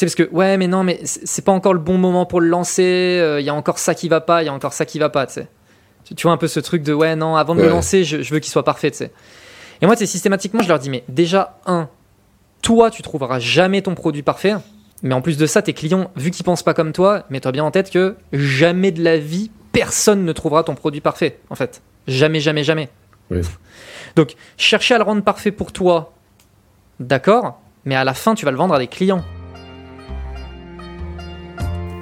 sais, 0.00 0.06
parce 0.06 0.14
que, 0.14 0.34
ouais, 0.34 0.56
mais 0.56 0.66
non, 0.66 0.84
mais 0.84 1.00
c'est 1.02 1.44
pas 1.44 1.52
encore 1.52 1.74
le 1.74 1.80
bon 1.80 1.98
moment 1.98 2.26
pour 2.26 2.40
le 2.40 2.48
lancer, 2.48 3.36
il 3.38 3.44
y 3.44 3.48
a 3.48 3.54
encore 3.54 3.78
ça 3.78 3.94
qui 3.94 4.08
va 4.08 4.20
pas, 4.20 4.42
il 4.42 4.46
y 4.46 4.48
a 4.48 4.52
encore 4.52 4.72
ça 4.72 4.84
qui 4.84 4.98
va 4.98 5.08
pas, 5.08 5.26
tu 5.26 5.34
sais. 5.34 5.48
Tu 6.16 6.22
vois 6.22 6.32
un 6.32 6.38
peu 6.38 6.48
ce 6.48 6.60
truc 6.60 6.82
de, 6.82 6.92
ouais, 6.92 7.16
non, 7.16 7.36
avant 7.36 7.54
de 7.54 7.62
le 7.62 7.68
lancer, 7.68 8.04
je, 8.04 8.16
veux 8.32 8.38
qu'il 8.38 8.50
soit 8.50 8.64
parfait, 8.64 8.90
tu 8.90 8.98
sais. 8.98 9.12
Et 9.80 9.86
moi, 9.86 9.94
c'est 9.96 10.06
systématiquement, 10.06 10.62
je 10.62 10.68
leur 10.68 10.78
dis, 10.78 10.90
mais 10.90 11.04
déjà, 11.08 11.58
un, 11.66 11.88
toi, 12.62 12.90
tu 12.90 13.02
trouveras 13.02 13.38
jamais 13.38 13.82
ton 13.82 13.94
produit 13.94 14.22
parfait. 14.22 14.54
Mais 15.02 15.14
en 15.14 15.20
plus 15.20 15.36
de 15.36 15.46
ça, 15.46 15.62
tes 15.62 15.74
clients, 15.74 16.10
vu 16.16 16.30
qu'ils 16.30 16.44
pensent 16.44 16.62
pas 16.62 16.74
comme 16.74 16.92
toi, 16.92 17.24
mets-toi 17.30 17.52
bien 17.52 17.64
en 17.64 17.70
tête 17.70 17.90
que 17.90 18.16
jamais 18.32 18.90
de 18.90 19.02
la 19.02 19.16
vie, 19.18 19.50
personne 19.72 20.24
ne 20.24 20.32
trouvera 20.32 20.64
ton 20.64 20.74
produit 20.74 21.00
parfait, 21.00 21.38
en 21.50 21.54
fait. 21.54 21.82
Jamais, 22.08 22.40
jamais, 22.40 22.64
jamais. 22.64 22.88
Donc, 24.16 24.34
chercher 24.56 24.94
à 24.94 24.98
le 24.98 25.04
rendre 25.04 25.22
parfait 25.22 25.52
pour 25.52 25.72
toi, 25.72 26.14
d'accord, 26.98 27.60
mais 27.84 27.94
à 27.94 28.04
la 28.04 28.14
fin, 28.14 28.34
tu 28.34 28.44
vas 28.44 28.50
le 28.50 28.56
vendre 28.56 28.74
à 28.74 28.78
des 28.78 28.88
clients. 28.88 29.22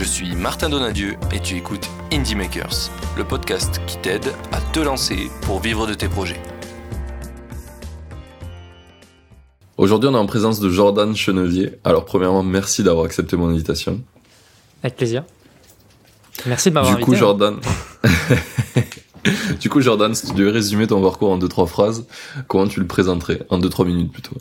Je 0.00 0.04
suis 0.06 0.34
Martin 0.34 0.70
Donadieu 0.70 1.16
et 1.30 1.40
tu 1.40 1.58
écoutes 1.58 1.86
Indie 2.10 2.34
Makers, 2.34 2.90
le 3.18 3.24
podcast 3.24 3.82
qui 3.86 3.98
t'aide 3.98 4.32
à 4.50 4.58
te 4.58 4.80
lancer 4.80 5.30
pour 5.42 5.60
vivre 5.60 5.86
de 5.86 5.92
tes 5.92 6.08
projets. 6.08 6.40
Aujourd'hui, 9.76 10.08
on 10.08 10.14
est 10.14 10.18
en 10.18 10.24
présence 10.24 10.58
de 10.58 10.70
Jordan 10.70 11.14
Chenevier. 11.14 11.72
Alors, 11.84 12.06
premièrement, 12.06 12.42
merci 12.42 12.82
d'avoir 12.82 13.04
accepté 13.04 13.36
mon 13.36 13.50
invitation. 13.50 14.00
Avec 14.82 14.96
plaisir. 14.96 15.22
Merci 16.46 16.70
de 16.70 16.74
m'avoir 16.76 16.94
invité. 16.94 17.04
Du 17.04 17.10
coup, 17.10 17.18
Jordan. 17.18 17.56
du 19.60 19.68
coup, 19.68 19.82
Jordan, 19.82 20.14
si 20.14 20.28
tu 20.28 20.32
devais 20.32 20.50
résumer 20.50 20.86
ton 20.86 21.02
parcours 21.02 21.30
en 21.30 21.36
deux 21.36 21.48
trois 21.48 21.66
phrases, 21.66 22.06
comment 22.48 22.66
tu 22.66 22.80
le 22.80 22.86
présenterais? 22.86 23.42
En 23.50 23.58
deux 23.58 23.68
trois 23.68 23.84
minutes 23.84 24.12
plutôt. 24.12 24.38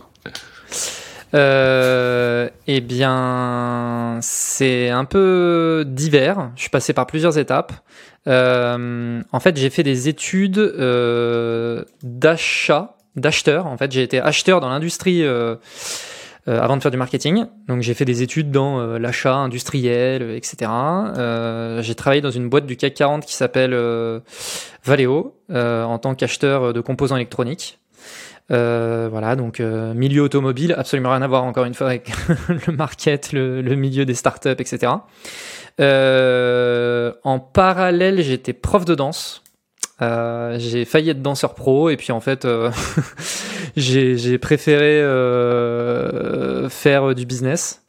Euh, 1.33 2.49
eh 2.67 2.81
bien, 2.81 4.19
c'est 4.21 4.89
un 4.89 5.05
peu 5.05 5.83
divers. 5.87 6.51
Je 6.55 6.61
suis 6.61 6.69
passé 6.69 6.93
par 6.93 7.07
plusieurs 7.07 7.37
étapes. 7.37 7.73
Euh, 8.27 9.21
en 9.31 9.39
fait, 9.39 9.57
j'ai 9.57 9.69
fait 9.69 9.83
des 9.83 10.07
études 10.07 10.57
euh, 10.57 11.83
d'achat 12.03 12.95
d'acheteur. 13.15 13.67
En 13.67 13.77
fait, 13.77 13.91
j'ai 13.91 14.03
été 14.03 14.19
acheteur 14.19 14.59
dans 14.59 14.69
l'industrie 14.69 15.23
euh, 15.23 15.55
euh, 16.47 16.61
avant 16.61 16.77
de 16.77 16.81
faire 16.81 16.91
du 16.91 16.97
marketing. 16.97 17.45
Donc, 17.67 17.81
j'ai 17.81 17.93
fait 17.93 18.05
des 18.05 18.21
études 18.21 18.51
dans 18.51 18.79
euh, 18.79 18.99
l'achat 18.99 19.35
industriel, 19.35 20.31
etc. 20.31 20.71
j'ai 21.81 21.95
travaillé 21.95 22.21
dans 22.21 22.31
une 22.31 22.49
boîte 22.49 22.65
du 22.65 22.77
CAC 22.77 22.93
40 22.93 23.25
qui 23.25 23.33
s'appelle 23.33 23.75
Valeo 24.83 25.35
en 25.53 25.97
tant 25.99 26.15
qu'acheteur 26.15 26.73
de 26.73 26.81
composants 26.81 27.15
électroniques. 27.15 27.79
Voilà, 28.49 29.35
donc 29.35 29.59
milieu 29.59 30.23
automobile, 30.23 30.73
absolument 30.77 31.11
rien 31.11 31.21
à 31.21 31.27
voir 31.27 31.43
encore 31.43 31.65
une 31.65 31.73
fois 31.73 31.87
avec 31.87 32.11
le 32.67 32.73
market, 32.73 33.31
le, 33.31 33.61
le 33.61 33.75
milieu 33.75 34.05
des 34.05 34.15
startups, 34.15 34.49
etc. 34.49 34.93
en 35.79 37.39
parallèle, 37.39 38.21
j'étais 38.21 38.53
prof 38.53 38.85
de 38.85 38.95
danse. 38.95 39.43
Euh, 40.01 40.55
j'ai 40.59 40.85
failli 40.85 41.09
être 41.09 41.21
danseur 41.21 41.55
pro 41.55 41.89
et 41.89 41.97
puis 41.97 42.13
en 42.13 42.21
fait 42.21 42.45
euh, 42.45 42.71
j'ai 43.75 44.37
préféré 44.37 45.01
euh, 45.01 46.69
faire 46.69 47.13
du 47.13 47.25
business. 47.25 47.83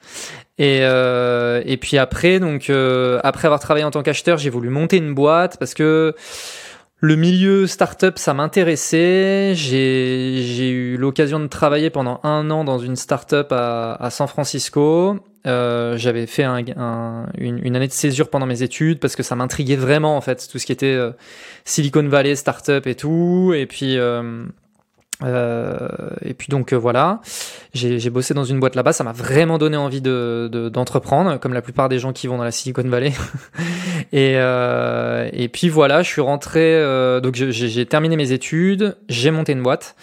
Et, 0.58 0.80
euh, 0.82 1.62
et 1.64 1.78
puis 1.78 1.96
après, 1.96 2.38
donc 2.38 2.68
euh, 2.68 3.18
après 3.24 3.46
avoir 3.46 3.60
travaillé 3.60 3.84
en 3.84 3.90
tant 3.90 4.02
qu'acheteur, 4.02 4.36
j'ai 4.36 4.50
voulu 4.50 4.68
monter 4.68 4.98
une 4.98 5.14
boîte 5.14 5.56
parce 5.58 5.72
que 5.72 6.14
le 7.00 7.16
milieu 7.16 7.66
startup, 7.66 8.18
ça 8.18 8.34
m'intéressait. 8.34 9.54
J'ai 9.54 10.70
eu 10.70 10.96
l'occasion 10.98 11.40
de 11.40 11.46
travailler 11.46 11.88
pendant 11.88 12.20
un 12.24 12.50
an 12.50 12.64
dans 12.64 12.78
une 12.78 12.96
startup 12.96 13.50
à, 13.50 13.94
à 13.94 14.10
San 14.10 14.28
Francisco. 14.28 15.18
Euh, 15.46 15.96
j'avais 15.96 16.26
fait 16.26 16.44
un, 16.44 16.58
une, 17.38 17.74
année 17.74 17.88
de 17.88 17.92
césure 17.92 18.28
pendant 18.28 18.44
mes 18.44 18.62
études 18.62 19.00
parce 19.00 19.16
que 19.16 19.22
ça 19.22 19.36
m'intriguait 19.36 19.76
vraiment 19.76 20.14
en 20.14 20.20
fait 20.20 20.46
tout 20.50 20.58
ce 20.58 20.66
qui 20.66 20.72
était 20.72 20.86
euh, 20.86 21.12
Silicon 21.64 22.06
Valley, 22.06 22.36
startup 22.36 22.86
et 22.86 22.94
tout. 22.94 23.54
Et 23.56 23.64
puis 23.64 23.96
euh, 23.96 24.44
euh 25.22 25.88
et 26.22 26.34
puis 26.34 26.48
donc 26.48 26.72
voilà, 26.72 27.20
j'ai 27.74 28.10
bossé 28.10 28.34
dans 28.34 28.44
une 28.44 28.60
boîte 28.60 28.74
là-bas. 28.74 28.92
Ça 28.92 29.04
m'a 29.04 29.12
vraiment 29.12 29.58
donné 29.58 29.76
envie 29.76 30.00
de 30.00 30.70
d'entreprendre, 30.72 31.38
comme 31.38 31.54
la 31.54 31.62
plupart 31.62 31.88
des 31.88 31.98
gens 31.98 32.12
qui 32.12 32.26
vont 32.26 32.38
dans 32.38 32.44
la 32.44 32.52
Silicon 32.52 32.84
Valley. 32.86 33.12
et 34.12 34.34
et 34.34 35.48
puis 35.48 35.68
voilà, 35.68 36.02
je 36.02 36.08
suis 36.08 36.20
rentré. 36.20 36.80
donc 37.22 37.34
j'ai 37.34 37.86
terminé 37.86 38.16
mes 38.16 38.32
études, 38.32 38.96
j'ai 39.08 39.30
monté 39.30 39.52
une 39.52 39.62
boîte 39.62 39.96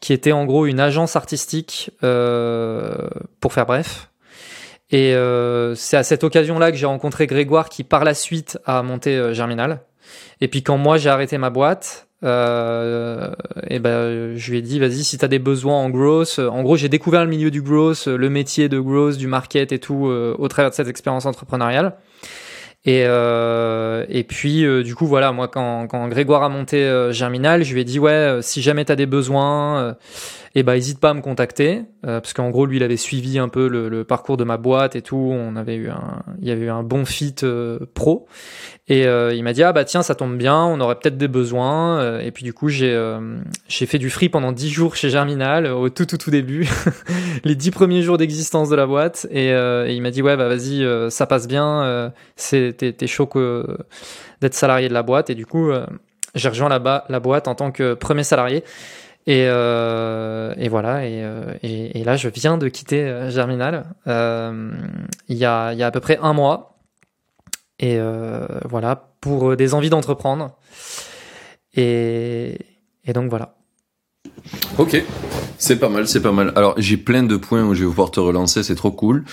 qui 0.00 0.12
était 0.12 0.32
en 0.32 0.44
gros 0.44 0.66
une 0.66 0.80
agence 0.80 1.16
artistique 1.16 1.90
pour 2.00 3.52
faire 3.52 3.66
bref. 3.66 4.08
Et 4.92 5.14
euh, 5.14 5.74
c'est 5.74 5.96
à 5.96 6.02
cette 6.02 6.22
occasion-là 6.22 6.70
que 6.70 6.76
j'ai 6.76 6.86
rencontré 6.86 7.26
Grégoire 7.26 7.70
qui 7.70 7.82
par 7.82 8.04
la 8.04 8.12
suite 8.12 8.58
a 8.66 8.82
monté 8.82 9.16
euh, 9.16 9.32
Germinal. 9.32 9.80
Et 10.42 10.48
puis 10.48 10.62
quand 10.62 10.76
moi 10.76 10.98
j'ai 10.98 11.08
arrêté 11.08 11.38
ma 11.38 11.48
boîte, 11.48 12.08
euh, 12.24 13.30
et 13.68 13.78
ben 13.78 14.36
je 14.36 14.50
lui 14.50 14.58
ai 14.58 14.62
dit 14.62 14.78
vas-y 14.78 15.04
si 15.04 15.18
tu 15.18 15.24
as 15.24 15.28
des 15.28 15.38
besoins 15.38 15.76
en 15.76 15.90
growth. 15.90 16.38
En 16.38 16.62
gros 16.62 16.76
j'ai 16.76 16.88
découvert 16.88 17.24
le 17.24 17.30
milieu 17.30 17.50
du 17.50 17.62
growth, 17.62 18.06
le 18.06 18.30
métier 18.30 18.68
de 18.68 18.78
growth, 18.78 19.16
du 19.16 19.26
market 19.26 19.72
et 19.72 19.78
tout 19.78 20.06
euh, 20.06 20.34
au 20.38 20.48
travers 20.48 20.70
de 20.70 20.74
cette 20.74 20.88
expérience 20.88 21.26
entrepreneuriale. 21.26 21.94
Et, 22.84 23.04
euh, 23.06 24.04
et 24.08 24.24
puis, 24.24 24.64
euh, 24.64 24.82
du 24.82 24.96
coup, 24.96 25.06
voilà, 25.06 25.30
moi, 25.30 25.46
quand, 25.46 25.86
quand 25.86 26.08
Grégoire 26.08 26.42
a 26.42 26.48
monté 26.48 26.78
euh, 26.78 27.12
Germinal, 27.12 27.62
je 27.62 27.72
lui 27.74 27.82
ai 27.82 27.84
dit, 27.84 28.00
ouais, 28.00 28.10
euh, 28.10 28.42
si 28.42 28.60
jamais 28.60 28.84
tu 28.84 28.90
as 28.90 28.96
des 28.96 29.06
besoins, 29.06 29.94
eh 30.54 30.62
ben, 30.62 30.74
hésite 30.74 31.00
pas 31.00 31.10
à 31.10 31.14
me 31.14 31.20
contacter. 31.20 31.82
parce 32.02 32.32
qu'en 32.32 32.50
gros, 32.50 32.66
lui, 32.66 32.76
il 32.76 32.82
avait 32.82 32.96
suivi 32.96 33.38
un 33.38 33.48
peu 33.48 33.68
le, 33.68 33.88
le, 33.88 34.04
parcours 34.04 34.36
de 34.36 34.44
ma 34.44 34.56
boîte 34.56 34.96
et 34.96 35.02
tout. 35.02 35.16
On 35.16 35.56
avait 35.56 35.76
eu 35.76 35.88
un, 35.88 36.22
il 36.40 36.48
y 36.48 36.50
avait 36.50 36.66
eu 36.66 36.70
un 36.70 36.82
bon 36.82 37.04
fit 37.04 37.36
pro. 37.94 38.26
Et 38.88 39.04
il 39.04 39.42
m'a 39.42 39.52
dit, 39.52 39.62
ah 39.62 39.72
bah 39.72 39.84
tiens, 39.84 40.02
ça 40.02 40.14
tombe 40.14 40.36
bien, 40.36 40.56
on 40.56 40.80
aurait 40.80 40.96
peut-être 40.96 41.16
des 41.16 41.28
besoins. 41.28 42.18
et 42.20 42.30
puis, 42.32 42.44
du 42.44 42.52
coup, 42.52 42.68
j'ai 42.68 42.92
j'ai 43.68 43.86
fait 43.86 43.98
du 43.98 44.10
free 44.10 44.28
pendant 44.28 44.52
dix 44.52 44.70
jours 44.70 44.96
chez 44.96 45.08
Germinal, 45.08 45.66
au 45.66 45.88
tout, 45.88 46.06
tout, 46.06 46.18
tout 46.18 46.30
début. 46.30 46.68
les 47.44 47.54
dix 47.54 47.70
premiers 47.70 48.02
jours 48.02 48.18
d'existence 48.18 48.68
de 48.68 48.76
la 48.76 48.86
boîte. 48.86 49.26
Et, 49.30 49.48
et 49.48 49.92
il 49.92 50.02
m'a 50.02 50.10
dit, 50.10 50.22
ouais, 50.22 50.36
bah 50.36 50.48
vas-y, 50.48 50.86
ça 51.10 51.26
passe 51.26 51.48
bien. 51.48 52.12
c'est 52.36 52.76
t'es 52.76 53.06
chaud 53.06 53.28
d'être 54.42 54.54
salarié 54.54 54.88
de 54.88 54.94
la 54.94 55.02
boîte. 55.02 55.30
Et 55.30 55.34
du 55.34 55.46
coup, 55.46 55.70
euh, 55.70 55.86
j'ai 56.34 56.50
rejoint 56.50 56.68
là-bas 56.68 57.06
la 57.08 57.20
boîte 57.20 57.48
en 57.48 57.54
tant 57.54 57.70
que 57.70 57.94
premier 57.94 58.24
salarié. 58.24 58.64
Et, 59.26 59.44
euh, 59.46 60.52
et 60.56 60.68
voilà, 60.68 60.98
euh, 60.98 61.54
et, 61.62 62.00
et, 62.00 62.04
là 62.04 62.16
je 62.16 62.28
viens 62.28 62.58
de 62.58 62.66
quitter 62.66 63.28
Germinal 63.30 63.84
il, 64.06 65.36
y 65.36 65.44
a, 65.44 65.72
y 65.74 65.82
a 65.82 65.86
à 65.86 65.90
peu 65.90 66.00
près 66.00 66.18
un 66.20 66.32
mois. 66.32 66.78
Et 67.78 67.98
voilà, 68.68 69.10
pour 69.20 69.56
des 69.56 69.74
envies 69.74 69.90
d'entreprendre. 69.90 70.56
Et, 71.74 72.58
et 73.04 73.12
donc 73.12 73.28
voilà. 73.28 73.56
Ok, 74.78 75.02
c'est 75.58 75.78
pas 75.78 75.88
mal, 75.88 76.06
c'est 76.06 76.22
pas 76.22 76.32
mal. 76.32 76.52
Alors 76.56 76.74
j'ai 76.78 76.96
plein 76.96 77.22
de 77.22 77.36
points 77.36 77.64
où 77.64 77.74
je 77.74 77.84
vais 77.84 77.88
pouvoir 77.88 78.10
te 78.10 78.20
relancer, 78.20 78.62
c'est 78.62 78.74
trop 78.74 78.90
cool. 78.90 79.24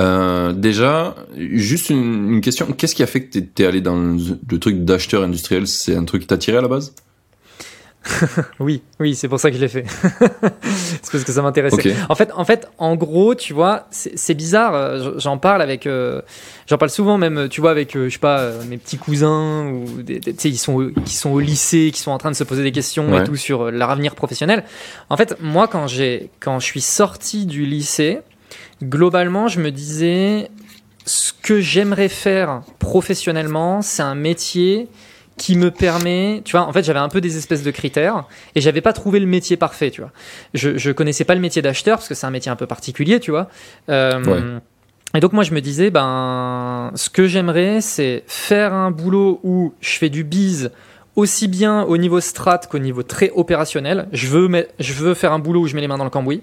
Euh, 0.00 0.52
déjà, 0.52 1.14
juste 1.36 1.90
une, 1.90 2.40
question, 2.40 2.66
qu'est-ce 2.72 2.94
qui 2.94 3.02
a 3.02 3.06
fait 3.06 3.26
que 3.26 3.38
t'es 3.38 3.64
allé 3.64 3.80
dans 3.80 3.96
le, 3.96 4.58
truc 4.58 4.84
d'acheteur 4.84 5.22
industriel? 5.22 5.66
C'est 5.66 5.94
un 5.94 6.04
truc 6.04 6.22
qui 6.22 6.28
t'a 6.28 6.38
tiré 6.38 6.58
à 6.58 6.60
la 6.60 6.68
base? 6.68 6.94
oui, 8.60 8.82
oui, 9.00 9.14
c'est 9.14 9.28
pour 9.28 9.40
ça 9.40 9.50
que 9.50 9.56
je 9.56 9.60
l'ai 9.60 9.68
fait. 9.68 9.84
c'est 10.62 11.10
parce 11.10 11.24
que 11.24 11.32
ça 11.32 11.42
m'intéressait. 11.42 11.94
En 12.08 12.14
fait, 12.14 12.30
en 12.34 12.44
fait, 12.44 12.68
en 12.78 12.96
gros, 12.96 13.34
tu 13.34 13.52
vois, 13.52 13.86
c'est 13.90 14.34
bizarre. 14.34 14.74
Euh, 14.74 15.18
j'en 15.18 15.38
parle 15.38 15.62
avec, 15.62 15.86
euh, 15.86 16.20
j'en 16.66 16.78
parle 16.78 16.90
souvent 16.90 17.18
même, 17.18 17.48
tu 17.48 17.60
vois, 17.60 17.70
avec, 17.70 17.94
je 17.94 18.08
sais 18.08 18.18
pas, 18.18 18.50
mes 18.68 18.76
petits 18.76 18.98
cousins 18.98 19.66
ou 19.66 20.02
des, 20.02 20.20
tu 20.20 20.34
sais, 20.36 20.48
ils 20.48 20.58
sont, 20.58 20.90
qui 21.04 21.14
sont 21.14 21.30
au 21.30 21.40
lycée, 21.40 21.90
qui 21.92 22.00
sont 22.00 22.10
en 22.10 22.18
train 22.18 22.30
de 22.30 22.36
se 22.36 22.44
poser 22.44 22.62
des 22.62 22.72
questions 22.72 23.18
et 23.18 23.24
tout 23.24 23.36
sur 23.36 23.70
leur 23.70 23.90
avenir 23.90 24.14
professionnel. 24.14 24.64
En 25.08 25.16
fait, 25.16 25.36
moi, 25.40 25.68
quand 25.68 25.86
j'ai, 25.86 26.30
quand 26.40 26.58
je 26.60 26.66
suis 26.66 26.80
sorti 26.80 27.46
du 27.46 27.64
lycée, 27.64 28.20
globalement, 28.82 29.48
je 29.48 29.60
me 29.60 29.70
disais, 29.70 30.50
ce 31.06 31.32
que 31.32 31.60
j'aimerais 31.60 32.08
faire 32.08 32.62
professionnellement, 32.78 33.82
c'est 33.82 34.02
un 34.02 34.14
métier 34.14 34.88
qui 35.36 35.56
me 35.56 35.70
permet, 35.70 36.42
tu 36.44 36.52
vois, 36.52 36.66
en 36.66 36.72
fait, 36.72 36.84
j'avais 36.84 37.00
un 37.00 37.08
peu 37.08 37.20
des 37.20 37.36
espèces 37.36 37.62
de 37.62 37.70
critères 37.70 38.24
et 38.54 38.60
j'avais 38.60 38.80
pas 38.80 38.92
trouvé 38.92 39.18
le 39.18 39.26
métier 39.26 39.56
parfait, 39.56 39.90
tu 39.90 40.00
vois. 40.00 40.12
Je, 40.54 40.78
je 40.78 40.92
connaissais 40.92 41.24
pas 41.24 41.34
le 41.34 41.40
métier 41.40 41.60
d'acheteur 41.60 41.98
parce 41.98 42.08
que 42.08 42.14
c'est 42.14 42.26
un 42.26 42.30
métier 42.30 42.52
un 42.52 42.56
peu 42.56 42.66
particulier, 42.66 43.18
tu 43.20 43.30
vois. 43.32 43.48
Euh, 43.88 44.58
Et 45.16 45.20
donc 45.20 45.32
moi 45.32 45.44
je 45.44 45.52
me 45.52 45.60
disais, 45.60 45.90
ben, 45.90 46.90
ce 46.96 47.08
que 47.08 47.26
j'aimerais, 47.28 47.80
c'est 47.80 48.24
faire 48.26 48.72
un 48.72 48.90
boulot 48.90 49.38
où 49.44 49.72
je 49.80 49.96
fais 49.98 50.08
du 50.08 50.24
bise 50.24 50.72
aussi 51.14 51.46
bien 51.46 51.82
au 51.84 51.96
niveau 51.96 52.20
strat 52.20 52.58
qu'au 52.68 52.80
niveau 52.80 53.04
très 53.04 53.30
opérationnel. 53.34 54.08
Je 54.12 54.26
veux, 54.26 54.66
je 54.80 54.92
veux 54.92 55.14
faire 55.14 55.32
un 55.32 55.38
boulot 55.38 55.60
où 55.60 55.66
je 55.68 55.76
mets 55.76 55.80
les 55.80 55.88
mains 55.88 55.98
dans 55.98 56.04
le 56.04 56.10
cambouis. 56.10 56.42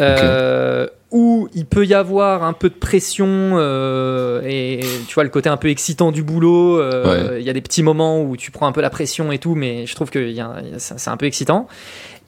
Euh, 0.00 0.86
où 1.10 1.48
il 1.54 1.64
peut 1.64 1.86
y 1.86 1.94
avoir 1.94 2.44
un 2.44 2.52
peu 2.52 2.68
de 2.68 2.74
pression 2.74 3.26
euh, 3.26 4.42
et 4.44 4.80
tu 5.06 5.14
vois 5.14 5.24
le 5.24 5.30
côté 5.30 5.48
un 5.48 5.56
peu 5.56 5.68
excitant 5.68 6.12
du 6.12 6.22
boulot. 6.22 6.78
Euh, 6.78 7.38
il 7.40 7.46
y 7.46 7.50
a 7.50 7.54
des 7.54 7.62
petits 7.62 7.82
moments 7.82 8.22
où 8.22 8.36
tu 8.36 8.50
prends 8.50 8.66
un 8.66 8.72
peu 8.72 8.82
la 8.82 8.90
pression 8.90 9.32
et 9.32 9.38
tout, 9.38 9.54
mais 9.54 9.86
je 9.86 9.94
trouve 9.94 10.10
que 10.10 10.34
c'est 10.76 11.08
un 11.08 11.16
peu 11.16 11.26
excitant. 11.26 11.66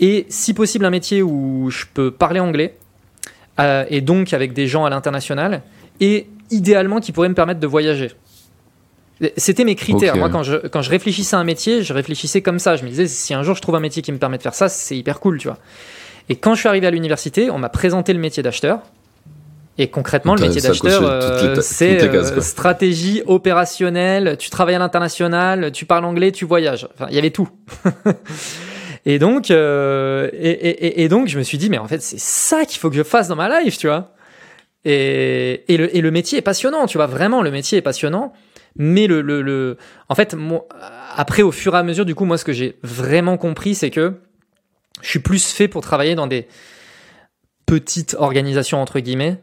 Et 0.00 0.25
si 0.31 0.55
possible 0.55 0.87
un 0.87 0.90
métier 0.90 1.22
où 1.22 1.69
je 1.70 1.84
peux 1.93 2.11
parler 2.11 2.40
anglais 2.40 2.76
et 3.90 4.00
donc 4.00 4.32
avec 4.32 4.55
des 4.55 4.66
gens 4.66 4.87
à 4.87 4.90
l'international 4.90 5.62
et 6.00 6.26
idéalement 6.50 7.00
qui 7.00 7.12
pourrait 7.12 7.28
me 7.28 7.34
permettre 7.34 7.61
de 7.61 7.66
voyager. 7.66 8.11
C'était 9.37 9.64
mes 9.64 9.75
critères. 9.75 10.16
Moi, 10.16 10.31
quand 10.31 10.43
je, 10.43 10.56
quand 10.56 10.81
je 10.81 10.88
réfléchissais 10.88 11.37
à 11.37 11.38
un 11.38 11.44
métier, 11.44 11.82
je 11.82 11.93
réfléchissais 11.93 12.40
comme 12.40 12.58
ça. 12.58 12.76
Je 12.76 12.84
me 12.84 12.88
disais, 12.88 13.06
si 13.06 13.34
un 13.34 13.43
jour 13.43 13.55
je 13.55 13.61
trouve 13.61 13.75
un 13.75 13.81
métier 13.81 14.00
qui 14.00 14.12
me 14.12 14.19
permet 14.19 14.38
de 14.38 14.43
faire 14.43 14.55
ça, 14.55 14.70
c'est 14.70 14.96
hyper 14.96 15.20
cool, 15.20 15.37
tu 15.37 15.49
vois. 15.49 15.58
Et 16.30 16.36
quand 16.36 16.54
je 16.54 16.60
suis 16.60 16.68
arrivé 16.68 16.86
à 16.86 16.92
l'université, 16.92 17.50
on 17.50 17.58
m'a 17.58 17.68
présenté 17.68 18.12
le 18.12 18.20
métier 18.20 18.40
d'acheteur. 18.40 18.82
Et 19.78 19.88
concrètement, 19.88 20.36
le 20.36 20.42
métier 20.42 20.60
d'acheteur, 20.60 21.02
euh, 21.02 21.56
c'est 21.60 22.02
euh, 22.04 22.40
stratégie 22.40 23.22
opérationnelle, 23.26 24.36
tu 24.38 24.48
travailles 24.48 24.76
à 24.76 24.78
l'international, 24.78 25.72
tu 25.72 25.86
parles 25.86 26.04
anglais, 26.04 26.30
tu 26.30 26.44
voyages. 26.44 26.86
Enfin, 26.94 27.06
il 27.10 27.16
y 27.16 27.18
avait 27.18 27.30
tout. 27.30 27.48
et 29.06 29.18
donc, 29.18 29.50
euh, 29.50 30.30
et, 30.32 30.50
et, 30.50 31.02
et, 31.02 31.08
donc, 31.08 31.26
je 31.26 31.36
me 31.36 31.42
suis 31.42 31.58
dit, 31.58 31.68
mais 31.68 31.78
en 31.78 31.88
fait, 31.88 32.00
c'est 32.00 32.20
ça 32.20 32.64
qu'il 32.64 32.78
faut 32.78 32.90
que 32.90 32.96
je 32.96 33.02
fasse 33.02 33.26
dans 33.26 33.36
ma 33.36 33.60
life, 33.62 33.76
tu 33.76 33.88
vois. 33.88 34.12
Et, 34.84 35.64
et, 35.66 35.76
le, 35.76 35.96
et 35.96 36.00
le 36.00 36.10
métier 36.12 36.38
est 36.38 36.42
passionnant, 36.42 36.86
tu 36.86 36.96
vois. 36.96 37.06
Vraiment, 37.06 37.42
le 37.42 37.50
métier 37.50 37.78
est 37.78 37.82
passionnant. 37.82 38.32
Mais 38.76 39.08
le, 39.08 39.20
le, 39.20 39.42
le 39.42 39.78
en 40.08 40.14
fait, 40.14 40.34
moi, 40.34 40.68
après, 41.16 41.42
au 41.42 41.50
fur 41.50 41.74
et 41.74 41.78
à 41.78 41.82
mesure, 41.82 42.04
du 42.04 42.14
coup, 42.14 42.24
moi, 42.24 42.38
ce 42.38 42.44
que 42.44 42.52
j'ai 42.52 42.78
vraiment 42.84 43.36
compris, 43.36 43.74
c'est 43.74 43.90
que 43.90 44.14
je 45.02 45.08
suis 45.08 45.19
plus 45.19 45.52
fait 45.52 45.69
pour 45.69 45.82
travailler 45.82 46.14
dans 46.14 46.26
des 46.26 46.49
petites 47.67 48.17
organisations 48.19 48.82
entre 48.82 49.00
guillemets 49.00 49.41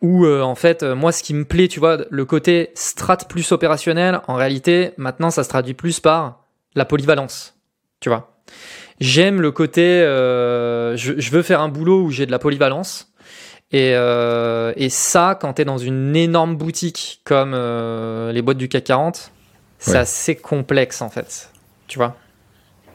où 0.00 0.24
euh, 0.24 0.42
en 0.42 0.54
fait 0.54 0.82
euh, 0.82 0.94
moi 0.94 1.12
ce 1.12 1.22
qui 1.22 1.34
me 1.34 1.44
plaît 1.44 1.68
tu 1.68 1.80
vois 1.80 1.98
le 2.08 2.24
côté 2.24 2.70
strat 2.74 3.16
plus 3.16 3.50
opérationnel 3.52 4.20
en 4.28 4.34
réalité 4.34 4.92
maintenant 4.96 5.30
ça 5.30 5.44
se 5.44 5.48
traduit 5.48 5.74
plus 5.74 6.00
par 6.00 6.44
la 6.74 6.84
polyvalence 6.84 7.54
tu 8.00 8.08
vois. 8.08 8.38
J'aime 9.00 9.40
le 9.40 9.50
côté 9.50 9.82
euh, 9.82 10.96
je, 10.96 11.30
veux 11.30 11.42
faire 11.42 11.60
un 11.60 11.68
boulot 11.68 12.02
où 12.02 12.10
j'ai 12.10 12.26
de 12.26 12.30
la 12.30 12.38
polyvalence 12.38 13.12
et, 13.70 13.90
et 13.90 14.88
ça 14.88 15.38
quand 15.40 15.54
tu 15.54 15.62
es 15.62 15.64
dans 15.64 15.78
une 15.78 16.16
énorme 16.16 16.56
boutique 16.56 17.20
comme 17.24 17.52
les 17.52 18.42
boîtes 18.42 18.56
du 18.56 18.68
CAC 18.68 18.84
40 18.84 19.32
c'est 19.78 19.98
assez 19.98 20.36
complexe 20.36 21.02
en 21.02 21.10
fait 21.10 21.50
tu 21.86 21.98
vois. 21.98 22.16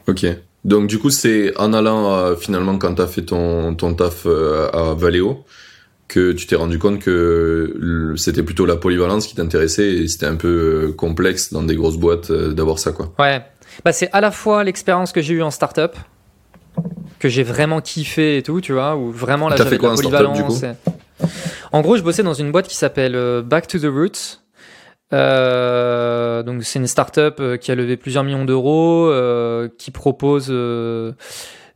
Ok 0.08 0.26
donc 0.64 0.86
du 0.86 0.98
coup, 0.98 1.10
c'est 1.10 1.56
en 1.58 1.72
allant 1.74 2.14
euh, 2.14 2.36
finalement 2.36 2.78
quand 2.78 2.94
tu 2.94 3.02
as 3.02 3.06
fait 3.06 3.22
ton, 3.22 3.74
ton 3.74 3.94
taf 3.94 4.22
euh, 4.26 4.70
à 4.72 4.94
Valeo 4.94 5.44
que 6.08 6.32
tu 6.32 6.46
t'es 6.46 6.56
rendu 6.56 6.78
compte 6.78 7.00
que 7.00 8.14
c'était 8.16 8.42
plutôt 8.42 8.66
la 8.66 8.76
polyvalence 8.76 9.26
qui 9.26 9.34
t'intéressait 9.34 9.94
et 9.94 10.08
c'était 10.08 10.26
un 10.26 10.36
peu 10.36 10.48
euh, 10.88 10.92
complexe 10.92 11.52
dans 11.52 11.62
des 11.62 11.74
grosses 11.74 11.96
boîtes 11.96 12.32
d'avoir 12.32 12.78
ça 12.78 12.92
quoi. 12.92 13.12
Ouais. 13.18 13.42
Bah 13.84 13.92
c'est 13.92 14.10
à 14.12 14.20
la 14.20 14.30
fois 14.30 14.64
l'expérience 14.64 15.12
que 15.12 15.20
j'ai 15.20 15.34
eue 15.34 15.42
en 15.42 15.50
startup 15.50 15.96
que 17.18 17.28
j'ai 17.28 17.42
vraiment 17.42 17.80
kiffé 17.80 18.38
et 18.38 18.42
tout, 18.42 18.60
tu 18.60 18.72
vois, 18.72 18.96
où 18.96 19.10
vraiment 19.10 19.48
là 19.48 19.56
j'avais 19.56 19.78
la 19.78 19.94
polyvalence. 19.94 20.64
En 21.72 21.80
gros, 21.80 21.96
je 21.96 22.02
bossais 22.02 22.22
dans 22.22 22.34
une 22.34 22.52
boîte 22.52 22.68
qui 22.68 22.76
s'appelle 22.76 23.42
Back 23.42 23.66
to 23.66 23.78
the 23.78 23.86
Roots 23.86 24.43
euh, 25.12 26.42
donc 26.42 26.64
c'est 26.64 26.78
une 26.78 26.86
startup 26.86 27.36
euh, 27.40 27.56
qui 27.56 27.70
a 27.70 27.74
levé 27.74 27.96
plusieurs 27.96 28.24
millions 28.24 28.44
d'euros, 28.44 29.08
euh, 29.10 29.68
qui 29.78 29.90
propose 29.90 30.48
euh, 30.50 31.12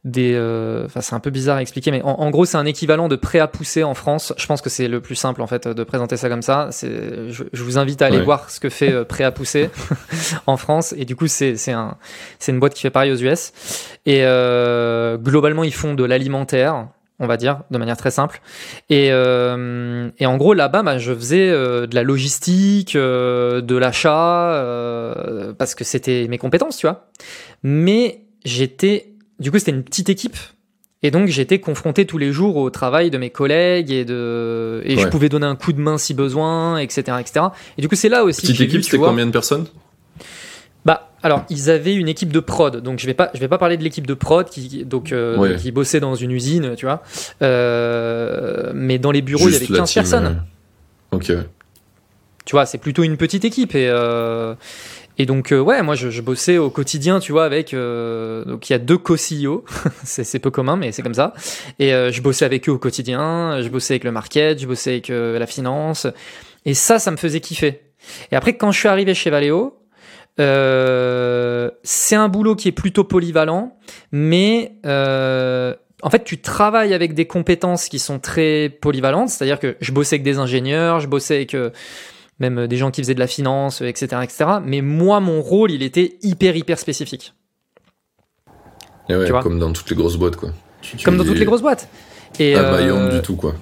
des. 0.05 0.33
Euh, 0.35 0.87
enfin, 0.87 1.03
c'est 1.03 1.15
un 1.15 1.21
peu 1.21 1.31
bizarre 1.31 1.59
à 1.59 1.63
expliquer, 1.63 1.91
mais 1.91 2.03
en, 2.03 2.13
en 2.13 2.31
gros, 2.31 2.47
c'est 2.47 2.57
un 2.57 2.65
équivalent 2.65 3.09
de 3.09 3.17
prêt 3.17 3.39
à 3.39 3.47
pousser 3.47 3.85
en 3.85 3.95
France. 3.95 4.33
Je 4.39 4.47
pense 4.47 4.63
que 4.63 4.71
c'est 4.71 4.89
le 4.89 5.01
plus 5.01 5.15
simple 5.15 5.43
en 5.43 5.47
fait 5.47 5.69
de 5.69 5.85
présenter 5.85 6.17
ça 6.17 6.29
comme 6.29 6.43
ça. 6.43 6.69
C'est, 6.71 7.31
je, 7.31 7.45
je, 7.53 7.63
vous 7.63 7.79
invite 7.79 8.01
à 8.03 8.07
aller 8.07 8.21
voir 8.21 8.51
ce 8.51 8.61
que 8.61 8.71
fait 8.71 9.05
prêt 9.05 9.25
à 9.25 9.31
pousser 9.31 9.71
en 10.47 10.57
France. 10.57 10.95
Et 10.97 11.05
du 11.05 11.15
coup, 11.15 11.27
c'est 11.27 11.57
c'est 11.57 11.73
un 11.73 11.97
c'est 12.39 12.53
une 12.53 12.61
boîte 12.61 12.75
qui 12.75 12.83
fait 12.83 12.91
pareil 12.91 13.13
aux 13.13 13.17
US. 13.17 13.53
Et 14.07 14.23
globalement, 15.23 15.65
ils 15.65 15.75
font 15.75 15.95
de 15.95 16.05
l'alimentaire 16.05 16.89
on 17.21 17.27
va 17.27 17.37
dire, 17.37 17.63
de 17.71 17.79
manière 17.79 17.97
très 17.97 18.11
simple. 18.11 18.41
Et, 18.91 19.09
euh, 19.11 20.11
et 20.19 20.27
en 20.27 20.37
gros, 20.37 20.55
là-bas, 20.55 20.83
bah, 20.83 20.99
je 20.99 21.13
faisais 21.13 21.49
euh, 21.49 21.87
de 21.87 21.95
la 21.95 22.03
logistique, 22.03 22.95
euh, 22.95 23.61
de 23.61 23.77
l'achat, 23.77 24.53
euh, 24.53 25.53
parce 25.53 25.75
que 25.75 25.85
c'était 25.85 26.27
mes 26.29 26.39
compétences, 26.39 26.77
tu 26.77 26.87
vois. 26.87 27.09
Mais 27.63 28.23
j'étais, 28.45 29.13
du 29.41 29.51
coup, 29.51 29.59
c'était 29.59 29.73
une 29.73 29.83
petite 29.83 30.09
équipe. 30.09 30.37
Et 31.03 31.11
donc, 31.11 31.29
j'étais 31.29 31.61
confronté 31.61 32.07
tous 32.07 32.19
les 32.19 32.33
jours 32.33 32.57
au 32.57 32.71
travail 32.71 33.11
de 33.11 33.19
mes 33.19 33.31
collègues 33.31 33.93
et 33.93 34.05
de, 34.05 34.83
et 34.85 34.97
je 34.97 35.07
pouvais 35.07 35.29
donner 35.29 35.47
un 35.47 35.55
coup 35.55 35.73
de 35.73 35.81
main 35.81 35.97
si 35.97 36.13
besoin, 36.13 36.79
etc., 36.79 37.19
etc. 37.21 37.47
Et 37.77 37.83
du 37.83 37.89
coup, 37.89 37.95
c'est 37.95 38.09
là 38.09 38.25
aussi. 38.25 38.43
Petite 38.43 38.61
équipe, 38.61 38.83
c'était 38.83 38.99
combien 38.99 39.27
de 39.27 39.31
personnes? 39.31 39.67
Alors 41.23 41.45
ils 41.51 41.71
avaient 41.71 41.95
une 41.95 42.09
équipe 42.09 42.33
de 42.33 42.41
prod, 42.41 42.77
donc 42.77 42.99
je 42.99 43.07
vais 43.07 43.15
pas, 43.15 43.31
je 43.35 43.41
vais 43.41 43.49
pas 43.49 43.59
parler 43.59 43.77
de 43.77 43.83
l'équipe 43.83 44.07
de 44.07 44.15
prod 44.15 44.49
qui, 44.49 44.85
donc, 44.85 45.13
euh, 45.13 45.57
qui 45.57 45.73
bossait 45.73 46.01
dans 46.01 46.15
une 46.15 46.31
usine, 46.31 46.75
tu 46.77 46.87
vois. 46.87 47.03
Euh, 47.43 48.71
mais 48.75 48.99
dans 48.99 49.11
les 49.11 49.23
bureaux, 49.23 49.49
il 49.49 49.53
y 49.53 49.57
avait 49.57 49.67
15 49.67 49.95
personnes. 49.95 50.43
Ok. 51.11 51.33
Tu 52.45 52.53
vois, 52.53 52.67
c'est 52.67 52.79
plutôt 52.79 53.03
une 53.03 53.17
petite 53.17 53.45
équipe 53.45 53.75
et 53.75 53.89
euh, 53.89 54.55
et 55.19 55.27
donc 55.27 55.53
ouais, 55.53 55.83
moi 55.83 55.97
je, 55.97 56.11
je, 56.11 56.23
bossais 56.23 56.59
au 56.59 56.71
quotidien, 56.71 57.19
tu 57.19 57.33
vois, 57.33 57.45
avec 57.45 57.73
donc 57.73 58.71
il 58.71 58.73
y 58.73 58.77
a 58.77 58.79
deux 58.79 58.99
co-CEO, 58.99 59.65
c'est 60.05 60.39
peu 60.39 60.51
commun, 60.51 60.77
mais 60.77 60.93
c'est 60.93 61.03
comme 61.03 61.15
ça. 61.15 61.35
Et 61.81 61.91
je 61.91 62.23
bossais 62.23 62.45
avec 62.45 62.69
eux 62.69 62.73
au 62.73 62.79
quotidien, 62.79 63.61
je 63.61 63.69
bossais 63.69 63.95
avec 63.95 64.05
le 64.05 64.13
market, 64.13 64.61
je 64.61 64.67
bossais 64.67 64.91
avec 64.91 65.09
la 65.09 65.47
finance, 65.47 66.07
et 66.65 66.75
ça, 66.75 67.01
ça 67.01 67.11
me 67.11 67.17
faisait 67.17 67.41
kiffer. 67.41 67.81
Et 68.31 68.37
après, 68.37 68.57
quand 68.57 68.71
je 68.71 68.79
suis 68.79 68.89
arrivé 68.89 69.15
chez 69.15 69.31
Valeo, 69.31 69.78
euh, 70.41 71.71
c'est 71.83 72.17
un 72.17 72.29
boulot 72.29 72.55
qui 72.55 72.69
est 72.69 72.73
plutôt 72.73 73.05
polyvalent, 73.05 73.77
mais 74.13 74.73
euh, 74.87 75.75
en 76.03 76.11
fait, 76.11 76.25
tu 76.25 76.41
travailles 76.41 76.95
avec 76.95 77.15
des 77.15 77.27
compétences 77.27 77.89
qui 77.89 77.99
sont 77.99 78.19
très 78.19 78.69
polyvalentes. 78.69 79.31
C'est-à-dire 79.31 79.59
que 79.59 79.77
je 79.81 79.93
bossais 79.93 80.17
avec 80.17 80.23
des 80.23 80.39
ingénieurs, 80.39 81.01
je 81.01 81.09
bossais 81.09 81.37
avec 81.37 81.55
euh, 81.55 81.71
même 82.39 82.67
des 82.67 82.77
gens 82.77 82.91
qui 82.91 83.03
faisaient 83.03 83.15
de 83.15 83.21
la 83.21 83.27
finance, 83.27 83.81
etc., 83.81 84.23
etc. 84.23 84.51
Mais 84.65 84.81
moi, 84.81 85.21
mon 85.21 85.43
rôle, 85.43 85.73
il 85.73 85.83
était 85.83 86.17
hyper, 86.23 86.57
hyper 86.57 86.79
spécifique. 86.79 87.35
Et 89.09 89.17
ouais, 89.17 89.31
comme 89.43 89.59
dans 89.59 89.73
toutes 89.73 89.91
les 89.91 89.97
grosses 89.97 90.17
boîtes, 90.17 90.37
quoi. 90.37 90.51
comme 91.05 91.17
dans 91.17 91.25
toutes 91.25 91.39
les 91.39 91.47
grosses 91.47 91.63
boîtes. 91.63 91.89
Et 92.39 92.55
euh, 92.57 93.17
du 93.17 93.23
tout, 93.23 93.37
quoi. 93.37 93.55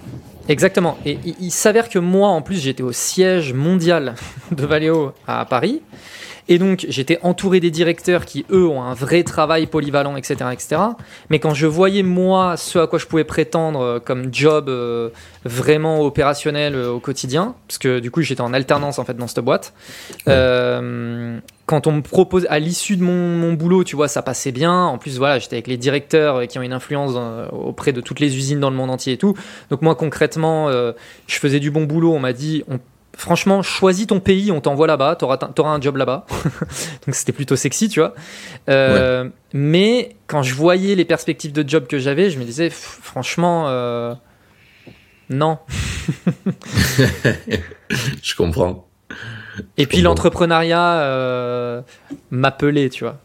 Exactement. 0.48 0.98
Et 1.06 1.18
il, 1.24 1.36
il 1.40 1.50
s'avère 1.50 1.88
que 1.88 1.98
moi, 1.98 2.28
en 2.28 2.42
plus, 2.42 2.60
j'étais 2.60 2.82
au 2.82 2.92
siège 2.92 3.52
mondial 3.52 4.14
de 4.50 4.66
Valeo 4.66 5.12
à 5.26 5.44
Paris. 5.46 5.82
Et 6.48 6.58
donc, 6.58 6.86
j'étais 6.88 7.18
entouré 7.22 7.58
des 7.58 7.70
directeurs 7.70 8.24
qui, 8.24 8.44
eux, 8.50 8.66
ont 8.66 8.82
un 8.82 8.94
vrai 8.94 9.24
travail 9.24 9.66
polyvalent, 9.66 10.16
etc., 10.16 10.50
etc. 10.52 10.76
Mais 11.28 11.40
quand 11.40 11.54
je 11.54 11.66
voyais, 11.66 12.02
moi, 12.02 12.56
ce 12.56 12.78
à 12.78 12.86
quoi 12.86 12.98
je 12.98 13.06
pouvais 13.06 13.24
prétendre 13.24 13.80
euh, 13.80 13.98
comme 13.98 14.32
job 14.32 14.68
euh, 14.68 15.10
vraiment 15.44 16.00
opérationnel 16.02 16.74
euh, 16.74 16.90
au 16.90 17.00
quotidien, 17.00 17.56
parce 17.66 17.78
que 17.78 17.98
du 17.98 18.10
coup, 18.12 18.22
j'étais 18.22 18.42
en 18.42 18.52
alternance, 18.52 18.98
en 18.98 19.04
fait, 19.04 19.16
dans 19.16 19.26
cette 19.26 19.44
boîte, 19.44 19.74
quand 21.66 21.88
on 21.88 21.92
me 21.92 22.00
propose, 22.00 22.46
à 22.48 22.60
l'issue 22.60 22.96
de 22.96 23.02
mon, 23.02 23.36
mon, 23.36 23.54
boulot, 23.54 23.82
tu 23.82 23.96
vois, 23.96 24.06
ça 24.06 24.22
passait 24.22 24.52
bien. 24.52 24.84
En 24.84 24.98
plus, 24.98 25.18
voilà, 25.18 25.40
j'étais 25.40 25.56
avec 25.56 25.66
les 25.66 25.76
directeurs 25.76 26.46
qui 26.46 26.60
ont 26.60 26.62
une 26.62 26.72
influence 26.72 27.14
auprès 27.50 27.92
de 27.92 28.00
toutes 28.00 28.20
les 28.20 28.36
usines 28.36 28.60
dans 28.60 28.70
le 28.70 28.76
monde 28.76 28.90
entier 28.90 29.14
et 29.14 29.16
tout. 29.16 29.34
Donc, 29.70 29.82
moi, 29.82 29.96
concrètement, 29.96 30.70
je 30.70 31.38
faisais 31.40 31.58
du 31.58 31.72
bon 31.72 31.82
boulot. 31.82 32.12
On 32.12 32.20
m'a 32.20 32.32
dit, 32.32 32.62
on 32.70 32.78
franchement, 33.16 33.62
choisis 33.62 34.06
ton 34.06 34.20
pays, 34.20 34.52
on 34.52 34.60
t'envoie 34.60 34.86
là-bas, 34.86 35.16
t'auras, 35.16 35.38
auras 35.58 35.70
un 35.70 35.80
job 35.80 35.96
là-bas. 35.96 36.26
Donc 37.06 37.14
c'était 37.14 37.32
plutôt 37.32 37.56
sexy, 37.56 37.88
tu 37.88 38.00
vois. 38.00 38.14
Euh, 38.68 39.28
mais 39.52 40.16
quand 40.26 40.42
je 40.42 40.54
voyais 40.54 40.94
les 40.94 41.04
perspectives 41.04 41.52
de 41.52 41.68
job 41.68 41.86
que 41.86 41.98
j'avais, 41.98 42.30
je 42.30 42.38
me 42.38 42.44
disais, 42.44 42.70
franchement, 42.70 43.68
euh, 43.68 44.14
non. 45.30 45.58
je 48.22 48.34
comprends. 48.36 48.86
Et 49.78 49.86
puis 49.86 50.02
l'entrepreneuriat 50.02 51.00
euh, 51.00 51.80
m'appelait, 52.30 52.90
tu 52.90 53.04
vois. 53.04 53.18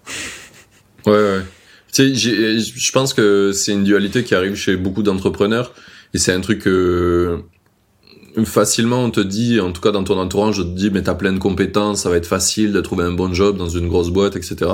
Ouais, 1.05 1.12
ouais. 1.13 1.41
Tu 1.91 2.15
sais, 2.15 2.60
je 2.60 2.91
pense 2.93 3.13
que 3.13 3.51
c'est 3.51 3.74
une 3.74 3.83
dualité 3.83 4.24
qui 4.24 4.33
arrive 4.33 4.55
chez 4.55 4.77
beaucoup 4.77 5.03
d'entrepreneurs. 5.03 5.74
Et 6.13 6.17
c'est 6.17 6.31
un 6.31 6.39
truc 6.39 6.60
que 6.60 7.43
facilement 8.45 9.03
on 9.03 9.11
te 9.11 9.19
dit, 9.19 9.59
en 9.59 9.71
tout 9.71 9.81
cas 9.81 9.91
dans 9.91 10.03
ton 10.03 10.17
entourage, 10.19 10.59
on 10.59 10.63
te 10.63 10.77
dit 10.77 10.89
mais 10.91 11.03
t'as 11.03 11.15
plein 11.15 11.33
de 11.33 11.39
compétences, 11.39 12.01
ça 12.03 12.09
va 12.09 12.17
être 12.17 12.25
facile 12.25 12.71
de 12.71 12.81
trouver 12.81 13.03
un 13.03 13.11
bon 13.11 13.33
job 13.33 13.57
dans 13.57 13.69
une 13.69 13.88
grosse 13.88 14.09
boîte, 14.09 14.35
etc. 14.35 14.71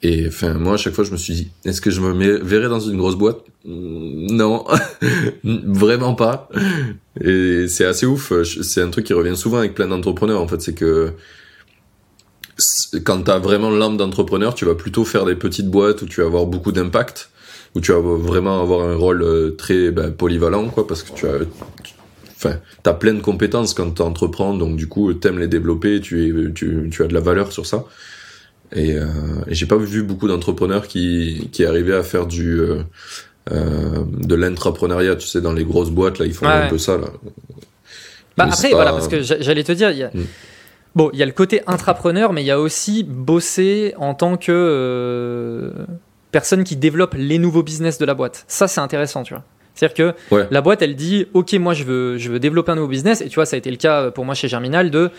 Et 0.00 0.28
enfin, 0.28 0.54
moi, 0.54 0.74
à 0.74 0.76
chaque 0.76 0.94
fois, 0.94 1.02
je 1.02 1.10
me 1.10 1.16
suis 1.16 1.34
dit, 1.34 1.50
est-ce 1.64 1.80
que 1.80 1.90
je 1.90 2.00
me 2.00 2.38
verrais 2.44 2.68
dans 2.68 2.78
une 2.78 2.96
grosse 2.96 3.16
boîte? 3.16 3.38
Non, 3.64 4.64
vraiment 5.44 6.14
pas. 6.14 6.48
Et 7.20 7.66
c'est 7.66 7.84
assez 7.84 8.06
ouf. 8.06 8.32
C'est 8.62 8.80
un 8.80 8.90
truc 8.90 9.06
qui 9.06 9.12
revient 9.12 9.36
souvent 9.36 9.58
avec 9.58 9.74
plein 9.74 9.88
d'entrepreneurs. 9.88 10.40
En 10.40 10.46
fait, 10.46 10.62
c'est 10.62 10.74
que 10.74 11.14
quand 13.04 13.22
t'as 13.22 13.40
vraiment 13.40 13.70
l'âme 13.70 13.96
d'entrepreneur, 13.96 14.54
tu 14.54 14.64
vas 14.64 14.76
plutôt 14.76 15.04
faire 15.04 15.24
des 15.24 15.34
petites 15.34 15.68
boîtes 15.68 16.02
où 16.02 16.06
tu 16.06 16.20
vas 16.20 16.26
avoir 16.26 16.46
beaucoup 16.46 16.70
d'impact, 16.70 17.30
où 17.74 17.80
tu 17.80 17.90
vas 17.90 18.00
vraiment 18.00 18.62
avoir 18.62 18.88
un 18.88 18.94
rôle 18.94 19.22
euh, 19.22 19.50
très 19.50 19.90
ben, 19.90 20.12
polyvalent, 20.12 20.68
quoi, 20.68 20.86
parce 20.86 21.02
que 21.02 21.12
tu 21.12 21.26
as, 21.26 21.40
enfin, 22.38 22.56
t'as 22.82 22.94
plein 22.94 23.14
de 23.14 23.20
compétences 23.20 23.74
quand 23.74 23.90
tu 23.96 24.02
entreprends, 24.02 24.54
donc 24.54 24.76
du 24.76 24.86
coup, 24.88 25.12
t'aimes 25.12 25.38
les 25.40 25.48
développer, 25.48 26.00
tu, 26.00 26.26
es- 26.48 26.52
tu, 26.52 26.88
tu 26.90 27.02
as 27.02 27.06
de 27.08 27.14
la 27.14 27.20
valeur 27.20 27.52
sur 27.52 27.66
ça. 27.66 27.84
Et, 28.72 28.94
euh, 28.96 29.06
et 29.46 29.54
j'ai 29.54 29.66
pas 29.66 29.76
vu 29.76 30.02
beaucoup 30.02 30.28
d'entrepreneurs 30.28 30.86
qui, 30.88 31.48
qui 31.52 31.64
arrivaient 31.64 31.96
à 31.96 32.02
faire 32.02 32.26
du 32.26 32.60
euh, 32.60 32.82
euh, 33.50 34.04
de 34.06 34.34
l'intrapreneuriat, 34.34 35.16
tu 35.16 35.26
sais, 35.26 35.40
dans 35.40 35.52
les 35.54 35.64
grosses 35.64 35.90
boîtes 35.90 36.18
là, 36.18 36.26
ils 36.26 36.34
font 36.34 36.46
Ouais. 36.46 36.52
un 36.52 36.68
peu 36.68 36.76
ça 36.78 36.98
là. 36.98 37.06
Bah 38.36 38.44
Mais 38.46 38.52
après, 38.52 38.70
voilà, 38.70 38.92
parce 38.92 39.08
que 39.08 39.22
j'a- 39.22 39.40
j'allais 39.40 39.64
te 39.64 39.72
dire, 39.72 39.90
il 39.90 39.98
y 39.98 40.02
a... 40.04 40.08
Mm. 40.14 40.24
bon, 40.94 41.10
il 41.12 41.18
y 41.18 41.22
a 41.22 41.26
le 41.26 41.32
côté 41.32 41.62
intrapreneur, 41.66 42.32
mais 42.32 42.42
il 42.42 42.46
y 42.46 42.50
a 42.50 42.60
aussi 42.60 43.02
bosser 43.04 43.94
en 43.96 44.14
tant 44.14 44.36
que 44.36 45.72
personne 46.30 46.62
qui 46.62 46.76
développe 46.76 47.14
les 47.16 47.38
nouveaux 47.38 47.62
business 47.62 47.98
de 47.98 48.04
la 48.04 48.14
boîte. 48.14 48.44
Ça, 48.48 48.68
c'est 48.68 48.80
intéressant, 48.80 49.22
tu 49.22 49.32
vois. 49.34 49.44
C'est-à-dire 49.78 49.94
que 50.30 50.34
Ouais. 50.34 50.46
la 50.50 50.60
boîte, 50.60 50.82
elle 50.82 50.96
dit, 50.96 51.26
ok, 51.34 51.52
moi, 51.54 51.72
je 51.72 51.84
veux, 51.84 52.18
je 52.18 52.30
veux 52.30 52.40
développer 52.40 52.72
un 52.72 52.74
nouveau 52.74 52.88
business, 52.88 53.20
et 53.20 53.28
tu 53.28 53.36
vois, 53.36 53.46
ça 53.46 53.54
a 53.54 53.58
été 53.58 53.70
le 53.70 53.76
cas 53.76 54.10
pour 54.10 54.24
moi 54.24 54.34
chez 54.34 54.48
Germinal 54.48 54.90
de, 54.90 55.10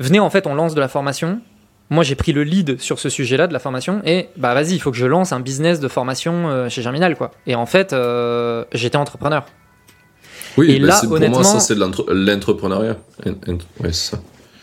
venez, 0.00 0.20
en 0.20 0.28
fait, 0.28 0.46
on 0.46 0.54
lance 0.54 0.74
de 0.74 0.80
la 0.80 0.88
formation. 0.88 1.40
Moi, 1.88 2.02
j'ai 2.04 2.14
pris 2.16 2.32
le 2.32 2.42
lead 2.42 2.80
sur 2.80 2.98
ce 2.98 3.08
sujet-là 3.08 3.46
de 3.46 3.52
la 3.52 3.58
formation, 3.60 4.02
et 4.04 4.28
bah 4.36 4.52
vas-y, 4.54 4.72
il 4.74 4.80
faut 4.80 4.90
que 4.90 4.96
je 4.96 5.06
lance 5.06 5.32
un 5.32 5.40
business 5.40 5.78
de 5.80 5.88
formation 5.88 6.48
euh, 6.48 6.68
chez 6.68 6.82
Germinal, 6.82 7.16
quoi. 7.16 7.30
Et 7.46 7.54
en 7.54 7.64
fait, 7.64 7.92
euh, 7.92 8.64
j'étais 8.72 8.96
entrepreneur. 8.96 9.46
Oui, 10.58 10.72
Et 10.72 10.80
bah, 10.80 10.88
là, 10.88 10.94
c'est- 10.96 11.06
pour 11.06 11.18
moi 11.18 11.44
ça 11.44 11.60
c'est 11.60 11.74
de 11.74 11.80
l'entrepreneuriat. 11.80 12.96
En- 13.24 13.30
en- 13.30 13.54
Ouais, 13.82 13.92
c'est 13.92 14.10
ça. 14.12 14.18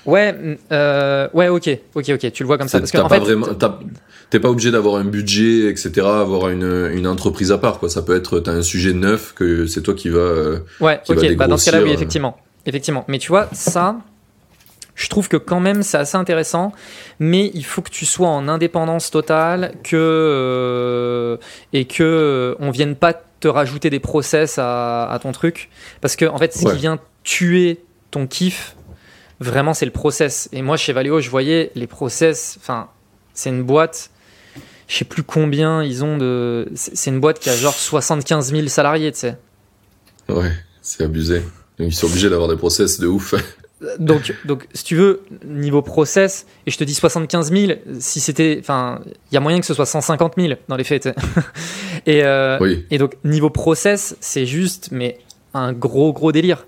Ouais, 0.06 0.36
euh, 0.74 1.30
ouais, 1.34 1.48
ok, 1.48 1.70
ok, 1.96 2.10
ok, 2.10 2.32
tu 2.34 2.44
le 2.44 2.48
vois 2.48 2.58
comme 2.58 2.68
ça. 2.68 2.80
Parce 2.80 2.92
que, 2.92 2.98
en 2.98 3.08
fait, 3.08 3.20
vraiment, 3.20 3.48
t'es 4.30 4.40
pas 4.40 4.50
obligé 4.50 4.72
d'avoir 4.72 4.96
un 4.96 5.06
budget, 5.06 5.70
etc., 5.70 5.92
avoir 6.08 6.50
une, 6.50 6.90
une 6.94 7.08
entreprise 7.08 7.52
à 7.52 7.58
part, 7.58 7.80
quoi. 7.80 7.90
Ça 7.90 8.02
peut 8.02 8.16
être, 8.16 8.40
t'as 8.40 8.52
un 8.54 8.62
sujet 8.64 8.94
neuf 8.94 9.34
que 9.34 9.66
c'est 9.68 9.82
toi 9.82 9.94
qui 9.94 10.10
va. 10.10 10.56
ouais, 10.80 11.00
qui 11.04 11.14
va 11.14 11.22
ok, 11.22 11.36
bah 11.36 11.48
dans 11.48 11.58
ce 11.58 11.70
cas-là, 11.72 11.84
oui, 11.84 11.92
effectivement. 11.92 12.38
Effectivement. 12.66 13.04
Mais 13.08 13.20
tu 13.20 13.28
vois, 13.30 13.50
ça, 13.52 13.98
je 14.96 15.10
trouve 15.10 15.28
que 15.28 15.38
quand 15.38 15.60
même, 15.60 15.84
c'est 15.84 15.98
assez 15.98 16.16
intéressant, 16.18 16.72
mais 17.20 17.52
il 17.54 17.66
faut 17.66 17.82
que 17.82 17.90
tu 17.90 18.06
sois 18.06 18.28
en 18.30 18.48
indépendance 18.48 19.12
totale, 19.12 19.74
que, 19.84 19.98
euh, 19.98 21.38
et 21.74 21.86
que 21.86 22.04
euh, 22.04 22.56
on 22.60 22.72
vienne 22.72 22.96
pas 22.96 23.14
te 23.40 23.48
rajouter 23.48 23.90
des 23.90 24.00
process 24.00 24.58
à, 24.58 25.06
à 25.12 25.20
ton 25.20 25.32
truc. 25.32 25.70
Parce 26.02 26.16
que, 26.16 26.26
en 26.26 26.38
fait, 26.38 26.54
ce 26.54 26.66
Ouais. 26.66 26.72
qui 26.74 26.78
vient 26.80 27.00
tuer 27.24 27.82
ton 28.12 28.28
kiff, 28.28 28.76
vraiment, 29.40 29.74
c'est 29.74 29.86
le 29.86 29.92
process. 29.92 30.48
Et 30.54 30.62
moi, 30.62 30.78
chez 30.78 30.94
Valeo, 30.94 31.20
je 31.20 31.30
voyais 31.30 31.72
les 31.76 31.88
process, 31.88 32.58
enfin, 32.62 32.88
c'est 33.34 33.50
une 33.50 33.64
boîte. 33.64 34.10
Je 34.88 34.98
sais 34.98 35.06
plus 35.06 35.24
combien 35.24 35.84
ils 35.84 36.04
ont 36.04 36.18
de. 36.18 36.68
C'est 36.76 37.10
une 37.10 37.20
boîte 37.20 37.40
qui 37.40 37.50
a 37.50 37.56
genre 37.56 37.74
75 37.74 38.52
000 38.52 38.68
salariés, 38.68 39.12
tu 39.12 39.20
sais. 39.20 39.38
Ouais, 40.30 40.52
c'est 40.82 41.04
abusé. 41.04 41.42
Ils 41.80 41.94
sont 41.94 42.08
obligés 42.08 42.30
d'avoir 42.30 42.50
des 42.50 42.56
process 42.58 43.00
de 43.00 43.08
ouf. 43.08 43.34
Donc, 44.00 44.34
donc, 44.46 44.66
si 44.74 44.86
tu 44.86 44.96
veux, 44.96 45.24
niveau 45.46 45.82
process, 45.82 46.46
et 46.66 46.72
je 46.72 46.78
te 46.78 46.86
dis 46.86 46.94
75 46.94 47.52
000, 47.52 47.74
si 48.00 48.22
c'était. 48.22 48.58
Enfin, 48.62 49.02
il 49.30 49.34
y 49.34 49.38
a 49.38 49.42
moyen 49.42 49.60
que 49.60 49.66
ce 49.66 49.74
soit 49.74 49.86
150 49.86 50.36
000 50.38 50.54
dans 50.70 50.78
les 50.78 50.86
faits. 50.86 51.10
et, 52.06 52.24
euh, 52.24 52.58
Oui. 52.62 52.86
et 52.92 52.98
donc, 52.98 53.18
niveau 53.26 53.50
process, 53.50 54.16
c'est 54.22 54.46
juste, 54.46 54.90
mais 54.92 55.20
un 55.54 55.74
gros, 55.74 56.14
gros 56.14 56.32
délire. 56.32 56.66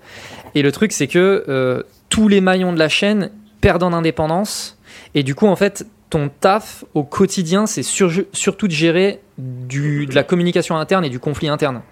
Et 0.54 0.60
le 0.60 0.70
truc, 0.72 0.92
c'est 0.92 1.06
que 1.06 1.44
euh, 1.48 1.82
tous 2.10 2.28
les 2.28 2.42
maillons 2.42 2.74
de 2.74 2.78
la 2.78 2.90
chaîne 2.90 3.30
perdent 3.62 3.84
en 3.84 3.94
indépendance. 3.94 4.76
Et 5.14 5.22
du 5.22 5.34
coup, 5.34 5.46
en 5.46 5.56
fait, 5.56 5.86
ton 6.10 6.28
taf 6.40 6.84
au 6.94 7.02
quotidien, 7.04 7.66
c'est 7.66 7.82
sur- 7.82 8.12
surtout 8.32 8.68
de 8.68 8.72
gérer 8.72 9.20
du, 9.38 10.06
de 10.06 10.14
la 10.14 10.22
communication 10.22 10.76
interne 10.76 11.04
et 11.04 11.10
du 11.10 11.18
conflit 11.18 11.48
interne. 11.48 11.82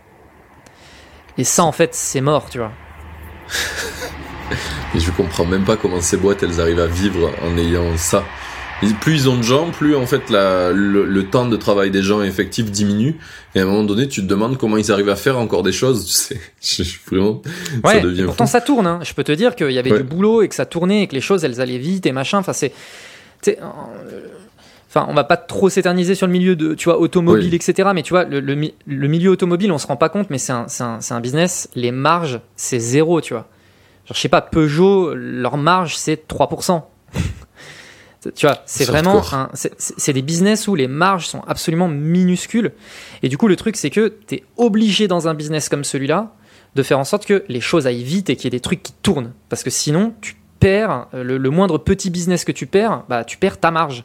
Et 1.36 1.44
ça, 1.44 1.64
en 1.64 1.72
fait, 1.72 1.94
c'est 1.94 2.20
mort, 2.20 2.48
tu 2.50 2.58
vois. 2.58 2.72
Et 4.94 5.00
je 5.00 5.10
comprends 5.10 5.44
même 5.44 5.64
pas 5.64 5.76
comment 5.76 6.00
ces 6.00 6.16
boîtes 6.16 6.42
elles 6.42 6.60
arrivent 6.60 6.78
à 6.80 6.86
vivre 6.86 7.32
en 7.42 7.56
ayant 7.58 7.96
ça. 7.96 8.24
Et 8.82 8.86
plus 9.00 9.22
ils 9.22 9.28
ont 9.28 9.36
de 9.36 9.42
gens, 9.42 9.70
plus 9.70 9.96
en 9.96 10.06
fait 10.06 10.30
la, 10.30 10.70
le, 10.70 11.04
le 11.06 11.24
temps 11.26 11.46
de 11.46 11.56
travail 11.56 11.90
des 11.90 12.02
gens 12.02 12.22
effectifs 12.22 12.70
diminue. 12.70 13.16
Et 13.54 13.60
à 13.60 13.62
un 13.62 13.66
moment 13.66 13.82
donné, 13.84 14.06
tu 14.08 14.20
te 14.20 14.26
demandes 14.26 14.58
comment 14.58 14.76
ils 14.76 14.92
arrivent 14.92 15.08
à 15.08 15.16
faire 15.16 15.38
encore 15.38 15.62
des 15.62 15.72
choses. 15.72 16.04
Tu 16.60 16.74
sais, 16.74 16.84
je, 16.84 16.88
je- 16.88 16.98
vraiment, 17.10 17.42
ça 17.44 17.88
Ouais, 17.88 18.00
devient 18.00 18.22
et 18.22 18.24
pourtant 18.26 18.46
fou. 18.46 18.52
ça 18.52 18.60
tourne. 18.60 18.86
Hein. 18.86 19.00
Je 19.02 19.14
peux 19.14 19.24
te 19.24 19.32
dire 19.32 19.56
qu'il 19.56 19.70
y 19.70 19.78
avait 19.78 19.90
Ouais. 19.92 19.98
du 19.98 20.04
boulot 20.04 20.42
et 20.42 20.48
que 20.48 20.54
ça 20.54 20.66
tournait 20.66 21.02
et 21.02 21.06
que 21.08 21.14
les 21.14 21.20
choses 21.20 21.44
elles 21.44 21.60
allaient 21.60 21.78
vite 21.78 22.06
et 22.06 22.12
machin. 22.12 22.38
Enfin 22.38 22.52
c'est, 22.52 22.72
enfin 24.88 25.06
on 25.08 25.14
va 25.14 25.24
pas 25.24 25.36
trop 25.36 25.68
s'éterniser 25.68 26.14
sur 26.14 26.26
le 26.26 26.32
milieu 26.32 26.56
de, 26.56 26.74
tu 26.74 26.84
vois, 26.84 26.98
automobile, 26.98 27.48
Oui. 27.50 27.54
etc. 27.56 27.90
Mais 27.94 28.02
tu 28.02 28.12
vois, 28.12 28.24
le, 28.24 28.40
le 28.40 28.54
mi- 28.54 28.74
le 28.86 29.08
milieu 29.08 29.30
automobile, 29.30 29.72
on 29.72 29.78
se 29.78 29.86
rend 29.86 29.96
pas 29.96 30.08
compte, 30.08 30.30
mais 30.30 30.38
c'est 30.38 30.52
un, 30.52 31.20
business. 31.20 31.68
Les 31.74 31.90
marges, 31.90 32.40
c'est 32.56 32.78
zéro, 32.78 33.20
tu 33.20 33.34
vois. 33.34 33.48
Genre 34.06 34.14
je 34.16 34.20
sais 34.20 34.28
pas, 34.28 34.40
Peugeot, 34.42 35.14
leur 35.14 35.56
marge 35.56 35.96
c'est 35.96 36.28
3%. 36.28 36.82
Tu 38.34 38.46
vois, 38.46 38.62
c'est 38.64 38.86
vraiment 38.86 39.22
c'est 39.52 40.12
des 40.14 40.22
business 40.22 40.66
où 40.66 40.74
les 40.74 40.88
marges 40.88 41.26
sont 41.26 41.42
absolument 41.46 41.88
minuscules. 41.88 42.72
Et 43.22 43.28
du 43.28 43.36
coup, 43.36 43.48
le 43.48 43.56
truc, 43.56 43.76
c'est 43.76 43.90
que 43.90 44.14
tu 44.26 44.36
es 44.36 44.44
obligé 44.56 45.08
dans 45.08 45.28
un 45.28 45.34
business 45.34 45.68
comme 45.68 45.84
celui-là 45.84 46.32
de 46.74 46.82
faire 46.82 46.98
en 46.98 47.04
sorte 47.04 47.26
que 47.26 47.44
les 47.48 47.60
choses 47.60 47.86
aillent 47.86 48.02
vite 48.02 48.30
et 48.30 48.36
qu'il 48.36 48.44
y 48.44 48.48
ait 48.48 48.50
des 48.58 48.60
trucs 48.60 48.82
qui 48.82 48.94
tournent. 49.02 49.32
Parce 49.50 49.62
que 49.62 49.68
sinon, 49.68 50.14
tu 50.22 50.36
perds, 50.64 51.06
euh, 51.14 51.22
le, 51.22 51.36
le 51.38 51.50
moindre 51.50 51.76
petit 51.78 52.10
business 52.10 52.44
que 52.44 52.52
tu 52.52 52.66
perds, 52.66 53.02
bah, 53.08 53.24
tu 53.24 53.36
perds 53.36 53.58
ta 53.60 53.70
marge. 53.70 54.04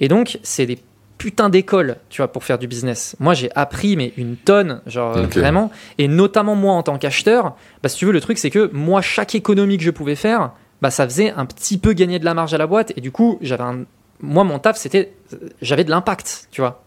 Et 0.00 0.08
donc, 0.08 0.38
c'est 0.42 0.66
des 0.66 0.78
putains 1.18 1.50
d'écoles, 1.50 1.96
tu 2.10 2.22
vois, 2.22 2.32
pour 2.32 2.42
faire 2.44 2.58
du 2.58 2.66
business. 2.66 3.14
Moi, 3.20 3.34
j'ai 3.34 3.50
appris, 3.54 3.96
mais 3.96 4.12
une 4.16 4.36
tonne, 4.36 4.80
genre 4.86 5.16
euh, 5.16 5.26
vraiment. 5.26 5.70
Et 5.98 6.08
notamment 6.08 6.54
moi, 6.56 6.72
en 6.74 6.82
tant 6.82 6.98
qu'acheteur, 6.98 7.54
bah, 7.82 7.88
si 7.88 7.96
tu 7.98 8.06
veux, 8.06 8.12
le 8.12 8.20
truc, 8.20 8.38
c'est 8.38 8.50
que 8.50 8.70
moi, 8.72 9.02
chaque 9.02 9.34
économie 9.34 9.76
que 9.76 9.84
je 9.84 9.90
pouvais 9.90 10.16
faire, 10.16 10.52
bah, 10.80 10.90
ça 10.90 11.04
faisait 11.04 11.30
un 11.30 11.44
petit 11.46 11.78
peu 11.78 11.92
gagner 11.92 12.18
de 12.18 12.24
la 12.24 12.34
marge 12.34 12.54
à 12.54 12.58
la 12.58 12.66
boîte. 12.66 12.92
Et 12.96 13.00
du 13.00 13.12
coup, 13.12 13.38
j'avais 13.40 13.62
un... 13.62 13.84
moi, 14.20 14.42
mon 14.44 14.58
taf, 14.58 14.76
c'était. 14.78 15.12
J'avais 15.60 15.84
de 15.84 15.90
l'impact, 15.90 16.48
tu 16.50 16.60
vois. 16.62 16.82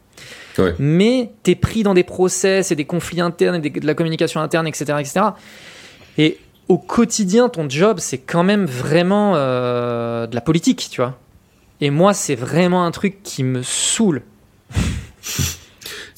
Ouais. 0.57 0.73
Mais 0.79 1.31
t'es 1.43 1.55
pris 1.55 1.83
dans 1.83 1.93
des 1.93 2.03
process 2.03 2.71
et 2.71 2.75
des 2.75 2.85
conflits 2.85 3.21
internes 3.21 3.55
et 3.55 3.59
des- 3.69 3.79
de 3.79 3.85
la 3.85 3.93
communication 3.93 4.41
interne, 4.41 4.67
etc. 4.67 4.97
etc. 4.99 5.21
Et 6.17 6.37
au 6.67 6.77
quotidien, 6.77 7.49
ton 7.49 7.69
job, 7.69 7.99
c'est 7.99 8.17
quand 8.17 8.43
même 8.43 8.65
vraiment 8.65 9.33
euh, 9.35 10.27
de 10.27 10.35
la 10.35 10.41
politique, 10.41 10.87
tu 10.89 11.01
vois. 11.01 11.17
Et 11.81 11.89
moi, 11.89 12.13
c'est 12.13 12.35
vraiment 12.35 12.85
un 12.85 12.91
truc 12.91 13.21
qui 13.23 13.43
me 13.43 13.61
saoule. 13.63 14.23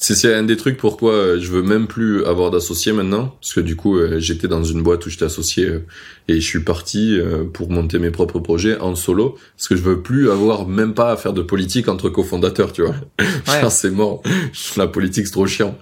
C'est 0.00 0.32
un 0.32 0.44
des 0.44 0.56
trucs 0.56 0.76
pourquoi 0.76 1.12
euh, 1.12 1.40
je 1.40 1.50
veux 1.50 1.62
même 1.62 1.88
plus 1.88 2.24
avoir 2.24 2.52
d'associé 2.52 2.92
maintenant, 2.92 3.36
parce 3.40 3.52
que 3.52 3.58
du 3.58 3.74
coup 3.74 3.98
euh, 3.98 4.20
j'étais 4.20 4.46
dans 4.46 4.62
une 4.62 4.80
boîte 4.80 5.04
où 5.04 5.10
j'étais 5.10 5.24
associé 5.24 5.64
euh, 5.66 5.84
et 6.28 6.34
je 6.40 6.46
suis 6.46 6.60
parti 6.60 7.18
pour 7.52 7.68
monter 7.70 7.98
mes 7.98 8.10
propres 8.12 8.38
projets 8.38 8.78
en 8.78 8.94
solo, 8.94 9.36
parce 9.56 9.66
que 9.66 9.74
je 9.74 9.82
veux 9.82 10.00
plus 10.00 10.30
avoir 10.30 10.68
même 10.68 10.94
pas 10.94 11.10
à 11.10 11.16
faire 11.16 11.32
de 11.32 11.42
politique 11.42 11.88
entre 11.88 12.10
cofondateurs, 12.10 12.72
tu 12.72 12.82
vois. 12.82 12.94
Ouais. 13.48 13.68
C'est 13.70 13.90
mort. 13.90 14.22
La 14.76 14.86
politique 14.86 15.26
c'est 15.26 15.32
trop 15.32 15.46
chiant. 15.48 15.76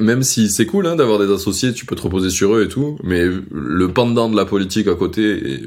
Même 0.00 0.22
si 0.24 0.48
c'est 0.50 0.66
cool 0.66 0.86
hein, 0.86 0.96
d'avoir 0.96 1.18
des 1.20 1.32
associés, 1.32 1.72
tu 1.74 1.86
peux 1.86 1.94
te 1.94 2.02
reposer 2.02 2.30
sur 2.30 2.56
eux 2.56 2.64
et 2.64 2.68
tout, 2.68 2.98
mais 3.04 3.24
le 3.52 3.88
pendant 3.88 4.28
de 4.30 4.36
la 4.36 4.46
politique 4.46 4.88
à 4.88 4.94
côté. 4.94 5.52
est- 5.52 5.62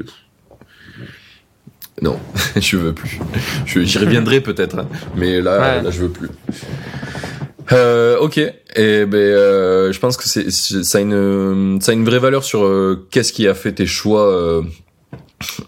Non, 2.01 2.20
je 2.60 2.75
veux 2.77 2.94
plus. 2.94 3.20
J'y 3.65 3.98
reviendrai 3.98 4.41
peut-être, 4.41 4.77
hein, 4.79 4.88
mais 5.15 5.39
là, 5.41 5.77
Ouais. 5.77 5.84
là, 5.84 5.89
je 5.91 6.01
veux 6.01 6.10
plus. 6.10 6.27
Euh, 7.72 8.18
ok. 8.20 8.38
Et 8.38 9.06
ben, 9.06 9.16
euh, 9.16 9.92
je 9.92 10.00
pense 10.00 10.18
que 10.18 10.28
c'est 10.28 10.52
ça 10.52 10.98
a 10.98 11.02
une 11.02 11.80
ça 11.82 11.92
a 11.92 11.96
une 11.96 12.06
vraie 12.06 12.20
valeur 12.20 12.44
sur 12.44 12.64
euh, 12.66 13.08
qu'est-ce 13.12 13.34
qui 13.34 13.48
a 13.48 13.54
fait 13.54 13.74
tes 13.74 13.86
choix 13.86 14.26
euh, 14.28 14.62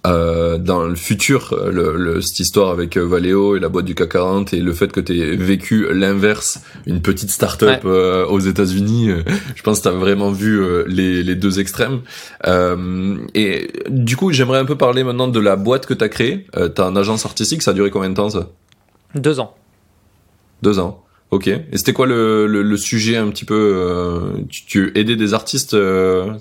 euh, 0.07 0.57
dans 0.57 0.83
le 0.83 0.95
futur. 0.95 1.53
euh, 1.53 1.71
Le, 1.71 1.95
le- 1.97 2.21
cette 2.21 2.39
histoire 2.39 2.69
avec 2.69 2.97
Valeo 2.97 3.55
et 3.57 3.59
la 3.59 3.69
boîte 3.69 3.85
du 3.85 3.95
CAC 3.95 4.09
40 4.09 4.53
et 4.53 4.61
le 4.61 4.73
fait 4.73 4.91
que 4.91 4.99
tu 4.99 5.19
aies 5.19 5.35
vécu 5.35 5.87
l'inverse, 5.93 6.61
une 6.85 7.01
petite 7.01 7.29
start-up 7.31 7.81
euh, 7.85 8.25
aux 8.27 8.39
États-Unis. 8.39 9.11
je 9.55 9.61
pense 9.63 9.79
que 9.79 9.83
tu 9.83 9.89
as 9.89 9.97
vraiment 9.97 10.31
vu 10.31 10.59
euh, 10.61 10.83
les, 10.87 11.21
les 11.23 11.35
deux 11.35 11.59
extrêmes. 11.59 12.01
Euh, 12.47 13.17
et 13.35 13.71
du 13.89 14.15
coup, 14.15 14.31
j'aimerais 14.31 14.59
un 14.59 14.65
peu 14.65 14.77
parler 14.77 15.03
maintenant 15.03 15.27
de 15.27 15.39
la 15.39 15.55
boîte 15.55 15.85
que 15.85 15.93
tu 15.93 16.03
as 16.03 16.09
créée. 16.09 16.45
Euh, 16.55 16.69
tu 16.73 16.81
as 16.81 16.85
une 16.85 16.97
agence 16.97 17.25
artistique, 17.25 17.61
ça 17.61 17.71
a 17.71 17.73
duré 17.73 17.89
combien 17.91 18.09
de 18.09 18.15
temps 18.15 18.29
ça? 18.29 18.49
Deux 19.15 19.39
ans. 19.39 19.55
Deux 20.61 20.79
ans. 20.79 21.03
Ok. 21.31 21.47
Et 21.47 21.61
c'était 21.77 21.93
quoi 21.93 22.07
le, 22.07 22.47
le, 22.47 22.63
le 22.63 22.77
sujet 22.77 23.15
un 23.17 23.27
petit 23.29 23.45
peu 23.45 23.53
euh, 23.55 24.41
tu, 24.49 24.65
tu 24.65 24.91
aidais 24.95 25.15
des 25.15 25.33
artistes 25.33 25.73
euh, 25.75 26.33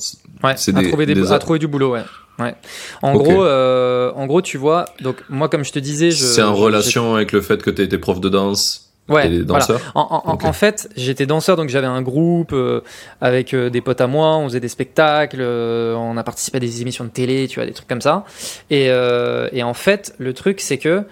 Ouais, 0.43 0.55
C'est 0.57 0.75
à, 0.77 0.83
trouver 0.83 1.05
des- 1.05 1.15
des 1.15 1.31
à 1.33 1.39
trouver 1.39 1.59
du 1.59 1.67
boulot, 1.67 1.93
ouais. 1.93 2.03
ouais. 2.39 2.55
En, 3.03 3.15
gros, 3.17 3.45
euh, 3.45 4.13
en 4.15 4.27
gros, 4.27 4.41
tu 4.41 4.57
vois, 4.57 4.87
donc 5.03 5.17
moi, 5.29 5.49
comme 5.49 5.65
je 5.65 5.73
te 5.73 5.79
disais, 5.79 6.11
je. 6.11 6.25
C'est 6.25 6.43
en 6.43 6.55
relation 6.55 7.17
avec 7.17 7.33
le 7.33 7.41
fait 7.43 7.63
que 7.63 7.71
tu 7.71 7.83
étais 7.83 7.99
prof 7.99 8.21
de 8.21 8.29
danse. 8.29 8.85
Ouais, 9.11 9.27
danseur 9.39 9.81
En, 9.95 10.23
en- 10.27 10.33
Ok. 10.35 10.45
en 10.45 10.53
fait, 10.53 10.91
j'étais 10.95 11.25
danseur, 11.25 11.57
donc 11.57 11.71
j'avais 11.71 11.87
un 11.87 12.03
groupe 12.03 12.53
euh, 12.53 12.83
avec 13.23 13.55
euh, 13.55 13.71
des 13.71 13.81
potes 13.81 14.03
à 14.03 14.07
moi, 14.07 14.37
on 14.37 14.45
faisait 14.49 14.61
des 14.61 14.69
spectacles, 14.69 15.39
euh, 15.41 15.95
on 15.95 16.17
a 16.19 16.23
participé 16.23 16.59
à 16.59 16.61
des 16.61 16.83
émissions 16.83 17.05
de 17.05 17.09
télé, 17.11 17.49
tu 17.49 17.55
vois, 17.59 17.65
des 17.65 17.73
trucs 17.73 17.89
comme 17.89 18.03
ça. 18.03 18.25
Et, 18.69 18.91
euh, 18.91 19.49
et 19.53 19.63
en 19.63 19.73
fait, 19.73 20.15
le 20.19 20.35
truc, 20.35 20.61
c'est 20.61 20.77
que 20.77 21.05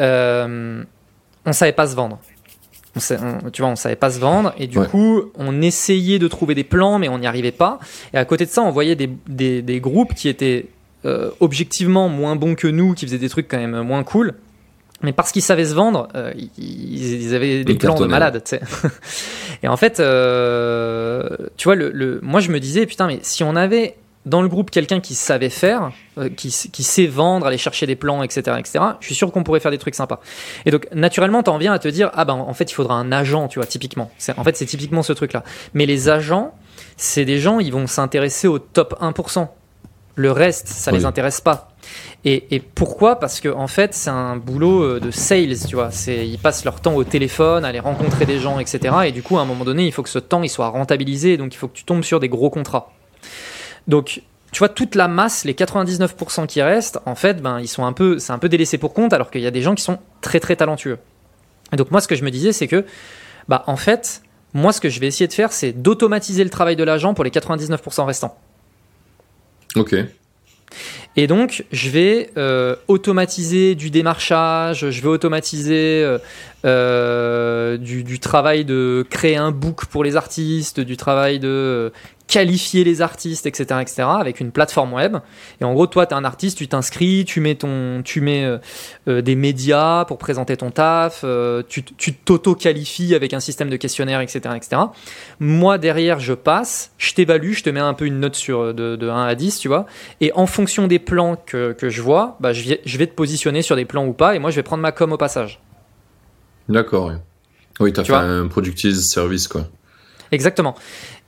euh, 0.00 0.82
on 1.44 1.52
savait 1.52 1.72
pas 1.72 1.86
se 1.86 1.94
vendre. 1.94 2.18
On 2.96 3.00
sait- 3.00 3.18
on- 3.20 3.50
tu 3.50 3.62
vois, 3.62 3.70
on 3.70 3.76
savait 3.76 3.96
pas 3.96 4.10
se 4.10 4.20
vendre, 4.20 4.54
et 4.58 4.66
du 4.66 4.78
Ouais. 4.78 4.86
coup, 4.86 5.22
on 5.36 5.60
essayait 5.62 6.18
de 6.18 6.28
trouver 6.28 6.54
des 6.54 6.62
plans, 6.64 6.98
mais 6.98 7.08
on 7.08 7.18
n'y 7.18 7.26
arrivait 7.26 7.50
pas. 7.52 7.80
Et 8.12 8.18
à 8.18 8.24
côté 8.24 8.44
de 8.46 8.50
ça, 8.50 8.62
on 8.62 8.70
voyait 8.70 8.94
des, 8.94 9.10
des, 9.28 9.62
des 9.62 9.80
groupes 9.80 10.14
qui 10.14 10.28
étaient 10.28 10.66
euh, 11.06 11.30
objectivement 11.40 12.08
moins 12.08 12.34
bons 12.36 12.54
que 12.54 12.66
nous, 12.68 12.94
qui 12.94 13.04
faisaient 13.04 13.18
des 13.18 13.28
trucs 13.28 13.46
quand 13.48 13.58
même 13.58 13.82
moins 13.82 14.04
cool. 14.04 14.32
Mais 15.02 15.12
parce 15.12 15.32
qu'ils 15.32 15.42
savaient 15.42 15.66
se 15.66 15.74
vendre, 15.74 16.08
euh, 16.14 16.32
ils, 16.56 17.22
ils 17.26 17.34
avaient 17.34 17.62
des 17.64 17.74
plans 17.74 17.94
de 17.98 18.06
malade. 18.06 18.42
Et 19.62 19.68
en 19.68 19.76
fait, 19.76 20.00
euh, 20.00 21.28
tu 21.56 21.64
vois, 21.64 21.74
le, 21.74 21.90
le- 21.90 22.20
moi 22.22 22.40
je 22.40 22.50
me 22.50 22.58
disais, 22.60 22.86
putain, 22.86 23.06
mais 23.06 23.18
si 23.22 23.42
on 23.42 23.54
avait 23.56 23.96
dans 24.26 24.40
le 24.42 24.48
groupe 24.48 24.70
quelqu'un 24.70 25.00
qui 25.00 25.14
savait 25.14 25.50
faire, 25.50 25.90
euh, 26.18 26.28
qui, 26.28 26.48
qui 26.72 26.82
sait 26.82 27.06
vendre, 27.06 27.46
aller 27.46 27.58
chercher 27.58 27.86
des 27.86 27.96
plans, 27.96 28.22
etc., 28.22 28.56
etc., 28.58 28.84
je 29.00 29.06
suis 29.06 29.14
sûr 29.14 29.30
qu'on 29.32 29.42
pourrait 29.42 29.60
faire 29.60 29.70
des 29.70 29.78
trucs 29.78 29.94
sympas. 29.94 30.20
Et 30.64 30.70
donc, 30.70 30.86
naturellement, 30.92 31.42
t'en 31.42 31.58
viens 31.58 31.72
à 31.72 31.78
te 31.78 31.88
dire, 31.88 32.10
ah 32.14 32.24
ben, 32.24 32.34
en 32.34 32.54
fait, 32.54 32.70
il 32.70 32.74
faudra 32.74 32.94
un 32.94 33.12
agent, 33.12 33.48
tu 33.48 33.58
vois, 33.58 33.66
typiquement. 33.66 34.10
En 34.36 34.44
fait, 34.44 34.56
c'est 34.56 34.66
typiquement 34.66 35.02
ce 35.02 35.12
truc-là. 35.12 35.44
Mais 35.74 35.84
les 35.86 36.08
agents, 36.08 36.54
c'est 36.96 37.24
des 37.24 37.38
gens, 37.38 37.60
ils 37.60 37.72
vont 37.72 37.86
s'intéresser 37.86 38.48
au 38.48 38.58
top 38.58 38.98
1%. 39.00 39.48
Le 40.16 40.30
reste, 40.30 40.68
ça 40.68 40.92
Oui. 40.92 40.98
les 40.98 41.04
intéresse 41.06 41.40
pas. 41.40 41.68
Et, 42.24 42.54
et 42.54 42.60
pourquoi? 42.60 43.18
Parce 43.18 43.40
que 43.40 43.48
en 43.48 43.66
fait, 43.66 43.94
c'est 43.94 44.10
un 44.10 44.36
boulot 44.36 44.82
euh, 44.84 45.00
de 45.00 45.10
sales, 45.10 45.56
tu 45.68 45.74
vois. 45.74 45.90
C'est, 45.90 46.26
ils 46.26 46.38
passent 46.38 46.64
leur 46.64 46.80
temps 46.80 46.94
au 46.94 47.02
téléphone, 47.04 47.64
à 47.64 47.68
aller 47.68 47.80
rencontrer 47.80 48.24
des 48.24 48.38
gens, 48.38 48.58
etc. 48.60 48.94
Et 49.06 49.12
du 49.12 49.22
coup, 49.22 49.38
à 49.38 49.42
un 49.42 49.44
moment 49.44 49.64
donné, 49.64 49.84
il 49.84 49.92
faut 49.92 50.02
que 50.04 50.08
ce 50.08 50.20
temps 50.20 50.42
il 50.44 50.48
soit 50.48 50.68
rentabilisé. 50.68 51.36
Donc, 51.36 51.52
il 51.52 51.56
faut 51.58 51.66
que 51.68 51.76
tu 51.76 51.84
tombes 51.84 52.04
sur 52.04 52.20
des 52.20 52.28
gros 52.28 52.48
contrats. 52.48 52.92
Donc, 53.88 54.22
tu 54.52 54.58
vois, 54.60 54.68
toute 54.68 54.94
la 54.94 55.08
masse, 55.08 55.44
les 55.44 55.54
99% 55.54 56.46
qui 56.46 56.62
restent, 56.62 56.98
en 57.06 57.14
fait, 57.14 57.42
ben, 57.42 57.60
ils 57.60 57.68
sont 57.68 57.84
un 57.84 57.92
peu, 57.92 58.18
c'est 58.18 58.32
un 58.32 58.38
peu 58.38 58.48
délaissé 58.48 58.78
pour 58.78 58.94
compte, 58.94 59.12
alors 59.12 59.30
qu'il 59.30 59.40
y 59.40 59.46
a 59.46 59.50
des 59.50 59.62
gens 59.62 59.74
qui 59.74 59.82
sont 59.82 59.98
très 60.20 60.40
très 60.40 60.56
talentueux. 60.56 60.98
Et 61.72 61.76
donc, 61.76 61.90
moi, 61.90 62.00
ce 62.00 62.08
que 62.08 62.14
je 62.14 62.24
me 62.24 62.30
disais, 62.30 62.52
c'est 62.52 62.68
que, 62.68 62.84
bah, 63.48 63.64
en 63.66 63.76
fait, 63.76 64.22
moi, 64.52 64.72
ce 64.72 64.80
que 64.80 64.88
je 64.88 65.00
vais 65.00 65.08
essayer 65.08 65.26
de 65.26 65.32
faire, 65.32 65.52
c'est 65.52 65.72
d'automatiser 65.72 66.44
le 66.44 66.50
travail 66.50 66.76
de 66.76 66.84
l'agent 66.84 67.14
pour 67.14 67.24
les 67.24 67.30
99% 67.30 68.04
restants. 68.04 68.38
Ok. 69.74 69.96
Et 71.16 71.26
donc, 71.28 71.64
je 71.70 71.90
vais 71.90 72.30
euh, 72.36 72.74
automatiser 72.88 73.76
du 73.76 73.90
démarchage, 73.90 74.90
je 74.90 75.00
vais 75.00 75.08
automatiser 75.08 76.02
euh, 76.02 76.18
euh, 76.64 77.76
du, 77.76 78.02
du 78.02 78.18
travail 78.18 78.64
de 78.64 79.06
créer 79.08 79.36
un 79.36 79.52
book 79.52 79.86
pour 79.86 80.02
les 80.02 80.16
artistes, 80.16 80.80
du 80.80 80.96
travail 80.96 81.38
de 81.38 81.92
qualifier 82.26 82.84
les 82.84 83.02
artistes, 83.02 83.46
etc., 83.46 83.80
etc., 83.80 84.08
avec 84.18 84.40
une 84.40 84.50
plateforme 84.50 84.92
web. 84.94 85.18
Et 85.60 85.64
en 85.64 85.74
gros, 85.74 85.86
toi, 85.86 86.06
tu 86.06 86.14
es 86.14 86.16
un 86.16 86.24
artiste, 86.24 86.58
tu 86.58 86.68
t'inscris, 86.68 87.24
tu 87.24 87.40
mets, 87.40 87.54
ton, 87.54 88.02
tu 88.02 88.20
mets 88.20 88.44
euh, 88.44 88.58
euh, 89.08 89.22
des 89.22 89.36
médias 89.36 90.04
pour 90.06 90.18
présenter 90.18 90.56
ton 90.56 90.70
taf, 90.70 91.20
euh, 91.24 91.62
tu 91.68 91.82
t'auto-qualifies 91.84 93.14
avec 93.14 93.34
un 93.34 93.40
système 93.40 93.68
de 93.68 93.76
questionnaire, 93.76 94.20
etc., 94.20 94.40
etc. 94.56 94.82
Moi, 95.38 95.78
derrière, 95.78 96.18
je 96.18 96.32
passe, 96.32 96.92
je 96.98 97.12
t'évalue, 97.14 97.52
je 97.52 97.62
te 97.62 97.70
mets 97.70 97.80
un 97.80 97.94
peu 97.94 98.06
une 98.06 98.20
note 98.20 98.36
sur, 98.36 98.74
de, 98.74 98.96
de 98.96 99.08
1 99.08 99.26
à 99.26 99.34
10, 99.34 99.58
tu 99.58 99.68
vois. 99.68 99.86
Et 100.20 100.32
en 100.34 100.46
fonction 100.46 100.86
des 100.86 100.98
plans 100.98 101.36
que, 101.36 101.72
que 101.72 101.90
je 101.90 102.02
vois, 102.02 102.36
bah, 102.40 102.52
je, 102.52 102.68
vais, 102.68 102.80
je 102.84 102.98
vais 102.98 103.06
te 103.06 103.14
positionner 103.14 103.62
sur 103.62 103.76
des 103.76 103.84
plans 103.84 104.06
ou 104.06 104.12
pas, 104.12 104.34
et 104.34 104.38
moi, 104.38 104.50
je 104.50 104.56
vais 104.56 104.62
prendre 104.62 104.82
ma 104.82 104.92
com 104.92 105.12
au 105.12 105.18
passage. 105.18 105.60
D'accord, 106.68 107.12
oui. 107.80 107.92
Tu 107.92 108.00
fait 108.00 108.08
vois 108.08 108.20
un 108.20 108.46
productive 108.46 108.94
service, 108.94 109.48
quoi. 109.48 109.66
Exactement. 110.34 110.74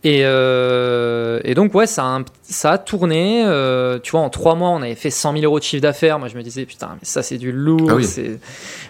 Et, 0.08 0.20
euh, 0.24 1.40
et 1.42 1.54
donc, 1.54 1.74
ouais, 1.74 1.88
ça 1.88 2.04
a, 2.04 2.06
un- 2.06 2.24
ça 2.42 2.70
a 2.72 2.78
tourné. 2.78 3.42
euh, 3.44 3.98
tu 4.00 4.12
vois, 4.12 4.20
en 4.20 4.30
trois 4.30 4.54
mois, 4.54 4.68
on 4.70 4.80
avait 4.82 4.94
fait 4.94 5.10
100 5.10 5.32
000 5.32 5.44
euros 5.44 5.58
de 5.58 5.64
chiffre 5.64 5.82
d'affaires. 5.82 6.20
Moi, 6.20 6.28
je 6.28 6.36
me 6.36 6.42
disais, 6.42 6.64
putain, 6.64 6.90
mais 6.92 6.98
ça, 7.02 7.24
c'est 7.24 7.38
du 7.38 7.50
lourd. 7.50 7.88
Ah 7.90 7.94
oui. 7.96 8.04
c'est- 8.04 8.38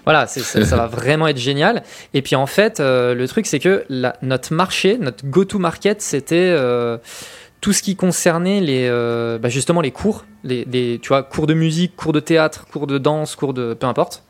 Voilà, 0.05 0.27
c'est- 0.27 0.41
ça, 0.41 0.63
ça 0.67 0.77
va 0.77 0.87
vraiment 0.89 1.27
être 1.27 1.39
génial. 1.39 1.83
Et 2.13 2.21
puis, 2.21 2.37
en 2.37 2.45
fait, 2.47 2.81
euh, 2.81 3.15
le 3.15 3.27
truc, 3.29 3.47
c'est 3.47 3.61
que 3.61 3.85
la- 3.89 4.17
notre 4.21 4.53
marché, 4.53 4.99
notre 4.99 5.25
go-to-market, 5.25 6.03
c'était 6.03 6.55
tout 7.63 7.73
ce 7.73 7.81
qui 7.83 7.97
concernait 7.97 8.61
les, 8.61 8.91
bah, 9.41 9.49
justement 9.49 9.81
les 9.81 9.93
cours. 9.93 10.27
Les, 10.45 10.67
les- 10.71 10.99
tu 11.01 11.09
vois, 11.09 11.23
cours 11.23 11.47
de 11.47 11.55
musique, 11.55 11.97
cours 11.97 12.13
de 12.13 12.21
théâtre, 12.21 12.67
cours 12.71 12.87
de 12.87 12.99
danse, 12.99 13.37
cours 13.37 13.55
de. 13.55 13.73
peu 13.73 13.87
importe. 13.87 14.23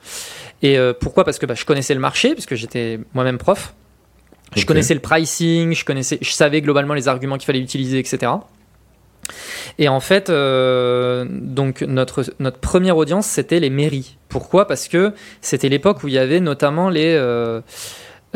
Et 0.63 0.79
pourquoi? 1.01 1.25
Parce 1.25 1.41
que 1.41 1.47
bah, 1.47 1.55
je 1.55 1.65
connaissais 1.65 1.95
le 1.95 2.01
marché, 2.01 2.33
puisque 2.35 2.55
j'étais 2.55 3.01
moi-même 3.13 3.39
prof. 3.39 3.75
Je 4.55 4.65
connaissais 4.65 4.95
le 4.95 5.01
pricing, 5.01 5.75
je 5.75 5.85
connaissais, 5.85 6.19
je 6.21 6.31
savais 6.31 6.61
globalement 6.61 6.95
les 6.95 7.09
arguments 7.09 7.37
qu'il 7.37 7.47
fallait 7.47 7.61
utiliser, 7.61 7.99
etc. 7.99 8.33
Et 9.79 9.89
en 9.89 10.01
fait, 10.01 10.31
euh, 10.31 11.27
donc 11.29 11.83
notre 11.83 12.25
notre 12.39 12.59
première 12.59 12.97
audience 12.97 13.27
c'était 13.27 13.61
les 13.61 13.71
mairies. 13.71 14.17
Pourquoi? 14.29 14.67
Parce 14.67 14.89
que 14.89 15.13
c'était 15.41 15.69
l'époque 15.69 16.03
où 16.05 16.09
il 16.09 16.15
y 16.15 16.19
avait 16.19 16.41
notamment 16.41 16.89
les 16.89 17.15
euh, 17.15 17.61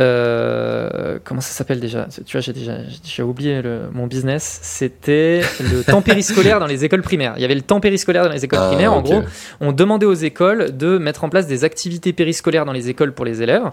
euh, 0.01 1.19
comment 1.25 1.41
ça 1.41 1.53
s'appelle 1.53 1.79
déjà 1.79 2.09
Tu 2.25 2.33
vois, 2.33 2.41
j'ai 2.41 2.53
déjà 2.53 2.79
j'ai 3.05 3.23
oublié 3.23 3.61
le, 3.61 3.83
mon 3.93 4.07
business. 4.07 4.61
C'était 4.63 5.43
le 5.61 5.83
temps 5.85 6.01
périscolaire 6.03 6.59
dans 6.59 6.67
les 6.67 6.85
écoles 6.85 7.03
primaires. 7.03 7.35
Il 7.37 7.43
y 7.43 7.45
avait 7.45 7.55
le 7.55 7.61
temps 7.61 7.81
périscolaire 7.81 8.25
dans 8.25 8.33
les 8.33 8.45
écoles 8.45 8.61
Ah, 8.63 8.69
primaires. 8.69 8.93
En 8.93 9.03
gros, 9.03 9.23
on 9.61 9.73
demandait 9.73 10.07
aux 10.07 10.15
écoles 10.15 10.77
de 10.77 10.99
mettre 10.99 11.25
en 11.25 11.29
place 11.29 11.47
des 11.47 11.65
activités 11.65 12.13
périscolaires 12.13 12.65
dans 12.65 12.73
les 12.73 12.89
écoles 12.89 13.13
pour 13.13 13.25
les 13.25 13.43
élèves 13.43 13.69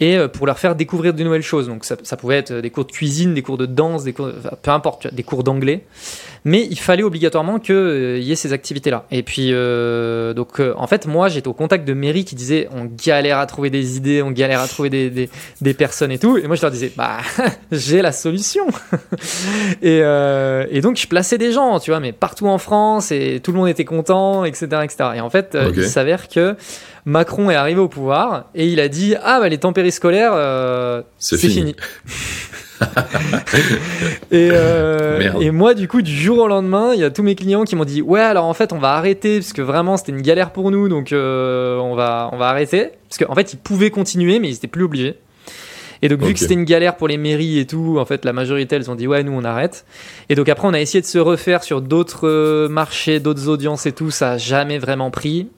et 0.00 0.16
euh, 0.16 0.26
pour 0.26 0.46
leur 0.46 0.58
faire 0.58 0.74
découvrir 0.74 1.14
de 1.14 1.22
nouvelles 1.22 1.42
choses. 1.42 1.68
Donc 1.68 1.84
ça, 1.84 1.96
ça 2.02 2.16
pouvait 2.16 2.38
être 2.38 2.52
des 2.52 2.70
cours 2.70 2.84
de 2.84 2.92
cuisine, 2.92 3.34
des 3.34 3.42
cours 3.42 3.58
de 3.58 3.66
danse, 3.66 4.04
des 4.04 4.12
cours, 4.12 4.30
enfin, 4.36 4.56
peu 4.60 4.70
importe, 4.72 5.14
des 5.14 5.22
cours 5.22 5.44
d'anglais. 5.44 5.84
Mais 6.44 6.66
il 6.70 6.78
fallait 6.78 7.02
obligatoirement 7.02 7.58
qu'il 7.58 8.18
y 8.22 8.32
ait 8.32 8.36
ces 8.36 8.52
activités-là. 8.52 9.06
Et 9.10 9.22
puis, 9.22 9.48
euh, 9.52 10.34
donc, 10.34 10.60
euh, 10.60 10.72
en 10.76 10.86
fait, 10.86 11.06
moi, 11.06 11.28
j'étais 11.28 11.48
au 11.48 11.52
contact 11.52 11.86
de 11.86 11.94
mairies 11.94 12.24
qui 12.24 12.34
disaient 12.34 12.68
on 12.72 12.84
galère 12.84 13.38
à 13.38 13.46
trouver 13.46 13.70
des 13.70 13.96
idées, 13.96 14.22
on 14.22 14.30
galère 14.30 14.60
à 14.60 14.68
trouver 14.68 14.90
des, 14.90 15.10
des, 15.10 15.28
des 15.60 15.74
personnes 15.74 16.12
et 16.12 16.18
tout. 16.18 16.38
Et 16.38 16.46
moi, 16.46 16.56
je 16.56 16.62
leur 16.62 16.70
disais 16.70 16.92
bah, 16.96 17.18
j'ai 17.72 18.02
la 18.02 18.12
solution. 18.12 18.66
et, 19.82 20.00
euh, 20.02 20.66
et 20.70 20.80
donc, 20.80 20.96
je 20.96 21.06
plaçais 21.06 21.38
des 21.38 21.52
gens, 21.52 21.80
tu 21.80 21.90
vois, 21.90 22.00
mais 22.00 22.12
partout 22.12 22.46
en 22.46 22.58
France 22.58 23.10
et 23.12 23.40
tout 23.42 23.52
le 23.52 23.58
monde 23.58 23.68
était 23.68 23.84
content, 23.84 24.44
etc. 24.44 24.66
etc. 24.84 24.96
Et 25.16 25.20
en 25.20 25.30
fait, 25.30 25.54
euh, 25.54 25.72
il 25.76 25.84
s'avère 25.86 26.28
que 26.28 26.56
Macron 27.04 27.50
est 27.50 27.54
arrivé 27.54 27.80
au 27.80 27.88
pouvoir 27.88 28.46
et 28.54 28.66
il 28.68 28.80
a 28.80 28.88
dit 28.88 29.14
ah, 29.22 29.40
bah, 29.40 29.48
les 29.48 29.58
temps 29.58 29.72
périscolaires, 29.72 30.32
euh, 30.34 31.02
C'est 31.18 31.36
c'est 31.36 31.48
fini. 31.48 31.74
fini. 31.74 31.76
et, 34.30 34.50
euh, 34.52 35.40
et 35.40 35.50
moi, 35.50 35.74
du 35.74 35.88
coup, 35.88 36.02
du 36.02 36.12
jour 36.12 36.38
au 36.38 36.48
lendemain, 36.48 36.92
il 36.94 37.00
y 37.00 37.04
a 37.04 37.10
tous 37.10 37.22
mes 37.22 37.34
clients 37.34 37.64
qui 37.64 37.76
m'ont 37.76 37.84
dit 37.84 38.02
Ouais, 38.02 38.20
alors 38.20 38.44
en 38.44 38.54
fait, 38.54 38.72
on 38.72 38.78
va 38.78 38.94
arrêter 38.94 39.40
parce 39.40 39.52
que 39.52 39.62
vraiment 39.62 39.96
c'était 39.96 40.12
une 40.12 40.22
galère 40.22 40.52
pour 40.52 40.70
nous, 40.70 40.88
donc 40.88 41.12
euh, 41.12 41.78
on, 41.78 41.94
va, 41.94 42.30
on 42.32 42.36
va 42.36 42.48
arrêter. 42.48 42.90
Parce 43.08 43.18
qu'en 43.18 43.34
fait, 43.34 43.52
ils 43.52 43.58
pouvaient 43.58 43.90
continuer, 43.90 44.38
mais 44.38 44.48
ils 44.48 44.54
étaient 44.54 44.68
plus 44.68 44.84
obligés. 44.84 45.16
Et 46.00 46.08
donc, 46.08 46.22
vu 46.22 46.32
que 46.32 46.38
c'était 46.38 46.54
une 46.54 46.64
galère 46.64 46.96
pour 46.96 47.08
les 47.08 47.16
mairies 47.16 47.58
et 47.58 47.66
tout, 47.66 47.96
en 47.98 48.04
fait, 48.04 48.24
la 48.24 48.32
majorité, 48.32 48.76
elles 48.76 48.90
ont 48.90 48.94
dit 48.94 49.06
Ouais, 49.06 49.22
nous, 49.24 49.32
on 49.32 49.44
arrête. 49.44 49.84
Et 50.28 50.34
donc, 50.34 50.48
après, 50.48 50.68
on 50.68 50.74
a 50.74 50.80
essayé 50.80 51.00
de 51.00 51.06
se 51.06 51.18
refaire 51.18 51.64
sur 51.64 51.80
d'autres 51.80 52.28
euh, 52.28 52.68
marchés, 52.68 53.18
d'autres 53.18 53.48
audiences 53.48 53.86
et 53.86 53.92
tout, 53.92 54.10
ça 54.10 54.32
a 54.32 54.38
jamais 54.38 54.78
vraiment 54.78 55.10
pris. 55.10 55.48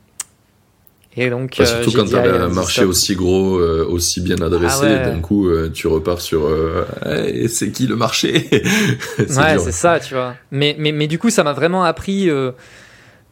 Et 1.17 1.29
donc, 1.29 1.57
Bah, 1.59 1.67
surtout 1.67 1.91
quand 1.93 2.15
Allez, 2.15 2.31
un 2.31 2.49
marché 2.49 2.85
aussi 2.85 3.17
gros, 3.17 3.57
euh, 3.59 3.85
aussi 3.89 4.21
bien 4.21 4.41
adressé, 4.41 4.83
Ah 4.85 4.87
ouais. 4.87 5.05
d'un 5.13 5.19
coup, 5.21 5.49
euh, 5.49 5.69
tu 5.69 5.89
repars 5.89 6.21
sur 6.21 6.47
euh, 6.47 6.85
Hey, 7.05 7.49
c'est 7.49 7.73
qui 7.73 7.87
le 7.89 7.97
marché? 7.97 8.49
C'est 9.19 9.37
ouais, 9.37 9.59
c'est 9.59 9.73
ça, 9.73 9.99
tu 9.99 10.15
vois. 10.15 10.35
Mais, 10.53 10.77
mais, 10.79 10.93
mais 10.93 11.09
du 11.09 11.19
coup, 11.19 11.31
ça 11.31 11.43
m'a 11.43 11.53
vraiment 11.53 11.83
appris, 11.83 12.31
euh, 12.31 12.53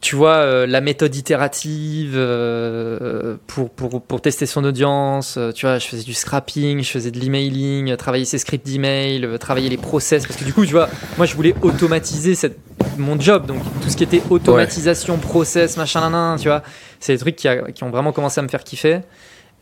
tu 0.01 0.17
vois, 0.17 0.37
euh, 0.39 0.67
la 0.67 0.81
méthode 0.81 1.15
itérative 1.15 2.15
euh, 2.17 3.37
pour, 3.47 3.71
pour, 3.71 4.03
pour 4.03 4.21
tester 4.21 4.47
son 4.47 4.65
audience. 4.65 5.39
Tu 5.55 5.65
vois, 5.67 5.79
je 5.79 5.87
faisais 5.87 6.03
du 6.05 6.15
scrapping, 6.15 6.83
je 6.83 6.91
faisais 6.91 7.13
de 7.13 7.21
l'emailing, 7.21 7.97
travailler 7.97 8.25
ses 8.25 8.39
scripts 8.39 8.67
d'email, 8.67 9.27
travailler 9.39 9.69
les 9.69 9.77
process. 9.77 10.27
Parce 10.27 10.39
que 10.39 10.45
du 10.45 10.53
coup, 10.53 10.67
tu 10.67 10.73
vois, 10.73 10.89
moi, 11.17 11.27
je 11.27 11.35
voulais 11.37 11.55
automatiser 11.63 12.35
cette, 12.35 12.59
mon 12.97 13.19
job. 13.21 13.47
Donc, 13.47 13.59
tout 13.83 13.89
ce 13.89 13.97
qui 13.97 14.03
était 14.05 14.23
automatisation, 14.31 15.17
process, 15.19 15.77
machin, 15.77 16.01
nan, 16.01 16.13
nan, 16.13 16.39
tu 16.39 16.49
vois, 16.49 16.63
c'est 17.01 17.13
des 17.15 17.19
trucs 17.19 17.37
qui, 17.37 17.49
a- 17.49 17.71
qui 17.73 17.85
ont 17.85 17.91
vraiment 17.91 18.13
commencé 18.13 18.39
à 18.41 18.43
me 18.43 18.49
faire 18.49 18.65
kiffer. 18.65 19.01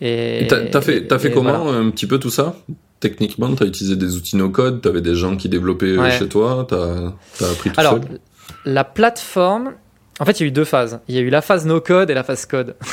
Et 0.00 0.46
T'as 0.48 0.80
fait, 0.80 1.06
t'as 1.06 1.18
fait 1.18 1.28
et 1.28 1.32
comment 1.32 1.64
voilà. 1.64 1.78
un 1.78 1.90
petit 1.90 2.06
peu 2.06 2.18
tout 2.18 2.30
ça? 2.30 2.54
Techniquement, 3.00 3.54
t'as 3.54 3.64
utilisé 3.66 3.96
des 3.96 4.16
outils 4.16 4.36
no-code, 4.36 4.80
t'avais 4.82 5.00
des 5.02 5.14
gens 5.14 5.36
qui 5.36 5.48
développaient 5.48 5.86
euh, 5.86 6.00
Ouais. 6.02 6.10
chez 6.10 6.28
toi, 6.28 6.66
t'as 6.68 7.12
as 7.44 7.50
appris 7.50 7.70
tout 7.70 7.80
Alors, 7.80 7.94
seul? 7.94 8.20
la 8.64 8.84
plateforme, 8.84 9.72
en 10.18 10.24
fait, 10.24 10.40
il 10.40 10.42
y 10.42 10.46
a 10.46 10.48
eu 10.48 10.52
deux 10.52 10.64
phases. 10.64 11.00
Il 11.08 11.14
y 11.14 11.18
a 11.18 11.20
eu 11.20 11.28
la 11.30 11.40
phase 11.42 11.66
no 11.66 11.80
code 11.80 12.10
et 12.10 12.14
la 12.14 12.24
phase 12.24 12.46
code. 12.46 12.74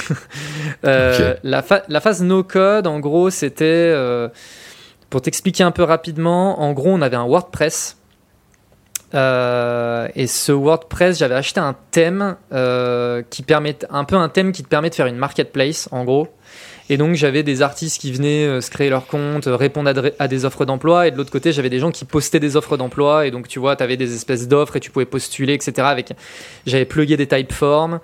Euh, 0.85 1.35
la 1.43 1.61
phase 2.01 2.21
no 2.23 2.43
code, 2.43 2.87
en 2.87 2.99
gros, 2.99 3.29
c'était 3.29 3.63
euh, 3.65 4.27
pour 5.09 5.21
t'expliquer 5.21 5.63
un 5.63 5.71
peu 5.71 5.83
rapidement. 5.83 6.61
En 6.61 6.73
gros, 6.73 6.89
on 6.89 7.01
avait 7.01 7.15
un 7.15 7.25
WordPress. 7.25 7.97
Euh, 9.13 10.07
et 10.15 10.27
ce 10.27 10.51
WordPress, 10.51 11.19
j'avais 11.19 11.35
acheté 11.35 11.59
un 11.59 11.75
thème 11.91 12.35
euh, 12.51 13.21
qui 13.29 13.43
permet 13.43 13.77
un 13.89 14.03
peu 14.05 14.15
un 14.15 14.29
thème 14.29 14.51
qui 14.51 14.63
te 14.63 14.67
permet 14.67 14.89
de 14.89 14.95
faire 14.95 15.07
une 15.07 15.17
marketplace, 15.17 15.87
en 15.91 16.03
gros. 16.03 16.27
Et 16.89 16.97
donc 16.97 17.15
j'avais 17.15 17.43
des 17.43 17.61
artistes 17.61 18.01
qui 18.01 18.11
venaient 18.11 18.45
euh, 18.45 18.59
se 18.59 18.69
créer 18.69 18.89
leur 18.89 19.07
compte, 19.07 19.45
répondre 19.45 19.89
à, 19.89 19.93
dre- 19.93 20.13
à 20.19 20.27
des 20.27 20.43
offres 20.43 20.65
d'emploi, 20.65 21.07
et 21.07 21.11
de 21.11 21.17
l'autre 21.17 21.31
côté 21.31 21.53
j'avais 21.53 21.69
des 21.69 21.79
gens 21.79 21.91
qui 21.91 22.03
postaient 22.03 22.41
des 22.41 22.57
offres 22.57 22.75
d'emploi, 22.75 23.25
et 23.25 23.31
donc 23.31 23.47
tu 23.47 23.57
vois, 23.57 23.77
tu 23.77 23.83
avais 23.83 23.95
des 23.95 24.13
espèces 24.13 24.49
d'offres 24.49 24.75
et 24.75 24.79
tu 24.81 24.91
pouvais 24.91 25.05
postuler, 25.05 25.53
etc. 25.53 25.87
Avec, 25.87 26.11
j'avais 26.67 26.83
plugué 26.85 27.15
des 27.15 27.25
typeforms. 27.27 27.99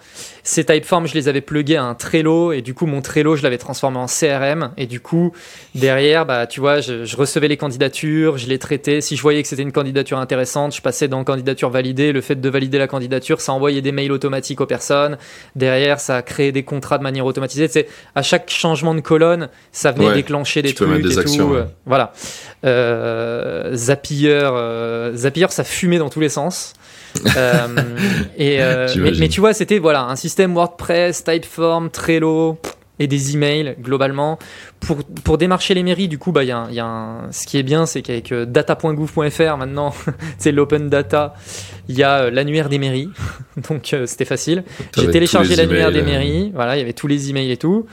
Ces 0.50 0.66
typeforms, 0.66 1.06
je 1.08 1.14
les 1.14 1.28
avais 1.28 1.42
plugués 1.42 1.76
à 1.76 1.84
un 1.84 1.94
Trello, 1.94 2.54
et 2.54 2.64
du 2.64 2.74
coup 2.74 2.88
mon 2.88 3.02
Trello, 3.04 3.36
je 3.36 3.44
l'avais 3.44 3.60
transformé 3.60 3.98
en 3.98 4.08
CRM, 4.08 4.72
et 4.78 4.88
du 4.88 5.00
coup 5.00 5.32
derrière, 5.76 6.26
bah 6.26 6.48
tu 6.48 6.60
vois, 6.60 6.82
je, 6.82 7.06
je 7.06 7.16
recevais 7.16 7.48
les 7.48 7.56
candidatures, 7.56 8.40
je 8.40 8.48
les 8.48 8.58
traitais. 8.58 9.00
Si 9.00 9.16
je 9.16 9.22
voyais 9.22 9.44
que 9.44 9.48
c'était 9.48 9.62
une 9.62 9.72
candidature 9.72 10.18
intéressante, 10.18 10.76
je 10.76 10.82
passais 10.82 11.08
dans 11.08 11.24
candidature 11.24 11.70
validée. 11.70 12.12
Le 12.12 12.22
fait 12.22 12.34
de 12.42 12.50
valider 12.50 12.80
la 12.80 12.88
candidature, 12.88 13.42
ça 13.42 13.54
envoyait 13.54 13.84
des 13.84 13.92
mails 13.92 14.12
automatiques 14.12 14.60
aux 14.60 14.66
personnes. 14.66 15.20
Derrière, 15.56 16.00
ça 16.00 16.24
créait 16.24 16.52
des 16.52 16.64
contrats 16.64 16.98
de 16.98 17.04
manière 17.04 17.28
automatisée. 17.28 17.68
C'est 17.68 17.88
à 18.16 18.24
chaque 18.24 18.50
changement 18.50 18.96
de 18.96 19.02
colonne, 19.02 19.50
ça 19.72 19.92
venait 19.92 20.08
Ouais, 20.08 20.14
déclencher 20.16 20.64
des 20.64 20.74
trucs 20.74 21.04
des 21.04 21.14
et 21.16 21.20
actions, 21.20 21.48
tout. 21.50 21.54
ouais. 21.54 21.60
euh, 21.60 21.66
Voilà. 21.86 22.12
Euh, 22.66 23.76
Zapier, 23.76 24.30
euh, 24.32 25.16
Zapier, 25.16 25.46
ça 25.50 25.64
fumait 25.64 26.00
dans 26.00 26.10
tous 26.10 26.20
les 26.22 26.30
sens. 26.30 26.74
Euh, 27.38 27.68
et 28.38 28.62
euh, 28.62 28.88
mais, 28.98 29.12
mais 29.20 29.30
tu 29.30 29.40
vois, 29.40 29.54
c'était 29.54 29.80
voilà 29.80 30.04
un 30.04 30.16
système 30.16 30.54
WordPress, 30.54 31.24
Typeform, 31.24 31.90
Trello 31.90 32.60
et 33.00 33.08
des 33.08 33.34
emails 33.34 33.76
globalement 33.82 34.38
pour, 34.80 34.98
pour 35.24 35.38
démarcher 35.38 35.74
les 35.74 35.84
mairies. 35.84 36.08
Du 36.08 36.18
coup, 36.18 36.32
bah 36.32 36.44
il 36.44 36.48
y 36.48 36.52
a, 36.52 36.68
y 36.70 36.80
a 36.80 36.86
un, 36.86 37.32
ce 37.32 37.48
qui 37.48 37.58
est 37.58 37.64
bien, 37.64 37.86
c'est 37.86 38.02
qu'avec 38.02 38.32
euh, 38.32 38.46
data.gouv.fr 38.46 39.58
maintenant, 39.58 39.94
c'est 40.38 40.52
l'open 40.52 40.90
data, 40.90 41.34
il 41.88 41.98
y 41.98 42.04
a 42.04 42.24
euh, 42.24 42.32
l'annuaire 42.32 42.70
des 42.70 42.78
mairies, 42.78 43.10
donc 43.70 43.94
euh, 43.94 44.06
c'était 44.06 44.26
facile. 44.26 44.64
J'ai 44.96 45.10
téléchargé 45.10 45.56
l'annuaire 45.56 45.92
des 45.92 46.02
mairies, 46.02 46.52
voilà, 46.54 46.76
il 46.76 46.80
y 46.80 46.84
avait 46.84 46.94
tous 46.94 47.08
les 47.08 47.30
emails 47.30 47.52
et 47.52 47.58
tout. 47.58 47.86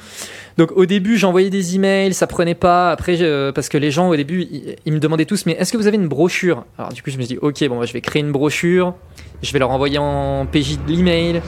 Donc 0.59 0.73
au 0.75 0.87
début, 0.87 1.19
j'envoyais 1.19 1.51
des 1.51 1.75
emails, 1.75 2.14
ça 2.14 2.27
prenait 2.27 2.55
pas. 2.55 2.90
Après, 2.90 3.16
je- 3.16 3.51
parce 3.51 3.69
que 3.69 3.77
les 3.77 3.90
gens 3.90 4.09
au 4.09 4.16
début, 4.16 4.42
ils, 4.51 4.77
ils 4.87 4.92
me 4.92 4.99
demandaient 4.99 5.27
tous, 5.27 5.45
mais 5.47 5.53
est-ce 5.53 5.71
que 5.73 5.77
vous 5.77 5.87
avez 5.87 5.97
une 5.97 6.09
brochure? 6.09 6.64
Alors 6.79 6.92
du 6.92 7.03
coup, 7.03 7.11
je 7.11 7.16
me 7.19 7.23
suis 7.23 7.35
dit, 7.35 7.38
ok, 7.40 7.69
bon, 7.69 7.79
bah, 7.81 7.85
je 7.87 7.92
vais 7.92 8.01
créer 8.01 8.23
une 8.23 8.33
brochure, 8.33 8.95
je 9.42 9.53
vais 9.53 9.59
leur 9.59 9.71
envoyer 9.71 9.99
en 9.99 10.47
PJ 10.47 10.79
de 10.87 10.92
l'email. 10.92 11.42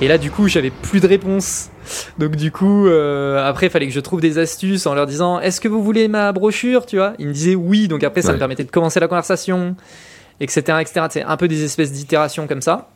Et 0.00 0.08
là, 0.08 0.16
du 0.18 0.30
coup, 0.30 0.48
j'avais 0.48 0.70
plus 0.70 1.00
de 1.00 1.06
réponse. 1.06 1.70
Donc 2.18 2.36
du 2.36 2.50
coup, 2.52 2.86
euh, 2.86 3.44
après, 3.48 3.66
il 3.66 3.70
fallait 3.70 3.86
que 3.86 3.92
je 3.92 4.00
trouve 4.00 4.20
des 4.20 4.38
astuces 4.38 4.86
en 4.86 4.94
leur 4.94 5.06
disant, 5.06 5.40
est-ce 5.40 5.60
que 5.60 5.68
vous 5.68 5.82
voulez 5.82 6.06
ma 6.08 6.32
brochure? 6.32 6.86
Tu 6.86 6.96
vois 6.96 7.14
Ils 7.18 7.28
me 7.28 7.32
disaient 7.32 7.54
oui. 7.56 7.88
Donc 7.88 8.02
après, 8.04 8.22
ça 8.22 8.28
Ouais. 8.28 8.34
me 8.34 8.38
permettait 8.38 8.64
de 8.64 8.70
commencer 8.70 8.98
la 9.00 9.08
conversation, 9.08 9.74
etc., 10.40 10.78
etc. 10.80 11.06
C'est 11.10 11.22
un 11.22 11.36
peu 11.36 11.46
des 11.48 11.64
espèces 11.64 11.92
d'itérations 11.92 12.46
comme 12.46 12.62
ça. 12.62 12.90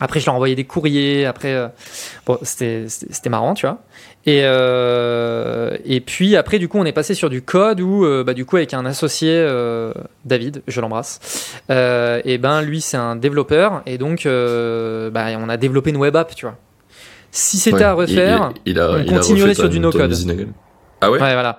Après, 0.00 0.18
je 0.20 0.26
leur 0.26 0.34
envoyais 0.34 0.56
des 0.56 0.64
courriers. 0.64 1.24
Après, 1.24 1.54
euh, 1.54 1.68
bon, 2.26 2.36
c'était 2.42 2.88
marrant, 3.30 3.54
tu 3.54 3.64
vois. 3.66 3.78
Et, 4.26 4.40
euh, 4.44 5.76
et 5.84 6.00
puis 6.00 6.34
après, 6.36 6.58
du 6.58 6.68
coup, 6.68 6.78
on 6.78 6.84
est 6.86 6.92
passé 6.92 7.14
sur 7.14 7.28
du 7.28 7.42
code 7.42 7.80
où, 7.80 8.04
euh, 8.04 8.24
bah, 8.24 8.32
du 8.32 8.46
coup, 8.46 8.56
avec 8.56 8.72
un 8.72 8.86
associé, 8.86 9.30
euh, 9.30 9.92
David, 10.24 10.62
je 10.66 10.80
l'embrasse, 10.80 11.52
euh, 11.70 12.22
et 12.24 12.38
ben 12.38 12.62
lui, 12.62 12.80
c'est 12.80 12.96
un 12.96 13.16
développeur. 13.16 13.82
Et 13.84 13.98
donc, 13.98 14.24
euh, 14.24 15.10
bah, 15.10 15.26
on 15.38 15.48
a 15.50 15.56
développé 15.58 15.90
une 15.90 15.98
web 15.98 16.16
app, 16.16 16.34
tu 16.34 16.46
vois. 16.46 16.56
Si 17.30 17.58
c'était 17.58 17.78
ouais, 17.78 17.82
à 17.82 17.92
refaire, 17.92 18.52
il, 18.64 18.72
il 18.72 18.80
a, 18.80 18.92
on 18.92 19.04
continuerait 19.04 19.54
sur 19.54 19.68
du 19.68 19.80
no-code. 19.80 20.14
Ah 21.00 21.10
ouais, 21.10 21.20
Ouais, 21.20 21.32
voilà. 21.34 21.58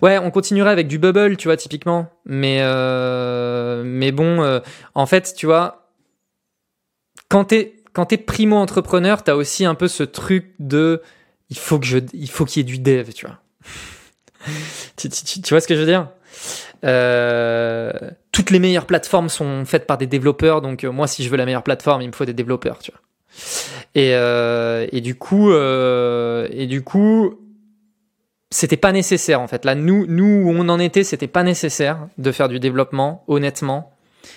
Ouais, 0.00 0.18
on 0.18 0.30
continuerait 0.30 0.70
avec 0.70 0.88
du 0.88 0.98
bubble, 0.98 1.36
tu 1.36 1.48
vois, 1.48 1.56
typiquement. 1.58 2.08
Mais, 2.24 2.60
euh, 2.60 3.82
mais 3.84 4.10
bon, 4.10 4.42
euh, 4.42 4.60
en 4.94 5.04
fait, 5.04 5.34
tu 5.36 5.44
vois, 5.44 5.90
quand 7.28 7.44
t'es, 7.44 7.74
quand 7.92 8.06
t'es 8.06 8.16
primo-entrepreneur, 8.16 9.22
t'as 9.22 9.34
aussi 9.34 9.66
un 9.66 9.74
peu 9.74 9.88
ce 9.88 10.02
truc 10.02 10.54
de, 10.60 11.02
il 11.50 11.58
faut 11.58 11.78
que 11.78 11.86
je, 11.86 11.98
il 12.12 12.30
faut 12.30 12.44
qu'il 12.44 12.60
y 12.60 12.68
ait 12.68 12.72
du 12.72 12.78
dev, 12.78 13.10
tu 13.12 13.26
vois. 13.26 13.38
tu, 14.96 15.08
tu- 15.08 15.40
tu- 15.42 15.50
vois 15.54 15.60
ce 15.60 15.68
que 15.68 15.74
je 15.74 15.80
veux 15.80 15.86
dire? 15.86 16.08
Euh, 16.84 17.92
toutes 18.32 18.50
les 18.50 18.58
meilleures 18.58 18.86
plateformes 18.86 19.28
sont 19.28 19.64
faites 19.64 19.86
par 19.86 19.98
des 19.98 20.06
développeurs, 20.06 20.60
donc 20.60 20.84
euh, 20.84 20.92
moi, 20.92 21.06
si 21.06 21.24
je 21.24 21.30
veux 21.30 21.36
la 21.36 21.44
meilleure 21.44 21.62
plateforme, 21.62 22.02
il 22.02 22.08
me 22.08 22.12
faut 22.12 22.24
des 22.24 22.34
développeurs, 22.34 22.78
tu 22.78 22.92
vois. 22.92 23.00
Et, 23.94 24.14
euh, 24.14 24.86
et 24.92 25.00
du 25.00 25.14
coup, 25.14 25.50
euh, 25.50 26.48
et 26.50 26.66
du 26.66 26.82
coup, 26.82 27.34
c'était 28.50 28.76
pas 28.76 28.92
nécessaire 28.92 29.40
en 29.40 29.48
fait. 29.48 29.64
Là, 29.64 29.74
nous, 29.74 30.06
nous 30.06 30.44
où 30.46 30.50
on 30.50 30.68
en 30.68 30.78
était, 30.78 31.04
c'était 31.04 31.26
pas 31.26 31.42
nécessaire 31.42 32.08
de 32.18 32.32
faire 32.32 32.48
du 32.48 32.60
développement. 32.60 33.24
Honnêtement, 33.26 33.92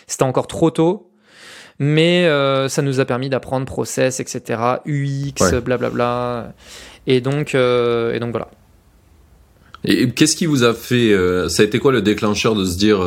c'était 0.07 0.23
encore 0.23 0.47
trop 0.47 0.71
tôt. 0.71 1.08
Mais 1.79 2.25
euh, 2.25 2.67
ça 2.67 2.81
nous 2.81 2.99
a 2.99 3.05
permis 3.05 3.29
d'apprendre 3.29 3.65
process, 3.65 4.19
etc., 4.19 4.59
UX, 4.85 5.33
Ouais. 5.41 5.61
blablabla. 5.61 6.53
Et 7.07 7.21
donc, 7.21 7.55
euh, 7.55 8.13
et 8.13 8.19
donc 8.19 8.31
voilà. 8.31 8.49
Et 9.85 10.09
qu'est-ce 10.11 10.35
qui 10.35 10.45
vous 10.45 10.63
a 10.63 10.73
fait 10.73 11.13
euh, 11.13 11.47
Ça 11.47 11.63
a 11.63 11.65
été 11.65 11.79
quoi 11.79 11.93
le 11.93 12.01
déclencheur 12.01 12.53
de 12.53 12.65
se 12.65 12.77
dire 12.77 12.99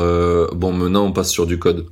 bon 0.54 0.72
maintenant 0.72 1.04
on 1.04 1.12
passe 1.12 1.30
sur 1.30 1.46
du 1.46 1.58
code? 1.58 1.86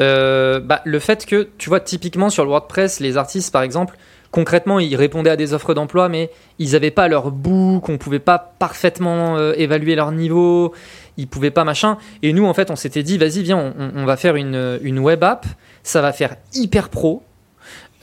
Bah, 0.00 0.80
le 0.84 0.98
fait 0.98 1.24
que, 1.24 1.48
tu 1.58 1.68
vois, 1.68 1.80
typiquement 1.80 2.30
sur 2.30 2.44
le 2.44 2.50
WordPress, 2.50 3.00
les 3.00 3.16
artistes, 3.16 3.52
par 3.52 3.62
exemple, 3.62 3.96
concrètement, 4.30 4.78
ils 4.78 4.96
répondaient 4.96 5.30
à 5.30 5.36
des 5.36 5.54
offres 5.54 5.74
d'emploi, 5.74 6.08
mais 6.08 6.30
ils 6.58 6.72
n'avaient 6.72 6.90
pas 6.90 7.08
leur 7.08 7.30
book, 7.30 7.88
on 7.88 7.98
pouvait 7.98 8.18
pas 8.18 8.38
parfaitement 8.58 9.36
euh, 9.36 9.52
évaluer 9.56 9.94
leur 9.94 10.12
niveau, 10.12 10.72
ils 11.18 11.28
pouvaient 11.28 11.50
pas 11.50 11.64
machin. 11.64 11.98
Et 12.22 12.32
nous, 12.32 12.46
en 12.46 12.54
fait, 12.54 12.70
on 12.70 12.76
s'était 12.76 13.02
dit, 13.02 13.18
vas-y, 13.18 13.42
viens, 13.42 13.74
on, 13.78 14.06
va 14.06 14.16
faire 14.16 14.36
une, 14.36 14.78
une 14.82 14.98
web 14.98 15.22
app, 15.22 15.44
ça 15.82 16.00
va 16.00 16.12
faire 16.12 16.36
hyper 16.54 16.88
pro. 16.88 17.22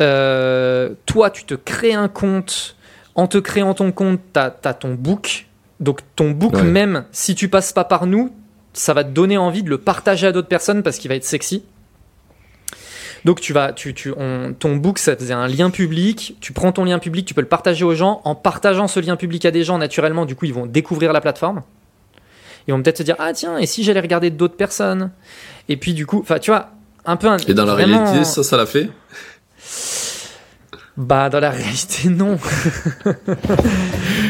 Euh, 0.01 0.91
toi, 1.07 1.31
tu 1.31 1.45
te 1.45 1.55
crées 1.55 1.93
un 1.93 2.07
compte. 2.07 2.75
En 3.15 3.27
te 3.27 3.37
créant 3.37 3.73
ton 3.73 3.91
compte, 3.93 4.19
tu 4.33 4.39
as, 4.39 4.49
ton 4.51 4.93
book. 4.93 5.47
Donc, 5.79 6.01
ton 6.15 6.31
book, 6.31 6.53
Ouais. 6.55 6.63
même 6.63 7.05
si 7.11 7.33
tu 7.33 7.47
passes 7.49 7.71
pas 7.73 7.85
par 7.85 8.05
nous, 8.05 8.31
ça 8.73 8.93
va 8.93 9.05
te 9.05 9.09
donner 9.09 9.37
envie 9.37 9.63
de 9.63 9.69
le 9.69 9.77
partager 9.77 10.27
à 10.27 10.31
d'autres 10.33 10.49
personnes 10.49 10.83
parce 10.83 10.97
qu'il 10.97 11.09
va 11.09 11.15
être 11.15 11.23
sexy. 11.23 11.63
Donc 13.23 13.41
tu 13.41 13.53
vas, 13.53 13.73
tu, 13.73 13.93
tu, 13.95 14.13
on- 14.15 14.53
ton 14.53 14.75
book, 14.75 14.99
ça 14.99 15.15
faisait 15.15 15.33
un 15.33 15.47
lien 15.47 15.71
public. 15.71 16.37
Tu 16.41 16.53
prends 16.53 16.71
ton 16.71 16.83
lien 16.83 16.99
public, 16.99 17.25
tu 17.25 17.33
peux 17.33 17.41
le 17.41 17.47
partager 17.47 17.83
aux 17.83 17.95
gens. 17.95 18.21
En 18.23 18.35
partageant 18.35 18.87
ce 18.87 18.99
lien 18.99 19.15
public 19.15 19.45
à 19.45 19.51
des 19.51 19.63
gens, 19.63 19.77
naturellement, 19.79 20.25
du 20.25 20.35
coup, 20.35 20.45
ils 20.45 20.53
vont 20.53 20.67
découvrir 20.67 21.11
la 21.11 21.21
plateforme. 21.21 21.63
Ils 22.67 22.71
vont 22.73 22.81
peut-être 22.81 22.97
se 22.99 23.03
dire 23.03 23.15
ah 23.19 23.31
tiens, 23.33 23.57
et 23.57 23.65
si 23.65 23.83
j'allais 23.83 23.99
regarder 24.01 24.29
d'autres 24.31 24.55
personnes? 24.57 25.11
Et 25.69 25.77
puis 25.77 25.93
du 25.93 26.05
coup, 26.05 26.19
enfin 26.21 26.39
tu 26.39 26.51
vois, 26.51 26.69
un 27.05 27.15
peu 27.15 27.27
un, 27.27 27.37
Et 27.37 27.53
dans 27.53 27.65
la 27.65 27.75
réalité, 27.75 28.23
ça, 28.23 28.43
ça 28.43 28.57
l'a 28.57 28.65
fait? 28.65 28.89
Bah 30.97 31.27
dans 31.29 31.41
la 31.41 31.49
réalité 31.49 32.07
non. 32.07 32.37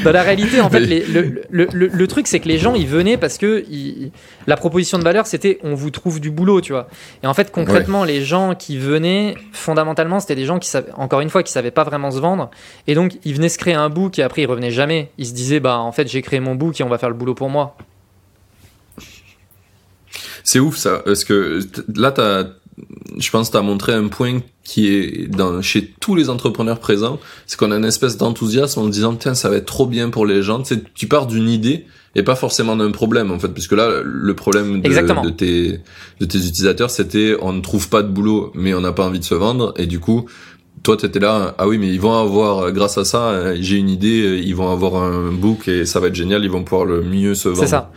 dans 0.03 0.11
la 0.11 0.23
réalité 0.23 0.61
en 0.61 0.69
fait 0.71 0.79
les- 0.79 1.05
le, 1.05 1.43
le, 1.51 1.67
le, 1.71 1.87
le 1.87 2.07
truc 2.07 2.25
c'est 2.25 2.39
que 2.39 2.47
les 2.47 2.57
gens 2.57 2.73
ils 2.73 2.87
venaient 2.87 3.17
parce 3.17 3.37
que 3.37 3.63
ils- 3.69 4.11
la 4.47 4.57
proposition 4.57 4.97
de 4.97 5.03
valeur 5.03 5.27
c'était 5.27 5.59
on 5.61 5.75
vous 5.75 5.91
trouve 5.91 6.19
du 6.19 6.31
boulot 6.31 6.61
tu 6.61 6.71
vois. 6.73 6.87
Et 7.21 7.27
en 7.27 7.35
fait 7.35 7.51
concrètement 7.51 8.03
les 8.03 8.23
gens 8.23 8.55
qui 8.55 8.79
venaient 8.79 9.35
fondamentalement 9.51 10.19
c'était 10.19 10.33
des 10.35 10.45
gens 10.45 10.57
qui 10.57 10.67
savaient 10.69 10.91
encore 10.97 11.21
une 11.21 11.29
fois 11.29 11.43
qui 11.43 11.51
savaient 11.51 11.69
pas 11.69 11.83
vraiment 11.83 12.09
se 12.09 12.17
vendre 12.19 12.49
et 12.87 12.95
donc 12.95 13.13
ils 13.25 13.35
venaient 13.35 13.49
se 13.49 13.59
créer 13.59 13.75
un 13.75 13.89
book 13.89 14.17
et 14.17 14.23
après 14.23 14.41
ils 14.41 14.47
revenaient 14.47 14.71
jamais. 14.71 15.11
Ils 15.19 15.27
se 15.27 15.33
disaient 15.33 15.59
bah 15.59 15.77
en 15.77 15.91
fait 15.91 16.07
j'ai 16.07 16.23
créé 16.23 16.39
mon 16.39 16.55
book 16.55 16.81
et 16.81 16.83
on 16.83 16.89
va 16.89 16.97
faire 16.97 17.09
le 17.09 17.15
boulot 17.15 17.35
pour 17.35 17.49
moi. 17.49 17.77
C'est 20.45 20.59
ouf 20.59 20.77
ça, 20.77 21.01
parce 21.03 21.23
que 21.23 21.59
là, 21.95 22.11
t'as, 22.11 22.45
je 23.17 23.29
pense, 23.31 23.49
t'as 23.49 23.63
montré 23.63 23.93
un 23.93 24.07
point 24.07 24.41
qui 24.63 24.87
est 24.87 25.27
dans, 25.27 25.61
chez 25.61 25.93
tous 25.99 26.15
les 26.15 26.29
entrepreneurs 26.29 26.79
présents, 26.79 27.19
c'est 27.47 27.57
qu'on 27.57 27.71
a 27.71 27.77
une 27.77 27.85
espèce 27.85 28.15
d'enthousiasme 28.15 28.79
en 28.79 28.87
disant 28.87 29.15
tiens 29.15 29.33
ça 29.33 29.49
va 29.49 29.57
être 29.57 29.65
trop 29.65 29.87
bien 29.87 30.11
pour 30.11 30.25
les 30.25 30.43
gens. 30.43 30.61
Tu, 30.61 30.75
sais, 30.75 30.83
tu 30.93 31.07
pars 31.07 31.25
d'une 31.25 31.49
idée 31.49 31.85
et 32.15 32.23
pas 32.23 32.35
forcément 32.35 32.75
d'un 32.75 32.91
problème 32.91 33.31
en 33.31 33.39
fait, 33.39 33.49
puisque 33.49 33.73
là 33.73 34.01
le 34.03 34.33
problème 34.35 34.81
de, 34.81 34.89
de 34.89 35.29
tes 35.29 35.79
de 36.19 36.25
tes 36.25 36.37
utilisateurs 36.37 36.89
c'était 36.89 37.35
on 37.41 37.51
ne 37.51 37.59
trouve 37.59 37.89
pas 37.89 38.03
de 38.03 38.07
boulot 38.07 38.53
mais 38.55 38.73
on 38.73 38.79
n'a 38.79 38.93
pas 38.93 39.05
envie 39.05 39.19
de 39.19 39.25
se 39.25 39.35
vendre 39.35 39.73
et 39.75 39.85
du 39.85 39.99
coup 39.99 40.25
toi 40.81 40.95
t'étais 40.95 41.19
là 41.19 41.55
ah 41.57 41.67
oui 41.67 41.77
mais 41.77 41.89
ils 41.89 41.99
vont 41.99 42.17
avoir 42.17 42.71
grâce 42.71 42.97
à 42.97 43.03
ça 43.03 43.31
euh, 43.31 43.57
j'ai 43.59 43.75
une 43.75 43.89
idée 43.89 44.41
ils 44.41 44.55
vont 44.55 44.71
avoir 44.71 44.95
un 44.95 45.31
book 45.33 45.67
et 45.67 45.85
ça 45.85 45.99
va 45.99 46.07
être 46.07 46.15
génial 46.15 46.45
ils 46.45 46.49
vont 46.49 46.63
pouvoir 46.63 46.85
le 46.85 47.01
mieux 47.01 47.35
se 47.35 47.49
vendre. 47.49 47.63
C'est 47.63 47.67
ça. 47.67 47.91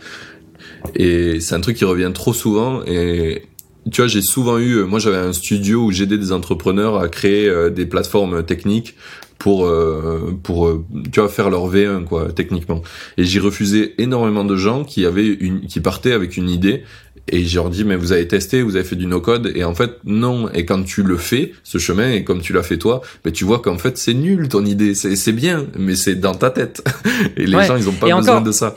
Et 0.95 1.39
c'est 1.39 1.55
un 1.55 1.61
truc 1.61 1.77
qui 1.77 1.85
revient 1.85 2.11
trop 2.13 2.33
souvent. 2.33 2.81
Et 2.85 3.43
tu 3.91 4.01
vois, 4.01 4.07
j'ai 4.07 4.21
souvent 4.21 4.57
eu, 4.57 4.75
euh, 4.75 4.85
moi 4.85 4.99
j'avais 4.99 5.17
un 5.17 5.33
studio 5.33 5.85
où 5.85 5.91
j'aidais 5.91 6.17
des 6.17 6.31
entrepreneurs 6.31 6.97
à 6.97 7.07
créer 7.07 7.47
euh, 7.47 7.69
des 7.69 7.85
plateformes 7.85 8.43
techniques 8.43 8.95
pour 9.37 9.65
euh, 9.65 10.37
pour 10.43 10.83
tu 11.13 11.21
vois 11.21 11.29
faire 11.29 11.49
leur 11.49 11.73
V1 11.73 12.03
quoi 12.03 12.31
techniquement. 12.33 12.81
Et 13.17 13.23
j'ai 13.23 13.39
refusé 13.39 13.95
énormément 14.01 14.43
de 14.43 14.55
gens 14.57 14.83
qui 14.83 15.05
avaient 15.05 15.27
une 15.27 15.61
qui 15.61 15.79
partaient 15.79 16.11
avec 16.11 16.35
une 16.35 16.49
idée 16.49 16.83
et 17.27 17.43
j'ai 17.43 17.55
leur 17.57 17.69
dit 17.69 17.83
mais 17.83 17.95
vous 17.95 18.11
avez 18.11 18.27
testé, 18.27 18.61
vous 18.61 18.75
avez 18.75 18.85
fait 18.85 18.95
du 18.95 19.05
no 19.05 19.19
code 19.21 19.51
et 19.55 19.63
en 19.63 19.75
fait 19.75 19.91
non. 20.05 20.49
Et 20.53 20.65
quand 20.65 20.83
tu 20.83 21.03
le 21.03 21.17
fais 21.17 21.51
ce 21.63 21.77
chemin 21.77 22.11
et 22.11 22.23
comme 22.23 22.41
tu 22.41 22.53
l'as 22.53 22.63
fait 22.63 22.77
toi, 22.77 23.01
ben 23.23 23.31
tu 23.33 23.45
vois 23.45 23.59
qu'en 23.59 23.77
fait 23.77 23.97
c'est 23.97 24.13
nul 24.13 24.47
ton 24.49 24.65
idée, 24.65 24.95
c'est 24.95 25.15
c'est 25.15 25.31
bien 25.33 25.65
mais 25.77 25.95
c'est 25.95 26.15
dans 26.15 26.33
ta 26.35 26.49
tête. 26.49 26.81
Et 27.37 27.45
les 27.45 27.57
Ouais. 27.57 27.65
gens 27.65 27.75
ils 27.75 27.87
ont 27.89 27.93
pas 27.93 28.07
Et 28.07 28.13
besoin 28.13 28.33
encore, 28.35 28.41
de 28.43 28.51
ça. 28.51 28.75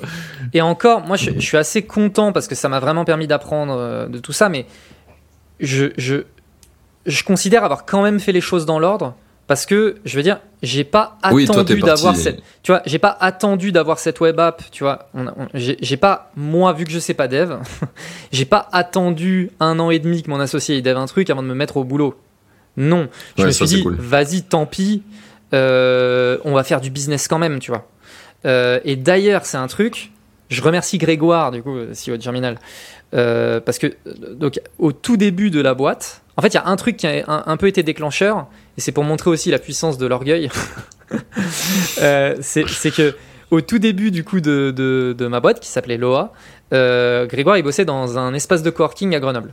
Et 0.55 0.61
encore, 0.61 1.00
moi, 1.07 1.16
je, 1.16 1.31
je 1.35 1.40
suis 1.40 1.57
assez 1.57 1.81
content 1.83 2.31
parce 2.33 2.46
que 2.46 2.55
ça 2.55 2.68
m'a 2.68 2.78
vraiment 2.78 3.07
permis 3.07 3.26
d'apprendre 3.26 3.74
euh, 3.78 4.07
de 4.07 4.18
tout 4.18 4.33
ça, 4.33 4.50
mais 4.50 4.66
je, 5.61 5.87
je, 5.96 6.24
je 7.07 7.24
considère 7.24 7.64
avoir 7.64 7.87
quand 7.87 8.02
même 8.02 8.20
fait 8.20 8.33
les 8.33 8.42
choses 8.42 8.66
dans 8.66 8.78
l'ordre 8.78 9.14
Parce 9.48 9.66
que, 9.66 9.96
je 10.05 10.16
veux 10.16 10.22
dire, 10.22 10.40
j'ai 10.62 10.85
pas 10.85 11.18
Oui, 11.33 11.44
attendu 11.44 11.81
d'avoir 11.81 12.16
cette, 12.16 12.40
tu 12.62 12.70
vois, 12.72 12.81
j'ai 12.87 12.98
pas 12.98 13.16
attendu 13.20 13.72
d'avoir 13.72 13.98
cette 13.98 14.20
web 14.20 14.38
app, 14.38 14.62
tu 14.70 14.85
vois. 14.85 15.11
J'ai 15.55 15.96
pas, 15.96 16.31
moi, 16.37 16.72
vu 16.72 16.85
que 16.85 16.90
je 16.92 16.98
sais 16.98 17.12
pas 17.14 17.28
dev, 17.28 17.57
j'ai 18.33 18.44
pas 18.44 18.68
attendu 18.72 19.50
un 19.61 19.78
an 19.78 19.90
et 19.90 19.98
demi 19.98 20.22
que 20.22 20.31
mon 20.31 20.40
associé 20.40 20.76
il 20.76 20.83
dev 20.83 20.96
un 20.96 21.07
truc 21.07 21.28
avant 21.28 21.42
de 21.42 21.48
me 21.48 21.55
mettre 21.55 21.76
au 21.76 21.85
boulot. 21.85 22.18
Non, 22.76 23.09
je 23.37 23.42
Ouais, 23.42 23.46
me 23.48 23.52
suis 23.52 23.66
dit, 23.66 23.83
cool. 23.83 23.96
vas-y, 23.98 24.42
tant 24.44 24.64
pis, 24.64 25.02
euh, 25.52 26.38
on 26.44 26.55
va 26.55 26.64
faire 26.64 26.81
du 26.81 26.90
business 26.90 27.28
quand 27.28 27.38
même, 27.38 27.59
tu 27.59 27.70
vois. 27.70 27.87
Euh, 28.46 28.81
et 28.85 28.96
d'ailleurs, 28.96 29.44
c'est 29.44 29.59
un 29.59 29.66
truc, 29.66 30.12
je 30.52 30.62
remercie 30.62 30.98
Grégoire, 30.98 31.50
du 31.50 31.62
coup, 31.62 31.76
CEO 31.92 32.16
de 32.16 32.22
Germinal, 32.22 32.58
euh, 33.14 33.60
parce 33.60 33.78
que 33.78 33.94
donc, 34.34 34.60
au 34.78 34.92
tout 34.92 35.16
début 35.16 35.50
de 35.50 35.60
la 35.60 35.74
boîte, 35.74 36.22
en 36.36 36.42
fait, 36.42 36.48
il 36.48 36.54
y 36.54 36.58
a 36.58 36.66
un 36.66 36.76
truc 36.76 36.96
qui 36.96 37.06
a 37.06 37.42
un, 37.46 37.56
peu 37.56 37.66
été 37.66 37.82
déclencheur, 37.82 38.46
et 38.78 38.80
c'est 38.80 38.92
pour 38.92 39.04
montrer 39.04 39.30
aussi 39.30 39.50
la 39.50 39.58
puissance 39.58 39.98
de 39.98 40.06
l'orgueil. 40.06 40.50
Euh, 42.00 42.36
c'est 42.40 42.90
que 42.90 43.14
au 43.50 43.60
tout 43.60 43.78
début 43.78 44.10
du 44.10 44.24
coup 44.24 44.40
de, 44.40 44.72
de, 44.74 45.14
de 45.16 45.26
ma 45.26 45.40
boîte 45.40 45.60
qui 45.60 45.68
s'appelait 45.68 45.98
Loa, 45.98 46.32
euh, 46.72 47.26
Grégoire 47.26 47.58
il 47.58 47.62
bossait 47.62 47.84
dans 47.84 48.16
un 48.18 48.32
espace 48.32 48.62
de 48.62 48.70
coworking 48.70 49.14
à 49.14 49.20
Grenoble. 49.20 49.52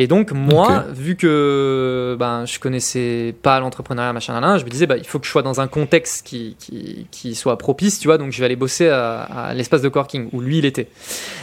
Et 0.00 0.06
donc 0.06 0.30
moi, 0.30 0.84
vu 0.92 1.16
que 1.16 2.16
ben, 2.18 2.46
je 2.46 2.60
connaissais 2.60 3.34
pas 3.42 3.58
l'entrepreneuriat 3.58 4.12
machin 4.12 4.40
là, 4.40 4.56
je 4.56 4.64
me 4.64 4.70
disais 4.70 4.86
bah, 4.86 4.96
il 4.96 5.04
faut 5.04 5.18
que 5.18 5.26
je 5.26 5.30
sois 5.30 5.42
dans 5.42 5.60
un 5.60 5.66
contexte 5.66 6.24
qui, 6.24 6.54
qui, 6.60 7.08
qui 7.10 7.34
soit 7.34 7.58
propice, 7.58 7.98
tu 7.98 8.06
vois, 8.06 8.16
donc 8.16 8.30
je 8.30 8.38
vais 8.38 8.44
aller 8.44 8.54
bosser 8.54 8.88
à, 8.88 9.22
à 9.22 9.54
l'espace 9.54 9.82
de 9.82 9.88
coworking 9.88 10.28
où 10.32 10.40
lui 10.40 10.58
il 10.58 10.64
était. 10.64 10.88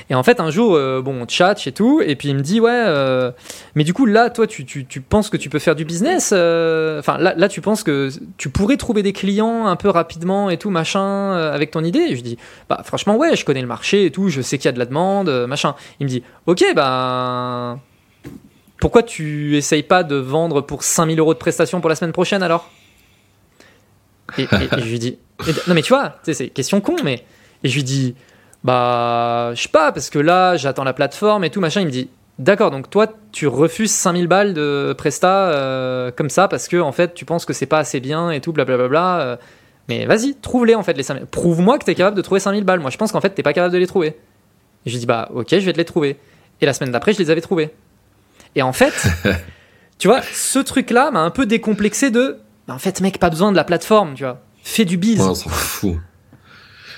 Et 0.10 0.16
en 0.16 0.24
fait 0.24 0.40
un 0.40 0.52
jour, 0.52 0.74
euh, 0.74 1.02
bon 1.02 1.22
on 1.22 1.28
chat 1.28 1.68
et 1.68 1.74
tout, 1.74 2.02
et 2.02 2.16
puis 2.16 2.30
il 2.30 2.36
me 2.36 2.42
dit 2.42 2.62
ouais, 2.62 2.72
euh, 2.72 3.32
mais 3.76 3.84
du 3.84 3.94
coup 3.94 4.06
là 4.06 4.30
toi 4.30 4.48
tu, 4.48 4.64
tu, 4.64 4.86
tu 4.86 5.02
penses 5.02 5.30
que 5.30 5.36
tu 5.36 5.50
peux 5.50 5.60
faire 5.60 5.76
du 5.76 5.84
business, 5.84 6.32
euh, 6.34 7.00
enfin 7.00 7.18
là, 7.18 7.34
là 7.36 7.50
tu 7.50 7.60
penses 7.60 7.84
que 7.84 8.10
tu 8.38 8.48
pourrais 8.50 8.78
trouver 8.78 9.04
des 9.04 9.12
clients 9.12 9.68
un 9.68 9.76
peu 9.76 9.90
rapidement 9.90 10.50
et 10.50 10.58
tout 10.58 10.70
machin 10.70 11.34
avec 11.34 11.72
ton 11.72 11.84
idée? 11.84 12.08
Et 12.10 12.16
je 12.16 12.22
dis 12.22 12.38
bah 12.70 12.84
franchement 12.86 13.18
ouais, 13.18 13.36
je 13.36 13.44
connais 13.44 13.62
le 13.62 13.68
marché 13.68 14.06
et 14.06 14.12
tout, 14.12 14.30
je 14.30 14.40
sais 14.40 14.58
qu'il 14.58 14.66
y 14.66 14.70
a 14.70 14.72
de 14.72 14.80
la 14.80 14.86
demande, 14.86 15.30
machin. 15.46 15.76
Il 16.00 16.06
me 16.06 16.10
dit 16.10 16.24
ok 16.46 16.64
bah 16.74 17.80
pourquoi 18.86 19.02
tu 19.02 19.58
essayes 19.58 19.82
pas 19.82 20.04
de 20.04 20.16
vendre 20.16 20.62
pour 20.62 20.84
5000 20.84 21.18
euros 21.18 21.34
de 21.34 21.40
prestations 21.40 21.82
pour 21.82 21.90
la 21.90 21.96
semaine 21.96 22.12
prochaine 22.12 22.44
alors? 22.44 22.70
Et, 24.38 24.46
je 24.78 24.86
lui 24.86 25.00
dis 25.00 25.18
non 25.68 25.74
mais 25.74 25.82
tu 25.82 25.92
vois, 25.92 26.18
c'est 26.22 26.50
question 26.50 26.82
con 26.82 26.96
mais 27.04 27.26
et 27.64 27.70
je 27.70 27.74
lui 27.74 27.84
dis 27.84 28.14
bah 28.64 29.56
je 29.56 29.64
sais 29.64 29.70
pas 29.70 29.92
parce 29.92 30.12
que 30.12 30.20
là 30.20 30.56
j'attends 30.56 30.84
la 30.84 30.94
plateforme 30.94 31.44
et 31.44 31.50
tout 31.50 31.62
machin. 31.62 31.82
Il 31.82 31.88
me 31.88 31.92
dit 31.92 32.10
D'accord, 32.38 32.70
donc 32.70 32.92
toi, 32.92 33.08
tu 33.32 33.48
refuses 33.48 33.90
5000 33.90 34.28
balles 34.28 34.54
de 34.54 34.94
Presta 34.96 35.50
euh, 35.50 36.12
comme 36.12 36.30
ça 36.30 36.48
parce 36.48 36.68
que 36.68 36.78
en 36.78 36.92
fait, 36.92 37.16
tu 37.16 37.26
penses 37.26 37.46
que 37.46 37.54
c'est 37.54 37.66
pas 37.66 37.80
assez 37.80 38.00
bien 38.00 38.30
et 38.30 38.40
tout, 38.40 38.54
blablabla. 38.54 39.20
euh, 39.20 39.36
mais 39.90 40.06
vas-y, 40.06 40.36
trouve-les 40.36 40.76
en 40.76 40.84
fait, 40.84 40.94
les 40.94 41.02
5000. 41.02 41.26
Prouve-moi 41.26 41.80
que 41.80 41.86
t'es 41.86 41.96
capable 41.96 42.18
de 42.18 42.22
trouver 42.22 42.40
5000 42.40 42.64
balles. 42.64 42.82
Moi, 42.82 42.92
je 42.92 42.98
pense 42.98 43.12
qu'en 43.12 43.22
fait, 43.22 43.32
t'es 43.32 43.42
pas 43.42 43.54
capable 43.54 43.74
de 43.74 43.80
les 43.80 43.88
trouver. 43.88 44.10
Et 44.10 44.90
je 44.90 44.92
lui 44.92 45.00
dis, 45.00 45.08
bah 45.08 45.28
ok, 45.34 45.48
je 45.50 45.66
vais 45.66 45.74
te 45.74 45.80
les 45.80 45.86
trouver. 45.86 46.20
Et 46.62 46.68
la 46.68 46.74
semaine 46.74 46.92
d'après, 46.92 47.14
je 47.14 47.18
les 47.18 47.32
avais 47.32 47.42
trouvés. 47.42 47.74
Et 48.56 48.62
en 48.62 48.74
fait, 48.74 48.94
tu 50.00 50.08
vois, 50.08 50.22
ce 50.34 50.60
truc-là 50.60 51.12
m'a 51.12 51.22
un 51.22 51.30
peu 51.32 51.46
décomplexé 51.46 52.10
de, 52.12 52.40
bah, 52.68 52.74
en 52.74 52.80
fait, 52.80 53.02
mec, 53.02 53.20
pas 53.20 53.30
besoin 53.30 53.52
de 53.52 53.58
la 53.58 53.64
plateforme, 53.64 54.14
tu 54.16 54.24
vois. 54.24 54.42
Fais 54.64 54.86
du 54.86 54.98
biz, 54.98 55.20
Ouais, 55.22 55.28
on 55.28 55.36
s'en 55.36 55.50
fout. 55.50 55.98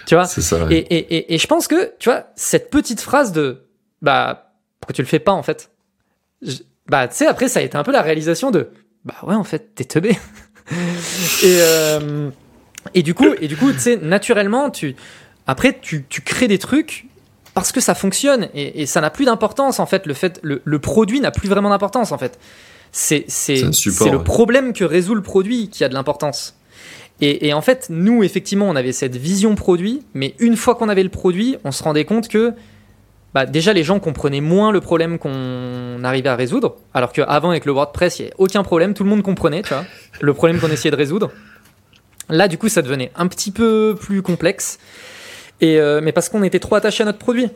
tu 0.05 0.15
vois? 0.15 0.25
C'est 0.25 0.41
ça. 0.41 0.63
ouais. 0.65 0.73
Et, 0.75 0.77
et, 0.97 1.15
et, 1.17 1.33
et 1.35 1.37
je 1.37 1.47
pense 1.47 1.67
que, 1.67 1.91
tu 1.99 2.09
vois, 2.09 2.27
cette 2.35 2.69
petite 2.69 3.01
phrase 3.01 3.31
de 3.31 3.63
bah, 4.01 4.53
pourquoi 4.79 4.93
tu 4.93 5.01
le 5.01 5.07
fais 5.07 5.19
pas 5.19 5.33
en 5.33 5.43
fait? 5.43 5.71
Je- 6.41 6.57
Bah, 6.87 7.07
tu 7.07 7.15
sais, 7.15 7.27
après, 7.27 7.47
ça 7.49 7.59
a 7.59 7.63
été 7.63 7.77
un 7.77 7.83
peu 7.83 7.91
la 7.91 8.01
réalisation 8.01 8.51
de 8.51 8.69
bah 9.03 9.15
ouais, 9.23 9.35
en 9.35 9.43
fait, 9.43 9.73
t'es 9.75 9.85
teubé. 9.85 10.11
et, 10.71 11.57
euh, 11.61 12.29
et 12.93 13.01
du 13.03 13.13
coup, 13.13 13.33
et 13.41 13.47
du 13.47 13.55
coup 13.57 13.71
tu 13.71 13.79
sais, 13.79 13.97
naturellement, 13.97 14.69
tu, 14.69 14.95
après, 15.45 15.77
tu, 15.81 16.05
tu 16.07 16.21
crées 16.21 16.47
des 16.47 16.57
trucs 16.59 17.06
parce 17.57 17.71
que 17.71 17.81
ça 17.81 17.95
fonctionne 17.95 18.49
et, 18.53 18.81
et 18.81 18.85
ça 18.85 19.01
n'a 19.01 19.09
plus 19.09 19.25
d'importance 19.25 19.79
en 19.79 19.85
fait. 19.85 20.05
Le, 20.05 20.13
fait 20.13 20.39
le, 20.43 20.61
le 20.63 20.79
produit 20.79 21.19
n'a 21.19 21.31
plus 21.31 21.49
vraiment 21.49 21.69
d'importance 21.69 22.11
en 22.11 22.17
fait. 22.17 22.39
C'est 22.91 23.25
le 23.47 24.23
problème 24.23 24.73
que 24.73 24.83
résout 24.83 25.15
le 25.15 25.21
produit 25.21 25.69
qui 25.69 25.83
a 25.83 25.89
de 25.89 25.93
l'importance. 25.93 26.55
Et, 27.19 27.47
et 27.47 27.53
en 27.53 27.61
fait, 27.61 27.87
nous, 27.89 28.23
effectivement, 28.23 28.69
on 28.69 28.75
avait 28.75 28.91
cette 28.91 29.15
vision 29.15 29.55
produit, 29.55 30.03
mais 30.13 30.35
une 30.39 30.55
fois 30.55 30.75
qu'on 30.75 30.87
avait 30.87 31.03
le 31.03 31.09
produit, 31.09 31.57
on 31.63 31.71
se 31.71 31.81
rendait 31.81 32.05
compte 32.05 32.27
que 32.27 32.53
bah, 33.33 33.45
déjà 33.45 33.73
les 33.73 33.83
gens 33.83 33.99
comprenaient 33.99 34.41
moins 34.41 34.71
le 34.71 34.81
problème 34.81 35.17
qu'on 35.17 36.03
arrivait 36.03 36.29
à 36.29 36.35
résoudre, 36.35 36.77
alors 36.93 37.11
qu'avant 37.11 37.49
avec 37.49 37.65
le 37.65 37.71
WordPress, 37.71 38.19
il 38.19 38.21
n'y 38.21 38.27
avait 38.27 38.35
aucun 38.37 38.63
problème, 38.63 38.93
tout 38.93 39.03
le 39.03 39.09
monde 39.09 39.23
comprenait, 39.23 39.63
tu 39.63 39.69
vois, 39.73 39.83
le 40.21 40.33
problème 40.33 40.59
qu'on 40.59 40.69
essayait 40.69 40.91
de 40.91 40.95
résoudre. 40.95 41.31
Là, 42.29 42.47
du 42.47 42.57
coup, 42.57 42.69
ça 42.69 42.81
devenait 42.81 43.11
un 43.15 43.27
petit 43.27 43.51
peu 43.51 43.95
plus 43.99 44.21
complexe, 44.21 44.79
et 45.61 45.79
euh, 45.79 46.01
mais 46.03 46.11
parce 46.11 46.29
qu'on 46.29 46.43
était 46.43 46.59
trop 46.59 46.75
attaché 46.75 47.03
à 47.03 47.05
notre 47.05 47.17
produit. 47.19 47.47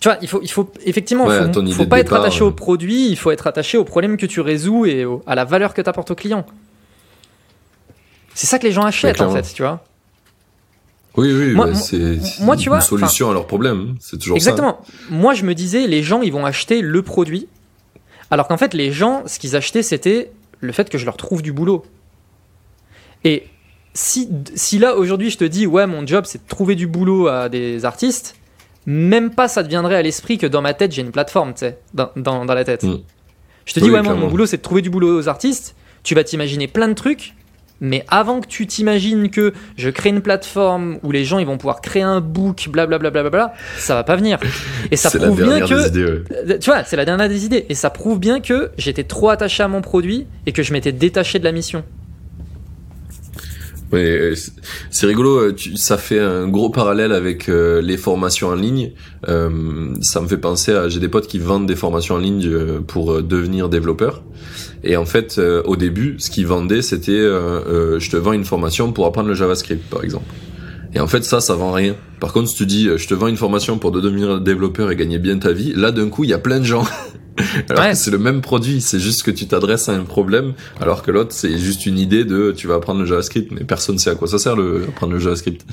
Tu 0.00 0.08
vois, 0.08 0.18
il 0.22 0.28
faut, 0.28 0.40
il 0.42 0.50
faut 0.50 0.70
effectivement, 0.84 1.26
Ouais, 1.26 1.40
faut, 1.72 1.86
pas 1.86 1.98
être 1.98 2.12
attaché 2.12 2.42
ouais. 2.42 2.46
au 2.48 2.52
produit, 2.52 3.08
il 3.08 3.16
faut 3.16 3.32
être 3.32 3.48
attaché 3.48 3.76
au 3.78 3.84
problème 3.84 4.16
que 4.16 4.26
tu 4.26 4.40
résous 4.40 4.86
et 4.86 5.04
au- 5.04 5.22
à 5.26 5.34
la 5.34 5.44
valeur 5.44 5.74
que 5.74 5.82
tu 5.82 5.88
apportes 5.90 6.12
au 6.12 6.14
client. 6.14 6.46
C'est 8.34 8.46
ça 8.46 8.58
que 8.60 8.64
les 8.66 8.72
gens 8.72 8.84
achètent 8.84 9.20
en 9.20 9.30
fait, 9.30 9.52
tu 9.52 9.62
vois. 9.62 9.84
Oui, 11.16 11.32
oui, 11.32 11.52
Moi- 11.52 11.66
bah, 11.66 11.74
c'est 11.74 12.18
moi, 12.40 12.56
tu 12.56 12.68
vois, 12.68 12.78
une 12.78 12.82
solution 12.84 13.28
à 13.30 13.32
leurs 13.32 13.48
problèmes. 13.48 13.96
C'est 13.98 14.18
toujours 14.18 14.36
Exactement. 14.36 14.80
Moi, 15.10 15.34
je 15.34 15.44
me 15.44 15.52
disais, 15.54 15.88
les 15.88 16.04
gens, 16.04 16.22
ils 16.22 16.32
vont 16.32 16.46
acheter 16.46 16.80
le 16.80 17.02
produit. 17.02 17.48
Alors 18.30 18.46
qu'en 18.46 18.56
fait, 18.58 18.74
les 18.74 18.92
gens, 18.92 19.24
ce 19.26 19.40
qu'ils 19.40 19.56
achetaient, 19.56 19.82
c'était 19.82 20.30
le 20.60 20.70
fait 20.70 20.88
que 20.90 20.96
je 20.98 21.04
leur 21.06 21.16
trouve 21.16 21.42
du 21.42 21.52
boulot. 21.52 21.84
Et 23.24 23.46
si, 23.94 24.28
si 24.54 24.78
là, 24.78 24.96
aujourd'hui, 24.96 25.30
je 25.30 25.38
te 25.38 25.44
dis, 25.44 25.66
ouais, 25.66 25.86
mon 25.86 26.06
job, 26.06 26.24
c'est 26.26 26.42
de 26.42 26.48
trouver 26.48 26.74
du 26.74 26.86
boulot 26.86 27.28
à 27.28 27.48
des 27.48 27.84
artistes, 27.84 28.36
même 28.86 29.30
pas 29.30 29.48
ça 29.48 29.62
te 29.62 29.68
viendrait 29.68 29.96
à 29.96 30.02
l'esprit 30.02 30.38
que 30.38 30.46
dans 30.46 30.62
ma 30.62 30.74
tête, 30.74 30.92
j'ai 30.92 31.02
une 31.02 31.10
plateforme, 31.10 31.52
tu 31.52 31.60
sais, 31.60 31.78
dans, 31.94 32.10
dans, 32.16 32.44
dans 32.44 32.54
la 32.54 32.64
tête. 32.64 32.84
Mm. 32.84 32.98
Je 33.66 33.74
te 33.74 33.80
dis, 33.80 33.90
ouais, 33.90 33.98
mon 33.98 34.10
clairement. 34.10 34.28
boulot, 34.28 34.46
c'est 34.46 34.56
de 34.56 34.62
trouver 34.62 34.80
du 34.80 34.88
boulot 34.88 35.18
aux 35.18 35.28
artistes. 35.28 35.74
Tu 36.02 36.14
vas 36.14 36.24
t'imaginer 36.24 36.68
plein 36.68 36.88
de 36.88 36.94
trucs. 36.94 37.34
Mais 37.80 38.04
avant 38.08 38.40
que 38.40 38.46
tu 38.46 38.66
t'imagines 38.66 39.30
que 39.30 39.52
je 39.76 39.88
crée 39.90 40.08
une 40.08 40.20
plateforme 40.20 40.98
où 41.04 41.12
les 41.12 41.24
gens 41.24 41.38
ils 41.38 41.46
vont 41.46 41.58
pouvoir 41.58 41.80
créer 41.80 42.02
un 42.02 42.20
book, 42.20 42.68
blablabla, 42.70 43.10
bla, 43.10 43.22
bla, 43.22 43.30
bla, 43.30 43.54
ça 43.76 43.94
va 43.94 44.02
pas 44.02 44.16
venir. 44.16 44.38
Et 44.90 44.96
ça 44.96 45.10
prouve 45.10 45.42
bien 45.42 45.60
que 45.60 45.74
des 45.74 45.88
idées, 45.88 46.04
ouais. 46.04 46.22
euh, 46.32 46.58
tu 46.58 46.70
vois, 46.70 46.82
c'est 46.84 46.96
la 46.96 47.04
dernière 47.04 47.28
des 47.28 47.44
idées. 47.44 47.66
Et 47.68 47.74
ça 47.74 47.90
prouve 47.90 48.18
bien 48.18 48.40
que 48.40 48.70
j'étais 48.78 49.04
trop 49.04 49.28
attaché 49.30 49.62
à 49.62 49.68
mon 49.68 49.80
produit 49.80 50.26
et 50.46 50.52
que 50.52 50.62
je 50.62 50.72
m'étais 50.72 50.92
détaché 50.92 51.38
de 51.38 51.44
la 51.44 51.52
mission. 51.52 51.84
Ouais, 53.92 54.04
euh, 54.04 54.34
c'est- 54.90 55.06
rigolo, 55.06 55.38
euh, 55.38 55.56
ça 55.76 55.96
fait 55.96 56.20
un 56.20 56.46
gros 56.48 56.68
parallèle 56.68 57.12
avec 57.12 57.48
euh, 57.48 57.80
les 57.80 57.96
formations 57.96 58.48
en 58.48 58.54
ligne. 58.54 58.92
Ça 59.26 60.20
me 60.20 60.28
fait 60.28 60.36
penser 60.38 60.72
à, 60.72 60.88
j'ai 60.88 61.00
des 61.00 61.08
potes 61.08 61.26
qui 61.26 61.38
vendent 61.38 61.66
des 61.66 61.76
formations 61.76 62.16
en 62.16 62.18
ligne 62.18 62.80
pour 62.86 63.22
devenir 63.22 63.68
développeur. 63.68 64.22
Et 64.84 64.96
en 64.96 65.04
fait, 65.06 65.40
au 65.64 65.76
début, 65.76 66.16
ce 66.18 66.30
qu'ils 66.30 66.46
vendaient, 66.46 66.82
c'était, 66.82 67.12
je 67.20 68.10
te 68.10 68.16
vends 68.16 68.32
une 68.32 68.44
formation 68.44 68.92
pour 68.92 69.06
apprendre 69.06 69.28
le 69.28 69.34
JavaScript, 69.34 69.82
par 69.90 70.04
exemple. 70.04 70.26
Et 70.98 71.00
en 71.00 71.06
fait, 71.06 71.22
ça, 71.24 71.40
ça 71.40 71.54
vend 71.54 71.70
rien. 71.70 71.94
Par 72.18 72.32
contre, 72.32 72.48
si 72.48 72.56
tu 72.56 72.66
dis, 72.66 72.88
euh, 72.88 72.98
je 72.98 73.06
te 73.06 73.14
vends 73.14 73.28
une 73.28 73.36
formation 73.36 73.78
pour 73.78 73.92
devenir 73.92 74.40
développeur 74.40 74.90
et 74.90 74.96
gagner 74.96 75.18
bien 75.20 75.38
ta 75.38 75.52
vie, 75.52 75.72
là, 75.76 75.92
d'un 75.92 76.08
coup, 76.08 76.24
il 76.24 76.30
y 76.30 76.34
a 76.34 76.38
plein 76.38 76.58
de 76.58 76.64
gens. 76.64 76.82
alors 77.70 77.84
Ouais. 77.84 77.90
que 77.92 77.96
c'est 77.96 78.10
le 78.10 78.18
même 78.18 78.40
produit, 78.40 78.80
c'est 78.80 78.98
juste 78.98 79.22
que 79.22 79.30
tu 79.30 79.46
t'adresses 79.46 79.88
à 79.88 79.92
un 79.92 80.02
problème, 80.02 80.54
alors 80.80 81.04
que 81.04 81.12
l'autre, 81.12 81.30
c'est 81.32 81.56
juste 81.56 81.86
une 81.86 82.00
idée 82.00 82.24
de, 82.24 82.50
tu 82.50 82.66
vas 82.66 82.74
apprendre 82.74 82.98
le 82.98 83.06
JavaScript, 83.06 83.52
mais 83.52 83.62
personne 83.62 83.96
sait 83.96 84.10
à 84.10 84.16
quoi 84.16 84.26
ça 84.26 84.38
sert, 84.38 84.56
le, 84.56 84.86
apprendre 84.88 85.12
le 85.12 85.20
JavaScript. 85.20 85.64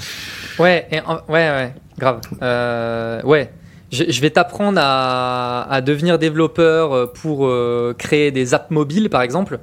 Ouais, 0.59 0.87
et 0.91 0.99
en- 0.99 1.15
ouais, 1.27 1.49
ouais, 1.49 1.73
grave. 1.97 2.21
Euh, 2.43 3.19
ouais. 3.23 3.51
Je, 3.91 4.03
je 4.07 4.21
vais 4.21 4.29
t'apprendre 4.29 4.79
à, 4.81 5.63
à 5.71 5.81
devenir 5.81 6.19
développeur 6.19 6.93
euh, 6.93 7.05
pour 7.07 7.47
euh, 7.47 7.95
créer 7.97 8.29
des 8.31 8.53
apps 8.53 8.69
mobiles, 8.69 9.09
par 9.09 9.23
exemple. 9.23 9.59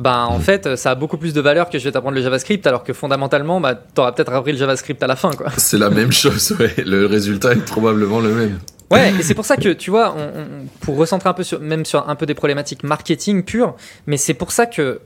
Ben, 0.00 0.24
en 0.30 0.36
Mhm. 0.38 0.42
fait, 0.42 0.76
ça 0.76 0.92
a 0.92 0.94
beaucoup 0.94 1.18
plus 1.18 1.34
de 1.34 1.40
valeur 1.42 1.68
que 1.68 1.78
je 1.78 1.84
vais 1.84 1.92
t'apprendre 1.92 2.16
le 2.16 2.22
JavaScript, 2.22 2.66
alors 2.66 2.82
que 2.84 2.94
fondamentalement, 2.94 3.60
bah, 3.60 3.74
t'auras 3.74 4.12
peut-être 4.12 4.32
appris 4.32 4.52
le 4.52 4.58
JavaScript 4.58 5.02
à 5.02 5.06
la 5.06 5.14
fin, 5.14 5.30
quoi. 5.32 5.48
C'est 5.58 5.76
la 5.78 5.90
même 5.90 6.10
chose, 6.10 6.56
ouais. 6.58 6.72
Le 6.84 7.04
résultat 7.04 7.52
est 7.52 7.64
probablement 7.64 8.18
le 8.20 8.30
même. 8.34 8.58
Ouais, 8.90 9.12
et 9.20 9.22
c'est 9.22 9.34
pour 9.34 9.44
ça 9.44 9.56
que 9.56 9.68
tu 9.68 9.90
vois, 9.90 10.14
on, 10.16 10.20
on- 10.40 10.66
pour 10.80 10.96
recentrer 10.96 11.28
un 11.28 11.32
peu 11.34 11.44
sur, 11.44 11.60
même 11.60 11.84
sur 11.84 12.08
un 12.08 12.16
peu 12.16 12.24
des 12.26 12.34
problématiques 12.34 12.82
marketing 12.82 13.44
pures, 13.44 13.76
mais 14.06 14.16
c'est 14.16 14.34
pour 14.34 14.50
ça 14.52 14.66
que 14.66 15.00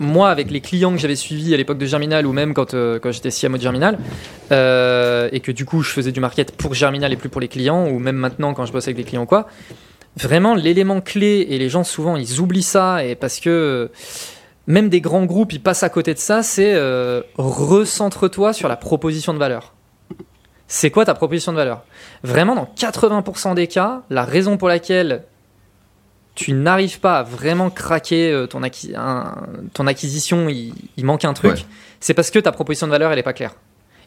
moi, 0.00 0.30
avec 0.30 0.50
les 0.52 0.60
clients 0.60 0.92
que 0.92 0.98
j'avais 0.98 1.16
suivis 1.16 1.52
à 1.52 1.56
l'époque 1.56 1.76
de 1.78 1.84
Germinal 1.84 2.24
ou 2.26 2.32
même 2.32 2.54
quand, 2.54 2.72
euh, 2.74 2.98
quand 3.00 3.10
j'étais 3.10 3.30
CMO 3.30 3.56
de 3.58 3.62
Germinal, 3.62 3.98
euh, 4.52 5.28
et 5.32 5.40
que 5.40 5.50
du 5.52 5.64
coup 5.64 5.82
je 5.82 5.90
faisais 5.90 6.12
du 6.12 6.20
market 6.20 6.52
pour 6.56 6.72
Germinal 6.74 7.12
et 7.12 7.16
plus 7.16 7.28
pour 7.28 7.40
les 7.40 7.48
clients, 7.48 7.86
ou 7.88 7.98
même 7.98 8.16
maintenant 8.16 8.54
quand 8.54 8.64
je 8.64 8.72
bosse 8.72 8.84
avec 8.84 8.96
des 8.96 9.04
clients 9.04 9.22
ou 9.22 9.26
quoi, 9.26 9.46
vraiment 10.18 10.54
l'élément 10.54 11.00
clé, 11.00 11.46
et 11.50 11.58
les 11.58 11.68
gens 11.68 11.84
souvent 11.84 12.16
ils 12.16 12.40
oublient 12.40 12.62
ça, 12.62 13.04
et 13.04 13.14
parce 13.14 13.40
que 13.40 13.50
euh, 13.50 13.88
même 14.66 14.88
des 14.88 15.00
grands 15.00 15.24
groupes 15.24 15.52
ils 15.52 15.62
passent 15.62 15.82
à 15.82 15.88
côté 15.88 16.14
de 16.14 16.18
ça, 16.18 16.42
c'est 16.42 16.74
euh, 16.74 17.22
recentre-toi 17.36 18.52
sur 18.52 18.68
la 18.68 18.76
proposition 18.76 19.32
de 19.34 19.38
valeur. 19.38 19.74
C'est 20.66 20.90
quoi 20.90 21.04
ta 21.06 21.14
proposition 21.14 21.52
de 21.52 21.56
valeur? 21.56 21.82
Vraiment, 22.22 22.54
dans 22.54 22.70
80% 22.76 23.54
des 23.54 23.66
cas, 23.68 24.02
la 24.10 24.24
raison 24.24 24.58
pour 24.58 24.68
laquelle 24.68 25.24
tu 26.34 26.52
n'arrives 26.52 27.00
pas 27.00 27.20
à 27.20 27.22
vraiment 27.22 27.70
craquer 27.70 28.30
euh, 28.30 28.46
ton, 28.46 28.62
acquis- 28.62 28.94
un- 28.94 29.34
ton 29.72 29.86
acquisition, 29.86 30.48
il, 30.48 30.74
il 30.96 31.04
manque 31.06 31.24
un 31.24 31.32
truc, 31.32 31.52
Ouais. 31.52 31.64
c'est 32.00 32.12
parce 32.14 32.30
que 32.30 32.38
ta 32.38 32.52
proposition 32.52 32.86
de 32.86 32.92
valeur, 32.92 33.10
elle 33.10 33.18
est 33.18 33.22
pas 33.24 33.32
claire. 33.32 33.54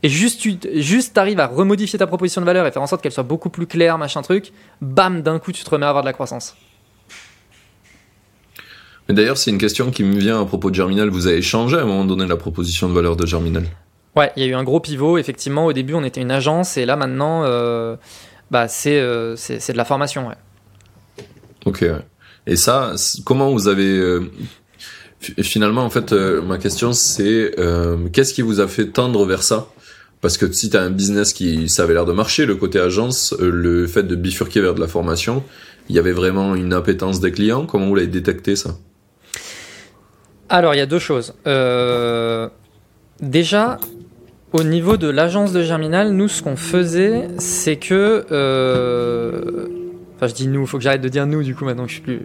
Et 0.04 0.10
juste, 0.10 0.42
tu 0.42 0.58
juste 0.82 1.18
arrives 1.18 1.40
à 1.40 1.48
remodifier 1.48 2.00
ta 2.00 2.08
proposition 2.08 2.42
de 2.42 2.46
valeur 2.46 2.66
et 2.66 2.72
faire 2.72 2.82
en 2.82 2.88
sorte 2.88 3.04
qu'elle 3.04 3.12
soit 3.12 3.24
beaucoup 3.24 3.50
plus 3.50 3.68
claire, 3.68 3.98
machin 4.00 4.24
truc, 4.24 4.52
bam, 4.82 5.22
d'un 5.22 5.38
coup, 5.38 5.52
tu 5.52 5.64
te 5.64 5.70
remets 5.70 5.86
à 5.86 5.90
avoir 5.90 6.04
de 6.04 6.08
la 6.08 6.14
croissance. 6.14 6.56
Mais 9.08 9.16
d'ailleurs, 9.16 9.38
c'est 9.38 9.52
une 9.52 9.58
question 9.60 9.92
qui 9.92 10.04
me 10.04 10.18
vient 10.18 10.42
à 10.42 10.46
propos 10.46 10.70
de 10.70 10.76
Germinal. 10.76 11.10
Vous 11.10 11.28
avez 11.28 11.42
changé 11.42 11.78
à 11.78 11.82
un 11.82 11.86
moment 11.86 12.06
donné 12.06 12.26
la 12.26 12.38
proposition 12.38 12.90
de 12.90 12.94
valeur 12.94 13.16
de 13.16 13.26
Germinal? 13.26 13.66
Ouais, 14.16 14.32
il 14.36 14.44
y 14.44 14.46
a 14.46 14.50
eu 14.50 14.56
un 14.56 14.64
gros 14.64 14.80
pivot. 14.80 15.18
Effectivement, 15.18 15.66
au 15.66 15.74
début, 15.74 15.94
on 15.94 16.04
était 16.04 16.22
une 16.22 16.32
agence 16.32 16.78
et 16.78 16.86
là, 16.86 16.96
maintenant, 16.96 17.44
euh, 17.46 17.96
bah, 18.50 18.68
c'est 18.68 19.00
euh, 19.00 19.36
c'est 19.36 19.60
c'est 19.60 19.74
de 19.74 19.78
la 19.78 19.86
formation. 19.86 20.28
Ouais. 20.28 20.36
Ok. 21.66 21.86
Et 22.48 22.56
ça, 22.56 22.94
comment 23.24 23.52
vous 23.52 23.68
avez 23.68 23.86
euh, 23.86 24.32
fi- 25.20 25.44
finalement 25.44 25.84
en 25.84 25.90
fait 25.90 26.12
ma 26.12 26.58
question 26.58 26.92
c'est 26.92 27.54
qu'est-ce 28.12 28.34
qui 28.34 28.42
vous 28.42 28.60
a 28.60 28.68
fait 28.68 28.88
tendre 28.88 29.26
vers 29.26 29.44
ça? 29.44 29.68
Parce 30.22 30.38
que 30.38 30.52
si 30.52 30.70
tu 30.70 30.78
as 30.78 30.82
un 30.82 30.92
business 30.92 31.34
qui 31.34 31.68
ça 31.68 31.84
avait 31.84 31.94
l'air 31.94 32.06
de 32.06 32.14
marcher, 32.14 32.46
le 32.46 32.56
côté 32.56 32.80
agence, 32.80 33.34
euh, 33.40 33.50
le 33.50 33.88
fait 33.88 34.04
de 34.04 34.16
bifurquer 34.16 34.62
vers 34.62 34.76
de 34.76 34.80
la 34.80 34.88
formation, 34.88 35.44
il 35.90 35.96
y 35.96 36.00
avait 36.00 36.12
vraiment 36.12 36.56
une 36.56 36.74
appétence 36.74 37.20
des 37.20 37.32
clients? 37.32 37.66
Comment 37.66 37.88
vous 37.88 37.96
l'avez 37.96 38.08
détecté 38.08 38.56
ça? 38.56 38.78
Alors, 40.48 40.76
il 40.76 40.78
y 40.78 40.82
a 40.82 40.86
deux 40.86 41.00
choses. 41.00 41.34
Euh, 41.48 42.50
déjà, 43.20 43.80
au 44.52 44.64
niveau 44.64 44.98
de 44.98 45.08
l'agence 45.10 45.54
de 45.54 45.64
Germinal, 45.64 46.12
nous, 46.12 46.28
ce 46.28 46.44
qu'on 46.44 46.56
faisait, 46.56 47.28
c'est 47.38 47.78
que. 47.78 48.26
euh, 48.32 49.81
Enfin, 50.22 50.30
je 50.30 50.36
dis 50.36 50.48
nous, 50.48 50.68
faut 50.68 50.78
que 50.78 50.84
j'arrête 50.84 51.02
de 51.02 51.10
dire 51.10 51.26
nous, 51.26 51.42
du 51.42 51.56
coup, 51.56 51.66
maintenant 51.66 51.86
que 51.86 51.90
je 51.90 51.96
suis 51.96 52.04
plus 52.04 52.22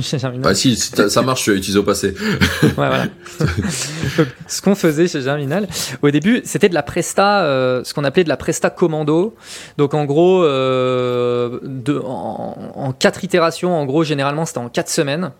Germinal. 0.16 0.48
Ah 0.48 0.54
si, 0.54 0.76
ça 0.76 1.22
marche, 1.22 1.48
utilisé 1.48 1.76
au 1.76 1.82
passé. 1.82 2.14
Ouais, 2.62 2.70
voilà. 2.76 3.06
Donc, 4.16 4.28
ce 4.46 4.62
qu'on 4.62 4.76
faisait 4.76 5.08
chez 5.08 5.22
Germinal, 5.22 5.66
au 6.02 6.10
début, 6.10 6.42
c'était 6.44 6.68
de 6.68 6.74
la 6.74 6.84
presta, 6.84 7.42
euh, 7.42 7.82
ce 7.82 7.94
qu'on 7.94 8.04
appelait 8.04 8.22
de 8.22 8.28
la 8.28 8.36
presta 8.36 8.70
commando. 8.70 9.34
Donc, 9.76 9.92
en 9.94 10.04
gros, 10.04 10.44
euh, 10.44 11.58
de, 11.64 11.98
en, 11.98 12.56
en 12.76 12.92
quatre 12.92 13.24
itérations, 13.24 13.76
en 13.76 13.86
gros, 13.86 14.04
généralement, 14.04 14.46
c'était 14.46 14.58
en 14.58 14.68
quatre 14.68 14.88
semaines. 14.90 15.32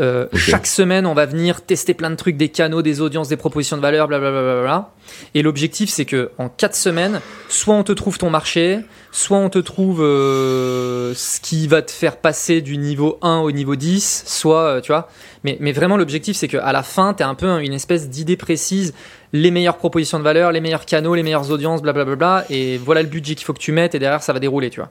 Euh. 0.00 0.26
Chaque 0.34 0.66
semaine, 0.66 1.06
on 1.06 1.14
va 1.14 1.26
venir 1.26 1.60
tester 1.60 1.94
plein 1.94 2.10
de 2.10 2.16
trucs, 2.16 2.36
des 2.36 2.48
canaux, 2.48 2.80
des 2.80 3.00
audiences, 3.00 3.28
des 3.28 3.36
propositions 3.36 3.76
de 3.76 3.82
valeur, 3.82 4.08
blablabla. 4.08 4.40
Bla, 4.42 4.52
bla, 4.52 4.62
bla. 4.62 4.94
Et 5.34 5.42
l'objectif, 5.42 5.90
c'est 5.90 6.04
que 6.04 6.30
en 6.38 6.48
quatre 6.48 6.74
semaines, 6.74 7.20
soit 7.48 7.74
on 7.74 7.82
te 7.82 7.92
trouve 7.92 8.16
ton 8.16 8.30
marché, 8.30 8.80
soit 9.12 9.36
on 9.36 9.50
te 9.50 9.58
trouve 9.58 10.02
euh, 10.02 11.12
ce 11.14 11.40
qui 11.40 11.66
va 11.68 11.82
te 11.82 11.90
faire 11.90 12.16
passer 12.16 12.62
du 12.62 12.78
niveau 12.78 13.18
1 13.20 13.38
au 13.38 13.52
niveau 13.52 13.76
10, 13.76 14.24
soit, 14.26 14.62
euh, 14.62 14.80
tu 14.80 14.92
vois. 14.92 15.08
Mais, 15.44 15.58
mais 15.60 15.72
vraiment, 15.72 15.96
l'objectif, 15.96 16.36
c'est 16.36 16.48
qu'à 16.48 16.72
la 16.72 16.82
fin, 16.82 17.12
tu 17.12 17.22
as 17.22 17.28
un 17.28 17.34
peu 17.34 17.60
une 17.62 17.74
espèce 17.74 18.08
d'idée 18.08 18.36
précise, 18.36 18.94
les 19.32 19.50
meilleures 19.50 19.76
propositions 19.76 20.18
de 20.18 20.24
valeur, 20.24 20.52
les 20.52 20.60
meilleurs 20.60 20.86
canaux, 20.86 21.14
les 21.14 21.22
meilleures 21.22 21.50
audiences, 21.50 21.82
blablabla. 21.82 22.16
Bla, 22.16 22.16
bla, 22.16 22.46
et 22.48 22.78
voilà 22.78 23.02
le 23.02 23.08
budget 23.08 23.34
qu'il 23.34 23.44
faut 23.44 23.52
que 23.52 23.58
tu 23.58 23.72
mettes, 23.72 23.94
et 23.94 23.98
derrière, 23.98 24.22
ça 24.22 24.32
va 24.32 24.38
dérouler, 24.38 24.70
tu 24.70 24.80
vois. 24.80 24.90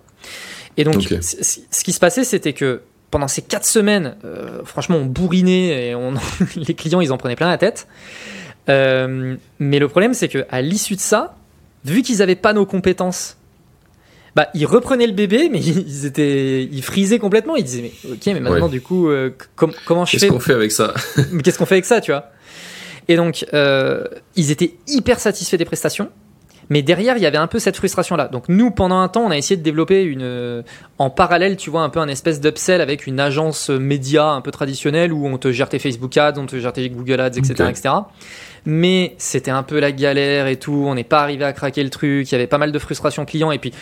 Et 0.78 0.84
donc, 0.84 1.02
ce 1.02 1.84
qui 1.84 1.91
se 1.91 2.00
passait, 2.00 2.24
c'était 2.24 2.54
que 2.54 2.82
pendant 3.12 3.28
ces 3.28 3.41
quatre 3.41 3.65
semaines, 3.65 4.15
euh, 4.26 4.63
franchement, 4.65 4.98
on 4.98 5.06
bourrinait 5.06 5.89
et 5.89 5.95
on, 5.95 6.13
les 6.56 6.74
clients, 6.76 7.02
ils 7.02 7.12
en 7.12 7.17
prenaient 7.17 7.36
plein 7.36 7.50
la 7.50 7.58
tête. 7.58 7.88
Euh, 8.69 9.36
mais 9.60 9.80
le 9.80 9.88
problème, 9.88 10.13
c'est 10.13 10.28
que 10.28 10.45
à 10.50 10.62
l'issue 10.62 10.95
de 10.95 11.00
ça, 11.02 11.36
vu 11.86 12.02
qu'ils 12.04 12.17
n'avaient 12.19 12.36
pas 12.36 12.54
nos 12.54 12.65
compétences, 12.65 13.38
bah, 14.36 14.48
ils 14.54 14.65
reprenaient 14.67 15.08
le 15.08 15.13
bébé, 15.13 15.50
mais 15.52 15.60
ils 15.65 16.06
étaient, 16.06 16.63
ils 16.63 16.84
frisaient 16.84 17.17
complètement. 17.19 17.56
Ils 17.56 17.63
disaient, 17.63 17.82
mais 17.82 18.12
ok, 18.12 18.26
mais 18.28 18.39
maintenant, 18.39 18.65
Ouais. 18.65 18.69
du 18.72 18.82
coup, 18.82 19.10
euh, 19.10 19.32
com- 19.56 19.74
comment 19.86 20.06
je 20.06 20.12
Qu'est-ce 20.12 20.26
fais 20.26 20.32
qu'on 20.32 20.39
fait 20.39 20.54
avec 20.54 20.72
ça? 20.72 20.93
Mais 21.32 21.41
qu'est-ce 21.41 21.58
qu'on 21.58 21.65
fait 21.65 21.76
avec 21.76 21.86
ça, 21.86 22.02
tu 22.02 22.12
vois? 22.12 22.30
Et 23.08 23.15
donc, 23.15 23.43
ils 24.36 24.52
étaient 24.52 24.76
hyper 24.88 25.19
satisfaits 25.19 25.56
des 25.58 25.65
prestations, 25.65 26.12
mais 26.70 26.82
derrière, 26.82 27.18
il 27.18 27.24
y 27.24 27.26
avait 27.26 27.38
un 27.38 27.48
peu 27.48 27.60
cette 27.60 27.76
frustration-là. 27.76 28.28
Donc, 28.28 28.46
nous, 28.48 28.72
pendant 28.72 29.00
un 29.00 29.08
temps, 29.08 29.22
on 29.22 29.32
a 29.32 29.38
essayé 29.38 29.58
de 29.58 29.64
développer 29.64 30.04
une, 30.04 30.22
euh, 30.22 30.62
en 31.00 31.10
parallèle, 31.10 31.58
tu 31.58 31.70
vois, 31.70 31.82
un 31.82 31.90
peu 31.90 32.00
un 32.00 32.08
espèce 32.08 32.40
d'upsell 32.40 32.80
avec 32.80 33.08
une 33.08 33.20
agence 33.20 33.70
média 33.70 34.30
un 34.30 34.42
peu 34.42 34.52
traditionnelle 34.52 35.12
où 35.12 35.26
on 35.26 35.38
te 35.38 35.52
gère 35.52 35.70
tes 35.70 35.80
Facebook 35.80 36.16
Ads, 36.16 36.34
on 36.38 36.46
te 36.46 36.60
gère 36.60 36.74
tes 36.74 36.88
Google 36.90 37.22
Ads, 37.22 37.38
etc., 37.38 37.70
etc. 37.70 37.90
Mais 38.66 39.16
c'était 39.18 39.52
un 39.52 39.64
peu 39.64 39.80
la 39.80 39.92
galère 39.92 40.48
et 40.48 40.58
tout. 40.58 40.84
On 40.86 40.96
n'est 40.96 41.04
pas 41.04 41.22
arrivé 41.22 41.46
à 41.46 41.54
craquer 41.54 41.84
le 41.84 41.90
truc. 41.90 42.30
Il 42.30 42.32
y 42.34 42.36
avait 42.36 42.48
pas 42.48 42.58
mal 42.58 42.72
de 42.72 42.80
frustration 42.80 43.26
client. 43.26 43.52
Et 43.52 43.58
puis, 43.58 43.74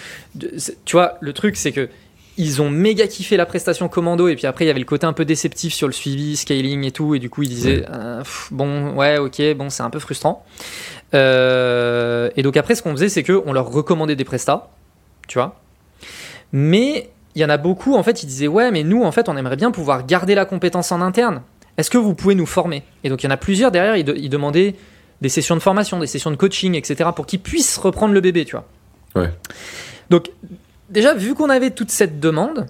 tu 0.85 0.95
vois, 0.95 1.17
le 1.19 1.33
truc, 1.33 1.57
c'est 1.57 1.71
que 1.71 1.89
ils 2.37 2.61
ont 2.61 2.69
méga 2.69 3.07
kiffé 3.07 3.35
la 3.35 3.45
prestation 3.45 3.89
commando 3.89 4.27
et 4.27 4.35
puis 4.35 4.45
après 4.45 4.65
il 4.65 4.67
y 4.67 4.71
avait 4.71 4.79
le 4.79 4.85
côté 4.85 5.05
un 5.07 5.13
peu 5.13 5.25
déceptif 5.25 5.73
sur 5.73 5.87
le 5.87 5.93
suivi, 5.93 6.37
scaling 6.37 6.83
et 6.83 6.91
tout 6.91 7.15
et 7.15 7.19
du 7.19 7.29
coup 7.29 7.43
ils 7.43 7.49
disaient 7.49 7.83
euh, 7.89 8.19
pff, 8.19 8.49
bon 8.51 8.93
ouais 8.93 9.17
ok 9.17 9.41
bon 9.55 9.69
c'est 9.69 9.83
un 9.83 9.89
peu 9.89 9.99
frustrant 9.99 10.45
Euh, 11.13 12.29
et 12.35 12.43
donc 12.43 12.57
après 12.57 12.75
ce 12.75 12.81
qu'on 12.81 12.91
faisait 12.91 13.09
c'est 13.09 13.23
que 13.23 13.41
on 13.45 13.53
leur 13.53 13.69
recommandait 13.69 14.15
des 14.17 14.25
prestats 14.25 14.69
tu 15.27 15.37
vois. 15.39 15.59
Mais 16.51 17.09
il 17.35 17.41
y 17.41 17.45
en 17.45 17.49
a 17.49 17.57
beaucoup 17.57 17.95
en 17.95 18.03
fait 18.03 18.23
ils 18.23 18.27
disaient 18.27 18.47
ouais 18.47 18.71
mais 18.71 18.83
nous 18.83 19.03
en 19.03 19.11
fait 19.11 19.29
on 19.29 19.37
aimerait 19.37 19.55
bien 19.55 19.71
pouvoir 19.71 20.05
garder 20.05 20.35
la 20.35 20.45
compétence 20.45 20.91
en 20.91 21.01
interne. 21.01 21.41
Est-ce 21.77 21.89
que 21.89 21.97
vous 21.97 22.13
pouvez 22.15 22.35
nous 22.35 22.45
former? 22.45 22.83
Et 23.03 23.09
donc 23.09 23.23
il 23.23 23.25
y 23.25 23.29
en 23.29 23.33
a 23.33 23.37
plusieurs 23.37 23.71
derrière 23.71 23.95
ils, 23.95 24.03
de- 24.03 24.15
ils 24.17 24.29
demandaient 24.29 24.75
des 25.21 25.29
sessions 25.29 25.55
de 25.55 25.61
formation 25.61 25.99
des 25.99 26.07
sessions 26.07 26.29
de 26.31 26.35
coaching 26.35 26.75
etc 26.75 27.09
pour 27.15 27.25
qu'ils 27.25 27.39
puissent 27.41 27.77
reprendre 27.77 28.13
le 28.13 28.21
bébé 28.21 28.43
tu 28.45 28.55
vois. 28.57 28.65
Ouais. 29.15 29.31
donc 30.09 30.29
déjà, 30.89 31.13
vu 31.13 31.33
qu'on 31.33 31.49
avait 31.49 31.71
toute 31.71 31.89
cette 31.89 32.19
demande 32.19 32.65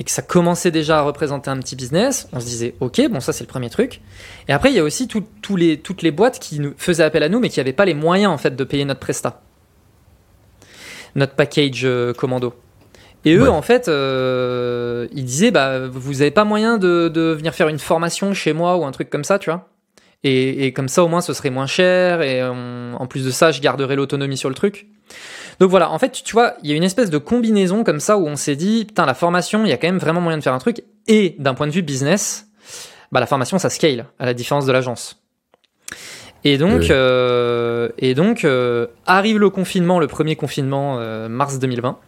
et 0.00 0.04
que 0.04 0.10
ça 0.10 0.22
commençait 0.22 0.70
déjà 0.70 0.98
à 0.98 1.02
représenter 1.02 1.50
un 1.50 1.58
petit 1.58 1.74
business, 1.76 2.28
on 2.32 2.38
se 2.40 2.46
disait, 2.46 2.74
ok, 2.80 3.08
bon, 3.10 3.20
ça 3.20 3.32
c'est 3.32 3.42
le 3.44 3.48
premier 3.48 3.68
truc. 3.70 4.00
Et 4.48 4.52
après, 4.52 4.70
il 4.70 4.76
y 4.76 4.78
a 4.78 4.84
aussi 4.84 5.08
tout- 5.08 5.24
les, 5.56 5.78
toutes 5.78 6.02
les 6.02 6.10
boîtes 6.12 6.38
qui 6.38 6.60
nous 6.60 6.72
faisaient 6.76 7.02
appel 7.02 7.22
à 7.22 7.28
nous, 7.28 7.40
mais 7.40 7.48
qui 7.48 7.58
n'avaient 7.58 7.72
pas 7.72 7.84
les 7.84 7.94
moyens 7.94 8.32
en 8.32 8.38
fait 8.38 8.54
de 8.54 8.64
payer 8.64 8.84
notre 8.84 9.00
presta, 9.00 9.40
notre 11.14 11.34
package 11.34 11.82
euh, 11.84 12.12
commando. 12.12 12.54
Et 13.24 13.34
eux, 13.34 13.42
Ouais. 13.42 13.48
en 13.48 13.62
fait, 13.62 13.88
euh, 13.88 15.08
ils 15.12 15.24
disaient, 15.24 15.50
bah, 15.50 15.88
vous 15.88 16.12
n'avez 16.14 16.30
pas 16.30 16.44
moyen 16.44 16.78
de, 16.78 17.08
de 17.08 17.32
venir 17.32 17.52
faire 17.54 17.68
une 17.68 17.80
formation 17.80 18.32
chez 18.34 18.52
moi 18.52 18.76
ou 18.76 18.84
un 18.84 18.92
truc 18.92 19.10
comme 19.10 19.24
ça, 19.24 19.38
tu 19.40 19.50
vois. 19.50 19.68
Et, 20.24 20.66
et 20.66 20.72
comme 20.72 20.88
ça, 20.88 21.02
au 21.02 21.08
moins, 21.08 21.20
ce 21.20 21.32
serait 21.32 21.50
moins 21.50 21.66
cher. 21.66 22.22
Et 22.22 22.42
on- 22.44 22.94
en 22.98 23.06
plus 23.08 23.24
de 23.24 23.30
ça, 23.30 23.50
je 23.50 23.60
garderai 23.60 23.96
l'autonomie 23.96 24.36
sur 24.36 24.48
le 24.48 24.54
truc. 24.54 24.86
Donc 25.60 25.70
voilà, 25.70 25.90
en 25.90 25.98
fait, 25.98 26.22
tu 26.24 26.32
vois, 26.32 26.54
il 26.62 26.70
y 26.70 26.72
a 26.72 26.76
une 26.76 26.84
espèce 26.84 27.10
de 27.10 27.18
combinaison 27.18 27.82
comme 27.84 28.00
ça 28.00 28.16
où 28.16 28.26
on 28.26 28.36
s'est 28.36 28.54
dit, 28.56 28.84
putain, 28.84 29.06
la 29.06 29.14
formation, 29.14 29.64
il 29.64 29.68
y 29.68 29.72
a 29.72 29.76
quand 29.76 29.88
même 29.88 29.98
vraiment 29.98 30.20
moyen 30.20 30.38
de 30.38 30.42
faire 30.42 30.54
un 30.54 30.58
truc. 30.58 30.82
Et 31.08 31.34
d'un 31.38 31.54
point 31.54 31.66
de 31.66 31.72
vue 31.72 31.82
business, 31.82 32.46
bah, 33.10 33.18
la 33.20 33.26
formation, 33.26 33.58
ça 33.58 33.68
scale, 33.70 34.06
à 34.18 34.26
la 34.26 34.34
différence 34.34 34.66
de 34.66 34.72
l'agence. 34.72 35.20
Et 36.44 36.58
donc, 36.58 36.82
Oui. 36.82 36.88
euh, 36.90 37.88
et 37.98 38.14
donc 38.14 38.44
euh, 38.44 38.86
arrive 39.06 39.38
le 39.38 39.50
confinement, 39.50 39.98
le 39.98 40.06
premier 40.06 40.36
confinement, 40.36 40.98
euh, 41.00 41.28
mars 41.28 41.58
2020. 41.58 41.98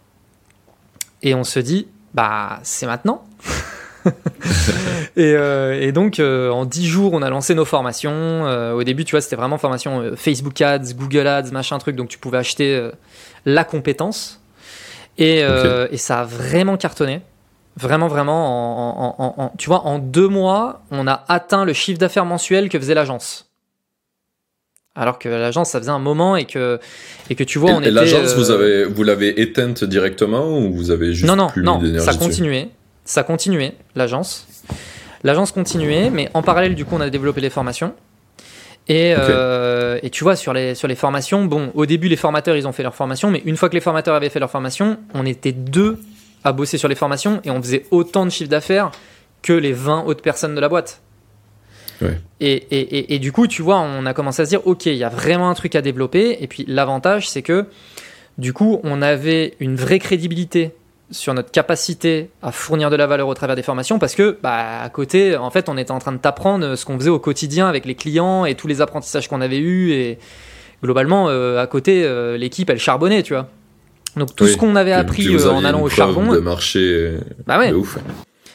Et 1.23 1.35
on 1.35 1.43
se 1.43 1.59
dit, 1.59 1.87
bah, 2.13 2.59
c'est 2.63 2.85
maintenant. 2.85 3.23
et, 5.15 5.33
euh, 5.35 5.79
et 5.79 5.91
donc, 5.91 6.19
euh, 6.19 6.49
en 6.49 6.65
10 6.65 6.87
jours, 6.87 7.13
on 7.13 7.21
a 7.21 7.29
lancé 7.29 7.53
nos 7.55 7.65
formations. 7.65 8.11
Euh, 8.13 8.73
au 8.73 8.83
début, 8.83 9.05
tu 9.05 9.11
vois, 9.11 9.21
c'était 9.21 9.35
vraiment 9.35 9.57
formation 9.57 10.11
Facebook 10.15 10.59
Ads, 10.61 10.93
Google 10.95 11.27
Ads, 11.27 11.51
machin 11.51 11.77
truc. 11.77 11.95
Donc, 11.95 12.09
tu 12.09 12.17
pouvais 12.17 12.37
acheter 12.39 12.89
la 13.45 13.63
compétence. 13.63 14.41
Et, 15.17 15.39
et 15.91 15.97
ça 15.97 16.21
a 16.21 16.25
vraiment 16.25 16.77
cartonné. 16.77 17.21
Vraiment, 17.77 18.07
vraiment, 18.09 18.97
en, 18.97 19.15
en- 19.17 19.23
en- 19.23 19.43
en- 19.45 19.53
tu 19.57 19.67
vois, 19.67 19.85
en 19.85 19.97
deux 19.97 20.27
mois, 20.27 20.81
on 20.91 21.07
a 21.07 21.23
atteint 21.29 21.63
le 21.63 21.71
chiffre 21.73 21.99
d'affaires 21.99 22.25
mensuel 22.25 22.67
que 22.67 22.77
faisait 22.77 22.93
l'agence. 22.93 23.47
Alors 24.93 25.19
que 25.19 25.29
l'agence, 25.29 25.69
ça 25.69 25.79
faisait 25.79 25.89
un 25.89 25.99
moment 25.99 26.35
et 26.35 26.43
que, 26.43 26.77
et 27.29 27.35
que 27.35 27.45
tu 27.45 27.59
vois, 27.59 27.71
on 27.71 27.79
et 27.79 27.83
était. 27.83 27.91
l'agence, 27.91 28.35
vous 28.35 28.51
avez, 28.51 28.83
vous 28.83 29.03
l'avez 29.03 29.41
éteinte 29.41 29.85
directement 29.85 30.57
ou 30.59 30.73
vous 30.73 30.91
avez 30.91 31.13
juste 31.13 31.27
non, 31.27 31.37
non, 31.37 31.47
plus 31.47 31.63
non, 31.63 31.79
ça 31.99 32.13
continuait. 32.13 32.67
Ça 33.11 33.23
continuait, 33.23 33.73
l'agence. 33.93 34.47
L'agence 35.23 35.51
continuait, 35.51 36.09
mais 36.09 36.29
en 36.33 36.41
parallèle, 36.41 36.75
du 36.75 36.85
coup, 36.85 36.95
on 36.95 37.01
a 37.01 37.09
développé 37.09 37.41
les 37.41 37.49
formations. 37.49 37.93
Et, 38.87 39.13
euh, 39.17 39.99
et 40.01 40.09
tu 40.09 40.23
vois, 40.23 40.37
sur 40.37 40.53
les, 40.53 40.75
sur 40.75 40.87
les 40.87 40.95
formations, 40.95 41.43
bon, 41.43 41.73
au 41.75 41.85
début, 41.85 42.07
les 42.07 42.15
formateurs, 42.15 42.55
ils 42.55 42.69
ont 42.69 42.71
fait 42.71 42.83
leur 42.83 42.95
formation, 42.95 43.29
mais 43.29 43.41
une 43.43 43.57
fois 43.57 43.67
que 43.67 43.73
les 43.73 43.81
formateurs 43.81 44.15
avaient 44.15 44.29
fait 44.29 44.39
leur 44.39 44.49
formation, 44.49 44.97
on 45.13 45.25
était 45.25 45.51
deux 45.51 45.99
à 46.45 46.53
bosser 46.53 46.77
sur 46.77 46.87
les 46.87 46.95
formations 46.95 47.41
et 47.43 47.51
on 47.51 47.61
faisait 47.61 47.85
autant 47.91 48.25
de 48.25 48.29
chiffre 48.29 48.49
d'affaires 48.49 48.91
que 49.41 49.51
les 49.51 49.73
20 49.73 50.05
autres 50.05 50.21
personnes 50.21 50.55
de 50.55 50.61
la 50.61 50.69
boîte. 50.69 51.01
Ouais. 52.01 52.17
Et, 52.39 52.53
et, 52.53 53.13
et 53.13 53.19
du 53.19 53.33
coup, 53.33 53.45
tu 53.45 53.61
vois, 53.61 53.81
on 53.81 54.05
a 54.05 54.13
commencé 54.13 54.41
à 54.41 54.45
se 54.45 54.51
dire, 54.51 54.65
ok, 54.65 54.85
il 54.85 54.95
y 54.95 55.03
a 55.03 55.09
vraiment 55.09 55.49
un 55.49 55.53
truc 55.53 55.75
à 55.75 55.81
développer. 55.81 56.37
Et 56.39 56.47
puis 56.47 56.63
l'avantage, 56.65 57.29
c'est 57.29 57.41
que 57.41 57.65
du 58.37 58.53
coup, 58.53 58.79
on 58.85 59.01
avait 59.01 59.55
une 59.59 59.75
vraie 59.75 59.99
crédibilité 59.99 60.71
sur 61.11 61.33
notre 61.33 61.51
capacité 61.51 62.29
à 62.41 62.51
fournir 62.51 62.89
de 62.89 62.95
la 62.95 63.05
valeur 63.07 63.27
au 63.27 63.33
travers 63.33 63.55
des 63.55 63.61
formations 63.63 63.99
parce 63.99 64.15
que 64.15 64.37
bah, 64.41 64.81
à 64.81 64.89
côté 64.89 65.35
en 65.35 65.49
fait 65.51 65.69
on 65.69 65.77
était 65.77 65.91
en 65.91 65.99
train 65.99 66.11
de 66.13 66.17
t'apprendre 66.17 66.75
ce 66.75 66.85
qu'on 66.85 66.97
faisait 66.97 67.09
au 67.09 67.19
quotidien 67.19 67.67
avec 67.67 67.85
les 67.85 67.95
clients 67.95 68.45
et 68.45 68.55
tous 68.55 68.67
les 68.67 68.81
apprentissages 68.81 69.27
qu'on 69.27 69.41
avait 69.41 69.59
eus 69.59 69.91
et 69.91 70.17
globalement 70.83 71.27
euh, 71.29 71.61
à 71.61 71.67
côté 71.67 72.03
euh, 72.03 72.37
l'équipe 72.37 72.69
elle 72.69 72.79
charbonnait 72.79 73.23
tu 73.23 73.33
vois 73.33 73.47
donc 74.15 74.35
tout 74.35 74.45
Oui. 74.45 74.51
ce 74.51 74.57
qu'on 74.57 74.75
avait 74.75 74.93
appris 74.93 75.27
euh, 75.27 75.51
en 75.51 75.63
allant 75.63 75.81
au 75.81 75.89
charbon 75.89 76.31
de 76.31 76.39
marché 76.39 77.13
bah 77.45 77.59
ouais 77.59 77.71
de 77.71 77.75
ouf. 77.75 77.97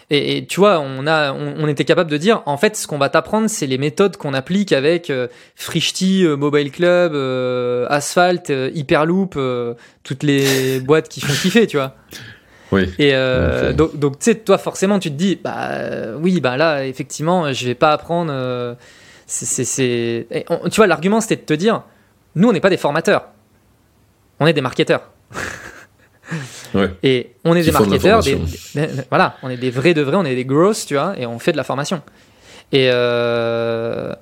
Et, 0.09 0.37
et 0.37 0.47
tu 0.47 0.61
vois, 0.61 0.79
on, 0.79 1.05
a, 1.09 1.33
on, 1.33 1.55
on 1.59 1.67
était 1.67 1.85
capable 1.85 2.11
de 2.11 2.17
dire, 2.17 2.43
en 2.47 2.57
fait, 2.57 2.77
ce 2.77 2.87
qu'on 2.87 2.99
va 2.99 3.09
t'apprendre, 3.09 3.49
c'est 3.51 3.67
les 3.67 3.77
méthodes 3.77 4.17
qu'on 4.17 4.35
applique 4.35 4.71
avec 4.73 5.11
euh, 5.11 5.27
Frishti, 5.57 6.25
euh, 6.25 6.37
Mobile 6.37 6.71
Club, 6.71 7.13
euh, 7.15 7.87
Asphalt, 7.89 8.53
Hyperloop, 8.73 9.37
toutes 10.05 10.23
les 10.23 10.79
boîtes 10.79 11.09
qui 11.09 11.21
font 11.21 11.33
kiffer, 11.33 11.67
tu 11.67 11.77
vois. 11.77 11.97
Oui. 12.73 12.93
Et 12.99 13.15
euh, 13.15 13.73
donc, 13.73 13.97
donc 13.99 14.19
tu 14.19 14.25
sais, 14.25 14.35
toi, 14.35 14.59
forcément, 14.59 14.99
tu 14.99 15.11
te 15.11 15.15
dis, 15.17 15.37
bah 15.37 15.55
euh, 15.71 16.17
oui, 16.21 16.41
bah 16.41 16.57
là, 16.57 16.85
effectivement, 16.87 17.53
je 17.53 17.67
vais 17.67 17.75
pas 17.77 17.93
apprendre. 17.93 18.33
euh, 18.35 18.75
c'est, 19.27 19.65
c'est, 19.65 20.27
tu 20.71 20.77
vois, 20.77 20.87
l'argument, 20.87 21.21
c'était 21.21 21.37
de 21.37 21.43
te 21.47 21.55
dire, 21.55 21.83
nous, 22.35 22.49
on 22.49 22.53
n'est 22.53 22.61
pas 22.61 22.71
des 22.71 22.77
formateurs, 22.77 23.27
on 24.41 24.47
est 24.47 24.53
des 24.53 24.61
marketeurs. 24.61 25.03
Ouais. 26.75 26.91
Et 27.05 27.31
on 27.45 27.55
est 27.55 27.61
Qui 27.61 27.67
des 27.67 27.73
de 27.73 27.79
marketeurs, 27.79 28.21
des- 28.21 28.33
formation. 28.33 28.75
des- 28.75 29.03
voilà, 29.11 29.37
on 29.45 29.49
est 29.49 29.57
des 29.57 29.71
vrais 29.71 29.95
de 29.95 30.03
vrais, 30.03 30.17
on 30.17 30.25
est 30.25 30.35
des 30.35 30.45
grosses, 30.45 30.85
tu 30.85 30.95
vois, 30.95 31.15
et 31.17 31.25
on 31.25 31.39
fait 31.39 31.53
de 31.53 31.57
la 31.57 31.63
formation. 31.63 32.03
Et, 32.73 32.91
euh, 32.93 34.13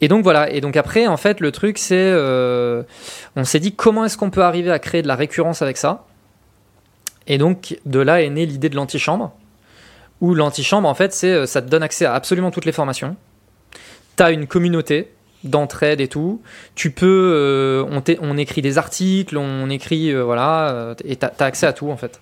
et 0.00 0.08
donc 0.08 0.22
voilà, 0.24 0.50
et 0.50 0.62
donc 0.62 0.78
après, 0.78 1.06
en 1.06 1.18
fait, 1.18 1.40
le 1.40 1.52
truc, 1.52 1.76
c'est, 1.76 1.94
euh, 1.98 2.82
on 3.36 3.44
s'est 3.44 3.60
dit 3.60 3.74
comment 3.74 4.06
est-ce 4.06 4.16
qu'on 4.16 4.30
peut 4.30 4.42
arriver 4.42 4.70
à 4.72 4.78
créer 4.78 5.02
de 5.02 5.08
la 5.08 5.14
récurrence 5.14 5.60
avec 5.60 5.76
ça? 5.76 6.06
Et 7.26 7.38
donc 7.38 7.78
de 7.86 8.00
là 8.00 8.22
est 8.22 8.30
née 8.30 8.46
l'idée 8.46 8.68
de 8.68 8.76
l'antichambre, 8.76 9.32
où 10.22 10.34
l'antichambre, 10.34 10.88
en 10.88 10.94
fait, 10.94 11.12
c'est, 11.12 11.32
euh, 11.32 11.46
ça 11.46 11.60
te 11.60 11.68
donne 11.68 11.82
accès 11.82 12.06
à 12.06 12.14
absolument 12.14 12.50
toutes 12.50 12.64
les 12.64 12.72
formations. 12.72 13.16
Tu 14.16 14.22
as 14.22 14.30
une 14.30 14.46
communauté 14.46 15.12
d'entraide 15.44 16.00
et 16.00 16.06
tout. 16.06 16.40
Tu 16.76 16.92
peux, 16.92 17.32
euh, 17.34 17.84
on, 18.20 18.36
écrit 18.36 18.62
des 18.62 18.78
articles, 18.78 19.36
on 19.36 19.68
écrit, 19.68 20.12
euh, 20.12 20.22
voilà, 20.22 20.94
et 21.04 21.16
tu 21.16 21.26
as, 21.26 21.44
accès 21.44 21.66
à 21.66 21.72
tout 21.72 21.90
en 21.90 21.96
fait. 21.96 22.20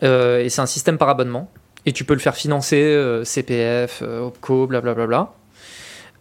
Et 0.00 0.48
c'est 0.48 0.60
un 0.60 0.66
système 0.66 0.98
par 0.98 1.10
abonnement. 1.10 1.50
Et 1.84 1.92
tu 1.92 2.04
peux 2.04 2.14
le 2.14 2.20
faire 2.20 2.36
financer, 2.36 3.20
CPF, 3.24 4.02
OPCO, 4.02 4.66
blablabla. 4.66 5.32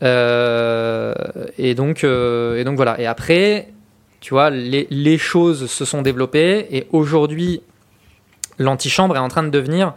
Euh, 0.04 1.14
et, 1.58 1.76
donc, 1.76 2.04
et 2.04 2.64
donc 2.64 2.76
voilà. 2.76 3.00
Et 3.00 3.06
après, 3.06 3.70
tu 4.20 4.34
vois, 4.34 4.50
les 4.50 5.18
choses 5.18 5.70
se 5.70 5.86
sont 5.86 6.02
développées. 6.02 6.68
Et 6.72 6.88
aujourd'hui, 6.92 7.62
l'antichambre 8.60 9.16
est 9.16 9.20
en 9.20 9.28
train 9.28 9.44
de 9.44 9.50
devenir 9.50 9.94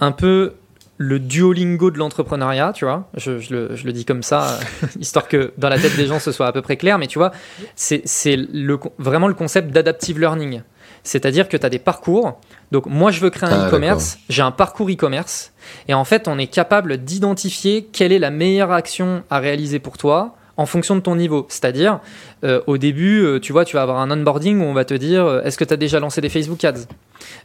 un 0.00 0.12
peu 0.12 0.54
le 0.96 1.18
duolingo 1.18 1.90
de 1.90 1.98
l'entrepreneuriat, 1.98 2.72
tu 2.74 2.84
vois. 2.84 3.08
Je, 3.16 3.38
je 3.38 3.54
le, 3.54 3.74
je 3.76 3.86
le 3.86 3.92
dis 3.92 4.04
comme 4.04 4.22
ça, 4.22 4.58
euh, 4.82 4.86
histoire 5.00 5.28
que 5.28 5.52
dans 5.56 5.70
la 5.70 5.78
tête 5.78 5.96
des 5.96 6.06
gens 6.06 6.18
ce 6.18 6.30
soit 6.30 6.46
à 6.46 6.52
peu 6.52 6.60
près 6.60 6.76
clair. 6.76 6.98
Mais 6.98 7.06
tu 7.06 7.18
vois, 7.18 7.32
c'est 7.74 8.02
c'est 8.04 8.36
le, 8.36 8.78
vraiment 8.98 9.26
le 9.26 9.34
concept 9.34 9.70
d'adaptive 9.70 10.20
learning. 10.20 10.62
C'est-à-dire 11.02 11.48
que 11.48 11.56
tu 11.56 11.64
as 11.64 11.70
des 11.70 11.78
parcours. 11.78 12.38
Donc, 12.72 12.84
moi, 12.86 13.10
je 13.10 13.20
veux 13.20 13.30
créer 13.30 13.48
un 13.48 13.62
Ah, 13.62 13.66
e-commerce. 13.68 14.18
J'ai 14.28 14.42
un 14.42 14.50
parcours 14.50 14.90
e-commerce. 14.90 15.52
Et 15.88 15.94
en 15.94 16.04
fait, 16.04 16.28
on 16.28 16.38
est 16.38 16.46
capable 16.46 16.98
d'identifier 16.98 17.88
quelle 17.90 18.12
est 18.12 18.18
la 18.18 18.30
meilleure 18.30 18.70
action 18.70 19.22
à 19.30 19.38
réaliser 19.38 19.78
pour 19.78 19.96
toi 19.96 20.36
en 20.58 20.66
fonction 20.66 20.94
de 20.94 21.00
ton 21.00 21.16
niveau. 21.16 21.46
C'est-à-dire, 21.48 22.00
euh, 22.44 22.60
au 22.66 22.76
début, 22.76 23.22
euh, 23.22 23.40
tu 23.40 23.52
vois, 23.52 23.64
tu 23.64 23.76
vas 23.76 23.82
avoir 23.82 23.98
un 23.98 24.10
onboarding 24.10 24.60
où 24.60 24.64
on 24.64 24.74
va 24.74 24.84
te 24.84 24.92
dire 24.92 25.24
euh, 25.24 25.42
est-ce 25.42 25.56
que 25.56 25.64
tu 25.64 25.72
as 25.72 25.78
déjà 25.78 26.00
lancé 26.00 26.20
des 26.20 26.28
Facebook 26.28 26.62
Ads? 26.62 26.86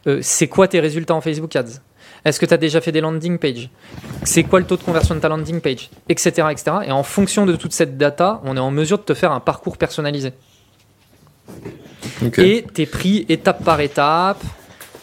Euh, 0.07 0.19
C'est 0.21 0.47
quoi 0.47 0.67
tes 0.67 0.79
résultats 0.79 1.15
en 1.15 1.21
Facebook 1.21 1.55
Ads 1.55 1.81
Est-ce 2.23 2.39
que 2.39 2.45
tu 2.45 2.53
as 2.53 2.57
déjà 2.57 2.81
fait 2.81 2.91
des 2.91 3.01
landing 3.01 3.37
pages 3.37 3.69
C'est 4.23 4.43
quoi 4.43 4.59
le 4.59 4.65
taux 4.65 4.77
de 4.77 4.83
conversion 4.83 5.15
de 5.15 5.19
ta 5.19 5.29
landing 5.29 5.61
page 5.61 5.89
Etc. 6.09 6.29
etc. 6.51 6.77
Et 6.85 6.91
en 6.91 7.03
fonction 7.03 7.45
de 7.45 7.55
toute 7.55 7.73
cette 7.73 7.97
data, 7.97 8.41
on 8.43 8.55
est 8.57 8.59
en 8.59 8.71
mesure 8.71 8.97
de 8.97 9.03
te 9.03 9.13
faire 9.13 9.31
un 9.31 9.39
parcours 9.39 9.77
personnalisé. 9.77 10.33
Et 12.37 12.65
t'es 12.73 12.85
pris 12.85 13.25
étape 13.29 13.63
par 13.63 13.79
étape, 13.81 14.41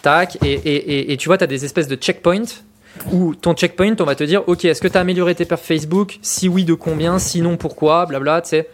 tac, 0.02 0.38
et, 0.42 0.52
et, 0.52 0.74
et, 0.74 1.12
et 1.12 1.16
tu 1.16 1.28
vois, 1.28 1.38
tu 1.38 1.44
as 1.44 1.48
des 1.48 1.64
espèces 1.64 1.88
de 1.88 1.96
checkpoints 1.96 2.62
où 3.10 3.34
ton 3.34 3.54
checkpoint, 3.54 3.94
on 4.00 4.04
va 4.04 4.14
te 4.14 4.24
dire, 4.24 4.42
ok, 4.46 4.64
est-ce 4.64 4.80
que 4.80 4.88
tu 4.88 4.96
as 4.96 5.00
amélioré 5.00 5.34
tes 5.34 5.44
perfs 5.44 5.64
Facebook 5.64 6.18
Si 6.22 6.48
oui, 6.48 6.64
de 6.64 6.74
combien 6.74 7.18
Sinon, 7.18 7.56
pourquoi 7.56 8.06
Blabla, 8.06 8.42
tu 8.42 8.50
sais. 8.50 8.68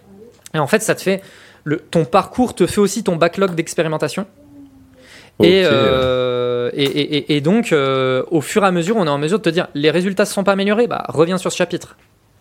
Et 0.54 0.58
en 0.58 0.66
fait, 0.66 0.82
ça 0.82 0.94
te 0.94 1.02
fait. 1.02 1.22
Le, 1.64 1.78
ton 1.78 2.04
parcours 2.04 2.54
te 2.54 2.66
fait 2.66 2.80
aussi 2.80 3.04
ton 3.04 3.16
backlog 3.16 3.54
d'expérimentation. 3.54 4.26
Et, 5.42 5.62
euh, 5.64 6.70
et, 6.74 6.82
et, 6.84 7.36
et- 7.36 7.40
donc, 7.40 7.72
euh, 7.72 8.24
au 8.30 8.40
fur 8.40 8.64
et 8.64 8.66
à 8.66 8.72
mesure, 8.72 8.96
on 8.96 9.06
est 9.06 9.10
en 9.10 9.18
mesure 9.18 9.38
de 9.38 9.42
te 9.44 9.48
dire 9.50 9.68
les 9.74 9.90
résultats 9.90 10.24
ne 10.24 10.28
sont 10.28 10.42
pas 10.44 10.52
améliorés, 10.52 10.86
bah 10.88 11.04
reviens 11.08 11.38
sur 11.38 11.52
ce 11.52 11.56
chapitre. 11.56 11.96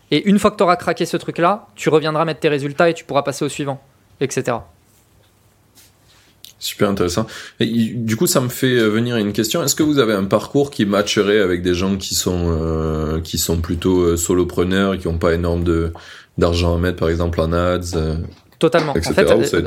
Et 0.10 0.28
une 0.28 0.39
fois 0.39 0.52
que 0.52 0.58
tu 0.58 0.64
auras 0.64 0.78
craqué 0.78 1.06
ce 1.06 1.18
truc-là, 1.18 1.68
tu 1.76 1.89
reviendras 1.89 2.26
mettre 2.26 2.39
tes 2.39 2.50
résultats 2.50 2.89
et 2.89 2.93
tu 2.93 3.04
pourras 3.04 3.22
passer 3.24 3.45
au 3.45 3.50
suivant, 3.50 3.80
etc. 4.22 4.58
Super 6.60 6.89
intéressant. 6.89 7.28
Et, 7.60 7.66
du 7.93 8.16
coup, 8.18 8.26
ça 8.26 8.41
me 8.41 8.50
fait 8.50 8.80
euh, 8.80 8.88
venir 8.88 9.16
une 9.18 9.32
question. 9.32 9.64
Est-ce 9.64 9.76
que 9.76 9.84
vous 9.84 10.00
avez 10.00 10.14
un 10.14 10.24
parcours 10.26 10.72
qui 10.72 10.86
matcherait 10.88 11.39
avec 11.39 11.62
des 11.62 11.76
gens 11.76 11.98
qui 11.98 12.16
sont 12.16 12.45
euh, 12.50 13.22
qui 13.22 13.38
sont 13.38 13.58
plutôt 13.58 14.18
solopreneurs, 14.18 14.95
et 14.95 14.98
qui 14.98 15.08
n'ont 15.08 15.20
pas 15.20 15.34
énorme 15.34 15.64
d'argent 16.39 16.76
à 16.76 16.80
mettre, 16.80 16.98
par 16.98 17.10
exemple 17.10 17.39
en 17.41 17.54
ads, 17.54 17.82
Totalement. 18.58 18.95
etc. 18.95 19.14
En 19.34 19.41
fait, 19.43 19.66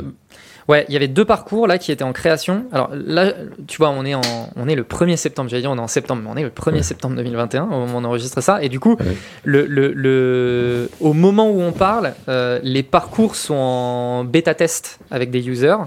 ouais, 0.71 0.85
il 0.89 0.93
y 0.93 0.95
avait 0.95 1.07
deux 1.07 1.25
parcours 1.25 1.67
là 1.67 1.77
qui 1.77 1.91
étaient 1.91 2.03
en 2.03 2.13
création. 2.13 2.65
Alors 2.71 2.89
là, 2.93 3.33
tu 3.67 3.77
vois, 3.77 3.89
on 3.89 4.03
est 4.05 4.15
en, 4.15 4.21
on 4.55 4.67
est 4.67 4.75
le 4.75 4.83
1er 4.83 5.15
septembre. 5.17 5.49
J'allais 5.49 5.61
dire 5.61 5.71
on 5.71 5.77
est 5.77 5.81
en 5.81 5.87
septembre, 5.87 6.21
mais 6.23 6.29
on 6.33 6.37
est 6.37 6.43
le 6.43 6.49
1er 6.49 6.75
Ouais. 6.77 6.83
septembre 6.83 7.15
2021 7.17 7.63
au 7.65 7.67
moment 7.69 7.93
où 7.97 8.01
on 8.01 8.03
enregistre 8.05 8.41
ça. 8.41 8.63
Et 8.63 8.69
du 8.69 8.79
coup, 8.79 8.95
Ouais. 8.99 9.17
le, 9.43 9.65
le, 9.67 9.91
le- 9.93 10.89
au 10.99 11.13
moment 11.13 11.49
où 11.51 11.61
on 11.61 11.71
parle, 11.73 12.13
euh, 12.29 12.59
les 12.63 12.83
parcours 12.83 13.35
sont 13.35 13.53
en 13.55 14.23
bêta 14.23 14.53
test 14.55 14.99
avec 15.11 15.29
des 15.31 15.47
users. 15.47 15.77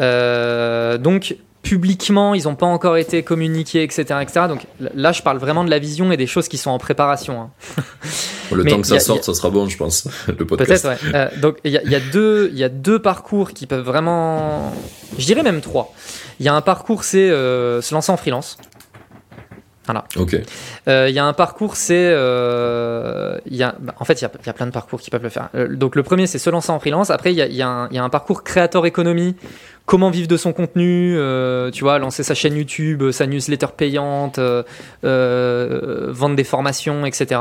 Euh, 0.00 0.98
donc 0.98 1.36
publiquement, 1.64 2.34
ils 2.34 2.44
n'ont 2.44 2.54
pas 2.54 2.66
encore 2.66 2.96
été 2.96 3.24
communiqués, 3.24 3.82
etc., 3.82 4.02
etc. 4.22 4.42
Donc 4.48 4.60
là, 4.94 5.10
je 5.10 5.22
parle 5.22 5.38
vraiment 5.38 5.64
de 5.64 5.70
la 5.70 5.80
vision 5.80 6.12
et 6.12 6.16
des 6.16 6.28
choses 6.28 6.46
qui 6.46 6.58
sont 6.58 6.70
en 6.70 6.78
préparation. 6.78 7.40
hein. 7.40 7.50
le 8.52 8.62
Mais 8.62 8.70
temps 8.70 8.80
que 8.80 8.86
ça 8.86 8.96
a- 8.96 9.00
sorte, 9.00 9.20
a- 9.20 9.22
ça 9.24 9.34
sera 9.34 9.50
bon, 9.50 9.68
je 9.68 9.76
pense. 9.76 10.06
Le 10.28 10.44
podcast. 10.46 10.84
Peut-être, 10.84 11.02
ouais. 11.04 11.10
Euh, 11.16 11.28
donc, 11.40 11.56
il 11.64 11.70
y, 11.72 11.74
y 11.90 11.94
a 11.96 12.00
deux- 12.00 12.50
il 12.52 12.58
y 12.58 12.62
a 12.64 12.68
deux 12.68 13.00
parcours 13.00 13.52
qui 13.52 13.66
peuvent 13.66 13.84
vraiment. 13.84 14.72
Je 15.18 15.24
dirais 15.26 15.42
même 15.42 15.60
trois. 15.60 15.92
Il 16.38 16.46
y 16.46 16.48
a 16.48 16.54
un 16.54 16.60
parcours, 16.60 17.02
c'est 17.04 17.30
euh, 17.30 17.80
se 17.82 17.94
lancer 17.94 18.12
en 18.12 18.16
freelance. 18.16 18.56
Ok. 20.16 20.36
Euh, 20.88 21.06
Il 21.08 21.14
y 21.14 21.18
a 21.18 21.24
un 21.24 21.32
parcours, 21.32 21.76
c'est. 21.76 21.94
euh, 22.12 23.38
il 23.46 23.56
y 23.56 23.62
a, 23.62 23.74
bah, 23.78 23.94
en 23.98 24.04
fait, 24.04 24.20
il 24.20 24.24
y, 24.24 24.46
y 24.46 24.50
a 24.50 24.52
plein 24.52 24.66
de 24.66 24.72
parcours 24.72 25.00
qui 25.00 25.10
peuvent 25.10 25.22
le 25.22 25.28
faire. 25.28 25.48
Euh, 25.54 25.74
donc, 25.74 25.96
le 25.96 26.02
premier, 26.02 26.26
c'est 26.26 26.38
se 26.38 26.50
lancer 26.50 26.70
en 26.70 26.78
freelance. 26.80 27.10
Après, 27.10 27.32
il 27.32 27.36
y 27.36 27.42
a, 27.42 27.46
y 27.46 27.62
a 27.62 27.68
un, 27.68 27.88
il 27.90 27.96
y 27.96 27.98
a 27.98 28.04
un 28.04 28.08
parcours 28.10 28.42
créateur 28.44 28.86
économie. 28.86 29.36
Comment 29.86 30.08
vivre 30.08 30.28
de 30.28 30.38
son 30.38 30.54
contenu, 30.54 31.14
euh, 31.18 31.70
tu 31.70 31.84
vois, 31.84 31.98
lancer 31.98 32.22
sa 32.22 32.34
chaîne 32.34 32.56
YouTube, 32.56 33.10
sa 33.10 33.26
newsletter 33.26 33.66
payante, 33.76 34.38
euh, 34.38 34.62
euh, 35.04 36.06
vendre 36.08 36.36
des 36.36 36.44
formations, 36.44 37.04
etc. 37.04 37.40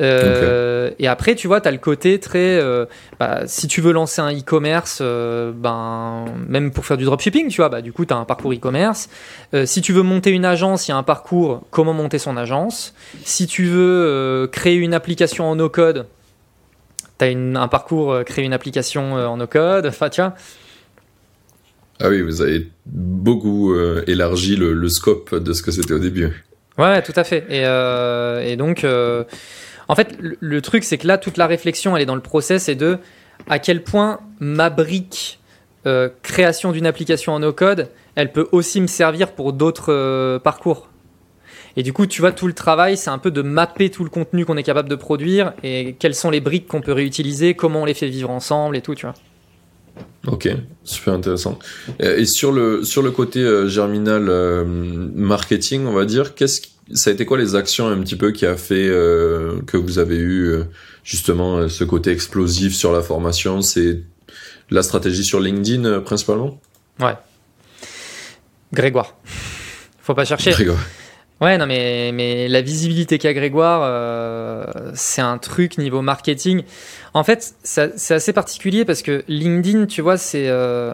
Euh, 0.00 0.90
Et 0.98 1.06
après, 1.06 1.34
tu 1.36 1.46
vois, 1.46 1.60
tu 1.60 1.68
as 1.68 1.70
le 1.70 1.78
côté 1.78 2.18
très. 2.18 2.58
euh, 2.60 2.86
bah, 3.20 3.42
si 3.46 3.68
tu 3.68 3.80
veux 3.80 3.92
lancer 3.92 4.20
un 4.20 4.32
e-commerce, 4.32 4.98
euh, 5.00 5.52
ben, 5.54 6.24
même 6.48 6.72
pour 6.72 6.84
faire 6.84 6.96
du 6.96 7.04
dropshipping, 7.04 7.48
tu 7.48 7.58
vois, 7.58 7.68
bah, 7.68 7.80
du 7.80 7.92
coup, 7.92 8.04
tu 8.04 8.12
as 8.12 8.16
un 8.16 8.24
parcours 8.24 8.52
e-commerce. 8.52 9.08
Si 9.64 9.80
tu 9.82 9.92
veux 9.92 10.02
monter 10.02 10.30
une 10.30 10.44
agence, 10.44 10.88
il 10.88 10.90
y 10.90 10.94
a 10.94 10.96
un 10.96 11.02
parcours 11.04 11.62
comment 11.70 11.92
monter 11.92 12.18
son 12.18 12.36
agence. 12.36 12.94
Si 13.24 13.46
tu 13.46 13.64
veux 13.66 14.48
créer 14.50 14.76
une 14.76 14.94
application 14.94 15.44
en 15.44 15.56
no-code, 15.56 16.06
tu 17.18 17.24
as 17.24 17.28
un 17.28 17.68
parcours 17.68 18.24
créer 18.24 18.44
une 18.44 18.52
application 18.52 19.14
en 19.14 19.36
no-code. 19.36 19.86
Enfin, 19.86 20.08
tu 20.08 20.20
vois. 20.20 20.34
Ah 22.00 22.08
oui, 22.08 22.20
vous 22.22 22.42
avez 22.42 22.68
beaucoup 22.86 23.76
élargi 24.08 24.56
le, 24.56 24.72
le 24.72 24.88
scope 24.88 25.36
de 25.36 25.52
ce 25.52 25.62
que 25.62 25.70
c'était 25.70 25.94
au 25.94 26.00
début. 26.00 26.44
Ouais, 26.76 27.00
tout 27.02 27.12
à 27.14 27.22
fait. 27.22 27.46
Et, 27.48 27.62
euh, 27.64 28.42
et 28.44 28.56
donc, 28.56 28.82
euh, 28.82 29.22
en 29.88 29.94
fait, 29.94 30.16
le, 30.20 30.62
truc, 30.62 30.84
c'est 30.84 30.98
que 30.98 31.06
là, 31.06 31.18
toute 31.18 31.36
la 31.36 31.46
réflexion, 31.46 31.96
elle 31.96 32.02
est 32.02 32.06
dans 32.06 32.14
le 32.14 32.20
process 32.20 32.68
et 32.68 32.74
de 32.74 32.98
à 33.48 33.58
quel 33.58 33.82
point 33.82 34.20
ma 34.40 34.70
brique 34.70 35.40
euh, 35.86 36.08
création 36.22 36.72
d'une 36.72 36.86
application 36.86 37.32
en 37.32 37.40
no-code, 37.40 37.88
elle 38.14 38.32
peut 38.32 38.48
aussi 38.52 38.80
me 38.80 38.86
servir 38.86 39.32
pour 39.32 39.52
d'autres 39.52 39.92
euh, 39.92 40.38
parcours. 40.38 40.88
Et 41.76 41.82
du 41.82 41.92
coup, 41.92 42.06
tu 42.06 42.20
vois, 42.20 42.32
tout 42.32 42.46
le 42.46 42.52
travail, 42.52 42.96
c'est 42.96 43.10
un 43.10 43.18
peu 43.18 43.30
de 43.30 43.42
mapper 43.42 43.90
tout 43.90 44.04
le 44.04 44.10
contenu 44.10 44.44
qu'on 44.44 44.56
est 44.56 44.62
capable 44.62 44.88
de 44.88 44.94
produire 44.94 45.52
et 45.62 45.96
quelles 45.98 46.14
sont 46.14 46.30
les 46.30 46.40
briques 46.40 46.68
qu'on 46.68 46.80
peut 46.80 46.92
réutiliser, 46.92 47.54
comment 47.54 47.82
on 47.82 47.84
les 47.84 47.94
fait 47.94 48.08
vivre 48.08 48.30
ensemble 48.30 48.76
et 48.76 48.80
tout, 48.80 48.94
tu 48.94 49.06
vois. 49.06 49.14
Ok, 50.26 50.48
super 50.84 51.14
intéressant. 51.14 51.58
Et 52.00 52.24
sur 52.24 52.50
le 52.50 52.82
sur 52.82 53.02
le 53.02 53.10
côté 53.10 53.40
euh, 53.40 53.68
germinal 53.68 54.28
euh, 54.28 54.64
marketing, 54.64 55.86
on 55.86 55.92
va 55.92 56.04
dire, 56.04 56.34
qu'est-ce 56.34 56.60
qui- 56.62 56.73
ça 56.92 57.10
a 57.10 57.12
été 57.12 57.24
quoi 57.24 57.38
les 57.38 57.54
actions 57.54 57.88
un 57.88 57.98
petit 58.00 58.16
peu 58.16 58.32
qui 58.32 58.46
a 58.46 58.56
fait 58.56 58.88
euh, 58.88 59.60
que 59.66 59.76
vous 59.76 59.98
avez 59.98 60.16
eu 60.16 60.46
euh, 60.46 60.64
justement 61.02 61.56
euh, 61.56 61.68
ce 61.68 61.84
côté 61.84 62.10
explosif 62.10 62.74
sur 62.74 62.92
la 62.92 63.02
formation? 63.02 63.62
C'est 63.62 64.02
la 64.70 64.82
stratégie 64.82 65.24
sur 65.24 65.40
LinkedIn 65.40 66.00
principalement? 66.00 66.60
Grégoire. 68.72 69.16
Faut 70.02 70.14
pas 70.14 70.24
chercher. 70.24 70.50
Grégoire. 70.50 70.84
Ouais, 71.40 71.58
non, 71.58 71.66
mais, 71.66 72.12
mais 72.12 72.48
la 72.48 72.62
visibilité 72.62 73.18
qu'a 73.18 73.34
Grégoire, 73.34 73.82
euh, 73.84 74.64
c'est 74.94 75.20
un 75.20 75.38
truc 75.38 75.78
niveau 75.78 76.00
marketing. 76.00 76.62
En 77.12 77.24
fait, 77.24 77.54
c'est 77.62 78.14
assez 78.14 78.32
particulier 78.32 78.84
parce 78.84 79.02
que 79.02 79.24
LinkedIn, 79.28 79.86
tu 79.86 80.00
vois, 80.00 80.16
c'est. 80.16 80.48
euh, 80.48 80.92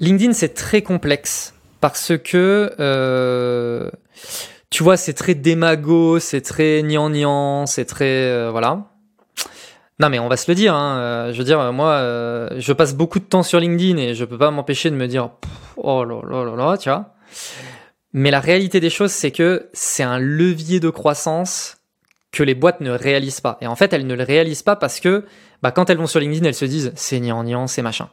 LinkedIn, 0.00 0.32
c'est 0.32 0.54
très 0.54 0.82
complexe 0.82 1.52
parce 1.80 2.12
que 2.16 2.72
euh, 2.80 3.90
tu 4.70 4.82
vois, 4.82 4.96
c'est 4.96 5.14
très 5.14 5.34
démago, 5.34 6.18
c'est 6.18 6.40
très 6.40 6.82
gnangnan, 6.82 7.66
c'est 7.66 7.84
très 7.84 8.04
euh, 8.04 8.50
voilà. 8.50 8.90
Non 9.98 10.10
mais 10.10 10.18
on 10.18 10.28
va 10.28 10.36
se 10.36 10.50
le 10.50 10.54
dire. 10.54 10.74
Hein, 10.74 10.98
euh, 10.98 11.32
je 11.32 11.38
veux 11.38 11.44
dire, 11.44 11.72
moi, 11.72 11.92
euh, 11.92 12.50
je 12.58 12.72
passe 12.72 12.94
beaucoup 12.94 13.18
de 13.18 13.24
temps 13.24 13.42
sur 13.42 13.60
LinkedIn 13.60 13.96
et 13.96 14.14
je 14.14 14.24
peux 14.24 14.38
pas 14.38 14.50
m'empêcher 14.50 14.90
de 14.90 14.96
me 14.96 15.06
dire, 15.06 15.30
oh 15.76 16.04
là 16.04 16.20
là 16.28 16.44
là 16.44 16.56
là, 16.56 16.78
tu 16.78 16.88
vois. 16.88 17.14
Mais 18.12 18.30
la 18.30 18.40
réalité 18.40 18.80
des 18.80 18.90
choses, 18.90 19.12
c'est 19.12 19.30
que 19.30 19.68
c'est 19.72 20.02
un 20.02 20.18
levier 20.18 20.80
de 20.80 20.90
croissance 20.90 21.78
que 22.32 22.42
les 22.42 22.54
boîtes 22.54 22.80
ne 22.80 22.90
réalisent 22.90 23.40
pas. 23.40 23.58
Et 23.60 23.66
en 23.66 23.76
fait, 23.76 23.92
elles 23.92 24.06
ne 24.06 24.14
le 24.14 24.24
réalisent 24.24 24.62
pas 24.62 24.76
parce 24.76 25.00
que 25.00 25.24
bah, 25.62 25.70
quand 25.70 25.88
elles 25.88 25.98
vont 25.98 26.06
sur 26.06 26.20
LinkedIn, 26.20 26.46
elles 26.46 26.54
se 26.54 26.64
disent 26.64 26.92
c'est 26.96 27.20
gnangnan, 27.20 27.66
c'est 27.66 27.82
machin. 27.82 28.08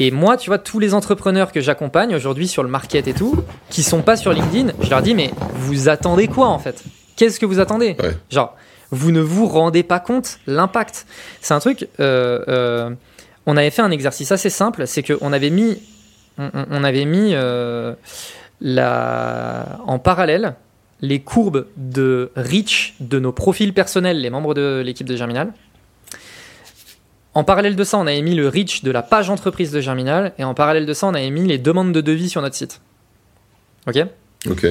Et 0.00 0.10
moi, 0.10 0.36
tu 0.36 0.50
vois, 0.50 0.58
tous 0.58 0.78
les 0.78 0.94
entrepreneurs 0.94 1.50
que 1.52 1.60
j'accompagne 1.60 2.14
aujourd'hui 2.14 2.46
sur 2.46 2.62
le 2.62 2.68
market 2.68 3.08
et 3.08 3.14
tout, 3.14 3.36
qui 3.68 3.82
sont 3.82 4.02
pas 4.02 4.16
sur 4.16 4.32
LinkedIn, 4.32 4.72
je 4.80 4.90
leur 4.90 5.02
dis 5.02 5.14
mais 5.14 5.30
vous 5.54 5.88
attendez 5.88 6.28
quoi 6.28 6.48
en 6.48 6.58
fait? 6.58 6.84
Qu'est-ce 7.16 7.40
que 7.40 7.46
vous 7.46 7.58
attendez? 7.58 7.96
Ouais. 8.00 8.16
Genre, 8.30 8.54
vous 8.92 9.10
ne 9.10 9.20
vous 9.20 9.46
rendez 9.48 9.82
pas 9.82 9.98
compte 10.00 10.38
l'impact. 10.46 11.06
C'est 11.40 11.52
un 11.54 11.58
truc. 11.60 11.88
euh, 12.00 12.38
euh, 12.48 12.90
on 13.46 13.56
avait 13.56 13.70
fait 13.70 13.82
un 13.82 13.90
exercice 13.90 14.30
assez 14.30 14.50
simple, 14.50 14.86
c'est 14.86 15.02
qu'on 15.02 15.32
avait 15.32 15.50
mis, 15.50 15.78
on, 16.38 16.46
on- 16.54 16.66
on 16.70 16.84
avait 16.84 17.04
mis 17.06 17.30
euh, 17.34 17.94
la, 18.60 19.78
en 19.86 19.98
parallèle 19.98 20.54
les 21.00 21.20
courbes 21.20 21.66
de 21.76 22.30
reach 22.34 22.94
de 23.00 23.18
nos 23.20 23.30
profils 23.32 23.72
personnels, 23.72 24.20
les 24.20 24.30
membres 24.30 24.52
de 24.54 24.82
l'équipe 24.84 25.06
de 25.06 25.14
Germinal. 25.16 25.52
En 27.38 27.44
parallèle 27.44 27.76
de 27.76 27.84
ça, 27.84 27.98
on 27.98 28.06
avait 28.08 28.20
mis 28.20 28.34
le 28.34 28.48
reach 28.48 28.82
de 28.82 28.90
la 28.90 29.00
page 29.00 29.30
entreprise 29.30 29.70
de 29.70 29.80
Germinal, 29.80 30.32
et 30.38 30.44
en 30.44 30.54
parallèle 30.54 30.86
de 30.86 30.92
ça, 30.92 31.06
on 31.06 31.14
avait 31.14 31.30
mis 31.30 31.46
les 31.46 31.56
demandes 31.58 31.92
de 31.92 32.00
devis 32.00 32.28
sur 32.28 32.42
notre 32.42 32.56
site. 32.56 32.80
Ok? 33.86 33.96
Ok. 34.50 34.66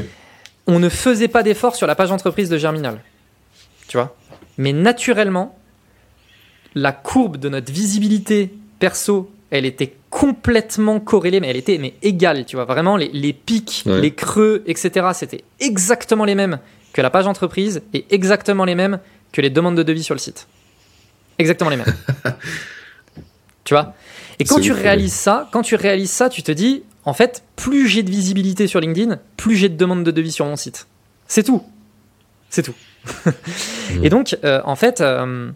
on 0.67 0.79
ne 0.79 0.89
faisait 0.89 1.29
pas 1.29 1.43
d'effort 1.43 1.77
sur 1.77 1.87
la 1.87 1.95
page 1.95 2.11
entreprise 2.11 2.49
de 2.49 2.57
Germinal. 2.57 2.99
Tu 3.87 3.95
vois? 3.95 4.17
Mais 4.57 4.73
naturellement, 4.73 5.57
la 6.75 6.91
courbe 6.91 7.37
de 7.37 7.47
notre 7.47 7.71
visibilité 7.71 8.53
perso, 8.79 9.31
elle 9.49 9.65
était 9.65 9.95
complètement 10.09 10.99
corrélée, 10.99 11.39
mais 11.39 11.47
elle 11.47 11.55
était 11.55 11.77
mais 11.77 11.93
égale, 12.01 12.45
tu 12.45 12.57
vois. 12.57 12.65
Vraiment, 12.65 12.97
les, 12.97 13.07
les 13.13 13.31
pics, 13.31 13.83
Ouais. 13.85 14.01
les 14.01 14.11
creux, 14.13 14.61
etc., 14.67 15.07
c'était 15.13 15.45
exactement 15.61 16.25
les 16.25 16.35
mêmes 16.35 16.59
que 16.91 17.01
la 17.01 17.09
page 17.11 17.27
entreprise 17.27 17.81
et 17.93 18.05
exactement 18.09 18.65
les 18.65 18.75
mêmes 18.75 18.99
que 19.31 19.39
les 19.39 19.49
demandes 19.49 19.77
de 19.77 19.83
devis 19.83 20.03
sur 20.03 20.15
le 20.15 20.19
site. 20.19 20.47
Exactement 21.39 21.69
les 21.69 21.77
mêmes. 21.77 21.93
tu 23.63 23.73
vois? 23.73 23.93
Et 24.39 24.43
quand 24.45 24.59
tu 24.59 24.71
réalises 24.71 25.13
ça, 25.13 25.49
quand 25.51 25.61
tu 25.61 25.75
réalises 25.75 26.11
ça, 26.11 26.29
tu 26.29 26.43
te 26.43 26.51
dis, 26.51 26.83
en 27.05 27.13
fait, 27.13 27.43
plus 27.55 27.87
j'ai 27.87 28.03
de 28.03 28.09
visibilité 28.11 28.67
sur 28.67 28.79
LinkedIn, 28.79 29.19
plus 29.35 29.55
j'ai 29.55 29.69
de 29.69 29.75
demandes 29.75 30.03
de 30.03 30.11
devis 30.11 30.31
sur 30.31 30.45
mon 30.45 30.55
site. 30.55 30.87
C'est 31.27 31.43
tout. 31.43 31.63
C'est 32.49 32.63
tout. 32.63 32.75
Et 34.03 34.09
donc, 34.09 34.37
euh, 34.43 34.61
en 34.65 34.75
fait, 34.75 35.01
euh, 35.01 35.49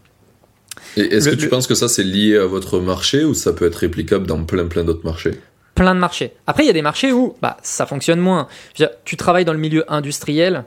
est-ce 0.98 1.30
que 1.30 1.36
tu 1.36 1.44
le- 1.44 1.50
penses 1.50 1.68
que 1.68 1.76
ça 1.76 1.88
c'est 1.88 2.04
lié 2.04 2.38
à 2.38 2.46
votre 2.46 2.80
marché 2.80 3.24
ou 3.24 3.34
ça 3.34 3.54
peut 3.54 3.66
être 3.66 3.76
réplicable 3.76 4.26
dans 4.28 4.44
plein 4.44 4.66
plein 4.68 4.84
d'autres 4.84 5.06
marchés? 5.06 5.40
Plein 5.76 5.96
de 5.96 6.00
marchés. 6.00 6.34
Après, 6.48 6.64
il 6.64 6.68
y 6.68 6.70
a 6.70 6.74
des 6.74 6.82
marchés 6.82 7.12
où 7.14 7.36
bah, 7.42 7.58
ça 7.64 7.86
fonctionne 7.86 8.20
moins. 8.20 8.48
Dire, 8.76 8.90
tu 9.06 9.16
travailles 9.16 9.46
dans 9.46 9.54
le 9.54 9.60
milieu 9.60 9.90
industriel. 9.92 10.66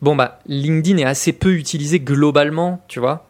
Bon, 0.00 0.14
bah, 0.14 0.38
LinkedIn 0.46 0.98
est 0.98 1.04
assez 1.04 1.32
peu 1.32 1.52
utilisé 1.54 1.98
globalement, 2.00 2.82
tu 2.88 3.00
vois. 3.00 3.26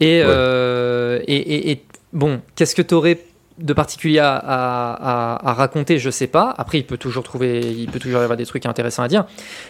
Et, 0.00 0.20
Ouais. 0.20 0.24
euh, 0.26 1.20
et, 1.26 1.36
et- 1.36 1.70
et, 1.72 1.84
bon, 2.12 2.40
qu'est-ce 2.54 2.74
que 2.76 2.82
tu 2.82 2.94
aurais 2.94 3.18
de 3.58 3.72
particulier 3.74 4.18
à, 4.18 4.34
à- 4.36 4.92
à- 5.36 5.50
à 5.50 5.52
raconter? 5.52 5.98
Je 5.98 6.10
sais 6.10 6.26
pas. 6.28 6.54
Après, 6.56 6.78
il 6.78 6.84
peut 6.86 6.96
toujours 6.96 7.22
trouver, 7.24 7.60
il 7.60 7.88
peut 7.90 7.98
toujours 7.98 8.20
y 8.20 8.22
avoir 8.24 8.36
des 8.36 8.46
trucs 8.46 8.66
intéressants 8.66 9.02
à 9.02 9.08
dire. 9.08 9.24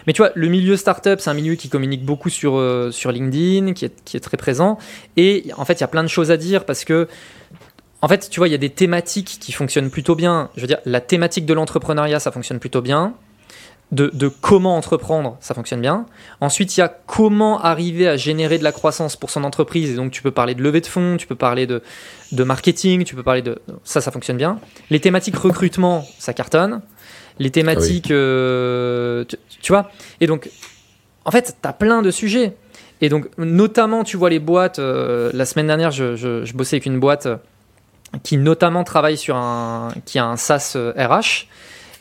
Mais 0.06 0.12
tu 0.12 0.20
vois, 0.22 0.30
le 0.34 0.48
milieu 0.48 0.76
startup, 0.76 1.20
c'est 1.20 1.30
un 1.30 1.34
milieu 1.34 1.54
qui 1.54 1.68
communique 1.68 2.04
beaucoup 2.04 2.28
sur, 2.30 2.56
euh, 2.56 2.90
sur 2.90 3.12
LinkedIn, 3.12 3.72
qui 3.72 3.86
est, 3.86 4.04
qui 4.04 4.16
est 4.16 4.20
très 4.20 4.36
présent. 4.36 4.78
Et 5.16 5.46
en 5.56 5.64
fait, 5.64 5.74
il 5.74 5.80
y 5.80 5.84
a 5.84 5.88
plein 5.88 6.02
de 6.04 6.08
choses 6.08 6.30
à 6.30 6.36
dire 6.36 6.64
parce 6.64 6.84
que 6.84 7.08
en 8.02 8.08
fait, 8.08 8.28
tu 8.30 8.40
vois, 8.40 8.48
il 8.48 8.52
y 8.52 8.54
a 8.54 8.58
des 8.58 8.70
thématiques 8.70 9.38
qui 9.40 9.52
fonctionnent 9.52 9.90
plutôt 9.90 10.16
bien. 10.16 10.50
Je 10.56 10.60
veux 10.60 10.66
dire, 10.66 10.78
la 10.84 11.00
thématique 11.00 11.46
de 11.46 11.54
l'entrepreneuriat, 11.54 12.18
ça 12.20 12.30
fonctionne 12.32 12.58
plutôt 12.58 12.82
bien. 12.82 13.14
De, 13.92 14.10
de 14.14 14.28
comment 14.28 14.78
entreprendre, 14.78 15.36
ça 15.40 15.52
fonctionne 15.52 15.82
bien. 15.82 16.06
Ensuite, 16.40 16.74
il 16.76 16.80
y 16.80 16.82
a 16.82 16.88
comment 16.88 17.60
arriver 17.60 18.08
à 18.08 18.16
générer 18.16 18.56
de 18.58 18.64
la 18.64 18.72
croissance 18.72 19.16
pour 19.16 19.28
son 19.28 19.44
entreprise. 19.44 19.90
Et 19.90 19.94
donc, 19.96 20.10
tu 20.12 20.22
peux 20.22 20.30
parler 20.30 20.54
de 20.54 20.62
levée 20.62 20.80
de 20.80 20.86
fonds, 20.86 21.18
tu 21.18 21.26
peux 21.26 21.34
parler 21.34 21.66
de, 21.66 21.82
de 22.32 22.42
marketing, 22.42 23.04
tu 23.04 23.14
peux 23.14 23.22
parler 23.22 23.42
de... 23.42 23.58
Ça, 23.84 24.00
ça 24.00 24.10
fonctionne 24.10 24.38
bien. 24.38 24.58
Les 24.88 24.98
thématiques 24.98 25.36
recrutement, 25.36 26.06
ça 26.18 26.32
cartonne. 26.32 26.80
Les 27.38 27.50
thématiques... 27.50 28.10
euh, 28.10 29.24
tu, 29.26 29.36
tu 29.60 29.72
vois 29.72 29.90
Et 30.22 30.26
donc, 30.26 30.48
en 31.26 31.30
fait, 31.30 31.56
tu 31.60 31.68
as 31.68 31.74
plein 31.74 32.00
de 32.00 32.10
sujets. 32.10 32.54
Et 33.02 33.10
donc, 33.10 33.26
notamment, 33.36 34.04
tu 34.04 34.16
vois 34.16 34.30
les 34.30 34.38
boîtes... 34.38 34.78
euh, 34.78 35.30
la 35.34 35.44
semaine 35.44 35.66
dernière, 35.66 35.90
je, 35.90 36.16
je- 36.16 36.46
je 36.46 36.54
bossais 36.54 36.76
avec 36.76 36.86
une 36.86 36.98
boîte 36.98 37.26
euh, 37.26 37.36
qui 38.22 38.38
notamment 38.38 38.84
travaille 38.84 39.18
sur 39.18 39.36
un... 39.36 39.88
qui 40.06 40.18
a 40.18 40.24
un 40.24 40.36
SaaS 40.38 40.76
RH. 40.96 41.46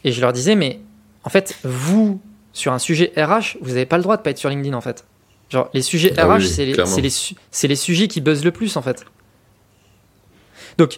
Et 0.05 0.13
je 0.13 0.21
leur 0.21 0.31
disais, 0.31 0.55
mais 0.55 0.79
en 1.23 1.29
fait, 1.29 1.55
vous, 1.63 2.19
sur 2.53 2.73
un 2.73 2.79
sujet 2.79 3.13
RH, 3.15 3.57
vous 3.61 3.69
n'avez 3.69 3.85
pas 3.85 3.97
le 3.97 4.03
droit 4.03 4.17
de 4.17 4.21
pas 4.21 4.31
être 4.31 4.37
sur 4.37 4.49
LinkedIn, 4.49 4.75
en 4.75 4.81
fait. 4.81 5.05
Genre, 5.49 5.69
les 5.73 5.81
sujets 5.81 6.13
Ah 6.17 6.25
RH, 6.25 6.37
oui, 6.39 6.47
c'est 6.47 7.01
les, 7.01 7.09
su- 7.09 7.35
sujets 7.75 8.07
qui 8.07 8.21
buzzent 8.21 8.45
le 8.45 8.51
plus, 8.51 8.77
en 8.77 8.81
fait. 8.81 9.03
Donc, 10.77 10.97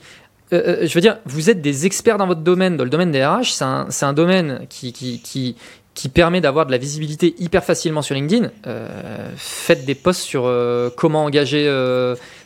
euh, 0.53 0.83
euh, 0.83 0.87
je 0.87 0.93
veux 0.93 1.01
dire, 1.01 1.17
vous 1.25 1.49
êtes 1.49 1.61
des 1.61 1.85
experts 1.85 2.17
dans 2.17 2.27
votre 2.27 2.41
domaine, 2.41 2.77
dans 2.77 2.83
le 2.83 2.89
domaine 2.89 3.11
des 3.11 3.25
RH, 3.25 3.53
c'est 3.89 4.05
un, 4.05 4.13
domaine 4.13 4.65
qui, 4.69 4.93
qui, 4.93 5.19
qui, 5.19 5.55
qui 5.95 6.09
permet 6.09 6.41
d'avoir 6.41 6.67
de 6.67 6.71
la 6.71 6.77
visibilité 6.77 7.33
hyper 7.39 7.63
facilement 7.63 8.03
sur 8.03 8.13
LinkedIn. 8.13 8.51
Euh, 8.67 9.29
faites 9.35 9.85
des 9.85 9.95
posts 9.95 10.21
sur 10.21 10.43
euh, 10.45 10.89
comment 10.95 11.25
engager 11.25 11.67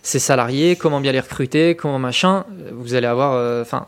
ses 0.02 0.20
salariés, 0.20 0.78
comment 0.78 1.02
bien 1.02 1.12
les 1.12 1.20
recruter, 1.20 1.76
comment 1.76 2.00
machin. 2.00 2.46
Vous 2.72 2.94
allez 2.96 3.08
avoir, 3.08 3.62
enfin, 3.62 3.88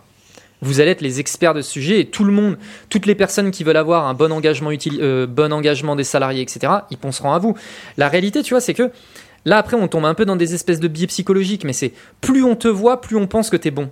vous 0.61 0.79
allez 0.81 0.91
être 0.91 1.01
les 1.01 1.19
experts 1.19 1.53
de 1.53 1.61
ce 1.61 1.71
sujet 1.71 2.01
et 2.01 2.05
tout 2.05 2.23
le 2.23 2.31
monde, 2.33 2.57
toutes 2.89 3.05
les 3.05 3.15
personnes 3.15 3.51
qui 3.51 3.63
veulent 3.63 3.77
avoir 3.77 4.07
un 4.07 4.13
bon 4.13 4.31
engagement, 4.31 4.71
utile, 4.71 4.99
euh, 5.01 5.25
bon 5.27 5.53
engagement 5.53 5.95
des 5.95 6.03
salariés, 6.03 6.41
etc., 6.41 6.73
ils 6.91 6.97
penseront 6.97 7.31
à 7.31 7.39
vous. 7.39 7.55
La 7.97 8.09
réalité, 8.09 8.41
tu 8.43 8.53
vois, 8.53 8.61
c'est 8.61 8.73
que 8.73 8.91
là, 9.45 9.57
après, 9.57 9.77
on 9.77 9.87
tombe 9.87 10.05
un 10.05 10.13
peu 10.13 10.25
dans 10.25 10.35
des 10.35 10.53
espèces 10.53 10.79
de 10.79 10.87
biais 10.87 11.07
psychologiques, 11.07 11.63
mais 11.63 11.73
c'est 11.73 11.93
plus 12.21 12.43
on 12.43 12.55
te 12.55 12.67
voit, 12.67 12.99
plus 13.01 13.15
on 13.15 13.25
pense 13.27 13.49
que 13.49 13.57
t'es 13.57 13.71
bon. 13.71 13.89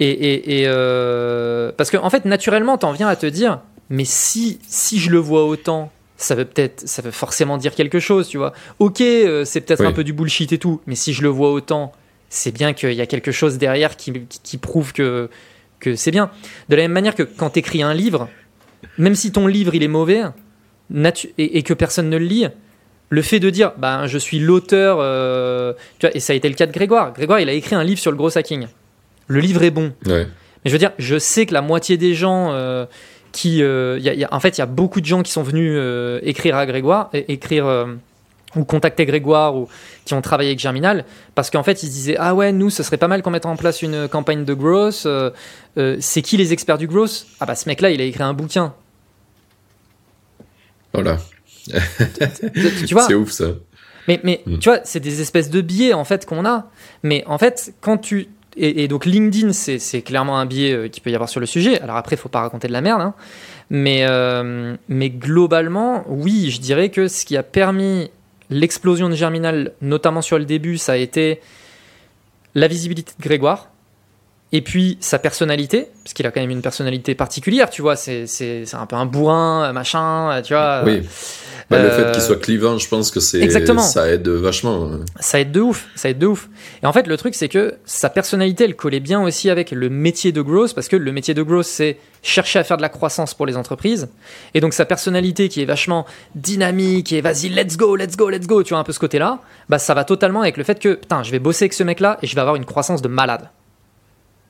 Et, 0.00 0.08
et, 0.10 0.60
et, 0.60 0.64
euh, 0.66 1.70
parce 1.76 1.90
que 1.90 1.96
en 1.96 2.10
fait, 2.10 2.24
naturellement, 2.24 2.78
t'en 2.78 2.92
viens 2.92 3.08
à 3.08 3.16
te 3.16 3.26
dire, 3.26 3.60
mais 3.90 4.04
si 4.04 4.58
si 4.66 4.98
je 4.98 5.10
le 5.10 5.18
vois 5.18 5.44
autant, 5.44 5.92
ça 6.16 6.34
veut 6.34 6.44
peut-être, 6.44 6.88
ça 6.88 7.00
veut 7.02 7.10
forcément 7.12 7.58
dire 7.58 7.74
quelque 7.74 8.00
chose, 8.00 8.26
tu 8.28 8.38
vois. 8.38 8.52
Ok, 8.78 9.00
euh, 9.02 9.44
c'est 9.44 9.60
peut-être 9.60 9.80
Oui. 9.80 9.86
un 9.86 9.92
peu 9.92 10.02
du 10.04 10.12
bullshit 10.12 10.52
et 10.52 10.58
tout, 10.58 10.80
mais 10.86 10.94
si 10.96 11.12
je 11.12 11.22
le 11.22 11.28
vois 11.28 11.52
autant, 11.52 11.92
c'est 12.34 12.52
bien 12.52 12.72
qu'il 12.72 12.92
y 12.92 13.00
a 13.00 13.06
quelque 13.06 13.32
chose 13.32 13.58
derrière 13.58 13.96
qui, 13.96 14.12
qui, 14.12 14.40
qui 14.42 14.56
prouve 14.58 14.92
que 14.92 15.28
que 15.80 15.96
c'est 15.96 16.10
bien. 16.10 16.30
De 16.68 16.76
la 16.76 16.82
même 16.82 16.92
manière 16.92 17.14
que 17.14 17.22
quand 17.22 17.50
t'écris 17.50 17.82
un 17.82 17.92
livre, 17.94 18.28
même 18.98 19.14
si 19.14 19.32
ton 19.32 19.46
livre 19.46 19.74
il 19.74 19.82
est 19.82 19.88
mauvais, 19.88 20.22
et, 20.94 21.58
et 21.58 21.62
que 21.62 21.74
personne 21.74 22.08
ne 22.10 22.16
le 22.16 22.24
lit. 22.24 22.46
Le 23.10 23.22
fait 23.22 23.38
de 23.38 23.50
dire, 23.50 23.72
bah, 23.76 24.06
je 24.06 24.18
suis 24.18 24.38
l'auteur, 24.40 24.96
euh, 25.00 25.72
tu 25.98 26.06
vois, 26.06 26.16
et 26.16 26.20
ça 26.20 26.32
a 26.32 26.36
été 26.36 26.48
le 26.48 26.54
cas 26.54 26.66
de 26.66 26.72
Grégoire. 26.72 27.12
Grégoire, 27.12 27.38
il 27.38 27.48
a 27.48 27.52
écrit 27.52 27.74
un 27.76 27.84
livre 27.84 28.00
sur 28.00 28.10
le 28.10 28.16
gros 28.16 28.36
hacking. 28.36 28.66
Le 29.28 29.40
livre 29.40 29.62
est 29.62 29.70
bon. 29.70 29.92
Ouais. 30.06 30.26
Mais 30.64 30.70
je 30.70 30.72
veux 30.72 30.78
dire, 30.78 30.92
je 30.98 31.18
sais 31.18 31.46
que 31.46 31.52
la 31.54 31.60
moitié 31.62 31.96
des 31.96 32.14
gens 32.14 32.50
euh, 32.52 32.86
qui. 33.30 33.62
euh, 33.62 33.98
y 34.00 34.08
a- 34.08 34.14
y 34.14 34.24
a- 34.24 34.32
en 34.32 34.40
fait, 34.40 34.56
il 34.56 34.60
y 34.60 34.62
a 34.62 34.66
beaucoup 34.66 35.00
de 35.00 35.06
gens 35.06 35.22
qui 35.22 35.30
sont 35.32 35.42
venus 35.42 35.78
écrire 36.22 36.56
à 36.56 36.66
Grégoire, 36.66 37.10
écrire. 37.12 37.66
Ou 38.56 38.64
contacter 38.64 39.04
Grégoire, 39.06 39.56
ou 39.56 39.68
qui 40.04 40.14
ont 40.14 40.20
travaillé 40.22 40.50
avec 40.50 40.58
Germinal, 40.58 41.04
parce 41.34 41.50
qu'en 41.50 41.62
fait, 41.62 41.82
ils 41.82 41.86
se 41.88 41.92
disaient 41.92 42.16
Ah 42.18 42.34
ouais, 42.34 42.52
nous, 42.52 42.70
ce 42.70 42.82
serait 42.82 42.96
pas 42.98 43.08
mal 43.08 43.22
qu'on 43.22 43.30
mette 43.30 43.46
en 43.46 43.56
place 43.56 43.82
une 43.82 44.08
campagne 44.08 44.44
de 44.44 44.54
growth. 44.54 45.02
euh, 45.06 45.30
euh, 45.78 45.96
c'est 46.00 46.22
qui 46.22 46.36
les 46.36 46.52
experts 46.52 46.78
du 46.78 46.86
growth? 46.86 47.26
Ah 47.40 47.46
bah, 47.46 47.54
ce 47.54 47.68
mec-là, 47.68 47.90
il 47.90 48.00
a 48.00 48.04
écrit 48.04 48.22
un 48.22 48.34
bouquin. 48.34 48.74
Voilà. 50.92 51.18
Tu- 52.86 52.94
vois? 52.94 53.02
C'est 53.06 53.14
ouf 53.14 53.30
ça. 53.30 53.46
Mais, 54.06 54.20
mais 54.22 54.42
Mm. 54.46 54.58
tu 54.58 54.68
vois, 54.68 54.80
c'est 54.84 55.00
des 55.00 55.20
espèces 55.20 55.50
de 55.50 55.60
biais 55.60 55.94
en 55.94 56.04
fait 56.04 56.26
qu'on 56.26 56.44
a. 56.44 56.70
Mais 57.02 57.24
en 57.26 57.38
fait, 57.38 57.72
quand 57.80 57.96
tu. 57.98 58.28
Et, 58.56 58.84
et 58.84 58.88
donc 58.88 59.04
LinkedIn, 59.06 59.52
c'est 59.52 59.78
c'est 59.80 60.02
clairement 60.02 60.38
un 60.38 60.46
biais 60.46 60.72
euh, 60.72 60.88
qu'il 60.88 61.02
peut 61.02 61.10
y 61.10 61.14
avoir 61.14 61.28
sur 61.28 61.40
le 61.40 61.46
sujet. 61.46 61.80
Alors 61.80 61.96
après, 61.96 62.14
il 62.16 62.18
faut 62.18 62.28
pas 62.28 62.42
raconter 62.42 62.68
de 62.68 62.72
la 62.72 62.82
merde. 62.82 63.00
hein. 63.00 63.14
Mais, 63.70 64.04
euh, 64.06 64.76
mais 64.88 65.08
globalement, 65.10 66.04
oui, 66.06 66.50
je 66.50 66.60
dirais 66.60 66.90
que 66.90 67.08
ce 67.08 67.24
qui 67.24 67.36
a 67.36 67.42
permis 67.42 68.10
l'explosion 68.50 69.08
de 69.08 69.14
Germinal, 69.14 69.72
notamment 69.80 70.22
sur 70.22 70.38
le 70.38 70.44
début, 70.44 70.78
ça 70.78 70.92
a 70.92 70.96
été 70.96 71.40
la 72.54 72.68
visibilité 72.68 73.12
de 73.18 73.22
Grégoire. 73.22 73.70
Et 74.52 74.62
puis 74.62 74.96
sa 75.00 75.18
personnalité, 75.18 75.88
parce 76.04 76.14
qu'il 76.14 76.26
a 76.26 76.30
quand 76.30 76.40
même 76.40 76.50
une 76.50 76.62
personnalité 76.62 77.14
particulière, 77.14 77.70
tu 77.70 77.82
vois, 77.82 77.96
c'est, 77.96 78.26
c'est, 78.26 78.64
c'est 78.66 78.76
un 78.76 78.86
peu 78.86 78.96
un 78.96 79.06
bourrin, 79.06 79.72
machin, 79.72 80.40
tu 80.44 80.54
vois. 80.54 80.82
Oui. 80.84 81.02
Bah, 81.70 81.82
le 81.82 81.90
fait 81.90 82.12
qu'il 82.12 82.22
soit 82.22 82.40
clivant, 82.40 82.78
je 82.78 82.88
pense 82.88 83.10
que 83.10 83.20
c'est 83.20 83.40
Exactement. 83.40 83.80
ça 83.80 84.08
aide 84.08 84.28
vachement. 84.28 84.90
Ça 85.18 85.40
aide 85.40 85.50
de 85.50 85.60
ouf, 85.60 85.88
ça 85.96 86.10
aide 86.10 86.18
de 86.18 86.26
ouf. 86.26 86.48
Et 86.82 86.86
en 86.86 86.92
fait, 86.92 87.06
le 87.06 87.16
truc, 87.16 87.34
c'est 87.34 87.48
que 87.48 87.74
sa 87.84 88.10
personnalité, 88.10 88.64
elle 88.64 88.76
collait 88.76 89.00
bien 89.00 89.22
aussi 89.22 89.48
avec 89.48 89.70
le 89.70 89.88
métier 89.88 90.30
de 90.30 90.42
growth, 90.42 90.74
parce 90.74 90.88
que 90.88 90.96
le 90.96 91.10
métier 91.10 91.32
de 91.32 91.42
growth, 91.42 91.64
c'est 91.64 91.98
chercher 92.22 92.58
à 92.58 92.64
faire 92.64 92.76
de 92.76 92.82
la 92.82 92.88
croissance 92.90 93.34
pour 93.34 93.46
les 93.46 93.56
entreprises. 93.56 94.08
Et 94.54 94.60
donc 94.60 94.72
sa 94.74 94.84
personnalité, 94.84 95.48
qui 95.48 95.62
est 95.62 95.66
vachement 95.66 96.06
dynamique 96.34 97.12
et 97.12 97.20
vas-y, 97.22 97.48
let's 97.48 97.76
go, 97.76 97.96
let's 97.96 98.16
go, 98.16 98.28
let's 98.30 98.46
go, 98.46 98.62
tu 98.62 98.70
vois 98.70 98.78
un 98.78 98.84
peu 98.84 98.92
ce 98.92 99.00
côté-là, 99.00 99.40
bah 99.68 99.78
ça 99.78 99.94
va 99.94 100.04
totalement 100.04 100.42
avec 100.42 100.56
le 100.56 100.64
fait 100.64 100.78
que 100.78 100.94
putain, 100.94 101.22
je 101.22 101.30
vais 101.30 101.38
bosser 101.38 101.64
avec 101.64 101.72
ce 101.72 101.82
mec-là 101.82 102.18
et 102.22 102.26
je 102.26 102.34
vais 102.34 102.40
avoir 102.40 102.56
une 102.56 102.64
croissance 102.64 103.02
de 103.02 103.08
malade. 103.08 103.48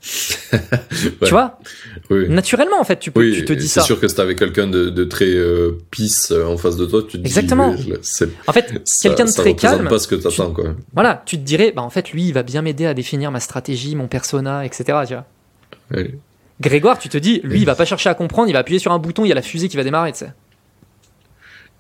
Ouais. 0.53 1.11
Tu 1.25 1.31
vois? 1.31 1.59
Oui. 2.11 2.29
Naturellement, 2.29 2.79
en 2.81 2.85
fait, 2.85 2.99
tu, 2.99 3.11
peux, 3.11 3.21
Oui, 3.21 3.33
tu 3.35 3.45
te 3.45 3.53
dis 3.53 3.69
c'est 3.69 3.81
ça. 3.81 3.87
sûr 3.87 3.99
que 4.01 4.07
si 4.09 4.15
t'avais 4.15 4.35
quelqu'un 4.37 4.67
de, 4.67 4.89
de 4.91 5.05
très 5.05 5.27
euh, 5.33 5.79
peace 5.91 6.29
euh, 6.31 6.45
en 6.47 6.57
face 6.57 6.77
de 6.77 6.87
toi, 6.87 7.03
tu 7.09 7.19
te 7.21 7.27
Exactement. 7.27 7.75
dis, 7.75 7.93
c'est- 8.03 8.29
En 8.47 8.53
fait, 8.53 8.73
quelqu'un 9.03 9.25
de 9.25 9.31
ça 9.31 9.43
très 9.43 9.55
calme, 9.57 9.89
pas 9.89 9.99
ce 9.99 10.07
que 10.09 10.15
t'attends, 10.15 10.53
quoi. 10.53 10.75
voilà, 10.93 11.23
tu 11.27 11.37
te 11.39 11.43
dirais, 11.43 11.73
bah 11.75 11.83
en 11.83 11.91
fait, 11.91 12.11
lui, 12.13 12.25
il 12.27 12.33
va 12.33 12.43
bien 12.43 12.63
m'aider 12.63 12.87
à 12.87 12.95
définir 12.95 13.31
ma 13.31 13.41
stratégie, 13.41 13.97
mon 13.97 14.07
persona, 14.07 14.65
etc. 14.65 14.85
Tu 15.09 15.15
vois. 15.15 16.05
Grégoire, 16.61 16.99
tu 16.99 17.09
te 17.09 17.19
dis, 17.19 17.41
lui, 17.43 17.61
il 17.61 17.67
va 17.67 17.75
pas 17.75 17.85
chercher 17.85 18.09
à 18.09 18.15
comprendre, 18.15 18.49
il 18.49 18.53
va 18.53 18.61
appuyer 18.61 18.79
sur 18.79 18.93
un 18.93 18.99
bouton, 18.99 19.25
il 19.25 19.29
y 19.29 19.33
a 19.33 19.35
la 19.35 19.43
fusée 19.43 19.69
qui 19.69 19.77
va 19.77 19.85
démarrer, 19.85 20.13
tu 20.13 20.19
sais. 20.19 20.33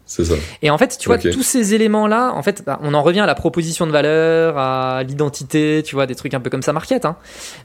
C'est 0.06 0.24
ça. 0.24 0.34
Et 0.60 0.68
en 0.70 0.76
fait, 0.76 0.98
tu 1.00 1.08
vois, 1.08 1.16
Ok. 1.16 1.30
tous 1.30 1.42
ces 1.42 1.72
éléments-là, 1.74 2.32
en 2.34 2.42
fait, 2.42 2.62
bah, 2.66 2.78
on 2.82 2.92
en 2.92 3.02
revient 3.02 3.20
à 3.20 3.26
la 3.26 3.34
proposition 3.34 3.86
de 3.86 3.90
valeur, 3.92 4.58
à 4.58 5.02
l'identité, 5.02 5.82
tu 5.84 5.94
vois, 5.94 6.06
des 6.06 6.14
trucs 6.14 6.34
un 6.34 6.40
peu 6.40 6.50
comme 6.50 6.62
ça, 6.62 6.72
market. 6.74 7.04
Hein. 7.06 7.16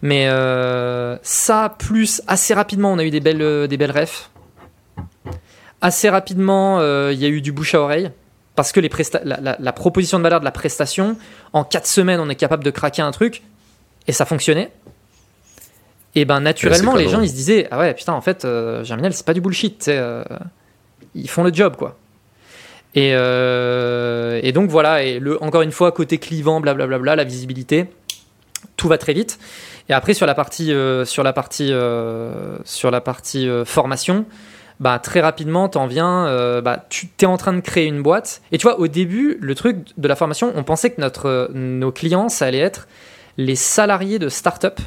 Mais 0.01 0.27
euh, 0.29 1.17
ça, 1.21 1.75
plus 1.77 2.21
assez 2.27 2.53
rapidement, 2.53 2.93
on 2.93 2.97
a 2.97 3.03
eu 3.03 3.09
des 3.11 3.19
belles, 3.19 3.41
euh, 3.41 3.67
des 3.67 3.75
belles 3.75 3.91
refs. 3.91 4.29
Assez 5.81 6.09
rapidement, 6.09 6.79
euh, 6.79 7.11
il 7.13 7.19
y 7.19 7.25
a 7.25 7.29
eu 7.29 7.41
du 7.41 7.51
bouche 7.51 7.75
à 7.75 7.81
oreille. 7.81 8.09
Parce 8.55 8.71
que 8.73 8.79
les 8.81 8.89
la, 9.23 9.39
la- 9.39 9.55
la 9.57 9.71
proposition 9.73 10.17
de 10.17 10.23
valeur 10.23 10.39
de 10.41 10.45
la 10.45 10.51
prestation, 10.51 11.15
en 11.53 11.63
4 11.63 11.87
semaines, 11.87 12.19
on 12.19 12.29
est 12.29 12.35
capable 12.35 12.63
de 12.63 12.71
craquer 12.71 13.01
un 13.01 13.11
truc, 13.11 13.41
et 14.07 14.11
ça 14.11 14.25
fonctionnait. 14.25 14.69
Et 16.15 16.25
ben 16.25 16.41
naturellement, 16.41 16.93
Ouais, 16.93 17.03
les 17.03 17.09
gens, 17.09 17.21
ils 17.21 17.29
se 17.29 17.33
disaient, 17.35 17.67
ah 17.71 17.79
ouais, 17.79 17.93
putain, 17.93 18.11
en 18.13 18.19
fait, 18.21 18.43
euh, 18.43 18.83
Germinal, 18.83 19.13
c'est 19.13 19.25
pas 19.25 19.33
du 19.33 19.39
bullshit, 19.39 19.89
ils 21.15 21.29
font 21.29 21.43
le 21.43 21.53
job, 21.53 21.75
quoi. 21.77 21.97
Et, 22.95 23.11
euh, 23.13 24.39
et 24.41 24.51
donc 24.51 24.69
voilà, 24.69 24.99
encore 25.41 25.61
une 25.61 25.71
fois, 25.71 25.91
côté 25.91 26.17
clivant, 26.17 26.59
blablabla, 26.59 27.15
la 27.15 27.23
visibilité, 27.23 27.85
tout 28.77 28.87
va 28.87 28.97
très 28.97 29.13
vite. 29.13 29.39
Et 29.89 29.93
après, 29.93 30.13
sur 30.13 30.25
la 30.25 30.35
partie, 30.35 30.71
euh, 30.71 31.05
sur 31.05 31.23
la 31.23 31.33
partie, 31.33 31.71
euh, 31.71 32.57
sur 32.63 32.91
la 32.91 33.01
partie 33.01 33.47
formation, 33.65 34.25
bah, 34.79 34.97
très 34.99 35.19
rapidement, 35.19 35.67
t'en 35.69 35.87
viens, 35.87 36.61
bah, 36.61 36.85
tu 36.89 37.09
es 37.21 37.25
en 37.25 37.37
train 37.37 37.53
de 37.53 37.61
créer 37.61 37.85
une 37.85 38.01
boîte. 38.01 38.41
Et 38.51 38.57
tu 38.57 38.63
vois, 38.63 38.79
au 38.79 38.87
début, 38.87 39.37
le 39.41 39.55
truc 39.55 39.77
de 39.97 40.07
la 40.07 40.15
formation, 40.15 40.51
on 40.55 40.63
pensait 40.63 40.89
que 40.89 41.01
notre, 41.01 41.49
nos 41.53 41.91
clients, 41.91 42.29
ça 42.29 42.45
allait 42.45 42.59
être 42.59 42.87
les 43.37 43.55
salariés 43.55 44.19
de 44.19 44.29
start-up 44.29 44.79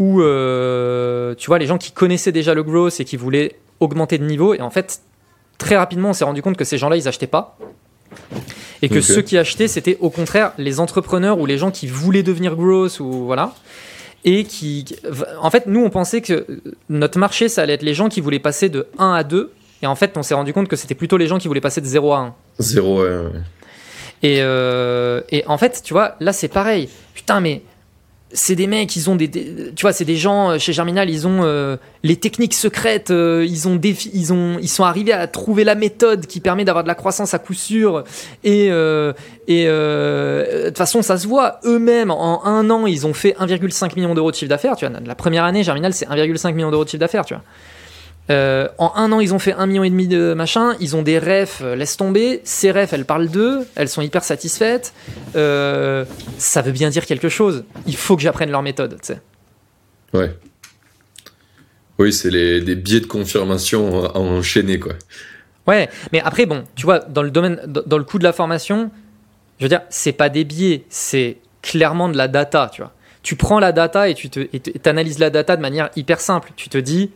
ou 0.00 0.20
tu 0.20 1.46
vois 1.46 1.58
les 1.58 1.66
gens 1.66 1.78
qui 1.78 1.92
connaissaient 1.92 2.32
déjà 2.32 2.52
le 2.52 2.64
growth 2.64 2.98
et 2.98 3.04
qui 3.04 3.16
voulaient 3.16 3.56
augmenter 3.80 4.18
de 4.18 4.24
niveau 4.24 4.54
et 4.54 4.60
en 4.60 4.70
fait 4.70 5.00
très 5.58 5.76
rapidement 5.76 6.10
on 6.10 6.12
s'est 6.12 6.24
rendu 6.24 6.42
compte 6.42 6.56
que 6.56 6.64
ces 6.64 6.78
gens-là 6.78 6.96
ils 6.96 7.08
achetaient 7.08 7.26
pas. 7.26 7.58
Et 8.82 8.88
que 8.88 9.00
ceux 9.00 9.22
qui 9.22 9.38
achetaient 9.38 9.68
c'était 9.68 9.96
au 10.00 10.10
contraire 10.10 10.52
les 10.58 10.78
entrepreneurs 10.80 11.38
ou 11.38 11.46
les 11.46 11.58
gens 11.58 11.70
qui 11.70 11.86
voulaient 11.86 12.22
devenir 12.22 12.54
growth 12.56 13.00
ou 13.00 13.24
voilà. 13.24 13.52
Et 14.24 14.44
qui 14.44 14.84
en 15.40 15.50
fait 15.50 15.66
nous 15.66 15.82
on 15.84 15.90
pensait 15.90 16.20
que 16.20 16.46
notre 16.88 17.18
marché 17.18 17.48
ça 17.48 17.62
allait 17.62 17.74
être 17.74 17.82
les 17.82 17.94
gens 17.94 18.08
qui 18.08 18.20
voulaient 18.20 18.38
passer 18.38 18.68
de 18.68 18.86
1 18.98 19.12
à 19.12 19.24
2 19.24 19.52
et 19.82 19.86
en 19.86 19.94
fait 19.94 20.16
on 20.16 20.22
s'est 20.22 20.34
rendu 20.34 20.52
compte 20.52 20.68
que 20.68 20.76
c'était 20.76 20.94
plutôt 20.94 21.16
les 21.16 21.26
gens 21.26 21.38
qui 21.38 21.48
voulaient 21.48 21.60
passer 21.60 21.80
de 21.80 21.86
0 21.86 22.12
à 22.12 22.18
1 22.18 22.34
Zéro, 22.58 23.02
ouais, 23.02 23.08
ouais. 23.08 23.30
et, 24.22 24.38
euh, 24.40 25.20
et 25.30 25.44
en 25.46 25.58
fait, 25.58 25.82
tu 25.84 25.92
vois, 25.92 26.14
là 26.20 26.32
c'est 26.32 26.48
pareil. 26.48 26.88
Putain, 27.14 27.40
mais 27.40 27.62
c'est 28.34 28.56
des 28.56 28.66
mecs, 28.66 28.94
ils 28.96 29.08
ont 29.08 29.16
des, 29.16 29.28
des- 29.28 29.72
tu 29.74 29.82
vois, 29.82 29.92
c'est 29.92 30.04
des 30.04 30.16
gens 30.16 30.50
euh, 30.50 30.58
chez 30.58 30.72
Germinal, 30.74 31.08
ils 31.08 31.26
ont 31.26 31.44
euh, 31.44 31.76
les 32.02 32.16
techniques 32.16 32.52
secrètes, 32.52 33.10
euh, 33.10 33.46
ils 33.48 33.66
ont 33.68 33.76
défi- 33.76 34.10
ils 34.12 34.32
ont, 34.32 34.58
ils 34.60 34.68
sont 34.68 34.84
arrivés 34.84 35.12
à 35.12 35.26
trouver 35.26 35.64
la 35.64 35.74
méthode 35.74 36.26
qui 36.26 36.40
permet 36.40 36.64
d'avoir 36.64 36.82
de 36.84 36.88
la 36.88 36.94
croissance 36.94 37.32
à 37.32 37.38
coup 37.38 37.54
sûr. 37.54 38.04
Et 38.42 38.68
euh, 38.70 39.12
et 39.48 39.64
euh, 39.68 40.64
de 40.64 40.68
toute 40.68 40.78
façon, 40.78 41.00
ça 41.02 41.16
se 41.16 41.26
voit. 41.26 41.60
Eux-mêmes, 41.64 42.10
en 42.10 42.44
un 42.44 42.68
an, 42.70 42.86
ils 42.86 43.06
ont 43.06 43.14
fait 43.14 43.36
1,5 43.40 43.94
million 43.96 44.14
d'euros 44.14 44.30
de 44.30 44.36
chiffre 44.36 44.50
d'affaires. 44.50 44.76
Tu 44.76 44.86
vois, 44.86 44.98
la 45.04 45.14
première 45.14 45.44
année, 45.44 45.62
Germinal, 45.62 45.94
c'est 45.94 46.06
1,5 46.08 46.52
million 46.54 46.70
d'euros 46.70 46.84
de 46.84 46.88
chiffre 46.90 47.00
d'affaires. 47.00 47.24
Tu 47.24 47.34
vois. 47.34 47.42
Euh, 48.30 48.68
en 48.78 48.92
un 48.96 49.12
an, 49.12 49.20
ils 49.20 49.34
ont 49.34 49.38
fait 49.38 49.52
un 49.52 49.66
million 49.66 49.84
et 49.84 49.90
demi 49.90 50.08
de 50.08 50.34
machin. 50.34 50.74
Ils 50.80 50.96
ont 50.96 51.02
des 51.02 51.18
refs, 51.18 51.60
euh, 51.62 51.76
laisse 51.76 51.96
tomber. 51.96 52.40
Ces 52.44 52.70
refs, 52.70 52.92
elles 52.92 53.04
parlent 53.04 53.28
d'eux. 53.28 53.66
Elles 53.74 53.88
sont 53.88 54.02
hyper 54.02 54.24
satisfaites. 54.24 54.94
Euh, 55.36 56.04
ça 56.38 56.62
veut 56.62 56.72
bien 56.72 56.88
dire 56.88 57.04
quelque 57.06 57.28
chose. 57.28 57.64
Il 57.86 57.96
faut 57.96 58.16
que 58.16 58.22
j'apprenne 58.22 58.50
leur 58.50 58.62
méthode. 58.62 58.98
tu 59.02 59.08
sais. 59.12 59.20
Ouais. 60.14 60.34
Oui, 61.98 62.12
c'est 62.12 62.30
les, 62.30 62.60
des 62.60 62.76
biais 62.76 63.00
de 63.00 63.06
confirmation 63.06 64.04
à 64.04 64.18
enchaîner, 64.18 64.78
quoi. 64.78 64.94
Ouais, 65.66 65.88
mais 66.12 66.20
après, 66.20 66.44
bon, 66.46 66.64
tu 66.74 66.84
vois, 66.84 66.98
dans 66.98 67.22
le 67.22 67.30
domaine, 67.30 67.60
dans 67.66 67.98
le 67.98 68.04
coup 68.04 68.18
de 68.18 68.24
la 68.24 68.32
formation, 68.32 68.90
je 69.58 69.64
veux 69.64 69.68
dire, 69.68 69.80
c'est 69.88 70.12
pas 70.12 70.28
des 70.28 70.44
biais, 70.44 70.84
c'est 70.90 71.38
clairement 71.62 72.08
de 72.08 72.16
la 72.16 72.28
data, 72.28 72.70
tu 72.72 72.82
vois. 72.82 72.92
Tu 73.22 73.36
prends 73.36 73.58
la 73.58 73.72
data 73.72 74.08
et 74.08 74.14
tu 74.14 74.28
te, 74.28 74.40
et 74.40 74.60
t'analyses 74.60 75.18
la 75.18 75.30
data 75.30 75.56
de 75.56 75.62
manière 75.62 75.88
hyper 75.96 76.20
simple. 76.20 76.50
Tu 76.56 76.68
te 76.68 76.76
dis, 76.76 77.10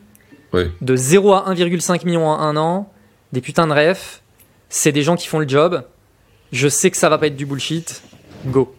De 0.52 0.96
0 0.96 1.32
à 1.34 1.52
1,5 1.52 2.04
million 2.04 2.26
en 2.26 2.38
un 2.38 2.56
an, 2.56 2.92
des 3.32 3.40
putains 3.40 3.66
de 3.66 3.72
refs, 3.72 4.22
c'est 4.68 4.92
des 4.92 5.02
gens 5.02 5.16
qui 5.16 5.26
font 5.26 5.38
le 5.38 5.48
job. 5.48 5.84
Je 6.52 6.68
sais 6.68 6.90
que 6.90 6.96
ça 6.96 7.08
va 7.08 7.18
pas 7.18 7.26
être 7.26 7.36
du 7.36 7.46
bullshit. 7.46 8.02
Go. 8.46 8.74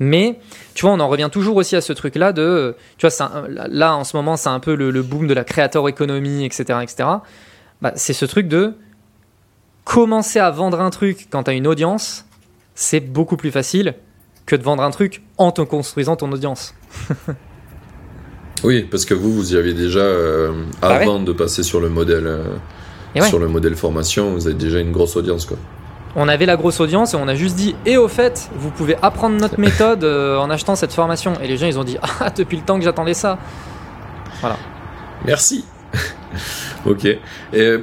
Mais, 0.00 0.38
tu 0.74 0.82
vois, 0.82 0.92
on 0.92 1.00
en 1.00 1.08
revient 1.08 1.28
toujours 1.30 1.56
aussi 1.56 1.76
à 1.76 1.80
ce 1.80 1.92
truc-là 1.92 2.32
de, 2.32 2.76
tu 2.98 3.06
vois, 3.06 3.48
là 3.68 3.96
en 3.96 4.04
ce 4.04 4.16
moment, 4.16 4.36
c'est 4.36 4.48
un 4.48 4.60
peu 4.60 4.74
le, 4.74 5.02
boom 5.02 5.26
de 5.26 5.34
la 5.34 5.44
creator 5.44 5.88
economy, 5.88 6.44
etc., 6.44 6.80
etc. 6.82 7.08
Bah, 7.80 7.92
c'est 7.94 8.12
ce 8.12 8.24
truc 8.24 8.48
de 8.48 8.74
commencer 9.84 10.38
à 10.38 10.50
vendre 10.50 10.80
un 10.80 10.90
truc 10.90 11.28
quand 11.30 11.44
tu 11.44 11.50
as 11.50 11.54
une 11.54 11.66
audience, 11.66 12.26
c'est 12.74 13.00
beaucoup 13.00 13.36
plus 13.36 13.50
facile 13.50 13.94
que 14.46 14.56
de 14.56 14.62
vendre 14.62 14.82
un 14.82 14.90
truc 14.90 15.22
en 15.36 15.52
te 15.52 15.62
construisant 15.62 16.16
ton 16.16 16.30
audience. 16.32 16.74
Oui, 18.64 18.86
parce 18.90 19.04
que 19.04 19.14
vous, 19.14 19.32
vous 19.32 19.54
y 19.54 19.56
aviez 19.56 19.74
déjà, 19.74 20.00
euh, 20.00 20.52
Ah 20.82 20.88
ouais 20.88 20.94
avant 21.02 21.20
de 21.20 21.32
passer 21.32 21.62
sur 21.62 21.80
le 21.80 21.88
modèle, 21.88 22.26
euh, 22.26 22.42
Et 23.14 23.20
ouais. 23.20 23.28
sur 23.28 23.38
le 23.38 23.48
modèle 23.48 23.76
formation, 23.76 24.32
vous 24.32 24.46
avez 24.46 24.56
déjà 24.56 24.80
une 24.80 24.92
grosse 24.92 25.16
audience, 25.16 25.46
quoi. 25.46 25.56
On 26.16 26.26
avait 26.26 26.46
la 26.46 26.56
grosse 26.56 26.80
audience 26.80 27.14
et 27.14 27.16
on 27.16 27.28
a 27.28 27.34
juste 27.34 27.54
dit 27.54 27.76
et 27.86 27.96
au 27.96 28.08
fait, 28.08 28.50
vous 28.56 28.70
pouvez 28.70 28.96
apprendre 29.02 29.36
notre 29.36 29.60
méthode 29.66 30.04
euh, 30.04 30.38
en 30.38 30.50
achetant 30.50 30.74
cette 30.74 30.92
formation. 30.92 31.34
Et 31.42 31.46
les 31.46 31.56
gens 31.56 31.66
ils 31.66 31.78
ont 31.78 31.84
dit 31.84 31.98
ah 32.20 32.30
depuis 32.30 32.56
le 32.56 32.62
temps 32.62 32.78
que 32.78 32.84
j'attendais 32.84 33.14
ça. 33.14 33.38
Merci. 35.24 35.64
ok. 36.86 37.04
Et, 37.04 37.76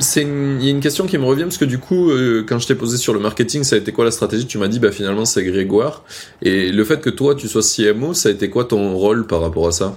c'est 0.00 0.22
une- 0.22 0.58
il 0.60 0.64
y 0.64 0.68
a 0.68 0.70
une 0.70 0.80
question 0.80 1.06
qui 1.06 1.18
me 1.18 1.24
revient 1.24 1.42
parce 1.44 1.58
que 1.58 1.64
du 1.64 1.78
coup, 1.78 2.10
euh, 2.10 2.44
quand 2.48 2.58
je 2.58 2.66
t'ai 2.66 2.74
posé 2.74 2.96
sur 2.96 3.12
le 3.14 3.20
marketing, 3.20 3.64
ça 3.64 3.76
a 3.76 3.78
été 3.78 3.92
quoi 3.92 4.04
la 4.04 4.10
stratégie 4.10 4.46
Tu 4.46 4.58
m'as 4.58 4.68
dit, 4.68 4.78
bah 4.78 4.92
finalement, 4.92 5.24
c'est 5.24 5.42
Grégoire. 5.44 6.02
Et 6.42 6.70
le 6.70 6.84
fait 6.84 7.00
que 7.00 7.10
toi, 7.10 7.34
tu 7.34 7.48
sois 7.48 7.62
CMO, 7.62 8.14
ça 8.14 8.28
a 8.28 8.32
été 8.32 8.48
quoi 8.50 8.64
ton 8.64 8.94
rôle 8.96 9.26
par 9.26 9.40
rapport 9.40 9.66
à 9.66 9.72
ça? 9.72 9.96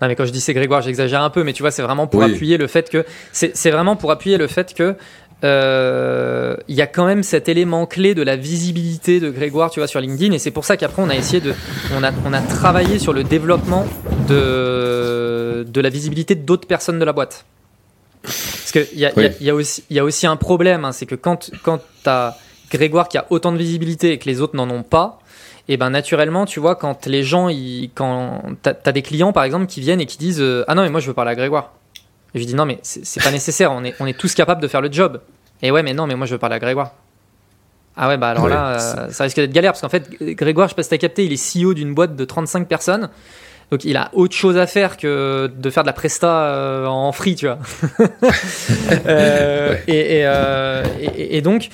Non 0.00 0.06
mais 0.06 0.14
quand 0.14 0.24
je 0.24 0.30
dis 0.30 0.40
c'est 0.40 0.54
Grégoire, 0.54 0.80
j'exagère 0.82 1.22
un 1.22 1.30
peu, 1.30 1.42
mais 1.42 1.52
tu 1.52 1.62
vois 1.64 1.72
c'est 1.72 1.82
vraiment 1.82 2.06
pour 2.06 2.20
Oui. 2.20 2.32
appuyer 2.32 2.56
le 2.56 2.68
fait 2.68 2.88
que 2.88 3.04
c'est 3.32 3.56
c'est 3.56 3.72
vraiment 3.72 3.96
pour 3.96 4.12
appuyer 4.12 4.38
le 4.38 4.46
fait 4.46 4.72
que 4.72 4.94
euh, 5.44 6.56
il 6.68 6.76
y 6.76 6.82
a 6.82 6.86
quand 6.86 7.04
même 7.04 7.22
cet 7.24 7.48
élément 7.48 7.84
clé 7.86 8.14
de 8.14 8.22
la 8.22 8.36
visibilité 8.36 9.18
de 9.18 9.30
Grégoire, 9.30 9.70
tu 9.70 9.80
vois, 9.80 9.86
sur 9.88 10.00
LinkedIn, 10.00 10.32
et 10.32 10.38
c'est 10.38 10.50
pour 10.52 10.64
ça 10.64 10.76
qu'après 10.76 11.02
on 11.02 11.08
a 11.08 11.16
essayé 11.16 11.40
de, 11.40 11.52
on 11.96 12.02
a, 12.04 12.10
on 12.24 12.32
a 12.32 12.40
travaillé 12.40 12.98
sur 13.00 13.12
le 13.12 13.24
développement 13.24 13.86
de, 14.28 15.64
de 15.64 15.80
la 15.80 15.88
visibilité 15.90 16.34
d'autres 16.36 16.66
personnes 16.68 16.98
de 16.98 17.04
la 17.04 17.12
boîte. 17.12 17.44
Parce 18.22 18.72
qu'il 18.72 18.98
y 18.98 19.04
a, 19.06 19.12
y 19.20 19.24
a- 19.26 19.42
y 19.42 19.50
aussi, 19.50 19.84
il 19.90 19.96
y 19.96 19.98
a 19.98 20.04
aussi 20.04 20.26
un 20.26 20.36
problème, 20.36 20.84
hein, 20.84 20.92
c'est 20.92 21.06
que 21.06 21.14
quand, 21.14 21.50
quand 21.62 21.78
tu 22.02 22.08
as 22.08 22.36
Grégoire 22.70 23.08
qui 23.08 23.16
a 23.16 23.26
autant 23.30 23.52
de 23.52 23.56
visibilité 23.58 24.12
et 24.12 24.18
que 24.18 24.26
les 24.26 24.40
autres 24.42 24.54
n'en 24.56 24.68
ont 24.70 24.82
pas, 24.82 25.18
et 25.68 25.76
ben 25.76 25.90
naturellement, 25.90 26.44
tu 26.46 26.60
vois, 26.60 26.76
quand 26.76 27.06
les 27.06 27.22
gens, 27.22 27.48
ils, 27.48 27.90
quand 27.94 28.42
t'as 28.62 28.74
as 28.84 28.92
des 28.92 29.02
clients 29.02 29.32
par 29.32 29.44
exemple 29.44 29.66
qui 29.66 29.80
viennent 29.80 30.00
et 30.00 30.06
qui 30.06 30.18
disent 30.18 30.40
euh, 30.40 30.64
ah 30.68 30.74
non 30.74 30.82
mais 30.82 30.90
moi 30.90 31.00
je 31.00 31.06
veux 31.06 31.14
parler 31.14 31.30
à 31.30 31.34
Grégoire. 31.34 31.72
Et 32.34 32.40
je 32.40 32.44
dis 32.44 32.54
non 32.54 32.66
mais 32.66 32.78
c'est 32.82 33.04
c'est 33.06 33.22
pas 33.22 33.30
nécessaire, 33.30 33.72
on 33.72 33.84
est, 33.84 33.94
on 34.00 34.06
est 34.06 34.18
tous 34.18 34.34
capables 34.34 34.60
de 34.62 34.68
faire 34.68 34.80
le 34.82 34.92
job. 34.92 35.20
Et 35.62 35.70
ouais 35.70 35.82
mais 35.82 35.94
non 35.94 36.06
mais 36.06 36.14
moi 36.14 36.26
je 36.26 36.32
veux 36.32 36.38
parler 36.38 36.56
à 36.56 36.58
Grégoire. 36.58 36.92
Ah 37.96 38.08
ouais 38.08 38.16
bah 38.16 38.28
alors 38.30 38.44
Ouais, 38.44 38.50
là 38.50 38.76
euh, 39.06 39.10
ça 39.10 39.24
risque 39.24 39.36
d'être 39.36 39.52
galère 39.52 39.72
parce 39.72 39.80
qu'en 39.80 39.88
fait 39.88 40.08
Grégoire 40.20 40.68
je 40.68 40.72
sais 40.72 40.76
pas 40.76 40.82
si 40.82 40.90
t'as 40.90 40.98
capté 40.98 41.24
il 41.24 41.32
est 41.32 41.36
CEO 41.64 41.74
d'une 41.74 41.94
boîte 41.94 42.16
de 42.16 42.24
35 42.24 42.68
personnes. 42.68 43.08
Donc 43.70 43.84
il 43.84 43.96
a 43.98 44.10
autre 44.14 44.34
chose 44.34 44.56
à 44.56 44.66
faire 44.66 44.96
que 44.96 45.50
de 45.54 45.70
faire 45.70 45.82
de 45.82 45.88
la 45.88 45.92
presta 45.92 46.44
euh, 46.46 46.86
en 46.86 47.12
free, 47.12 47.34
tu 47.34 47.46
vois. 47.46 47.58
Euh, 49.06 49.72
Ouais. 49.72 49.82
et, 49.88 50.18
et, 50.20 50.26
euh, 50.26 50.82
et- 51.00 51.36
et 51.36 51.40
donc, 51.42 51.68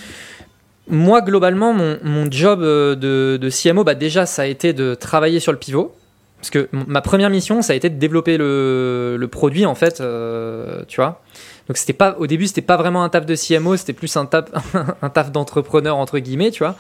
moi, 0.89 1.21
globalement, 1.23 1.73
mon, 1.73 1.99
mon 2.03 2.31
job 2.31 2.61
de, 2.63 3.39
de 3.41 3.51
CMO, 3.51 3.85
bah, 3.85 3.95
déjà, 3.95 4.27
ça 4.27 4.43
a 4.43 4.47
été 4.47 4.73
de 4.73 4.95
travailler 4.95 5.41
sur 5.41 5.53
le 5.53 5.59
pivot. 5.59 5.95
Parce 6.41 6.51
que 6.51 6.69
ma 6.73 7.01
première 7.01 7.31
mission, 7.31 7.63
ça 7.63 7.73
a 7.73 7.77
été 7.77 7.89
de 7.89 7.99
développer 7.99 8.37
le, 8.37 9.17
le 9.19 9.29
produit, 9.29 9.65
en 9.65 9.75
fait, 9.75 10.01
euh, 10.03 10.83
tu 10.89 10.97
vois. 11.01 11.23
Donc, 11.69 11.79
c'était 11.79 11.95
pas, 11.95 12.15
au 12.19 12.27
début, 12.27 12.47
c'était 12.47 12.61
pas 12.61 12.77
vraiment 12.77 13.05
un 13.05 13.09
taf 13.09 13.25
de 13.25 13.35
CMO, 13.35 13.77
c'était 13.79 13.95
plus 13.95 14.15
un 14.19 14.27
taf, 14.27 14.45
un 15.03 15.09
taf 15.09 15.33
d'entrepreneur, 15.33 15.97
entre 15.97 16.19
guillemets, 16.19 16.51
tu 16.51 16.59
vois. 16.63 16.75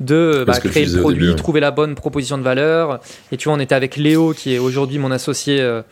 De 0.00 0.44
bah, 0.46 0.54
créer 0.70 0.84
le 0.86 1.00
produit, 1.02 1.26
début, 1.26 1.36
trouver 1.36 1.60
la 1.60 1.70
bonne 1.70 1.94
proposition 1.94 2.38
de 2.38 2.42
valeur. 2.42 3.00
Et 3.32 3.36
tu 3.36 3.48
vois, 3.48 3.56
on 3.56 3.60
était 3.60 3.74
avec 3.74 3.96
Léo, 3.96 4.32
qui 4.32 4.54
est 4.54 4.58
aujourd'hui 4.58 4.98
mon 4.98 5.10
associé, 5.10 5.60
euh, 5.60 5.82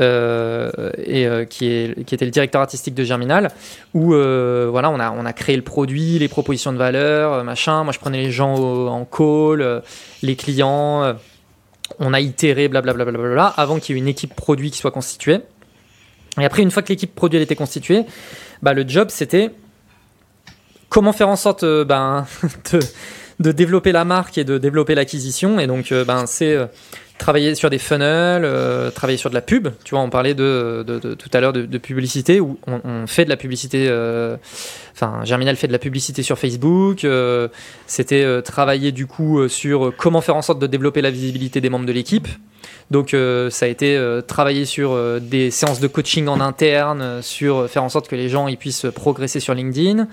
euh, 0.00 0.70
et 1.04 1.26
euh, 1.26 1.44
qui, 1.44 1.66
est, 1.66 2.04
qui 2.06 2.14
était 2.14 2.24
le 2.24 2.30
directeur 2.30 2.62
artistique 2.62 2.94
de 2.94 3.04
Germinal 3.04 3.50
où 3.92 4.14
euh, 4.14 4.68
voilà, 4.70 4.88
on 4.88 4.98
a, 4.98 5.10
on 5.10 5.26
a 5.26 5.32
créé 5.34 5.56
le 5.56 5.62
produit, 5.62 6.18
les 6.18 6.28
propositions 6.28 6.72
de 6.72 6.78
valeur, 6.78 7.44
machin. 7.44 7.84
Moi, 7.84 7.92
je 7.92 7.98
prenais 7.98 8.22
les 8.22 8.30
gens 8.30 8.54
au- 8.54 8.88
en 8.88 9.04
call, 9.04 9.82
les 10.22 10.36
clients. 10.36 11.16
on 11.98 12.14
a 12.14 12.20
itéré, 12.20 12.68
blablabla, 12.68 13.04
blablabla, 13.04 13.44
avant 13.44 13.78
qu'il 13.78 13.94
y 13.94 13.98
ait 13.98 14.02
une 14.02 14.08
équipe 14.08 14.34
produit 14.34 14.70
qui 14.70 14.78
soit 14.78 14.90
constituée. 14.92 15.40
Et 16.38 16.44
après, 16.44 16.62
une 16.62 16.70
fois 16.70 16.82
que 16.82 16.88
l'équipe 16.88 17.14
produit 17.14 17.36
elle 17.38 17.42
était 17.42 17.56
constituée, 17.56 18.04
bah, 18.62 18.72
le 18.72 18.86
job, 18.86 19.08
c'était 19.10 19.50
comment 20.88 21.12
faire 21.12 21.28
en 21.28 21.36
sorte 21.36 21.62
euh, 21.62 21.84
ben, 21.84 22.26
de, 22.72 22.80
de 23.40 23.52
développer 23.52 23.92
la 23.92 24.04
marque 24.04 24.36
et 24.38 24.44
de 24.44 24.58
développer 24.58 24.94
l'acquisition. 24.94 25.58
Et 25.58 25.66
donc, 25.66 25.92
euh, 25.92 26.04
ben, 26.04 26.26
c'est 26.26 26.54
euh, 26.54 26.66
travailler 27.18 27.54
sur 27.54 27.68
des 27.68 27.78
funnels, 27.78 28.46
travailler 28.92 29.18
sur 29.18 29.28
de 29.28 29.34
la 29.34 29.42
pub. 29.42 29.68
Tu 29.84 29.94
vois, 29.94 30.00
on 30.02 30.08
parlait 30.08 30.34
de, 30.34 30.84
de- 30.86 31.14
tout 31.14 31.28
à 31.34 31.40
l'heure 31.40 31.52
de, 31.52 31.78
publicité 31.78 32.40
où 32.40 32.58
on, 32.66 32.80
on 32.82 33.06
fait 33.06 33.24
de 33.24 33.28
la 33.30 33.36
publicité. 33.36 33.90
Enfin, 34.94 35.22
Germinal 35.24 35.56
fait 35.56 35.66
de 35.66 35.72
la 35.72 35.78
publicité 35.78 36.22
sur 36.22 36.38
Facebook. 36.38 37.06
C'était 37.86 38.40
travailler 38.40 38.90
du 38.90 39.06
coup 39.06 39.46
sur 39.48 39.92
comment 39.98 40.22
faire 40.22 40.36
en 40.36 40.40
sorte 40.40 40.60
de 40.60 40.66
développer 40.66 41.02
la 41.02 41.10
visibilité 41.10 41.60
des 41.60 41.68
membres 41.68 41.84
de 41.84 41.92
l'équipe. 41.92 42.26
Donc, 42.90 43.14
euh, 43.14 43.50
ça 43.50 43.66
a 43.66 43.68
été 43.68 43.96
euh, 43.96 44.20
travailler 44.20 44.64
sur 44.64 44.92
euh, 44.92 45.20
des 45.20 45.50
séances 45.50 45.80
de 45.80 45.86
coaching 45.86 46.26
en 46.26 46.40
interne, 46.40 47.22
sur 47.22 47.68
faire 47.68 47.84
en 47.84 47.88
sorte 47.88 48.08
que 48.08 48.16
les 48.16 48.28
gens 48.28 48.48
ils 48.48 48.56
puissent 48.56 48.86
progresser 48.94 49.40
sur 49.40 49.54
LinkedIn. 49.54 50.08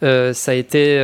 Ça 0.00 0.50
a 0.50 0.54
été 0.54 0.96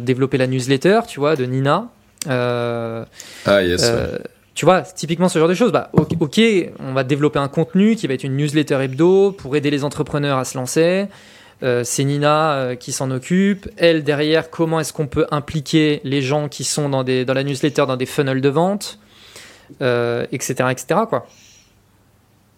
développer 0.00 0.38
la 0.38 0.46
newsletter, 0.46 1.00
tu 1.08 1.18
vois, 1.18 1.34
de 1.34 1.44
Nina. 1.44 1.88
Ah, 2.26 3.06
yes. 3.46 3.82
ouais. 3.82 4.18
tu 4.54 4.64
vois, 4.64 4.82
typiquement 4.82 5.28
ce 5.28 5.38
genre 5.38 5.48
de 5.48 5.54
choses, 5.54 5.72
bah, 5.72 5.90
ok, 5.92 6.40
on 6.78 6.92
va 6.92 7.02
développer 7.02 7.40
un 7.40 7.48
contenu 7.48 7.96
qui 7.96 8.06
va 8.06 8.14
être 8.14 8.22
une 8.24 8.36
newsletter 8.36 8.78
hebdo 8.80 9.32
pour 9.32 9.56
aider 9.56 9.70
les 9.70 9.82
entrepreneurs 9.82 10.38
à 10.38 10.44
se 10.44 10.56
lancer. 10.56 11.08
Euh, 11.62 11.82
c'est 11.84 12.04
Nina 12.04 12.52
euh, 12.52 12.74
qui 12.76 12.92
s'en 12.92 13.10
occupe. 13.10 13.68
Elle, 13.76 14.04
derrière, 14.04 14.50
comment 14.50 14.78
est-ce 14.78 14.92
qu'on 14.92 15.06
peut 15.06 15.26
impliquer 15.30 16.00
les 16.04 16.22
gens 16.22 16.48
qui 16.48 16.64
sont 16.64 16.88
dans, 16.88 17.02
des, 17.02 17.24
dans 17.24 17.34
la 17.34 17.42
newsletter, 17.42 17.84
dans 17.86 17.96
des 17.96 18.06
funnels 18.06 18.40
de 18.40 18.48
vente, 18.48 18.98
etc., 19.80 20.54
etc., 20.70 21.00
quoi. 21.08 21.26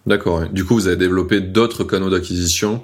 D'accord. 0.07 0.49
Du 0.49 0.65
coup, 0.65 0.75
vous 0.75 0.87
avez 0.87 0.97
développé 0.97 1.41
d'autres 1.41 1.85
canaux 1.85 2.11
d'acquisition. 2.11 2.83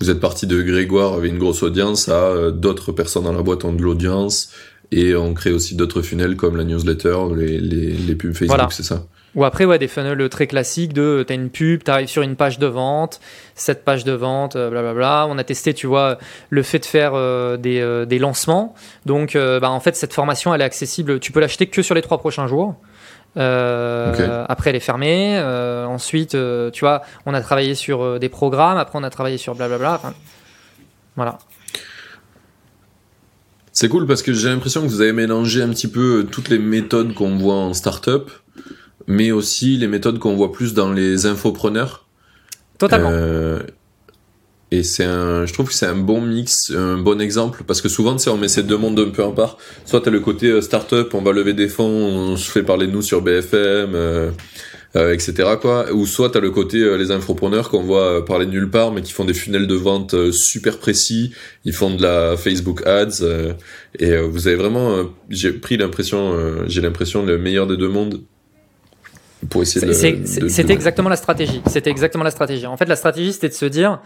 Vous 0.00 0.10
êtes 0.10 0.20
parti 0.20 0.46
de 0.46 0.60
Grégoire 0.62 1.14
avec 1.14 1.32
une 1.32 1.38
grosse 1.38 1.62
audience 1.62 2.08
à 2.08 2.12
euh, 2.12 2.50
d'autres 2.50 2.92
personnes 2.92 3.24
dans 3.24 3.32
la 3.32 3.42
boîte 3.42 3.64
ont 3.64 3.72
de 3.72 3.82
l'audience. 3.82 4.50
Et 4.90 5.14
on 5.14 5.34
crée 5.34 5.50
aussi 5.50 5.74
d'autres 5.74 6.02
funnels 6.02 6.36
comme 6.36 6.56
la 6.56 6.64
newsletter, 6.64 7.16
les, 7.36 7.58
les, 7.60 7.92
les 7.92 8.14
pubs 8.14 8.32
Facebook, 8.32 8.48
Voilà. 8.48 8.68
c'est 8.70 8.82
ça? 8.82 9.04
Ou 9.34 9.44
après, 9.44 9.66
ouais, 9.66 9.78
des 9.78 9.88
funnels 9.88 10.28
très 10.30 10.46
classiques 10.46 10.94
de 10.94 11.24
t'as 11.26 11.34
une 11.34 11.50
pub, 11.50 11.82
t'arrives 11.84 12.08
sur 12.08 12.22
une 12.22 12.34
page 12.34 12.58
de 12.58 12.66
vente, 12.66 13.20
cette 13.54 13.84
page 13.84 14.04
de 14.04 14.12
vente, 14.12 14.56
euh, 14.56 14.70
blablabla. 14.70 15.26
On 15.28 15.36
a 15.36 15.44
testé, 15.44 15.74
tu 15.74 15.86
vois, 15.86 16.18
le 16.48 16.62
fait 16.62 16.78
de 16.78 16.86
faire 16.86 17.12
euh, 17.14 17.56
des, 17.56 17.80
euh, 17.80 18.06
des 18.06 18.18
lancements. 18.18 18.74
Donc, 19.04 19.36
euh, 19.36 19.60
bah, 19.60 19.70
en 19.70 19.80
fait, 19.80 19.94
cette 19.94 20.14
formation, 20.14 20.54
elle 20.54 20.62
est 20.62 20.64
accessible. 20.64 21.20
Tu 21.20 21.32
peux 21.32 21.40
l'acheter 21.40 21.66
que 21.66 21.82
sur 21.82 21.94
les 21.94 22.02
trois 22.02 22.18
prochains 22.18 22.46
jours. 22.46 22.74
Euh. 23.38 24.44
Après, 24.48 24.70
elle 24.70 24.76
est 24.76 24.80
fermée. 24.80 25.38
Euh, 25.38 25.84
ensuite, 25.86 26.34
euh, 26.34 26.70
tu 26.70 26.80
vois, 26.80 27.02
on 27.26 27.34
a 27.34 27.40
travaillé 27.40 27.74
sur 27.74 28.18
des 28.18 28.28
programmes. 28.28 28.78
Après, 28.78 28.98
on 28.98 29.04
a 29.04 29.10
travaillé 29.10 29.38
sur 29.38 29.54
blablabla. 29.54 29.94
Enfin, 29.94 30.14
voilà. 31.16 31.38
C'est 33.72 33.88
cool 33.88 34.06
parce 34.06 34.22
que 34.22 34.32
j'ai 34.32 34.48
l'impression 34.48 34.82
que 34.82 34.88
vous 34.88 35.00
avez 35.00 35.12
mélangé 35.12 35.62
un 35.62 35.68
petit 35.68 35.86
peu 35.86 36.26
toutes 36.30 36.48
les 36.48 36.58
méthodes 36.58 37.14
qu'on 37.14 37.36
voit 37.36 37.54
en 37.54 37.74
startup, 37.74 38.30
mais 39.06 39.30
aussi 39.30 39.76
les 39.76 39.86
méthodes 39.86 40.18
qu'on 40.18 40.34
voit 40.34 40.52
plus 40.52 40.74
dans 40.74 40.92
les 40.92 41.26
infopreneurs. 41.26 42.06
Totalement. 42.78 43.10
Euh, 43.12 43.62
et 44.70 44.82
c'est 44.82 45.04
un, 45.04 45.46
je 45.46 45.52
trouve 45.52 45.68
que 45.68 45.74
c'est 45.74 45.86
un 45.86 45.96
bon 45.96 46.20
mix, 46.20 46.70
un 46.76 46.98
bon 46.98 47.20
exemple, 47.20 47.62
parce 47.66 47.80
que 47.80 47.88
souvent, 47.88 48.16
on 48.26 48.36
met 48.36 48.48
ces 48.48 48.62
deux 48.62 48.76
mondes 48.76 48.98
un 49.00 49.10
peu 49.10 49.22
en 49.24 49.32
part. 49.32 49.56
Soit 49.86 50.02
t'as 50.02 50.10
le 50.10 50.20
côté 50.20 50.48
euh, 50.48 50.60
startup, 50.60 51.14
on 51.14 51.22
va 51.22 51.32
lever 51.32 51.54
des 51.54 51.68
fonds, 51.68 51.84
on 51.86 52.36
se 52.36 52.50
fait 52.50 52.62
parler 52.62 52.86
de 52.86 52.92
nous 52.92 53.00
sur 53.02 53.22
BFM, 53.22 53.94
euh, 53.94 54.30
euh, 54.96 55.12
etc. 55.14 55.32
quoi. 55.60 55.90
Ou 55.92 56.04
soit 56.06 56.30
t'as 56.30 56.40
le 56.40 56.50
côté 56.50 56.78
euh, 56.78 56.96
les 56.96 57.10
infopreneurs 57.10 57.70
qu'on 57.70 57.82
voit 57.82 58.18
euh, 58.18 58.20
parler 58.20 58.44
de 58.46 58.50
nulle 58.50 58.68
part, 58.70 58.92
mais 58.92 59.00
qui 59.02 59.12
font 59.12 59.24
des 59.24 59.34
funnels 59.34 59.66
de 59.66 59.74
vente 59.74 60.12
euh, 60.14 60.32
super 60.32 60.78
précis. 60.78 61.32
Ils 61.64 61.72
font 61.74 61.94
de 61.94 62.02
la 62.02 62.36
Facebook 62.36 62.86
Ads, 62.86 63.22
euh, 63.22 63.52
et 63.98 64.12
euh, 64.12 64.22
vous 64.30 64.48
avez 64.48 64.56
vraiment, 64.56 64.90
euh, 64.92 65.04
j'ai 65.30 65.52
pris 65.52 65.76
l'impression, 65.78 66.34
euh, 66.34 66.64
j'ai 66.66 66.80
l'impression 66.82 67.24
le 67.24 67.38
meilleur 67.38 67.66
des 67.66 67.76
deux 67.78 67.88
mondes 67.88 68.20
pour 69.50 69.62
essayer 69.62 69.80
de- 69.86 69.92
C'était 70.48 70.72
exactement 70.72 71.08
la 71.08 71.16
stratégie. 71.16 71.62
C'était 71.68 71.90
exactement 71.90 72.24
la 72.24 72.30
stratégie. 72.30 72.66
En 72.66 72.76
fait, 72.76 72.86
la 72.86 72.96
stratégie, 72.96 73.32
c'était 73.32 73.48
de 73.48 73.54
se 73.54 73.66
dire, 73.66 74.00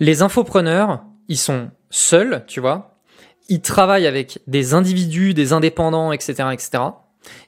les 0.00 0.22
infopreneurs, 0.22 1.04
ils 1.28 1.38
sont 1.38 1.70
seuls, 1.90 2.44
tu 2.46 2.60
vois. 2.60 2.96
Ils 3.48 3.60
travaillent 3.60 4.06
avec 4.06 4.40
des 4.46 4.74
individus, 4.74 5.34
des 5.34 5.52
indépendants, 5.52 6.12
etc., 6.12 6.48
etc. 6.52 6.84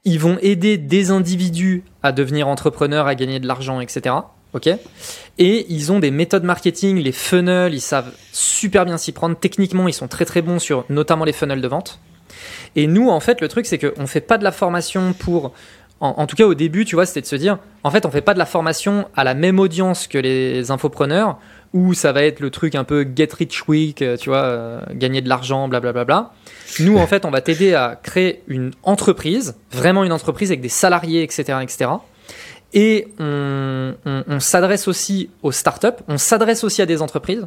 Ils 0.04 0.18
vont 0.18 0.38
aider 0.42 0.76
des 0.76 1.10
individus 1.10 1.82
à 2.02 2.12
devenir 2.12 2.48
entrepreneurs, 2.48 3.06
à 3.06 3.14
gagner 3.14 3.40
de 3.40 3.46
l'argent, 3.46 3.80
etc. 3.80 4.14
Ok? 4.52 4.68
Et 5.38 5.66
ils 5.72 5.90
ont 5.92 5.98
des 5.98 6.10
méthodes 6.10 6.44
marketing, 6.44 6.98
les 6.98 7.12
funnels, 7.12 7.72
ils 7.72 7.80
savent 7.80 8.12
super 8.32 8.84
bien 8.84 8.98
s'y 8.98 9.12
prendre. 9.12 9.36
Techniquement, 9.36 9.88
ils 9.88 9.94
sont 9.94 10.08
très 10.08 10.26
très 10.26 10.42
bons 10.42 10.58
sur 10.58 10.84
notamment 10.90 11.24
les 11.24 11.32
funnels 11.32 11.62
de 11.62 11.68
vente. 11.68 12.00
Et 12.76 12.86
nous, 12.86 13.08
en 13.08 13.20
fait, 13.20 13.40
le 13.40 13.48
truc, 13.48 13.64
c'est 13.64 13.78
qu'on 13.78 14.06
fait 14.06 14.20
pas 14.20 14.36
de 14.36 14.44
la 14.44 14.52
formation 14.52 15.14
pour 15.14 15.52
en, 16.00 16.14
en 16.18 16.26
tout 16.26 16.36
cas 16.36 16.44
au 16.44 16.54
début, 16.54 16.84
tu 16.84 16.96
vois, 16.96 17.06
c'était 17.06 17.20
de 17.20 17.26
se 17.26 17.36
dire, 17.36 17.58
en 17.84 17.90
fait, 17.90 18.04
on 18.04 18.10
fait 18.10 18.20
pas 18.20 18.34
de 18.34 18.38
la 18.38 18.44
formation 18.44 19.06
à 19.14 19.24
la 19.24 19.34
même 19.34 19.60
audience 19.60 20.08
que 20.08 20.18
les 20.18 20.70
infopreneurs, 20.70 21.38
où 21.74 21.94
ça 21.94 22.12
va 22.12 22.22
être 22.22 22.40
le 22.40 22.50
truc 22.50 22.74
un 22.74 22.84
peu 22.84 23.06
get 23.16 23.28
rich 23.36 23.62
quick, 23.62 24.02
euh, 24.02 24.16
tu 24.16 24.28
vois, 24.28 24.42
euh, 24.42 24.80
gagner 24.92 25.20
de 25.22 25.28
l'argent, 25.28 25.68
blablabla. 25.68 26.32
Nous, 26.80 26.98
en 26.98 27.06
fait, 27.06 27.24
on 27.24 27.30
va 27.30 27.40
t'aider 27.40 27.74
à 27.74 27.98
créer 28.02 28.42
une 28.46 28.72
entreprise, 28.82 29.56
vraiment 29.72 30.04
une 30.04 30.12
entreprise 30.12 30.50
avec 30.50 30.60
des 30.60 30.68
salariés, 30.68 31.22
etc., 31.22 31.58
etc. 31.62 31.90
Et 32.74 33.08
on, 33.18 33.94
on- 34.06 34.24
on 34.28 34.40
s'adresse 34.40 34.88
aussi 34.88 35.28
aux 35.42 35.52
startups, 35.52 35.88
on 36.08 36.16
s'adresse 36.18 36.64
aussi 36.64 36.80
à 36.82 36.86
des 36.86 37.02
entreprises. 37.02 37.46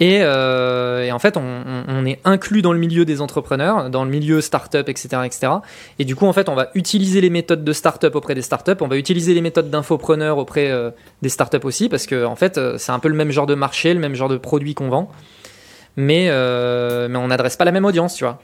Et, 0.00 0.20
euh, 0.22 1.04
et 1.04 1.12
en 1.12 1.20
fait, 1.20 1.36
on, 1.36 2.04
est 2.04 2.18
inclus 2.24 2.62
dans 2.62 2.72
le 2.72 2.80
milieu 2.80 3.04
des 3.04 3.20
entrepreneurs, 3.20 3.90
dans 3.90 4.04
le 4.04 4.10
milieu 4.10 4.40
startup, 4.40 4.88
etc., 4.88 5.08
etc. 5.24 5.52
Et 6.00 6.04
du 6.04 6.16
coup, 6.16 6.26
en 6.26 6.32
fait, 6.32 6.48
on 6.48 6.56
va 6.56 6.70
utiliser 6.74 7.20
les 7.20 7.30
méthodes 7.30 7.62
de 7.62 7.72
startup 7.72 8.14
auprès 8.16 8.34
des 8.34 8.42
startups, 8.42 8.72
on 8.80 8.88
va 8.88 8.96
utiliser 8.96 9.34
les 9.34 9.40
méthodes 9.40 9.70
d'infopreneurs 9.70 10.38
auprès 10.38 10.70
euh, 10.70 10.90
des 11.22 11.28
startups 11.28 11.64
aussi, 11.64 11.88
parce 11.88 12.06
que 12.06 12.24
en 12.24 12.34
fait, 12.34 12.58
euh, 12.58 12.76
c'est 12.76 12.90
un 12.90 12.98
peu 12.98 13.08
le 13.08 13.14
même 13.14 13.30
genre 13.30 13.46
de 13.46 13.54
marché, 13.54 13.94
le 13.94 14.00
même 14.00 14.16
genre 14.16 14.28
de 14.28 14.36
produit 14.36 14.74
qu'on 14.74 14.88
vend, 14.88 15.12
mais 15.96 16.26
euh, 16.28 17.06
mais 17.08 17.18
on 17.18 17.28
n'adresse 17.28 17.56
pas 17.56 17.64
la 17.64 17.72
même 17.72 17.84
audience, 17.84 18.16
tu 18.16 18.24
vois. 18.24 18.42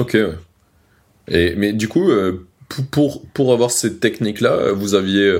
Ok. 0.00 0.16
Et, 1.28 1.54
mais 1.54 1.72
du 1.72 1.86
coup, 1.86 2.10
pour, 2.90 3.22
pour, 3.34 3.52
avoir 3.52 3.70
cette 3.70 4.00
technique-là, 4.00 4.52
euh, 4.52 4.72
vous 4.72 4.94
aviez, 4.94 5.38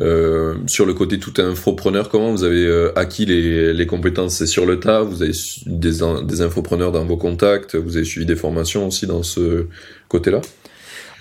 euh, 0.00 0.54
sur 0.66 0.86
le 0.86 0.94
côté 0.94 1.18
tout 1.18 1.34
infopreneur, 1.38 2.08
comment 2.08 2.30
vous 2.30 2.44
avez 2.44 2.64
euh, 2.64 2.96
acquis 2.96 3.26
les, 3.26 3.72
les 3.72 3.86
compétences 3.86 4.36
C'est 4.36 4.46
sur 4.46 4.66
le 4.66 4.80
tas? 4.80 5.02
Vous 5.02 5.22
avez 5.22 5.32
des, 5.66 6.02
in- 6.02 6.22
des 6.22 6.40
infopreneurs 6.40 6.92
dans 6.92 7.04
vos 7.04 7.16
contacts? 7.16 7.76
Vous 7.76 7.96
avez 7.96 8.04
suivi 8.06 8.26
des 8.26 8.36
formations 8.36 8.86
aussi 8.86 9.06
dans 9.06 9.22
ce 9.22 9.66
côté-là? 10.08 10.40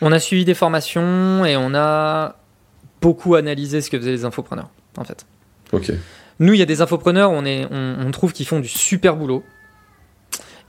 On 0.01 0.11
a 0.11 0.19
suivi 0.19 0.45
des 0.45 0.53
formations 0.55 1.45
et 1.45 1.55
on 1.57 1.75
a 1.75 2.37
beaucoup 3.01 3.35
analysé 3.35 3.81
ce 3.81 3.89
que 3.89 3.99
faisaient 3.99 4.11
les 4.11 4.25
infopreneurs, 4.25 4.69
en 4.97 5.03
fait. 5.03 5.25
Ok. 5.73 5.91
Nous, 6.39 6.53
il 6.53 6.59
y 6.59 6.63
a 6.63 6.65
des 6.65 6.81
infopreneurs, 6.81 7.29
on, 7.31 7.45
est, 7.45 7.67
on, 7.69 7.97
on 8.07 8.11
trouve 8.11 8.33
qu'ils 8.33 8.47
font 8.47 8.59
du 8.59 8.67
super 8.67 9.15
boulot. 9.15 9.43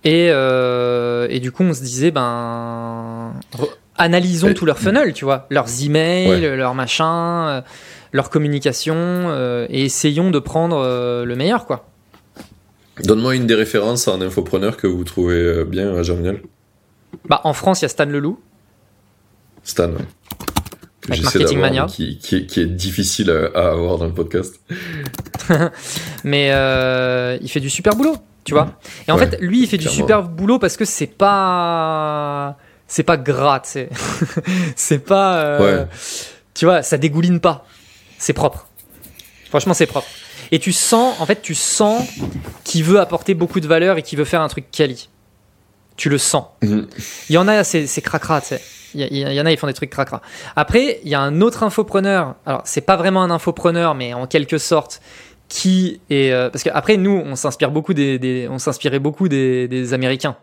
Et, 0.05 0.29
euh, 0.31 1.29
et 1.31 1.41
du 1.41 1.53
coup, 1.53 1.63
on 1.63 1.73
se 1.73 1.81
disait, 1.81 2.11
ben, 2.11 3.33
analysons 3.97 4.49
Et- 4.49 4.55
tous 4.55 4.65
leurs 4.67 4.79
funnels, 4.79 5.13
tu 5.13 5.25
vois, 5.25 5.47
leurs 5.51 5.83
emails, 5.85 6.29
Ouais. 6.29 6.57
leurs 6.57 6.75
machins, 6.75 7.05
euh, 7.07 7.61
leur 8.13 8.31
communication, 8.31 8.95
euh, 8.97 9.67
et 9.71 9.85
essayons 9.85 10.31
de 10.31 10.39
prendre 10.39 10.77
euh, 10.79 11.25
le 11.25 11.37
meilleur, 11.37 11.67
quoi. 11.67 11.89
Donne-moi 13.05 13.35
une 13.37 13.47
des 13.47 13.55
références 13.55 14.07
en 14.09 14.21
infopreneur 14.21 14.77
que 14.77 14.87
vous 14.87 15.05
trouvez 15.05 15.35
euh, 15.37 15.65
bien 15.65 15.95
à 15.97 16.03
Germinal. 16.03 16.41
Bah, 17.29 17.41
en 17.45 17.53
France, 17.55 17.81
il 17.81 17.85
y 17.85 17.87
a 17.87 17.89
Stan 17.89 18.05
Leloup. 18.07 18.39
Stan, 19.65 19.89
ouais. 19.91 19.97
que 21.01 21.13
Avec 21.13 21.23
j'essaie 21.23 21.39
Marketing 21.39 21.59
Mania. 21.61 21.87
Qui, 21.89 22.19
qui, 22.19 22.37
est, 22.37 22.47
qui 22.47 22.61
est 22.61 22.67
difficile 22.67 23.31
à, 23.31 23.59
à 23.59 23.71
avoir 23.73 23.99
dans 23.99 24.07
le 24.07 24.13
podcast. 24.13 24.61
Mais 26.25 26.49
euh, 26.53 27.39
il 27.41 27.49
fait 27.49 27.61
du 27.61 27.71
super 27.71 27.95
boulot, 27.97 28.17
tu 28.45 28.55
vois. 28.55 28.79
Et 29.09 29.11
en 29.13 29.17
Ouais, 29.19 29.27
fait, 29.27 29.39
lui, 29.41 29.63
il 29.63 29.67
fait 29.69 29.79
du 29.79 29.89
super 29.89 30.23
boulot 30.23 30.59
parce 30.59 30.77
que 30.77 30.85
c'est 30.85 31.07
pas. 31.07 32.57
C'est 32.95 33.05
pas 33.05 33.17
gras, 33.17 33.61
tu 33.61 33.71
sais. 33.71 33.89
c'est 34.77 34.99
pas. 34.99 35.37
euh, 35.43 35.59
Ouais. 35.85 35.87
Tu 36.53 36.67
vois, 36.67 36.83
ça 36.83 36.99
dégouline 36.99 37.41
pas. 37.41 37.65
C'est 38.19 38.35
propre. 38.35 38.69
Franchement, 39.49 39.73
c'est 39.73 39.87
propre. 39.87 40.07
Et 40.51 40.59
tu 40.59 40.73
sens, 40.73 41.19
en 41.19 41.25
fait, 41.25 41.41
tu 41.41 41.55
sens 41.55 42.07
qu'il 42.65 42.85
veut 42.85 43.01
apporter 43.01 43.33
beaucoup 43.33 43.61
de 43.61 43.67
valeur 43.67 43.97
et 43.97 44.03
qu'il 44.03 44.19
veut 44.19 44.27
faire 44.27 44.43
un 44.43 44.49
truc 44.49 44.67
quali. 44.71 45.09
Tu 45.97 46.11
le 46.11 46.19
sens. 46.19 46.45
Mhm. 46.61 46.87
Il 47.31 47.35
y 47.35 47.39
en 47.39 47.49
a, 47.49 47.65
c'est 47.65 47.87
c'est 47.87 48.03
cracra, 48.03 48.43
tu 48.43 48.49
sais. 48.49 48.61
Il 48.95 49.01
y, 49.17 49.41
en 49.41 49.47
a, 49.47 49.51
ils 49.51 49.57
font 49.57 49.67
des 49.69 49.73
trucs 49.73 49.89
cracra. 49.89 50.21
Après, 50.55 51.01
il 51.03 51.09
y 51.09 51.15
a 51.15 51.21
un 51.21 51.41
autre 51.41 51.63
infopreneur. 51.63 52.35
Alors, 52.45 52.61
c'est 52.67 52.83
pas 52.83 52.97
vraiment 52.99 53.23
un 53.23 53.31
infopreneur, 53.31 53.95
mais 53.95 54.13
en 54.13 54.27
quelque 54.27 54.59
sorte, 54.59 55.01
qui 55.49 56.03
est. 56.11 56.31
euh, 56.31 56.51
parce 56.51 56.63
que 56.63 56.69
après, 56.75 56.99
nous, 56.99 57.23
on 57.25 57.35
s'inspire 57.37 57.71
beaucoup 57.71 57.95
des, 57.95 58.19
des- 58.19 58.49
on 58.51 58.59
s'inspirait 58.59 58.99
beaucoup 58.99 59.29
des, 59.31 59.67
des 59.67 59.95
Américains. 59.95 60.37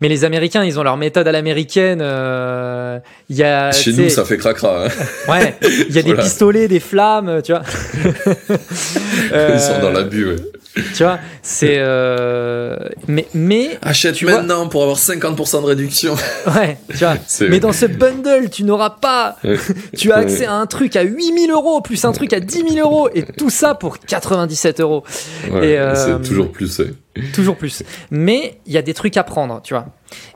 Mais 0.00 0.08
les 0.08 0.24
Américains, 0.24 0.62
ils 0.64 0.78
ont 0.78 0.82
leur 0.82 0.96
méthode 0.96 1.26
à 1.26 1.32
l'américaine. 1.32 2.00
euh, 2.02 2.98
Il 3.30 3.36
y 3.36 3.42
a. 3.42 3.72
Chez 3.72 3.92
nous, 3.92 4.08
ça 4.10 4.24
fait 4.24 4.36
cracra. 4.36 4.86
Hein. 4.86 4.88
Ouais, 5.28 5.56
il 5.88 5.94
y 5.94 5.98
a 5.98 6.02
des 6.02 6.14
pistolets, 6.14 6.68
des 6.68 6.80
flammes, 6.80 7.40
tu 7.42 7.52
vois. 7.52 7.62
Ils 9.32 9.60
sont 9.60 9.80
dans 9.80 9.90
l'abus. 9.90 10.26
Ouais. 10.28 10.36
Tu 10.94 11.02
vois, 11.04 11.18
c'est. 11.42 11.76
euh, 11.78 12.76
Mais, 13.08 13.26
mais, 13.34 13.78
Achète 13.80 14.22
vois- 14.22 14.32
maintenant 14.32 14.68
pour 14.68 14.82
avoir 14.82 14.98
50% 14.98 15.62
de 15.62 15.66
réduction. 15.66 16.14
ouais, 16.54 16.76
tu 16.90 16.98
vois. 16.98 17.14
C'est- 17.26 17.48
Mais 17.48 17.60
dans 17.60 17.72
ce 17.72 17.86
bundle, 17.86 18.50
tu 18.50 18.64
n'auras 18.64 18.90
pas. 18.90 19.36
Tu 19.96 20.12
as 20.12 20.16
accès 20.16 20.44
à 20.44 20.52
un 20.52 20.66
truc 20.66 20.96
à 20.96 21.02
8000 21.02 21.50
euros, 21.50 21.80
plus 21.80 22.04
un 22.04 22.12
truc 22.12 22.32
à 22.34 22.40
10 22.40 22.64
000 22.74 22.86
euros, 22.86 23.08
et 23.14 23.22
tout 23.22 23.48
ça 23.50 23.74
pour 23.74 23.98
97 23.98 24.80
euros. 24.80 25.02
Ouais, 25.50 25.70
Et, 25.70 25.78
euh, 25.78 25.94
C'est 25.94 26.28
toujours 26.28 26.52
plus. 26.52 26.78
ouais. 26.80 26.92
Toujours 27.34 27.56
plus. 27.56 27.82
Mais 28.10 28.58
il 28.66 28.72
y 28.72 28.78
a 28.78 28.82
des 28.82 28.94
trucs 28.94 29.16
à 29.16 29.24
prendre, 29.24 29.60
tu 29.62 29.74
vois. 29.74 29.86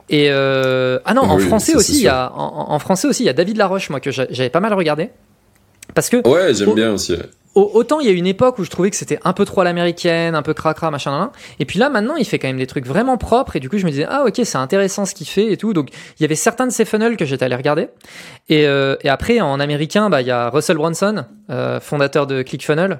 Et 0.09 0.27
euh, 0.29 0.99
ah 1.05 1.13
non, 1.13 1.21
en 1.23 1.37
français 1.39 1.73
ça, 1.73 1.77
aussi, 1.77 1.93
il 1.97 2.03
y 2.03 2.07
a 2.07 2.31
en, 2.35 2.71
en 2.73 2.79
français 2.79 3.07
aussi, 3.07 3.23
il 3.23 3.27
y 3.27 3.29
a 3.29 3.33
David 3.33 3.57
Laroche, 3.57 3.89
moi 3.89 3.99
que 3.99 4.11
j'a- 4.11 4.27
j'avais 4.29 4.49
pas 4.49 4.59
mal 4.59 4.73
regardé, 4.73 5.09
parce 5.93 6.09
que 6.09 6.17
Ouais, 6.27 6.53
j'aime 6.53 6.73
bien 6.75 6.91
aussi. 6.93 7.13
ouais. 7.13 7.19
autant 7.55 7.99
il 7.99 8.07
y 8.07 8.09
a 8.09 8.13
une 8.13 8.27
époque 8.27 8.59
où 8.59 8.63
je 8.63 8.69
trouvais 8.69 8.89
que 8.89 8.95
c'était 8.95 9.19
un 9.23 9.33
peu 9.33 9.43
trop 9.45 9.61
à 9.61 9.63
l'américaine, 9.63 10.35
un 10.35 10.41
peu 10.41 10.53
cracra, 10.53 10.89
machin, 10.91 11.11
nan. 11.11 11.29
et 11.59 11.65
puis 11.65 11.79
là 11.79 11.89
maintenant 11.89 12.15
il 12.15 12.25
fait 12.25 12.39
quand 12.39 12.47
même 12.47 12.57
des 12.57 12.67
trucs 12.67 12.85
vraiment 12.85 13.17
propres, 13.17 13.55
et 13.55 13.59
du 13.59 13.69
coup 13.69 13.77
je 13.77 13.85
me 13.85 13.91
disais 13.91 14.05
ah 14.09 14.23
ok 14.25 14.41
c'est 14.43 14.57
intéressant 14.57 15.05
ce 15.05 15.13
qu'il 15.13 15.27
fait 15.27 15.51
et 15.51 15.57
tout, 15.57 15.73
donc 15.73 15.89
il 16.19 16.23
y 16.23 16.25
avait 16.25 16.35
certains 16.35 16.65
de 16.67 16.71
ces 16.71 16.85
funnels 16.85 17.17
que 17.17 17.25
j'étais 17.25 17.45
allé 17.45 17.55
regarder, 17.55 17.87
et, 18.49 18.65
euh, 18.67 18.95
et 19.01 19.09
après 19.09 19.39
en 19.41 19.59
américain 19.59 20.09
bah 20.09 20.21
il 20.21 20.27
y 20.27 20.31
a 20.31 20.49
Russell 20.49 20.77
Brunson, 20.77 21.25
euh, 21.49 21.79
fondateur 21.81 22.25
de 22.27 22.41
ClickFunnels, 22.41 22.99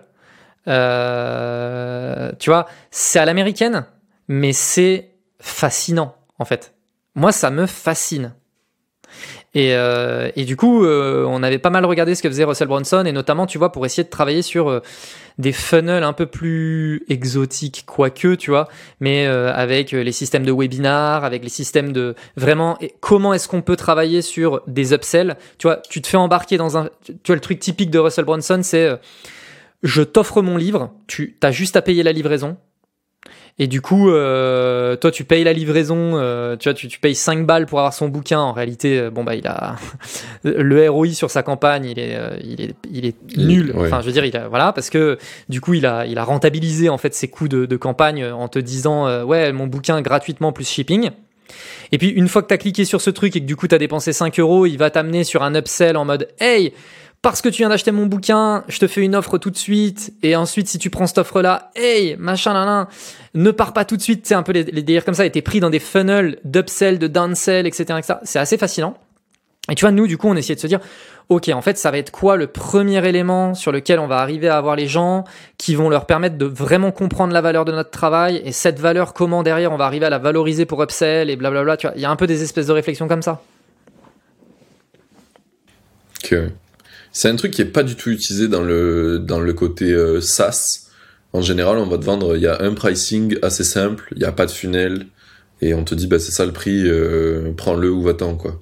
euh, 0.68 2.32
tu 2.39 2.49
vois 2.49 2.68
c'est 2.91 3.20
à 3.20 3.26
l'américaine, 3.26 3.86
mais 4.28 4.53
c'est 4.53 5.12
fascinant 5.39 6.16
en 6.39 6.45
fait. 6.45 6.74
Moi 7.16 7.32
ça 7.32 7.49
me 7.49 7.66
fascine. 7.66 8.34
Et, 9.53 9.76
euh, 9.76 10.32
et 10.38 10.45
du 10.45 10.55
coup, 10.55 10.86
euh, 10.86 11.26
on 11.28 11.43
avait 11.43 11.59
pas 11.59 11.70
mal 11.70 11.86
regardé 11.86 12.16
ce 12.16 12.24
que 12.24 12.30
faisait 12.30 12.45
Russell 12.45 12.70
Brunson, 12.70 13.03
et 13.05 13.12
notamment, 13.12 13.45
tu 13.45 13.57
vois, 13.57 13.72
pour 13.74 13.86
essayer 13.86 14.03
de 14.03 14.09
travailler 14.09 14.41
sur 14.41 14.70
euh, 14.70 14.82
des 15.39 15.51
funnels 15.51 16.03
un 16.03 16.14
peu 16.14 16.26
plus 16.26 17.03
exotiques, 17.09 17.84
quoique, 17.86 18.36
tu 18.36 18.49
vois, 18.49 18.70
mais 19.01 19.28
euh, 19.28 19.53
avec 19.53 19.91
les 19.91 20.12
systèmes 20.14 20.45
de 20.45 20.53
webinar, 20.53 21.26
avec 21.26 21.43
les 21.43 21.49
systèmes 21.49 21.91
de 21.91 22.16
vraiment, 22.38 22.78
et 22.80 22.93
comment 23.01 23.34
est-ce 23.34 23.49
qu'on 23.49 23.62
peut 23.62 23.76
travailler 23.76 24.22
sur 24.22 24.62
des 24.68 24.93
upsells 24.93 25.36
Tu 25.57 25.68
vois, 25.68 25.82
tu 25.89 26.01
te 26.01 26.07
fais 26.07 26.18
embarquer 26.18 26.55
dans 26.55 26.78
un, 26.78 26.89
tu 27.05 27.14
vois, 27.28 27.36
le 27.36 27.41
truc 27.41 27.59
typique 27.59 27.91
de 27.91 27.99
Russell 27.99 28.26
Brunson, 28.26 28.62
c'est 28.64 28.89
je 29.84 30.01
t'offre 30.01 30.41
mon 30.41 30.57
livre, 30.57 30.91
tu 31.07 31.38
as 31.41 31.51
juste 31.51 31.75
à 31.75 31.82
payer 31.82 32.03
la 32.03 32.11
livraison. 32.11 32.57
Et 33.59 33.67
du 33.67 33.82
coup, 33.82 34.09
euh, 34.09 34.95
toi, 34.95 35.11
tu 35.11 35.23
payes 35.25 35.43
la 35.43 35.53
livraison, 35.53 36.13
euh, 36.15 36.55
tu 36.55 36.69
vois, 36.69 36.73
tu, 36.73 36.88
tu 36.88 36.99
payes 36.99 37.13
5 37.13 37.45
balles 37.45 37.65
pour 37.67 37.79
avoir 37.79 37.93
son 37.93 38.07
bouquin. 38.07 38.39
En 38.39 38.53
réalité, 38.53 38.97
euh, 38.97 39.09
bon, 39.11 39.23
bah, 39.23 39.36
il 39.36 39.45
a 39.45 39.75
le 40.43 40.89
ROI 40.89 41.09
sur 41.09 41.29
sa 41.29 41.43
campagne, 41.43 41.86
il 41.86 41.99
est, 41.99 42.15
euh, 42.15 42.38
il 42.43 42.61
est, 42.61 42.75
il 42.91 43.05
est 43.05 43.15
Il- 43.36 43.47
nul. 43.47 43.71
ouais. 43.75 43.88
Enfin, 43.88 44.01
je 44.01 44.07
veux 44.07 44.13
dire, 44.13 44.25
il 44.25 44.36
a, 44.38 44.47
voilà, 44.47 44.71
parce 44.73 44.89
que 44.89 45.17
du 45.49 45.61
coup, 45.61 45.73
il 45.75 45.86
a, 45.86 46.05
il 46.07 46.17
a 46.17 46.23
rentabilisé 46.23 46.89
en 46.89 46.97
fait 46.97 47.13
ses 47.13 47.27
coûts 47.27 47.49
de, 47.49 47.65
de 47.65 47.75
campagne 47.77 48.25
en 48.25 48.47
te 48.47 48.57
disant, 48.57 49.05
euh, 49.07 49.23
ouais, 49.23 49.51
mon 49.51 49.67
bouquin 49.67 50.01
gratuitement 50.01 50.53
plus 50.53 50.67
shipping. 50.67 51.11
Et 51.91 51.97
puis, 51.97 52.07
une 52.07 52.29
fois 52.29 52.41
que 52.41 52.47
tu 52.47 52.53
as 52.53 52.57
cliqué 52.57 52.86
sur 52.86 53.01
ce 53.01 53.09
truc 53.09 53.36
et 53.36 53.41
que 53.41 53.45
du 53.45 53.57
coup, 53.57 53.67
tu 53.67 53.75
as 53.75 53.79
dépensé 53.79 54.13
5 54.13 54.39
euros, 54.39 54.65
il 54.65 54.77
va 54.77 54.89
t'amener 54.89 55.23
sur 55.25 55.43
un 55.43 55.53
upsell 55.53 55.97
en 55.97 56.05
mode, 56.05 56.29
hey, 56.39 56.71
parce 57.22 57.41
que 57.41 57.49
tu 57.49 57.57
viens 57.57 57.69
d'acheter 57.69 57.91
mon 57.91 58.07
bouquin, 58.07 58.63
je 58.67 58.80
te 58.80 58.88
fais 58.88 59.01
une 59.01 59.15
offre 59.15 59.38
tout 59.38 59.51
de 59.51 59.57
suite. 59.57 60.13
Et 60.24 60.36
ensuite, 60.36 60.67
si 60.67 60.80
tu 60.80 60.89
prends 60.89 61.05
cette 61.05 61.19
offre-là, 61.19 61.72
hey, 61.76 62.15
machin, 62.17 62.53
là, 62.53 62.65
là, 62.65 62.88
ne 63.36 63.51
pars 63.51 63.74
pas 63.74 63.86
tout 63.86 63.95
de 63.95 64.01
suite. 64.01 64.26
C'est 64.26 64.34
un 64.34 64.41
peu 64.41 64.53
les, 64.53 64.63
les 64.63 64.82
délires 64.82 65.05
comme 65.05 65.13
ça. 65.13 65.26
Et 65.26 65.30
t'es 65.30 65.43
pris 65.43 65.59
dans 65.59 65.69
des 65.69 65.80
funnels 65.80 66.39
d'upsell, 66.45 66.97
de 66.97 67.07
downsell, 67.07 67.67
etc., 67.67 67.84
etc. 67.99 68.13
C'est 68.24 68.39
assez 68.39 68.57
fascinant. 68.57 68.97
Et 69.69 69.76
tu 69.76 69.82
vois, 69.86 69.91
nous, 69.91 70.07
du 70.07 70.17
coup, 70.17 70.28
on 70.28 70.36
essayait 70.36 70.55
de 70.55 70.59
se 70.59 70.65
dire, 70.65 70.80
OK, 71.30 71.47
en 71.49 71.61
fait, 71.61 71.78
ça 71.78 71.91
va 71.91 71.99
être 71.99 72.09
quoi 72.09 72.38
le 72.38 72.47
premier 72.47 73.07
élément 73.07 73.53
sur 73.53 73.72
lequel 73.72 73.99
on 73.99 74.07
va 74.07 74.17
arriver 74.17 74.49
à 74.49 74.57
avoir 74.57 74.76
les 74.76 74.88
gens 74.88 75.24
qui 75.59 75.76
vont 75.76 75.89
leur 75.89 76.07
permettre 76.07 76.39
de 76.39 76.45
vraiment 76.45 76.91
comprendre 76.91 77.34
la 77.34 77.41
valeur 77.41 77.65
de 77.65 77.72
notre 77.72 77.91
travail 77.91 78.41
et 78.43 78.51
cette 78.51 78.80
valeur, 78.80 79.13
comment 79.13 79.43
derrière 79.43 79.72
on 79.72 79.78
va 79.78 79.86
arriver 79.86 80.07
à 80.07 80.09
la 80.09 80.17
valoriser 80.17 80.65
pour 80.65 80.82
upsell 80.82 81.30
et 81.30 81.36
blablabla. 81.36 81.78
Tu 81.78 81.86
vois, 81.86 81.95
il 81.95 82.01
y 82.01 82.05
a 82.05 82.09
un 82.09 82.15
peu 82.15 82.26
des 82.26 82.41
espèces 82.41 82.65
de 82.65 82.74
réflexions 82.74 83.07
comme 83.07 83.22
ça. 83.22 83.43
Que 86.24 86.51
c'est 87.12 87.30
un 87.30 87.36
truc 87.36 87.51
qui 87.51 87.62
est 87.62 87.66
pas 87.66 87.84
du 87.84 87.95
tout 87.95 88.09
utilisé 88.09 88.47
dans 88.47 88.64
le 88.64 89.20
dans 89.20 89.39
le 89.39 89.53
côté 89.53 89.91
euh, 89.93 90.22
SaaS. 90.22 90.88
En 91.34 91.41
général, 91.41 91.78
on 91.78 91.86
va 91.88 91.97
te 91.97 92.03
vendre, 92.03 92.36
il 92.36 92.41
y 92.41 92.47
a 92.47 92.62
un 92.62 92.74
pricing 92.74 93.38
assez 93.41 93.64
simple, 93.64 94.12
il 94.16 94.22
y 94.22 94.26
a 94.26 94.32
pas 94.34 94.45
de 94.45 94.51
funnel 94.51 95.05
et 95.62 95.74
on 95.74 95.84
te 95.84 95.95
dit 95.95 96.07
bah 96.07 96.20
c'est 96.20 96.32
ça 96.32 96.45
le 96.45 96.51
prix, 96.51 96.84
euh, 96.86 97.51
prends-le 97.55 97.89
ou 97.89 98.01
va-t'en 98.01 98.36
quoi. 98.36 98.62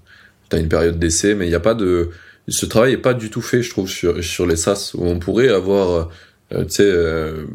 T'as 0.50 0.60
une 0.60 0.70
période 0.70 1.00
d'essai, 1.00 1.36
mais 1.36 1.48
il 1.48 1.52
y 1.52 1.56
a 1.56 1.60
pas 1.60 1.76
de 1.76 2.10
ce 2.50 2.66
travail 2.66 2.94
est 2.94 2.98
pas 2.98 3.14
du 3.14 3.30
tout 3.30 3.42
fait, 3.42 3.62
je 3.62 3.70
trouve, 3.70 3.90
sur 3.90 4.24
sur 4.24 4.46
les 4.46 4.56
SaaS 4.56 4.92
où 4.96 5.06
on 5.06 5.20
pourrait 5.20 5.50
avoir, 5.50 6.10
euh, 6.54 6.66
tu 6.66 6.70
sais, 6.70 6.84
euh, 6.84 7.46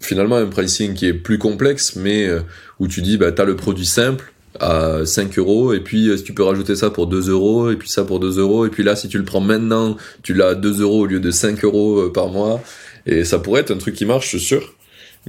finalement 0.00 0.36
un 0.36 0.46
pricing 0.46 0.94
qui 0.94 1.06
est 1.06 1.14
plus 1.14 1.38
complexe, 1.38 1.96
mais 1.96 2.26
euh, 2.26 2.40
où 2.78 2.88
tu 2.88 3.02
dis 3.02 3.18
bah 3.18 3.32
t'as 3.32 3.44
le 3.44 3.56
produit 3.56 3.86
simple 3.86 4.32
à 4.60 5.04
5 5.04 5.38
euros 5.38 5.72
et 5.72 5.80
puis 5.80 6.08
euh, 6.08 6.16
si 6.16 6.24
tu 6.24 6.32
peux 6.34 6.42
rajouter 6.42 6.76
ça 6.76 6.90
pour 6.90 7.06
2 7.06 7.30
euros 7.30 7.70
et 7.70 7.76
puis 7.76 7.88
ça 7.88 8.04
pour 8.04 8.20
2 8.20 8.38
euros 8.38 8.66
et 8.66 8.70
puis 8.70 8.82
là 8.82 8.96
si 8.96 9.08
tu 9.08 9.18
le 9.18 9.24
prends 9.24 9.40
maintenant 9.40 9.96
tu 10.22 10.34
l'as 10.34 10.48
à 10.48 10.54
2 10.54 10.80
euros 10.82 11.00
au 11.00 11.06
lieu 11.06 11.20
de 11.20 11.30
5 11.30 11.64
euros 11.64 11.98
euh, 12.00 12.12
par 12.12 12.28
mois 12.28 12.60
et 13.06 13.24
ça 13.24 13.38
pourrait 13.38 13.60
être 13.62 13.70
un 13.70 13.78
truc 13.78 13.94
qui 13.94 14.04
marche 14.04 14.24
je 14.30 14.38
suis 14.38 14.46
sûr 14.46 14.74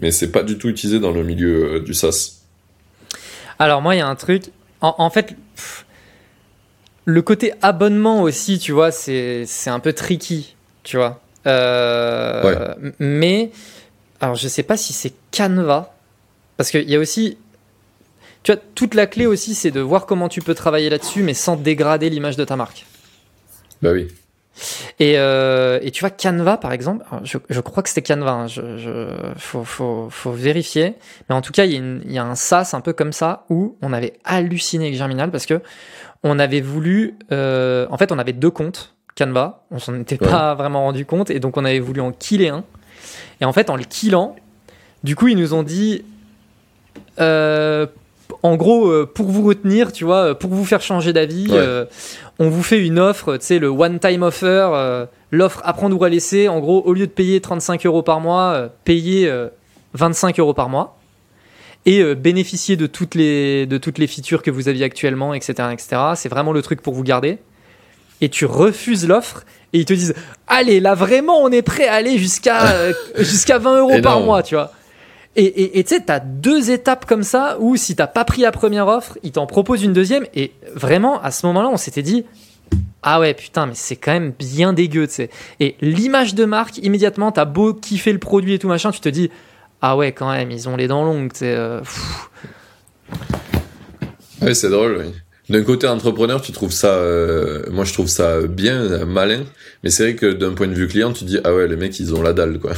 mais 0.02 0.12
c'est 0.12 0.32
pas 0.32 0.44
du 0.44 0.58
tout 0.58 0.70
utilisé 0.70 1.00
dans 1.00 1.12
le 1.12 1.24
milieu 1.24 1.76
euh, 1.76 1.80
du 1.80 1.94
SaaS 1.94 2.36
Alors 3.60 3.82
moi, 3.82 3.96
il 3.96 3.98
y 3.98 4.02
a 4.02 4.08
un 4.08 4.16
truc. 4.16 4.44
En, 4.82 4.96
en 4.98 5.10
fait, 5.10 5.36
pff, 5.56 5.86
le 7.06 7.22
côté 7.22 7.52
abonnement 7.62 8.22
aussi, 8.22 8.60
tu 8.60 8.72
vois, 8.72 8.92
c'est 8.92 9.44
c'est 9.46 9.70
un 9.70 9.80
peu 9.80 9.92
tricky, 9.92 10.56
tu 10.84 10.96
vois. 10.98 11.20
Euh, 11.48 12.76
m- 12.82 12.94
Mais 13.00 13.52
alors, 14.22 14.36
je 14.36 14.48
sais 14.48 14.64
pas 14.64 14.78
si 14.78 14.94
c'est 14.94 15.14
Canva, 15.36 15.94
parce 16.56 16.72
qu'il 16.72 16.90
y 16.90 16.96
a 16.96 17.00
aussi, 17.00 17.38
tu 18.44 18.52
vois, 18.54 18.62
toute 18.76 18.94
la 18.96 19.08
clé 19.08 19.26
aussi, 19.26 19.54
c'est 19.56 19.72
de 19.72 19.80
voir 19.82 20.06
comment 20.06 20.30
tu 20.30 20.42
peux 20.42 20.54
travailler 20.56 20.90
là-dessus, 20.90 21.24
mais 21.24 21.34
sans 21.34 21.56
dégrader 21.56 22.10
l'image 22.10 22.38
de 22.38 22.46
ta 22.46 22.56
marque. 22.56 22.86
bah 23.82 23.92
oui 23.92 24.08
Et, 25.00 25.18
euh, 25.18 25.80
et 25.82 25.92
tu 25.92 26.02
vois, 26.02 26.10
Canva, 26.10 26.58
par 26.58 26.72
exemple, 26.74 27.06
je, 27.24 27.38
je 27.50 27.60
crois 27.62 27.82
que 27.84 27.90
c'était 27.90 28.02
Canva, 28.02 28.32
hein, 28.32 28.48
je, 28.48 28.78
je, 28.78 29.08
faut, 29.38 29.64
faut, 29.64 30.08
faut 30.10 30.32
vérifier. 30.32 30.96
Mais 31.30 31.36
en 31.36 31.42
tout 31.42 31.52
cas, 31.54 31.66
il 31.66 31.72
y, 31.72 31.76
a 31.76 31.78
une- 31.78 32.02
il 32.06 32.12
y 32.12 32.18
a 32.18 32.24
un 32.26 32.36
SaaS 32.36 32.72
un 32.74 32.82
peu 32.82 32.92
comme 32.94 33.14
ça 33.14 33.46
où 33.50 33.78
on 33.82 33.94
avait 33.94 34.14
halluciné 34.26 34.86
avec 34.88 34.98
Germinal 34.98 35.32
parce 35.32 35.46
que 35.46 35.62
on 36.24 36.40
avait 36.40 36.60
voulu. 36.62 37.16
euh, 37.32 37.88
en 37.90 37.98
fait, 37.98 38.12
on 38.12 38.20
avait 38.20 38.34
deux 38.34 38.52
comptes 38.52 38.96
Canva, 39.18 39.66
on 39.72 39.80
s'en 39.80 39.96
était 40.00 40.18
pas 40.18 40.56
vraiment 40.56 40.82
rendu 40.84 41.06
compte 41.06 41.30
et 41.30 41.40
donc 41.40 41.56
on 41.58 41.64
avait 41.66 41.80
voulu 41.80 42.02
en 42.02 42.12
killer 42.12 42.50
un. 42.50 42.64
Et 43.42 43.46
en 43.46 43.54
fait, 43.54 43.70
en 43.70 43.76
le 43.78 43.84
killant, 43.84 44.36
du 45.04 45.16
coup, 45.16 45.28
ils 45.30 45.38
nous 45.38 45.54
ont 45.54 45.64
dit. 45.64 46.04
euh, 47.20 47.86
en 48.44 48.56
gros, 48.56 48.88
euh, 48.88 49.06
pour 49.12 49.28
vous 49.28 49.44
retenir, 49.46 49.92
tu 49.92 50.06
vois, 50.06 50.34
pour 50.38 50.50
vous 50.52 50.66
faire 50.66 50.82
changer 50.82 51.12
d'avis, 51.14 51.48
Ouais. 51.50 51.58
euh, 51.58 51.86
on 52.40 52.50
vous 52.50 52.64
fait 52.64 52.80
une 52.80 52.98
offre, 53.00 53.38
tu 53.38 53.46
sais, 53.46 53.60
le 53.60 53.68
one-time 53.68 54.24
offer, 54.24 54.70
euh, 54.74 55.06
l'offre 55.32 55.62
à 55.66 55.74
prendre 55.74 56.00
ou 56.00 56.04
à 56.04 56.10
laisser. 56.10 56.48
En 56.48 56.60
gros, 56.60 56.82
au 56.86 56.94
lieu 56.94 57.06
de 57.08 57.12
payer 57.12 57.42
35 57.42 57.86
euros 57.86 58.02
par 58.04 58.20
mois, 58.22 58.54
euh, 58.54 58.68
payez 58.86 59.28
euh, 59.28 59.48
25 59.94 60.40
euros 60.40 60.54
par 60.54 60.70
mois 60.70 60.98
et 61.86 62.02
euh, 62.02 62.16
bénéficier 62.16 62.76
de 62.78 62.88
toutes 62.88 63.16
les 63.16 63.66
de 63.66 63.78
toutes 63.78 63.98
les 63.98 64.08
features 64.08 64.42
que 64.42 64.52
vous 64.52 64.68
aviez 64.70 64.86
actuellement, 64.86 65.34
etc., 65.34 65.54
etc. 65.74 66.02
C'est 66.16 66.30
vraiment 66.30 66.52
le 66.54 66.62
truc 66.62 66.82
pour 66.82 66.94
vous 66.94 67.04
garder. 67.04 67.40
Et 68.22 68.28
tu 68.30 68.46
refuses 68.46 69.08
l'offre 69.08 69.44
et 69.72 69.80
ils 69.80 69.86
te 69.86 69.94
disent, 69.94 70.14
allez, 70.48 70.80
là 70.82 70.94
vraiment, 70.94 71.38
on 71.42 71.50
est 71.52 71.62
prêt 71.62 71.88
à 71.88 71.94
aller 71.94 72.18
jusqu'à 72.18 72.66
euh, 72.72 72.94
jusqu'à 73.18 73.58
20 73.60 73.80
euros 73.80 74.02
par 74.02 74.20
mois, 74.22 74.44
tu 74.44 74.56
vois. 74.56 74.72
Et 75.36 75.84
tu 75.84 75.96
sais, 75.96 76.02
t'as 76.02 76.20
deux 76.20 76.70
étapes 76.70 77.06
comme 77.06 77.24
ça 77.24 77.58
où 77.62 77.78
si 77.78 77.96
t'as 77.96 78.08
pas 78.08 78.26
pris 78.26 78.42
la 78.42 78.52
première 78.52 78.88
offre, 78.88 79.18
ils 79.24 79.32
t'en 79.32 79.46
proposent 79.46 79.84
une 79.84 79.94
deuxième. 79.94 80.26
Et 80.36 80.52
vraiment, 80.76 81.22
à 81.22 81.32
ce 81.32 81.46
moment-là, 81.46 81.70
on 81.70 81.78
s'était 81.78 82.02
dit, 82.02 82.26
ah 83.04 83.20
ouais, 83.20 83.34
putain, 83.34 83.66
mais 83.66 83.76
c'est 83.76 83.96
quand 83.96 84.12
même 84.12 84.34
bien 84.38 84.74
dégueu. 84.74 85.08
Et 85.60 85.76
l'image 85.82 86.36
de 86.36 86.44
marque, 86.46 86.80
immédiatement, 86.80 87.32
t'as 87.32 87.46
beau 87.46 87.74
kiffer 87.74 88.12
le 88.12 88.20
produit 88.20 88.56
et 88.56 88.60
tout 88.60 88.68
machin, 88.68 88.92
tu 88.92 89.00
te 89.00 89.08
dis, 89.08 89.30
ah 89.82 89.96
ouais, 89.96 90.12
quand 90.12 90.32
même, 90.32 90.52
ils 90.52 90.68
ont 90.68 90.76
les 90.76 90.88
dents 90.88 91.06
longues, 91.06 91.32
tu 91.32 91.46
euh, 91.46 91.80
c'est 94.54 94.70
drôle. 94.70 94.98
oui. 95.00 95.14
D'un 95.50 95.64
côté 95.64 95.88
entrepreneur, 95.88 96.42
tu 96.42 96.52
trouves 96.52 96.72
ça, 96.72 96.90
euh, 96.90 97.64
moi 97.72 97.84
je 97.84 97.94
trouve 97.94 98.08
ça 98.08 98.42
bien, 98.42 99.04
malin, 99.06 99.46
mais 99.84 99.90
c'est 99.90 100.04
vrai 100.04 100.16
que 100.16 100.32
d'un 100.32 100.54
point 100.54 100.68
de 100.68 100.76
vue 100.76 100.88
client, 100.88 101.12
tu 101.12 101.24
dis 101.24 101.40
ah 101.44 101.56
ouais 101.56 101.68
les 101.68 101.76
mecs 101.76 102.00
ils 102.00 102.14
ont 102.14 102.22
la 102.22 102.34
dalle 102.34 102.60
quoi. 102.60 102.74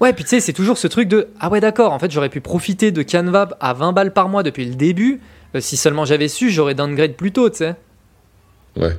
Ouais, 0.00 0.12
puis 0.12 0.24
tu 0.24 0.30
sais, 0.30 0.40
c'est 0.40 0.52
toujours 0.52 0.78
ce 0.78 0.86
truc 0.86 1.08
de, 1.08 1.28
ah 1.40 1.48
ouais, 1.50 1.60
d'accord, 1.60 1.92
en 1.92 1.98
fait, 1.98 2.10
j'aurais 2.10 2.28
pu 2.28 2.40
profiter 2.40 2.90
de 2.90 3.02
Canva 3.02 3.48
à 3.60 3.72
20 3.74 3.92
balles 3.92 4.12
par 4.12 4.28
mois 4.28 4.42
depuis 4.42 4.64
le 4.64 4.74
début. 4.74 5.20
Euh, 5.54 5.60
si 5.60 5.76
seulement 5.76 6.04
j'avais 6.04 6.28
su, 6.28 6.50
j'aurais 6.50 6.74
downgrade 6.74 7.14
plus 7.14 7.32
tôt, 7.32 7.48
tu 7.50 7.58
sais. 7.58 7.76
Ouais. 8.76 8.96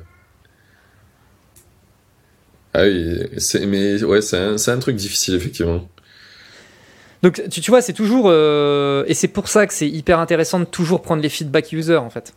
Ah 2.73 2.83
oui, 2.83 3.21
c'est 3.37 3.65
mais 3.65 4.03
ouais 4.03 4.21
c'est 4.21 4.37
un, 4.37 4.55
un 4.67 4.79
truc 4.79 4.97
difficile 4.97 5.35
effectivement. 5.35 5.87
Donc, 7.23 7.41
tu, 7.49 7.61
tu 7.61 7.71
vois, 7.71 7.81
c'est 7.81 7.93
toujours. 7.93 8.25
euh, 8.27 9.03
et 9.07 9.13
c'est 9.13 9.29
pour 9.29 9.47
ça 9.47 9.65
que 9.65 9.73
c'est 9.73 9.87
hyper 9.89 10.19
intéressant 10.19 10.59
de 10.59 10.65
toujours 10.65 11.01
prendre 11.01 11.21
les 11.23 11.29
feedback 11.29 11.71
users, 11.71 11.95
en 11.97 12.09
fait. 12.09 12.33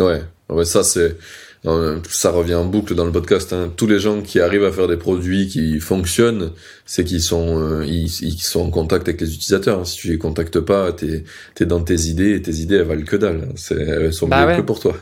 Ouais, 0.00 0.22
ouais 0.48 0.64
ça 0.64 0.82
c'est 0.82 1.16
ça 1.64 2.30
revient 2.32 2.56
en 2.56 2.64
boucle 2.64 2.94
dans 2.96 3.04
le 3.04 3.12
podcast. 3.12 3.52
hein. 3.52 3.72
Tous 3.76 3.86
les 3.86 4.00
gens 4.00 4.20
qui 4.20 4.40
arrivent 4.40 4.64
à 4.64 4.72
faire 4.72 4.88
des 4.88 4.96
produits 4.96 5.46
qui 5.46 5.78
fonctionnent, 5.78 6.50
c'est 6.86 7.04
qu'ils 7.04 7.22
sont 7.22 7.60
euh, 7.60 7.84
ils, 7.86 8.06
ils 8.22 8.38
sont 8.42 8.62
en 8.62 8.70
contact 8.70 9.06
avec 9.08 9.20
les 9.20 9.32
utilisateurs. 9.32 9.86
Si 9.86 9.96
tu 9.96 10.08
les 10.08 10.18
contactes 10.18 10.58
pas, 10.58 10.92
t'es 10.92 11.22
es 11.60 11.64
dans 11.64 11.80
tes 11.82 12.00
idées 12.06 12.34
et 12.34 12.42
tes 12.42 12.54
idées 12.56 12.76
elles 12.76 12.82
valent 12.86 13.04
que 13.04 13.14
dalle. 13.16 13.48
elles 13.70 14.12
sont 14.12 14.26
Bah 14.26 14.42
mieux 14.42 14.46
ouais. 14.52 14.56
que 14.56 14.62
pour 14.62 14.80
toi. 14.80 14.96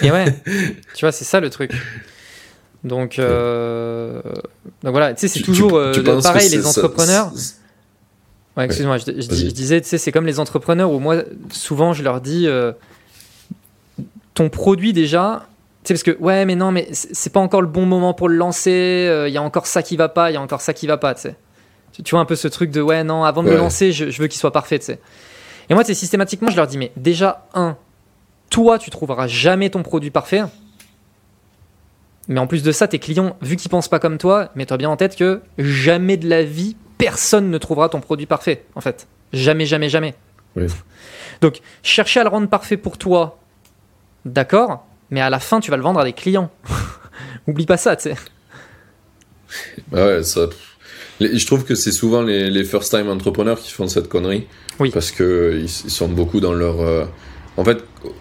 Et 0.00 0.10
ouais, 0.10 0.24
tu 0.94 1.04
vois, 1.04 1.12
c'est 1.12 1.24
ça 1.26 1.40
le 1.40 1.50
truc. 1.50 1.70
Donc, 2.84 3.18
euh, 3.18 4.22
donc 4.82 4.92
voilà, 4.92 5.12
tu 5.12 5.20
sais, 5.20 5.28
c'est 5.28 5.42
toujours 5.42 5.72
tu- 5.72 5.76
euh, 5.76 5.92
tu 5.92 6.02
pareil, 6.22 6.48
les 6.48 6.62
ça- 6.62 6.68
entrepreneurs. 6.68 7.32
Ouais, 8.56 8.64
excuse-moi, 8.64 8.96
je, 8.96 9.10
disais, 9.50 9.82
tu 9.82 9.88
sais, 9.88 9.98
c'est 9.98 10.12
comme 10.12 10.24
les 10.24 10.38
entrepreneurs 10.40 10.90
où 10.90 10.98
moi, 11.00 11.22
souvent, 11.50 11.92
je 11.92 12.02
leur 12.02 12.20
dis, 12.22 12.46
euh, 12.46 12.72
ton 14.34 14.48
produit 14.48 14.92
déjà, 14.94 15.46
sais, 15.88 15.94
parce 15.94 16.02
que, 16.02 16.22
ouais, 16.22 16.44
mais 16.44 16.54
non, 16.54 16.72
mais 16.72 16.88
c'est 16.90 17.32
pas 17.32 17.40
encore 17.40 17.60
le 17.62 17.68
bon 17.68 17.86
moment 17.86 18.14
pour 18.14 18.28
le 18.28 18.36
lancer, 18.36 19.24
il 19.26 19.32
y 19.32 19.36
a 19.36 19.42
encore 19.42 19.66
ça 19.66 19.82
qui 19.82 19.96
va 19.96 20.08
pas, 20.08 20.30
il 20.30 20.34
y 20.34 20.36
a 20.36 20.40
encore 20.40 20.60
ça 20.60 20.72
qui 20.74 20.86
va 20.86 20.96
pas, 20.96 21.14
tu 21.14 21.22
sais. 21.22 21.36
Tu, 22.04 22.10
vois 22.10 22.20
un 22.20 22.26
peu 22.26 22.36
ce 22.36 22.48
truc 22.48 22.70
de, 22.70 22.82
ouais, 22.82 23.04
non, 23.04 23.24
avant 23.24 23.42
de 23.42 23.48
le 23.48 23.54
Ouais. 23.54 23.60
lancer, 23.60 23.90
je, 23.92 24.10
je 24.10 24.20
veux 24.20 24.28
qu'il 24.28 24.38
soit 24.38 24.52
parfait, 24.52 24.78
tu 24.78 24.84
sais. 24.86 25.00
Et 25.70 25.74
moi, 25.74 25.82
c'est 25.82 25.94
systématiquement, 25.94 26.50
je 26.50 26.56
leur 26.56 26.66
dis, 26.66 26.76
mais 26.76 26.92
déjà, 26.96 27.46
un, 27.54 27.76
toi, 28.50 28.78
tu 28.78 28.90
trouveras 28.90 29.26
jamais 29.26 29.70
ton 29.70 29.82
produit 29.82 30.10
parfait. 30.10 30.42
Mais 32.28 32.40
en 32.40 32.46
plus 32.46 32.62
de 32.62 32.72
ça, 32.72 32.88
tes 32.88 32.98
clients, 32.98 33.36
vu 33.40 33.56
qu'ils 33.56 33.70
pensent 33.70 33.88
pas 33.88 33.98
comme 33.98 34.18
toi, 34.18 34.50
mets-toi 34.56 34.76
bien 34.76 34.90
en 34.90 34.96
tête 34.96 35.16
que 35.16 35.42
jamais 35.58 36.16
de 36.16 36.28
la 36.28 36.42
vie, 36.42 36.76
personne 36.98 37.50
ne 37.50 37.58
trouvera 37.58 37.88
ton 37.88 38.00
produit 38.00 38.26
parfait, 38.26 38.64
en 38.74 38.80
fait. 38.80 39.06
Jamais, 39.32 39.64
jamais, 39.64 39.88
jamais. 39.88 40.14
Oui. 40.56 40.66
Donc, 41.40 41.60
chercher 41.82 42.20
à 42.20 42.24
le 42.24 42.30
rendre 42.30 42.48
parfait 42.48 42.76
pour 42.76 42.98
toi, 42.98 43.38
d'accord, 44.24 44.86
mais 45.10 45.20
à 45.20 45.30
la 45.30 45.38
fin, 45.40 45.60
tu 45.60 45.70
vas 45.70 45.76
le 45.76 45.82
vendre 45.82 46.00
à 46.00 46.04
des 46.04 46.12
clients. 46.12 46.50
Oublie 47.46 47.66
pas 47.66 47.76
ça, 47.76 47.96
tu 47.96 48.10
sais. 48.10 48.16
Ouais, 49.92 50.22
ça. 50.22 50.48
Je 51.20 51.46
trouve 51.46 51.64
que 51.64 51.74
c'est 51.74 51.92
souvent 51.92 52.22
les, 52.22 52.50
les 52.50 52.64
first 52.64 52.90
time 52.90 53.08
entrepreneurs 53.08 53.58
qui 53.58 53.72
font 53.72 53.88
cette 53.88 54.08
connerie. 54.08 54.46
Oui. 54.80 54.90
Parce 54.90 55.10
que 55.12 55.58
ils, 55.58 55.68
sont 55.68 56.08
beaucoup 56.08 56.40
dans 56.40 56.52
leur. 56.52 56.80
euh, 56.80 57.04
En 57.56 57.64
fait, 57.64 57.78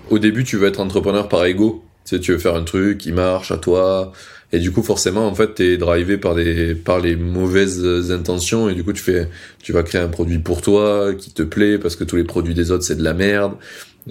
au 0.10 0.20
début, 0.20 0.44
tu 0.46 0.58
veux 0.58 0.68
être 0.68 0.80
entrepreneur 0.80 1.28
par 1.28 1.44
ego. 1.46 1.84
Tu 2.06 2.16
sais, 2.16 2.22
tu 2.22 2.32
veux 2.32 2.38
faire 2.38 2.56
un 2.56 2.64
truc 2.64 3.00
qui 3.00 3.12
marche 3.12 3.52
à 3.52 3.58
toi. 3.58 4.14
Et 4.54 4.60
du 4.60 4.72
coup, 4.72 4.84
forcément, 4.84 5.28
en 5.28 5.36
fait, 5.36 5.56
t'es 5.56 5.76
drivé 5.76 6.18
par 6.18 6.36
des, 6.36 6.76
par 6.76 7.00
les 7.00 7.16
mauvaises 7.18 7.84
intentions. 8.12 8.70
Et 8.70 8.76
du 8.76 8.84
coup, 8.84 8.94
tu 8.94 9.02
fais, 9.02 9.28
tu 9.62 9.74
vas 9.74 9.84
créer 9.84 10.00
un 10.00 10.08
produit 10.08 10.40
pour 10.40 10.62
toi, 10.62 11.14
qui 11.18 11.32
te 11.34 11.42
plaît, 11.44 11.78
parce 11.80 11.96
que 11.98 12.04
tous 12.06 12.16
les 12.16 12.24
produits 12.24 12.54
des 12.54 12.72
autres, 12.72 12.84
c'est 12.86 12.96
de 12.96 13.04
la 13.04 13.14
merde. 13.16 13.54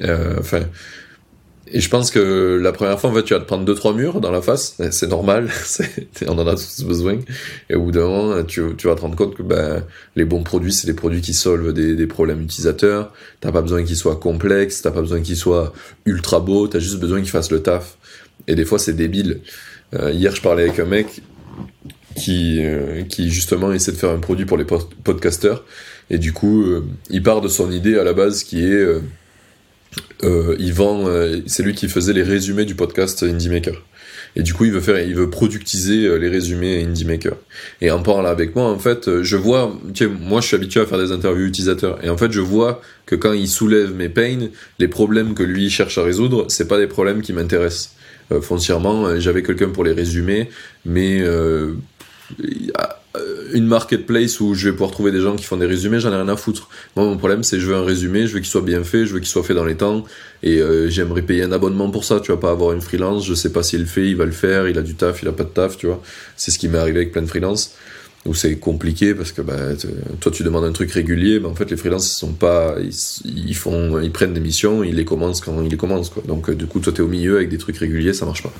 Euh, 0.02 0.34
Enfin. 0.40 0.62
Et 1.66 1.80
je 1.80 1.88
pense 1.88 2.10
que 2.10 2.58
la 2.62 2.72
première 2.72 3.00
fois, 3.00 3.10
en 3.10 3.14
fait, 3.14 3.22
tu 3.22 3.32
vas 3.32 3.40
te 3.40 3.46
prendre 3.46 3.64
deux, 3.64 3.74
trois 3.74 3.94
murs 3.94 4.20
dans 4.20 4.30
la 4.30 4.42
face. 4.42 4.76
C'est 4.90 5.08
normal. 5.08 5.50
on 6.28 6.38
en 6.38 6.46
a 6.46 6.52
tous 6.52 6.84
besoin. 6.84 7.18
Et 7.70 7.74
au 7.74 7.84
bout 7.84 7.90
d'un 7.90 8.06
moment, 8.06 8.44
tu, 8.44 8.60
vas 8.60 8.94
te 8.94 9.00
rendre 9.00 9.16
compte 9.16 9.34
que 9.34 9.42
ben, 9.42 9.82
les 10.14 10.26
bons 10.26 10.42
produits, 10.42 10.72
c'est 10.72 10.86
des 10.86 10.94
produits 10.94 11.22
qui 11.22 11.32
solvent 11.32 11.72
des, 11.72 12.06
problèmes 12.06 12.42
utilisateurs. 12.42 13.12
T'as 13.40 13.50
pas 13.50 13.62
besoin 13.62 13.82
qu'ils 13.82 13.96
soient 13.96 14.16
complexes, 14.16 14.82
t'as 14.82 14.90
pas 14.90 15.00
besoin 15.00 15.20
qu'ils 15.20 15.36
soient 15.36 15.72
ultra 16.04 16.38
beaux, 16.38 16.68
t'as 16.68 16.80
juste 16.80 17.00
besoin 17.00 17.20
qu'ils 17.20 17.30
fassent 17.30 17.50
le 17.50 17.62
taf. 17.62 17.96
Et 18.46 18.54
des 18.54 18.66
fois, 18.66 18.78
c'est 18.78 18.92
débile. 18.92 19.40
Euh, 19.94 20.12
hier, 20.12 20.36
je 20.36 20.42
parlais 20.42 20.64
avec 20.64 20.78
un 20.78 20.84
mec 20.84 21.22
qui, 22.14 22.58
euh, 22.62 23.02
qui 23.04 23.30
justement 23.30 23.72
essaie 23.72 23.92
de 23.92 23.96
faire 23.96 24.10
un 24.10 24.18
produit 24.18 24.44
pour 24.44 24.58
les 24.58 24.64
pod- 24.64 24.92
podcasters. 25.02 25.64
Et 26.10 26.18
du 26.18 26.34
coup, 26.34 26.62
euh, 26.62 26.84
il 27.08 27.22
part 27.22 27.40
de 27.40 27.48
son 27.48 27.72
idée 27.72 27.98
à 27.98 28.04
la 28.04 28.12
base 28.12 28.44
qui 28.44 28.62
est... 28.62 28.86
euh, 30.22 30.56
il 30.58 30.72
vend, 30.72 31.08
euh, 31.08 31.40
c'est 31.46 31.62
lui 31.62 31.74
qui 31.74 31.88
faisait 31.88 32.12
les 32.12 32.22
résumés 32.22 32.64
du 32.64 32.74
podcast 32.74 33.22
Indie 33.22 33.48
Maker. 33.48 33.82
Et 34.36 34.42
du 34.42 34.52
coup, 34.52 34.64
il 34.64 34.72
veut 34.72 34.80
faire, 34.80 35.00
il 35.00 35.14
veut 35.14 35.30
productiser 35.30 36.06
euh, 36.06 36.16
les 36.16 36.28
résumés 36.28 36.82
Indie 36.82 37.04
Maker. 37.04 37.36
Et 37.80 37.90
en 37.90 38.02
parlant 38.02 38.28
avec 38.28 38.56
moi, 38.56 38.68
en 38.68 38.78
fait, 38.78 39.06
euh, 39.06 39.22
je 39.22 39.36
vois, 39.36 39.78
tu 39.94 40.08
moi, 40.08 40.40
je 40.40 40.48
suis 40.48 40.56
habitué 40.56 40.80
à 40.80 40.86
faire 40.86 40.98
des 40.98 41.12
interviews 41.12 41.46
utilisateurs. 41.46 42.04
Et 42.04 42.08
en 42.08 42.16
fait, 42.16 42.32
je 42.32 42.40
vois 42.40 42.80
que 43.06 43.14
quand 43.14 43.32
il 43.32 43.48
soulève 43.48 43.94
mes 43.94 44.08
pains, 44.08 44.48
les 44.78 44.88
problèmes 44.88 45.34
que 45.34 45.44
lui 45.44 45.70
cherche 45.70 45.98
à 45.98 46.02
résoudre, 46.02 46.46
c'est 46.48 46.66
pas 46.66 46.78
des 46.78 46.88
problèmes 46.88 47.22
qui 47.22 47.32
m'intéressent. 47.32 47.94
Euh, 48.32 48.40
foncièrement, 48.40 49.06
euh, 49.06 49.20
j'avais 49.20 49.42
quelqu'un 49.42 49.68
pour 49.68 49.84
les 49.84 49.92
résumer, 49.92 50.48
mais 50.84 51.22
une 53.52 53.66
marketplace 53.66 54.40
où 54.40 54.54
je 54.54 54.68
vais 54.68 54.72
pouvoir 54.72 54.90
trouver 54.90 55.12
des 55.12 55.20
gens 55.20 55.36
qui 55.36 55.44
font 55.44 55.56
des 55.56 55.66
résumés, 55.66 56.00
j'en 56.00 56.12
ai 56.12 56.16
rien 56.16 56.28
à 56.28 56.36
foutre. 56.36 56.68
Moi, 56.96 57.04
mon 57.04 57.16
problème, 57.16 57.42
c'est 57.44 57.60
je 57.60 57.66
veux 57.66 57.76
un 57.76 57.84
résumé, 57.84 58.26
je 58.26 58.34
veux 58.34 58.40
qu'il 58.40 58.48
soit 58.48 58.60
bien 58.60 58.82
fait, 58.82 59.06
je 59.06 59.12
veux 59.12 59.20
qu'il 59.20 59.28
soit 59.28 59.44
fait 59.44 59.54
dans 59.54 59.64
les 59.64 59.76
temps, 59.76 60.04
et 60.42 60.60
euh, 60.60 60.88
j'aimerais 60.90 61.22
payer 61.22 61.42
un 61.42 61.52
abonnement 61.52 61.90
pour 61.90 62.04
ça. 62.04 62.20
Tu 62.20 62.32
vas 62.32 62.38
pas 62.38 62.50
avoir 62.50 62.72
une 62.72 62.80
freelance, 62.80 63.24
je 63.24 63.34
sais 63.34 63.52
pas 63.52 63.62
s'il 63.62 63.80
le 63.80 63.86
fait, 63.86 64.08
il 64.08 64.16
va 64.16 64.24
le 64.24 64.32
faire, 64.32 64.68
il 64.68 64.78
a 64.78 64.82
du 64.82 64.94
taf, 64.94 65.22
il 65.22 65.28
a 65.28 65.32
pas 65.32 65.44
de 65.44 65.50
taf, 65.50 65.76
tu 65.76 65.86
vois. 65.86 66.02
C'est 66.36 66.50
ce 66.50 66.58
qui 66.58 66.68
m'est 66.68 66.78
arrivé 66.78 66.98
avec 66.98 67.12
plein 67.12 67.22
de 67.22 67.28
freelance 67.28 67.74
où 68.26 68.34
c'est 68.34 68.56
compliqué 68.56 69.14
parce 69.14 69.32
que 69.32 69.42
bah, 69.42 69.74
toi 70.20 70.32
tu 70.32 70.42
demandes 70.42 70.64
un 70.64 70.72
truc 70.72 70.90
régulier, 70.92 71.40
mais 71.40 71.46
en 71.46 71.54
fait 71.54 71.70
les 71.70 71.76
freelances 71.76 72.10
ils 72.10 72.16
sont 72.16 72.32
pas, 72.32 72.76
ils, 72.80 72.94
ils 73.48 73.54
font, 73.54 74.00
ils 74.00 74.12
prennent 74.12 74.32
des 74.32 74.40
missions, 74.40 74.82
ils 74.82 74.94
les 74.94 75.04
commencent 75.04 75.42
quand 75.42 75.62
ils 75.62 75.70
les 75.70 75.76
commencent 75.76 76.10
quoi. 76.10 76.22
Donc 76.26 76.48
euh, 76.48 76.54
du 76.54 76.66
coup 76.66 76.80
toi 76.80 76.92
t'es 76.92 77.02
au 77.02 77.08
milieu 77.08 77.36
avec 77.36 77.50
des 77.50 77.58
trucs 77.58 77.76
réguliers, 77.76 78.14
ça 78.14 78.24
marche 78.24 78.42
pas. 78.42 78.52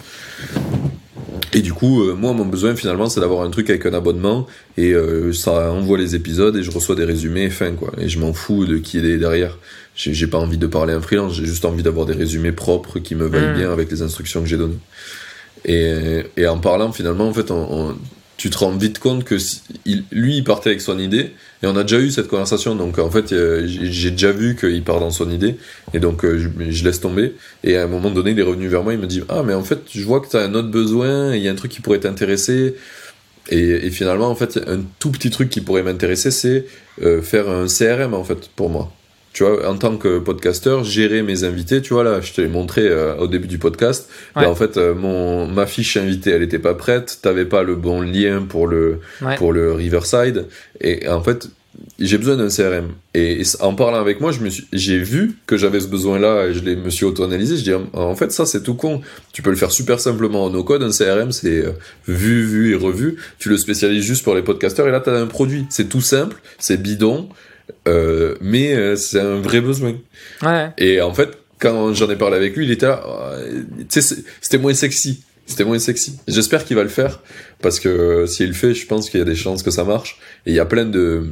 Et 1.84 1.86
coup, 1.86 2.02
euh, 2.04 2.14
moi, 2.14 2.32
mon 2.32 2.44
besoin 2.46 2.74
finalement, 2.76 3.08
c'est 3.08 3.20
d'avoir 3.20 3.42
un 3.44 3.50
truc 3.50 3.68
avec 3.70 3.84
un 3.86 3.92
abonnement 3.94 4.46
et 4.76 4.92
euh, 4.92 5.32
ça 5.32 5.70
envoie 5.72 5.98
les 5.98 6.14
épisodes 6.14 6.56
et 6.56 6.62
je 6.62 6.70
reçois 6.70 6.94
des 6.94 7.04
résumés, 7.04 7.50
fin 7.50 7.72
quoi. 7.72 7.92
Et 7.98 8.08
je 8.08 8.18
m'en 8.18 8.32
fous 8.32 8.64
de 8.64 8.78
qui 8.78 8.98
est 8.98 9.18
derrière. 9.18 9.58
J'ai 9.96 10.26
pas 10.26 10.38
envie 10.38 10.58
de 10.58 10.66
parler 10.66 10.92
à 10.92 10.96
un 10.96 11.00
freelance, 11.00 11.34
j'ai 11.34 11.44
juste 11.44 11.64
envie 11.64 11.82
d'avoir 11.82 12.06
des 12.06 12.14
résumés 12.14 12.52
propres 12.52 12.98
qui 12.98 13.14
me 13.14 13.26
veulent 13.26 13.52
Mm. 13.54 13.58
bien 13.58 13.72
avec 13.72 13.90
les 13.90 14.02
instructions 14.02 14.40
que 14.40 14.48
j'ai 14.48 14.56
données. 14.56 14.78
Et, 15.64 16.22
et 16.36 16.46
en 16.46 16.58
parlant, 16.58 16.90
finalement, 16.92 17.28
en 17.28 17.32
fait, 17.34 17.50
on, 17.50 17.66
on- 17.90 17.94
tu 18.36 18.50
te 18.50 18.58
rends 18.58 18.76
vite 18.76 18.98
compte 18.98 19.24
que 19.24 19.36
lui, 20.10 20.36
il 20.38 20.44
partait 20.44 20.70
avec 20.70 20.80
son 20.80 20.98
idée 20.98 21.32
et 21.62 21.66
on 21.66 21.76
a 21.76 21.82
déjà 21.82 21.98
eu 21.98 22.10
cette 22.10 22.28
conversation. 22.28 22.74
Donc 22.74 22.98
en 22.98 23.10
fait, 23.10 23.32
euh, 23.32 23.62
j'ai 23.66 24.10
déjà 24.10 24.32
vu 24.32 24.56
qu'il 24.56 24.82
part 24.82 25.00
dans 25.00 25.10
son 25.10 25.30
idée 25.30 25.56
et 25.92 26.00
donc 26.00 26.24
euh, 26.24 26.50
je, 26.70 26.84
laisse 26.84 27.00
tomber. 27.00 27.34
Et 27.62 27.76
à 27.76 27.84
un 27.84 27.86
moment 27.86 28.10
donné, 28.10 28.32
il 28.32 28.38
est 28.38 28.42
revenu 28.42 28.68
vers 28.68 28.82
moi, 28.82 28.92
il 28.92 28.98
me 28.98 29.06
dit 29.06 29.22
ah 29.28 29.42
mais 29.44 29.54
en 29.54 29.62
fait, 29.62 29.80
je 29.92 30.04
vois 30.04 30.20
que 30.20 30.28
tu 30.28 30.36
as 30.36 30.40
un 30.40 30.54
autre 30.54 30.68
besoin, 30.68 31.34
il 31.34 31.42
y 31.42 31.48
a 31.48 31.52
un 31.52 31.54
truc 31.54 31.70
qui 31.70 31.80
pourrait 31.80 32.00
t'intéresser. 32.00 32.74
Et, 33.50 33.86
et 33.86 33.90
finalement, 33.90 34.28
en 34.28 34.34
fait, 34.34 34.58
un 34.66 34.80
tout 34.98 35.10
petit 35.10 35.30
truc 35.30 35.50
qui 35.50 35.60
pourrait 35.60 35.82
m'intéresser, 35.82 36.30
c'est 36.30 36.64
euh, 37.02 37.22
faire 37.22 37.48
un 37.48 37.66
CRM 37.66 38.14
en 38.14 38.24
fait 38.24 38.48
pour 38.56 38.70
moi. 38.70 38.92
Tu 39.34 39.42
vois, 39.44 39.68
en 39.68 39.76
tant 39.76 39.96
que 39.98 40.18
podcasteur, 40.20 40.84
gérer 40.84 41.22
mes 41.22 41.42
invités, 41.44 41.82
tu 41.82 41.92
vois 41.92 42.04
là, 42.04 42.20
je 42.20 42.32
te 42.32 42.40
l'ai 42.40 42.48
montré 42.48 42.82
euh, 42.88 43.16
au 43.16 43.26
début 43.26 43.48
du 43.48 43.58
podcast. 43.58 44.08
Ouais. 44.36 44.42
Ben, 44.44 44.48
en 44.48 44.54
fait, 44.54 44.76
euh, 44.76 44.94
mon 44.94 45.46
ma 45.48 45.66
fiche 45.66 45.96
invitée, 45.96 46.30
elle 46.30 46.42
était 46.42 46.60
pas 46.60 46.74
prête. 46.74 47.18
T'avais 47.20 47.44
pas 47.44 47.64
le 47.64 47.74
bon 47.74 48.00
lien 48.00 48.42
pour 48.48 48.66
le 48.68 49.00
Ouais. 49.20 49.34
pour 49.36 49.52
le 49.52 49.72
Riverside. 49.72 50.46
Et 50.80 51.08
en 51.08 51.20
fait, 51.20 51.48
j'ai 51.98 52.16
besoin 52.18 52.36
d'un 52.36 52.46
CRM. 52.48 52.92
Et, 53.14 53.40
et 53.40 53.44
en 53.60 53.74
parlant 53.74 53.98
avec 54.00 54.20
moi, 54.20 54.30
je 54.30 54.38
me 54.38 54.48
suis, 54.50 54.68
j'ai 54.72 54.98
vu 55.00 55.32
que 55.46 55.56
j'avais 55.56 55.80
ce 55.80 55.88
besoin-là 55.88 56.46
et 56.46 56.54
je 56.54 56.62
me 56.62 56.88
suis 56.90 57.04
auto-analysé. 57.04 57.56
Je 57.56 57.62
dis, 57.64 57.72
en 57.92 58.14
fait, 58.14 58.30
ça, 58.30 58.46
c'est 58.46 58.62
tout 58.62 58.74
con. 58.74 59.00
Tu 59.32 59.42
peux 59.42 59.50
le 59.50 59.56
faire 59.56 59.72
super 59.72 59.98
simplement 59.98 60.44
en 60.44 60.50
no-code. 60.50 60.84
Un 60.84 60.90
CRM, 60.92 61.32
c'est 61.32 61.64
euh, 61.64 61.72
vu, 62.06 62.44
vu 62.44 62.72
et 62.72 62.76
revu. 62.76 63.16
Tu 63.40 63.48
le 63.48 63.56
spécialises 63.56 64.04
juste 64.04 64.22
pour 64.22 64.36
les 64.36 64.42
podcasteurs 64.42 64.86
et 64.86 64.92
là, 64.92 65.00
t'as 65.00 65.18
un 65.20 65.26
produit. 65.26 65.66
C'est 65.70 65.88
tout 65.88 66.00
simple, 66.00 66.36
c'est 66.60 66.80
bidon, 66.80 67.28
euh, 67.88 68.34
mais 68.40 68.74
euh, 68.74 68.96
c'est 68.96 69.20
un 69.20 69.40
vrai 69.40 69.60
besoin. 69.60 69.94
Ouais. 70.42 70.70
Et 70.78 71.00
en 71.00 71.12
fait, 71.14 71.30
quand 71.58 71.92
j'en 71.94 72.10
ai 72.10 72.16
parlé 72.16 72.36
avec 72.36 72.56
lui, 72.56 72.64
il 72.66 72.70
était 72.70 72.86
là, 72.86 73.02
euh, 73.06 73.62
tu 73.78 73.84
sais, 73.88 74.00
c'est- 74.02 74.24
c'était 74.40 74.58
moins 74.58 74.74
sexy. 74.74 75.22
C'était 75.46 75.64
moins 75.64 75.78
sexy. 75.78 76.18
J'espère 76.26 76.64
qu'il 76.64 76.76
va 76.76 76.82
le 76.82 76.88
faire 76.88 77.20
parce 77.60 77.78
que 77.78 77.88
euh, 77.88 78.26
s'il 78.26 78.48
le 78.48 78.52
fait, 78.54 78.72
je 78.74 78.86
pense 78.86 79.10
qu'il 79.10 79.18
y 79.18 79.22
a 79.22 79.26
des 79.26 79.34
chances 79.36 79.62
que 79.62 79.70
ça 79.70 79.84
marche. 79.84 80.18
Et 80.46 80.50
il 80.52 80.54
y 80.56 80.60
a 80.60 80.64
plein 80.64 80.86
de 80.86 81.26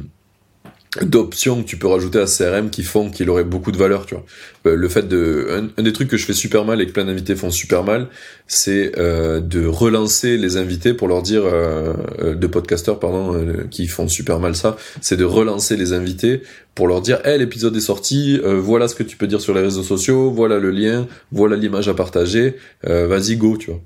d'options 1.01 1.63
que 1.63 1.67
tu 1.67 1.77
peux 1.77 1.87
rajouter 1.87 2.19
à 2.19 2.25
CRM 2.25 2.69
qui 2.69 2.83
font 2.83 3.09
qu'il 3.09 3.29
aurait 3.29 3.43
beaucoup 3.43 3.71
de 3.71 3.77
valeur, 3.77 4.05
tu 4.05 4.15
vois. 4.15 4.25
Euh, 4.65 4.75
le 4.75 4.87
fait 4.87 5.07
de 5.07 5.69
un, 5.77 5.81
des 5.81 5.93
trucs 5.93 6.07
que 6.07 6.17
je 6.17 6.25
fais 6.25 6.33
super 6.33 6.65
mal 6.65 6.81
et 6.81 6.85
que 6.85 6.91
plein 6.91 7.05
d'invités 7.05 7.35
font 7.35 7.51
super 7.51 7.83
mal, 7.83 8.07
c'est 8.47 8.97
euh, 8.97 9.39
de 9.39 9.65
relancer 9.65 10.37
les 10.37 10.57
invités 10.57 10.93
pour 10.93 11.07
leur 11.07 11.21
dire 11.21 11.43
euh, 11.45 11.93
euh 12.19 12.35
de 12.35 12.47
podcasteurs 12.47 12.99
pardon 12.99 13.33
euh, 13.33 13.65
qui 13.69 13.87
font 13.87 14.07
super 14.07 14.39
mal 14.39 14.55
ça, 14.55 14.77
c'est 15.01 15.17
de 15.17 15.23
relancer 15.23 15.77
les 15.77 15.93
invités 15.93 16.43
pour 16.75 16.87
leur 16.87 17.01
dire 17.01 17.19
"Eh 17.25 17.37
l'épisode 17.37 17.75
est 17.75 17.81
sorti, 17.81 18.39
voilà 18.43 18.87
ce 18.87 18.95
que 18.95 19.03
tu 19.03 19.15
peux 19.15 19.27
dire 19.27 19.41
sur 19.41 19.53
les 19.53 19.61
réseaux 19.61 19.83
sociaux, 19.83 20.31
voilà 20.31 20.57
le 20.57 20.71
lien, 20.71 21.07
voilà 21.31 21.55
l'image 21.55 21.87
à 21.87 21.93
partager, 21.93 22.55
vas-y 22.83 23.35
go", 23.37 23.57
tu 23.57 23.69
vois. 23.69 23.79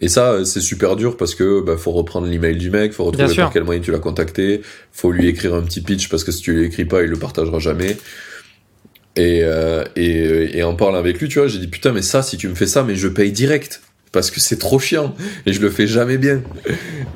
Et 0.00 0.08
ça, 0.08 0.44
c'est 0.44 0.60
super 0.60 0.96
dur 0.96 1.16
parce 1.16 1.34
que 1.34 1.60
bah, 1.60 1.76
faut 1.76 1.92
reprendre 1.92 2.26
l'email 2.26 2.56
du 2.56 2.70
mec, 2.70 2.92
faut 2.92 3.04
retrouver 3.04 3.34
par 3.34 3.52
quel 3.52 3.64
moyen 3.64 3.80
tu 3.80 3.92
l'as 3.92 3.98
contacté, 3.98 4.62
faut 4.90 5.12
lui 5.12 5.28
écrire 5.28 5.54
un 5.54 5.62
petit 5.62 5.80
pitch 5.80 6.08
parce 6.08 6.24
que 6.24 6.32
si 6.32 6.42
tu 6.42 6.54
lui 6.54 6.64
écris 6.64 6.84
pas, 6.84 7.02
il 7.02 7.10
le 7.10 7.18
partagera 7.18 7.58
jamais. 7.58 7.96
Et, 9.16 9.40
euh, 9.42 9.84
et, 9.94 10.58
et 10.58 10.62
en 10.62 10.74
parlant 10.74 10.98
avec 10.98 11.20
lui, 11.20 11.28
tu 11.28 11.38
vois, 11.38 11.46
j'ai 11.46 11.58
dit 11.58 11.68
putain, 11.68 11.92
mais 11.92 12.02
ça, 12.02 12.22
si 12.22 12.38
tu 12.38 12.48
me 12.48 12.54
fais 12.54 12.66
ça, 12.66 12.82
mais 12.82 12.96
je 12.96 13.08
paye 13.08 13.30
direct 13.30 13.82
parce 14.12 14.30
que 14.30 14.40
c'est 14.40 14.58
trop 14.58 14.78
chiant 14.78 15.14
et 15.46 15.52
je 15.52 15.60
le 15.60 15.70
fais 15.70 15.86
jamais 15.86 16.18
bien. 16.18 16.42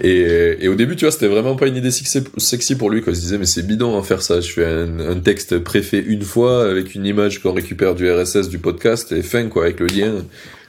Et, 0.01 0.57
et 0.61 0.69
au 0.69 0.75
début, 0.75 0.97
tu 0.97 1.05
vois, 1.05 1.13
c'était 1.13 1.29
vraiment 1.29 1.55
pas 1.55 1.67
une 1.67 1.77
idée 1.77 1.91
sexy 1.91 2.75
pour 2.77 2.91
lui. 2.91 3.03
Quoi. 3.03 3.13
Il 3.13 3.17
se 3.17 3.21
disait, 3.21 3.39
mais 3.39 3.47
c'est 3.47 3.67
bidon 3.67 3.99
à 3.99 4.03
faire 4.03 4.23
ça. 4.23 4.41
Je 4.41 4.51
fais 4.51 4.65
un, 4.65 4.99
un 4.99 5.21
texte 5.21 5.59
préfet 5.59 6.03
une 6.07 6.23
fois 6.23 6.69
avec 6.69 6.95
une 6.95 7.05
image 7.05 7.43
qu'on 7.43 7.53
récupère 7.53 7.95
du 7.95 8.11
RSS 8.11 8.49
du 8.49 8.59
podcast 8.59 9.13
et 9.13 9.23
fin, 9.23 9.49
quoi, 9.49 9.65
avec 9.65 9.81
le 9.81 9.87
lien. 9.87 10.25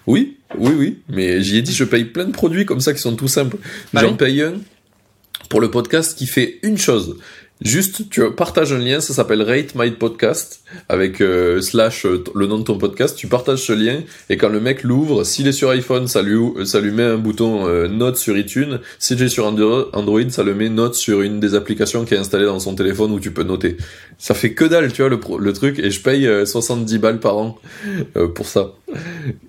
Oui, 0.07 0.37
oui, 0.57 0.73
oui. 0.77 0.97
Mais 1.09 1.41
j'y 1.43 1.57
ai 1.57 1.61
dit, 1.61 1.73
je 1.73 1.83
paye 1.83 2.05
plein 2.05 2.25
de 2.25 2.31
produits 2.31 2.65
comme 2.65 2.79
ça 2.79 2.93
qui 2.93 2.99
sont 2.99 3.15
tout 3.15 3.27
simples. 3.27 3.57
Bah 3.93 4.01
J'en 4.01 4.15
paye 4.15 4.41
un 4.41 4.53
pour 5.49 5.61
le 5.61 5.69
podcast 5.69 6.17
qui 6.17 6.25
fait 6.25 6.59
une 6.63 6.77
chose. 6.77 7.17
Juste, 7.61 8.09
tu 8.09 8.21
partages 8.31 8.71
un 8.71 8.77
lien, 8.77 9.01
ça 9.01 9.13
s'appelle 9.13 9.41
Rate 9.41 9.73
My 9.73 9.89
Podcast, 9.89 10.61
avec 10.89 11.21
euh, 11.21 11.59
slash 11.59 12.05
euh, 12.05 12.23
le 12.35 12.45
nom 12.45 12.59
de 12.59 12.63
ton 12.63 12.77
podcast, 12.77 13.17
tu 13.17 13.25
partages 13.25 13.63
ce 13.63 13.73
lien, 13.73 14.01
et 14.29 14.37
quand 14.37 14.49
le 14.49 14.59
mec 14.59 14.83
l'ouvre, 14.83 15.23
s'il 15.23 15.47
est 15.47 15.53
sur 15.53 15.71
iPhone, 15.71 16.07
ça 16.07 16.21
lui, 16.21 16.37
ça 16.65 16.79
lui 16.79 16.91
met 16.91 17.03
un 17.03 17.17
bouton 17.17 17.67
euh, 17.67 17.87
note 17.87 18.17
sur 18.17 18.37
iTunes, 18.37 18.79
si 18.99 19.17
j'ai 19.17 19.27
sur 19.27 19.47
Android, 19.47 20.29
ça 20.29 20.43
le 20.43 20.53
met 20.53 20.69
note 20.69 20.93
sur 20.93 21.21
une 21.23 21.39
des 21.39 21.55
applications 21.55 22.05
qui 22.05 22.13
est 22.13 22.17
installée 22.17 22.45
dans 22.45 22.59
son 22.59 22.75
téléphone 22.75 23.11
où 23.11 23.19
tu 23.19 23.31
peux 23.31 23.43
noter. 23.43 23.77
Ça 24.19 24.35
fait 24.35 24.53
que 24.53 24.65
dalle, 24.65 24.93
tu 24.93 25.01
vois, 25.01 25.09
le, 25.09 25.19
le 25.39 25.53
truc, 25.53 25.79
et 25.79 25.89
je 25.89 26.01
paye 26.01 26.29
70 26.45 26.99
balles 26.99 27.19
par 27.19 27.37
an 27.37 27.57
pour 28.35 28.45
ça. 28.45 28.73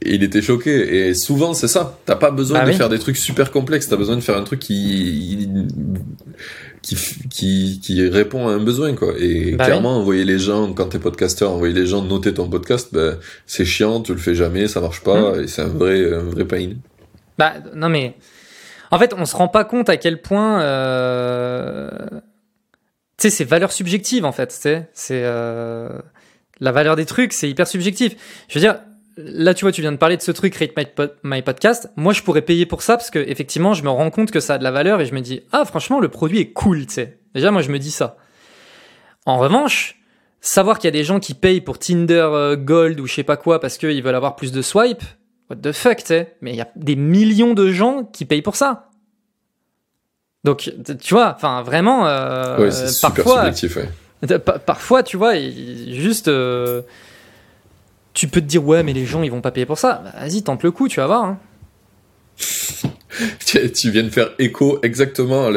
Et 0.02 0.14
il 0.14 0.22
était 0.22 0.42
choqué, 0.42 1.08
et 1.08 1.14
souvent 1.14 1.52
c'est 1.52 1.68
ça, 1.68 1.98
t'as 2.06 2.16
pas 2.16 2.30
besoin 2.30 2.60
bah 2.60 2.70
de 2.70 2.72
faire 2.72 2.88
des 2.88 2.98
trucs 2.98 3.16
super 3.16 3.52
complexes, 3.52 3.88
t'as 3.88 3.96
besoin 3.96 4.16
de 4.16 4.20
faire 4.20 4.36
un 4.36 4.42
truc 4.42 4.60
qui 4.60 5.48
qui, 6.88 6.96
qui, 7.28 7.80
qui 7.80 8.08
répond 8.08 8.48
à 8.48 8.52
un 8.52 8.58
besoin, 8.58 8.94
quoi. 8.94 9.12
Et 9.18 9.52
bah 9.52 9.66
clairement, 9.66 9.98
envoyer 9.98 10.24
les 10.24 10.38
gens, 10.38 10.72
quand 10.72 10.86
t'es 10.86 10.98
podcasteur, 10.98 11.52
envoyer 11.52 11.74
les 11.74 11.86
gens 11.86 12.02
noter 12.02 12.32
ton 12.32 12.48
podcast, 12.48 12.88
ben, 12.92 13.18
c'est 13.46 13.66
chiant, 13.66 14.00
tu 14.00 14.12
le 14.12 14.18
fais 14.18 14.34
jamais, 14.34 14.68
ça 14.68 14.80
marche 14.80 15.02
pas, 15.02 15.32
mmh. 15.32 15.40
et 15.42 15.46
c'est 15.48 15.62
un 15.62 15.68
vrai, 15.68 16.14
un 16.14 16.22
vrai 16.22 16.46
pain. 16.46 16.70
Bah, 17.36 17.54
non 17.74 17.90
mais, 17.90 18.14
en 18.90 18.98
fait, 18.98 19.12
on 19.16 19.26
se 19.26 19.36
rend 19.36 19.48
pas 19.48 19.64
compte 19.64 19.90
à 19.90 19.98
quel 19.98 20.22
point, 20.22 20.62
euh... 20.62 21.90
tu 23.18 23.28
sais, 23.28 23.30
c'est 23.30 23.44
valeur 23.44 23.70
subjective, 23.70 24.24
en 24.24 24.32
fait, 24.32 24.50
sais, 24.50 24.88
c'est, 24.94 25.22
euh... 25.24 25.90
la 26.60 26.72
valeur 26.72 26.96
des 26.96 27.04
trucs, 27.04 27.34
c'est 27.34 27.50
hyper 27.50 27.68
subjectif. 27.68 28.16
Je 28.48 28.54
veux 28.54 28.60
dire, 28.62 28.80
là, 29.18 29.52
tu 29.54 29.64
vois, 29.64 29.72
tu 29.72 29.80
viens 29.80 29.92
de 29.92 29.96
parler 29.96 30.16
de 30.16 30.22
ce 30.22 30.30
truc 30.30 30.54
Rate 30.54 30.70
My, 31.24 31.42
Podcast. 31.42 31.90
Moi, 31.96 32.12
je 32.12 32.22
pourrais 32.22 32.42
payer 32.42 32.66
pour 32.66 32.82
ça 32.82 32.96
parce 32.96 33.10
que 33.10 33.18
effectivement, 33.18 33.74
je 33.74 33.82
me 33.82 33.90
rends 33.90 34.10
compte 34.10 34.30
que 34.30 34.40
ça 34.40 34.54
a 34.54 34.58
de 34.58 34.64
la 34.64 34.70
valeur 34.70 35.00
et 35.00 35.06
je 35.06 35.14
me 35.14 35.20
dis, 35.20 35.42
ah, 35.52 35.64
franchement, 35.64 36.00
le 36.00 36.08
produit 36.08 36.38
est 36.38 36.52
cool, 36.52 36.86
tu 36.86 36.94
sais. 36.94 37.18
Déjà, 37.34 37.50
moi, 37.50 37.62
je 37.62 37.70
me 37.70 37.78
dis 37.78 37.90
ça. 37.90 38.16
En 39.26 39.38
revanche, 39.38 40.00
savoir 40.40 40.78
qu'il 40.78 40.86
y 40.86 40.88
a 40.88 40.92
des 40.92 41.04
gens 41.04 41.18
qui 41.20 41.34
payent 41.34 41.60
pour 41.60 41.78
Tinder 41.78 42.28
euh, 42.32 42.56
Gold 42.56 43.00
ou 43.00 43.06
je 43.06 43.14
sais 43.14 43.24
pas 43.24 43.36
quoi 43.36 43.60
parce 43.60 43.76
qu'ils 43.76 44.02
veulent 44.02 44.14
avoir 44.14 44.36
plus 44.36 44.52
de 44.52 44.62
swipe, 44.62 45.02
what 45.50 45.56
the 45.56 45.72
fuck, 45.72 45.98
tu 45.98 46.06
sais. 46.06 46.36
Mais 46.40 46.52
il 46.52 46.56
y 46.56 46.62
a 46.62 46.68
des 46.76 46.96
millions 46.96 47.54
de 47.54 47.70
gens 47.70 48.04
qui 48.04 48.24
payent 48.24 48.42
pour 48.42 48.56
ça. 48.56 48.90
Donc, 50.44 50.72
tu 51.00 51.14
vois, 51.14 51.34
enfin, 51.34 51.62
vraiment, 51.62 52.06
euh, 52.06 52.58
ouais, 52.58 52.70
c'est 52.70 53.00
parfois, 53.00 53.44
subjectif, 53.44 53.76
ouais. 53.76 54.38
parfois, 54.38 55.02
tu 55.02 55.16
vois, 55.16 55.34
juste. 55.36 56.28
Euh, 56.28 56.82
tu 58.14 58.28
peux 58.28 58.40
te 58.40 58.46
dire 58.46 58.64
ouais 58.64 58.82
mais 58.82 58.92
les 58.92 59.06
gens 59.06 59.22
ils 59.22 59.30
vont 59.30 59.40
pas 59.40 59.50
payer 59.50 59.66
pour 59.66 59.78
ça. 59.78 60.02
Bah, 60.04 60.12
vas-y 60.20 60.42
tente 60.42 60.62
le 60.62 60.70
coup, 60.70 60.88
tu 60.88 61.00
vas 61.00 61.06
voir. 61.06 61.24
Hein. 61.24 61.38
tu 63.74 63.90
viens 63.90 64.04
de 64.04 64.10
faire 64.10 64.30
écho 64.38 64.78
exactement 64.82 65.46
à 65.46 65.52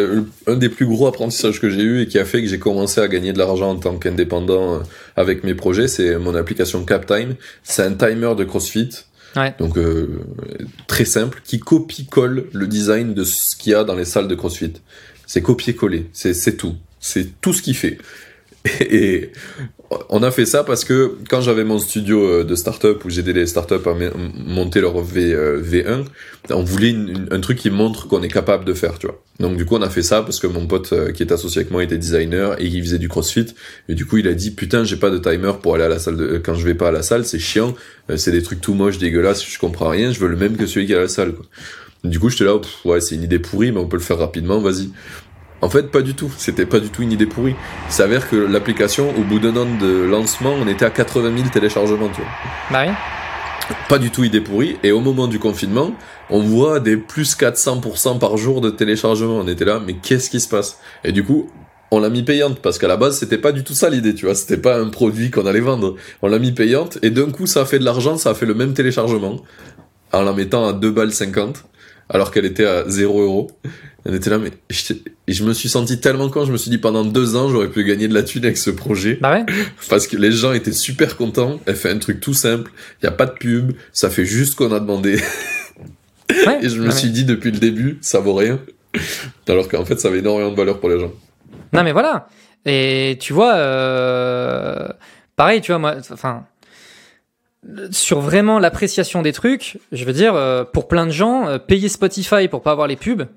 un 0.48 0.56
des 0.56 0.70
plus 0.70 0.86
gros 0.86 1.08
apprentissages 1.08 1.60
que 1.60 1.70
j'ai 1.70 1.82
eu 1.82 2.02
et 2.02 2.08
qui 2.08 2.18
a 2.20 2.26
fait 2.26 2.42
que 2.42 2.48
j'ai 2.48 2.60
commencé 2.60 3.02
à 3.02 3.08
gagner 3.08 3.34
de 3.34 3.38
l'argent 3.38 3.72
en 3.72 3.76
tant 3.76 3.98
qu'indépendant 3.98 4.76
euh, 4.76 4.80
avec 5.16 5.44
mes 5.44 5.54
projets, 5.54 5.88
c'est 5.88 6.18
mon 6.18 6.36
application 6.36 6.84
CapTime. 6.86 7.36
C'est 7.64 7.84
un 7.84 7.94
timer 7.94 8.36
de 8.36 8.44
CrossFit. 8.44 8.90
Donc 9.60 9.78
euh, 9.78 10.20
très 10.88 11.06
simple, 11.06 11.42
qui 11.44 11.60
copie-colle 11.60 12.50
le 12.52 12.68
design 12.68 13.14
de 13.14 13.24
ce 13.24 13.56
qu'il 13.56 13.72
y 13.72 13.76
a 13.76 13.84
dans 13.84 13.96
les 13.96 14.06
salles 14.06 14.28
de 14.28 14.36
CrossFit. 14.36 14.74
C'est 15.26 15.42
copier-coller, 15.42 16.10
c'est 16.12 16.58
tout. 16.58 16.76
C'est 17.00 17.40
tout 17.40 17.54
ce 17.54 17.62
qu'il 17.62 17.76
fait. 17.76 17.98
Et 18.82 19.32
on 20.10 20.24
a 20.24 20.32
fait 20.32 20.46
ça 20.46 20.64
parce 20.64 20.86
que 20.86 21.18
quand 21.30 21.42
j'avais 21.42 21.64
mon 21.64 21.80
studio 21.80 22.24
euh, 22.24 22.44
de 22.44 22.56
start-up 22.56 23.04
où 23.06 23.10
j'aidais 23.10 23.34
les 23.34 23.46
start-up 23.46 23.86
à 23.88 23.94
monter 24.46 24.82
leur 24.82 25.00
v, 25.02 25.34
1 25.34 25.36
euh, 25.36 26.04
on 26.50 26.64
voulait 26.64 26.96
un 27.30 27.40
truc 27.40 27.58
qui 27.58 27.70
montre 27.70 28.08
qu'on 28.08 28.22
est 28.24 28.30
capable 28.30 28.66
de 28.66 28.74
faire, 28.74 28.98
tu 29.00 29.08
vois. 29.08 29.22
Donc 29.40 29.58
du 29.58 29.66
coup, 29.66 29.76
on 29.76 29.82
a 29.82 29.90
fait 29.90 30.04
ça 30.04 30.22
parce 30.22 30.40
que 30.40 30.48
mon 30.48 30.68
pote 30.68 30.94
euh, 30.94 31.12
qui 31.12 31.24
est 31.24 31.32
associé 31.32 31.62
avec 31.62 31.72
moi 31.72 31.84
était 31.84 31.98
designer 31.98 32.60
et 32.60 32.66
il 32.66 32.82
faisait 32.82 33.00
du 33.00 33.10
CrossFit. 33.10 33.48
Et 33.90 33.96
du 33.96 34.06
coup, 34.06 34.18
il 34.18 34.28
a 34.28 34.34
dit 34.34 34.52
putain, 34.52 34.84
j'ai 34.84 34.98
pas 34.98 35.10
de 35.10 35.18
timer 35.18 35.54
pour 35.62 35.76
aller 35.76 35.84
à 35.84 35.90
la 35.90 36.00
salle 36.00 36.18
de... 36.18 36.38
quand 36.38 36.56
je 36.56 36.66
vais 36.66 36.76
pas 36.76 36.90
à 36.90 36.92
la 36.92 37.04
salle, 37.04 37.26
c'est 37.26 37.40
chiant, 37.40 37.76
c'est 38.16 38.32
des 38.32 38.44
trucs 38.44 38.62
tout 38.62 38.74
moches, 38.74 38.98
dégueulasses, 38.98 39.46
je 39.46 39.60
comprends 39.60 39.90
rien, 39.90 40.12
je 40.12 40.20
veux 40.20 40.30
le 40.30 40.38
même 40.38 40.58
que 40.58 40.66
celui 40.66 40.86
qui 40.86 40.94
est 40.94 40.98
à 40.98 41.02
la 41.02 41.08
salle. 41.08 41.34
Quoi. 41.34 41.46
Du 42.04 42.20
coup, 42.20 42.30
j'étais 42.30 42.46
là, 42.46 42.60
ouais, 42.86 43.02
c'est 43.02 43.16
une 43.16 43.24
idée 43.24 43.40
pourrie, 43.40 43.72
mais 43.72 43.80
on 43.80 43.88
peut 43.88 43.98
le 43.98 44.04
faire 44.04 44.18
rapidement, 44.18 44.60
vas-y. 44.60 44.90
En 45.62 45.70
fait, 45.70 45.92
pas 45.92 46.02
du 46.02 46.16
tout. 46.16 46.32
C'était 46.38 46.66
pas 46.66 46.80
du 46.80 46.90
tout 46.90 47.04
une 47.04 47.12
idée 47.12 47.28
pourrie. 47.28 47.56
Il 47.88 47.94
s'avère 47.94 48.30
que 48.30 48.36
l'application, 48.36 49.14
au 49.18 49.22
bout 49.22 49.40
d'un 49.40 49.56
an 49.56 49.68
de 49.80 50.04
lancement, 50.04 50.54
on 50.60 50.68
était 50.68 50.86
à 50.86 50.90
80 50.90 51.38
000 51.38 51.50
téléchargements, 51.50 52.10
tu 52.10 52.22
vois. 52.22 52.32
Bah 52.72 52.84
oui. 52.88 52.94
Pas 53.88 54.00
du 54.00 54.10
tout 54.10 54.24
idée 54.24 54.42
pourrie. 54.42 54.78
Et 54.84 54.92
au 54.92 55.00
moment 55.00 55.28
du 55.28 55.40
confinement, 55.40 55.94
on 56.30 56.40
voit 56.40 56.80
des 56.80 56.98
plus 56.98 57.38
400% 57.38 58.20
par 58.20 58.38
jour 58.38 58.60
de 58.60 58.70
téléchargements. 58.70 59.38
On 59.38 59.48
était 59.48 59.66
là, 59.66 59.80
mais 59.86 59.94
qu'est-ce 59.94 60.30
qui 60.30 60.40
se 60.40 60.50
passe? 60.50 60.80
Et 61.04 61.12
du 61.12 61.24
coup, 61.24 61.50
on 61.92 62.00
l'a 62.00 62.10
mis 62.10 62.24
payante 62.24 62.60
parce 62.60 62.80
qu'à 62.80 62.88
la 62.88 62.98
base 62.98 63.20
c'était 63.20 63.38
pas 63.38 63.52
du 63.52 63.66
tout 63.66 63.74
ça 63.74 63.90
l'idée 63.90 64.16
tu 64.16 64.26
vois 64.26 64.34
c'était 64.34 64.56
pas 64.56 64.80
un 64.80 64.88
produit 64.88 65.30
qu'on 65.30 65.46
allait 65.46 65.60
vendre 65.60 65.96
on 66.22 66.30
l'a 66.30 66.40
mis 66.40 66.54
payante 66.54 66.98
et 67.02 67.10
d'un 67.10 67.30
coup 67.30 67.48
ça 67.48 67.62
a 67.62 67.66
fait 67.66 67.80
de 67.80 67.84
l'argent 67.84 68.16
ça 68.18 68.30
a 68.30 68.34
fait 68.34 68.46
le 68.46 68.54
même 68.54 68.74
téléchargement 68.74 69.42
en 70.14 70.22
la 70.22 70.32
mettant 70.32 70.66
à 70.66 70.72
2 70.72 70.90
balles 70.90 71.12
50 71.12 71.66
alors 72.12 72.32
qu'elle 72.32 72.46
était 72.46 72.66
à 72.66 72.88
0 72.88 73.22
euros 73.22 73.52
on 74.06 74.14
était 74.14 74.32
là, 74.32 74.40
mais 74.40 74.52
je, 75.28 75.44
me 75.44 75.54
suis 75.54 75.70
senti 75.70 76.00
tellement 76.00 76.30
con, 76.30 76.46
je 76.46 76.52
me 76.52 76.58
suis 76.58 76.72
dit 76.72 76.80
pendant 76.80 77.06
deux 77.06 77.36
ans, 77.36 77.50
j'aurais 77.50 77.70
pu 77.70 77.84
gagner 77.84 78.08
de 78.08 78.16
la 78.16 78.24
thune 78.24 78.46
avec 78.46 78.58
ce 78.58 78.72
projet. 78.72 79.20
Bah 79.22 79.32
ouais. 79.32 79.46
Parce 79.90 80.08
que 80.08 80.18
les 80.18 80.32
gens 80.32 80.54
étaient 80.54 80.72
super 80.72 81.18
contents. 81.18 81.60
Elle 81.68 81.76
fait 81.76 81.92
un 81.92 82.00
truc 82.00 82.20
tout 82.20 82.34
simple. 82.34 82.72
Il 83.02 83.06
y 83.06 83.08
a 83.10 83.12
pas 83.12 83.28
de 83.28 83.34
pub. 83.34 83.74
Ça 83.94 84.10
fait 84.10 84.26
juste 84.26 84.54
ce 84.54 84.56
qu'on 84.56 84.72
a 84.74 84.80
demandé. 84.80 85.22
Ouais, 86.48 86.60
et 86.64 86.70
je 86.70 86.82
me 86.82 86.90
suis 86.90 87.12
dit 87.12 87.26
depuis 87.26 87.52
le 87.52 87.60
début, 87.60 88.00
ça 88.02 88.20
vaut 88.20 88.34
rien. 88.34 88.60
Alors 89.48 89.68
qu'en 89.68 89.86
fait, 89.86 90.00
ça 90.00 90.08
avait 90.08 90.20
énormément 90.20 90.50
de 90.52 90.58
valeur 90.58 90.80
pour 90.80 90.90
les 90.90 91.00
gens. 91.00 91.12
Non, 91.72 91.84
mais 91.84 91.92
voilà. 91.92 92.28
Et 92.66 93.18
tu 93.20 93.34
vois, 93.34 93.54
euh... 93.54 94.88
pareil, 95.36 95.62
tu 95.62 95.72
vois, 95.72 95.80
moi, 95.80 95.96
enfin, 96.12 96.46
sur 97.92 98.22
vraiment 98.22 98.60
l'appréciation 98.60 99.22
des 99.22 99.34
trucs, 99.34 99.78
je 99.92 100.06
veux 100.06 100.14
dire, 100.14 100.36
euh, 100.36 100.64
pour 100.64 100.88
plein 100.88 101.06
de 101.06 101.12
gens, 101.12 101.48
euh, 101.48 101.58
payer 101.60 101.90
Spotify 101.90 102.48
pour 102.48 102.62
pas 102.62 102.72
avoir 102.72 102.88
les 102.88 102.96
pubs, 102.96 103.28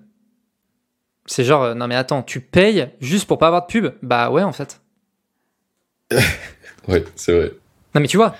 c'est 1.26 1.44
genre, 1.44 1.62
euh, 1.62 1.74
non 1.74 1.86
mais 1.86 1.94
attends, 1.94 2.22
tu 2.22 2.40
payes 2.40 2.88
juste 3.00 3.26
pour 3.26 3.38
pas 3.38 3.48
avoir 3.48 3.66
de 3.66 3.72
pub 3.72 3.92
Bah 4.02 4.30
ouais, 4.30 4.42
en 4.42 4.52
fait. 4.52 4.80
ouais, 6.88 7.04
c'est 7.16 7.32
vrai. 7.32 7.52
Non 7.94 8.00
mais 8.00 8.08
tu 8.08 8.16
vois, 8.16 8.34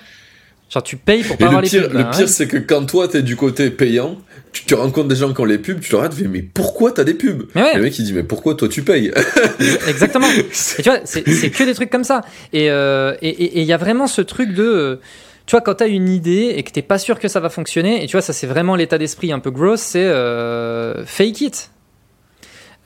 genre 0.69 0.83
tu 0.83 0.97
payes 0.97 1.23
pour 1.23 1.37
pas 1.37 1.45
avoir 1.45 1.61
les 1.61 1.69
pubs. 1.69 1.93
Le 1.93 2.09
pire, 2.09 2.29
c'est 2.29 2.47
que 2.47 2.57
quand 2.57 2.85
toi 2.85 3.07
t'es 3.07 3.21
du 3.21 3.35
côté 3.35 3.69
payant, 3.69 4.17
tu, 4.51 4.65
tu, 4.65 4.73
rencontres 4.73 5.07
des 5.07 5.15
gens 5.15 5.33
qui 5.33 5.41
ont 5.41 5.45
les 5.45 5.59
pubs, 5.59 5.79
tu 5.79 5.91
leur 5.91 6.09
dis 6.09 6.27
mais 6.27 6.41
pourquoi 6.41 6.91
t'as 6.91 7.03
des 7.03 7.13
pubs? 7.13 7.43
Mais 7.53 7.75
le 7.75 7.83
mec 7.83 7.97
il 7.99 8.05
dit 8.05 8.13
mais 8.13 8.23
pourquoi 8.23 8.55
toi 8.55 8.67
tu 8.67 8.81
payes? 8.83 9.11
Exactement. 9.87 10.27
et 10.27 10.81
tu 10.81 10.89
vois, 10.89 10.99
c'est 11.05 11.23
que 11.23 11.63
des 11.63 11.75
trucs 11.75 11.91
comme 11.91 12.03
ça. 12.03 12.21
Et 12.53 12.65
il 12.65 12.69
euh, 12.69 13.15
et, 13.21 13.59
et, 13.59 13.63
y 13.63 13.73
a 13.73 13.77
vraiment 13.77 14.07
ce 14.07 14.21
truc 14.21 14.53
de... 14.53 14.99
Tu 15.45 15.51
vois, 15.51 15.61
quand 15.61 15.75
t'as 15.75 15.87
une 15.87 16.09
idée 16.09 16.53
et 16.55 16.63
que 16.63 16.71
t'es 16.71 16.81
pas 16.81 16.97
sûr 16.97 17.19
que 17.19 17.27
ça 17.27 17.39
va 17.39 17.49
fonctionner, 17.49 18.03
et 18.03 18.07
tu 18.07 18.13
vois, 18.13 18.21
ça 18.21 18.33
c'est 18.33 18.47
vraiment 18.47 18.75
l'état 18.75 18.97
d'esprit 18.97 19.31
un 19.31 19.39
peu 19.39 19.51
gross, 19.51 19.79
c'est 19.79 20.05
euh, 20.05 21.05
fake 21.05 21.41
it. 21.41 21.71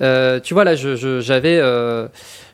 Euh, 0.01 0.39
tu 0.39 0.53
vois, 0.53 0.63
là, 0.63 0.75
j'avais. 0.75 1.57
Euh, 1.57 2.07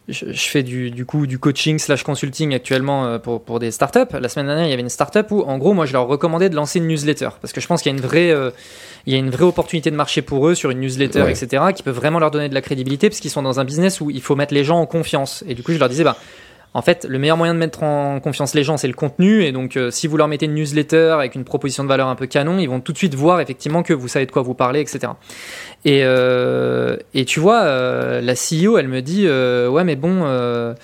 je, 0.07 0.25
fais 0.33 0.61
du, 0.61 0.91
du, 0.91 1.03
coup 1.05 1.25
du 1.25 1.39
coaching 1.39 1.79
slash 1.79 2.03
consulting 2.03 2.53
actuellement 2.53 3.17
pour, 3.17 3.43
pour 3.43 3.57
des 3.57 3.71
startups. 3.71 4.15
La 4.19 4.29
semaine 4.29 4.45
dernière, 4.45 4.65
il 4.65 4.69
y 4.69 4.73
avait 4.73 4.83
une 4.83 4.89
startup 4.89 5.31
où, 5.31 5.41
en 5.41 5.57
gros, 5.57 5.73
moi, 5.73 5.87
je 5.87 5.93
leur 5.93 6.05
recommandais 6.05 6.49
de 6.49 6.55
lancer 6.55 6.77
une 6.77 6.87
newsletter 6.87 7.29
parce 7.41 7.53
que 7.53 7.61
je 7.61 7.65
pense 7.65 7.81
qu'il 7.81 7.91
y 7.91 7.95
a 7.95 7.97
une 7.97 8.03
vraie, 8.03 8.29
euh, 8.29 8.51
il 9.07 9.13
y 9.13 9.15
a 9.15 9.19
une 9.19 9.31
vraie 9.31 9.45
opportunité 9.45 9.89
de 9.89 9.95
marché 9.95 10.21
pour 10.21 10.47
eux 10.47 10.53
sur 10.53 10.69
une 10.69 10.81
newsletter, 10.81 11.25
etc., 11.27 11.63
qui 11.75 11.81
peut 11.81 11.89
vraiment 11.89 12.19
leur 12.19 12.29
donner 12.29 12.49
de 12.49 12.53
la 12.53 12.61
crédibilité 12.61 13.09
parce 13.09 13.19
qu'ils 13.19 13.31
sont 13.31 13.41
dans 13.41 13.59
un 13.59 13.65
business 13.65 13.99
où 13.99 14.11
il 14.11 14.21
faut 14.21 14.35
mettre 14.35 14.53
les 14.53 14.63
gens 14.63 14.79
en 14.79 14.85
confiance. 14.85 15.43
Et 15.47 15.55
du 15.55 15.63
coup, 15.63 15.73
je 15.73 15.79
leur 15.79 15.89
disais, 15.89 16.03
bah, 16.03 16.17
en 16.75 16.81
fait, 16.81 17.05
le 17.09 17.19
meilleur 17.19 17.37
moyen 17.37 17.53
de 17.53 17.59
mettre 17.59 17.83
en 17.83 18.19
confiance 18.19 18.53
les 18.53 18.65
gens, 18.65 18.75
c'est 18.75 18.89
le 18.89 18.93
contenu. 18.93 19.45
Et 19.45 19.53
donc, 19.53 19.77
euh, 19.77 19.91
si 19.91 20.07
vous 20.07 20.17
leur 20.17 20.27
mettez 20.27 20.45
une 20.45 20.55
newsletter 20.55 21.15
avec 21.17 21.33
une 21.33 21.45
proposition 21.45 21.85
de 21.85 21.87
valeur 21.87 22.09
un 22.09 22.15
peu 22.15 22.25
canon, 22.25 22.59
ils 22.59 22.67
vont 22.67 22.81
tout 22.81 22.91
de 22.91 22.97
suite 22.97 23.15
voir 23.15 23.39
effectivement 23.39 23.81
que 23.81 23.93
vous 23.93 24.09
savez 24.09 24.25
de 24.25 24.31
quoi 24.31 24.41
vous 24.41 24.55
parlez, 24.55 24.81
etc. 24.81 25.13
Et, 25.85 26.01
euh, 26.03 26.97
et 27.13 27.23
tu 27.23 27.39
vois, 27.39 27.61
euh, 27.61 28.19
la 28.19 28.33
CEO, 28.33 28.77
elle 28.77 28.89
me 28.89 29.01
dit 29.01 29.25
Ouais, 29.25 29.85
mais 29.85 29.95
bon, 29.95 30.75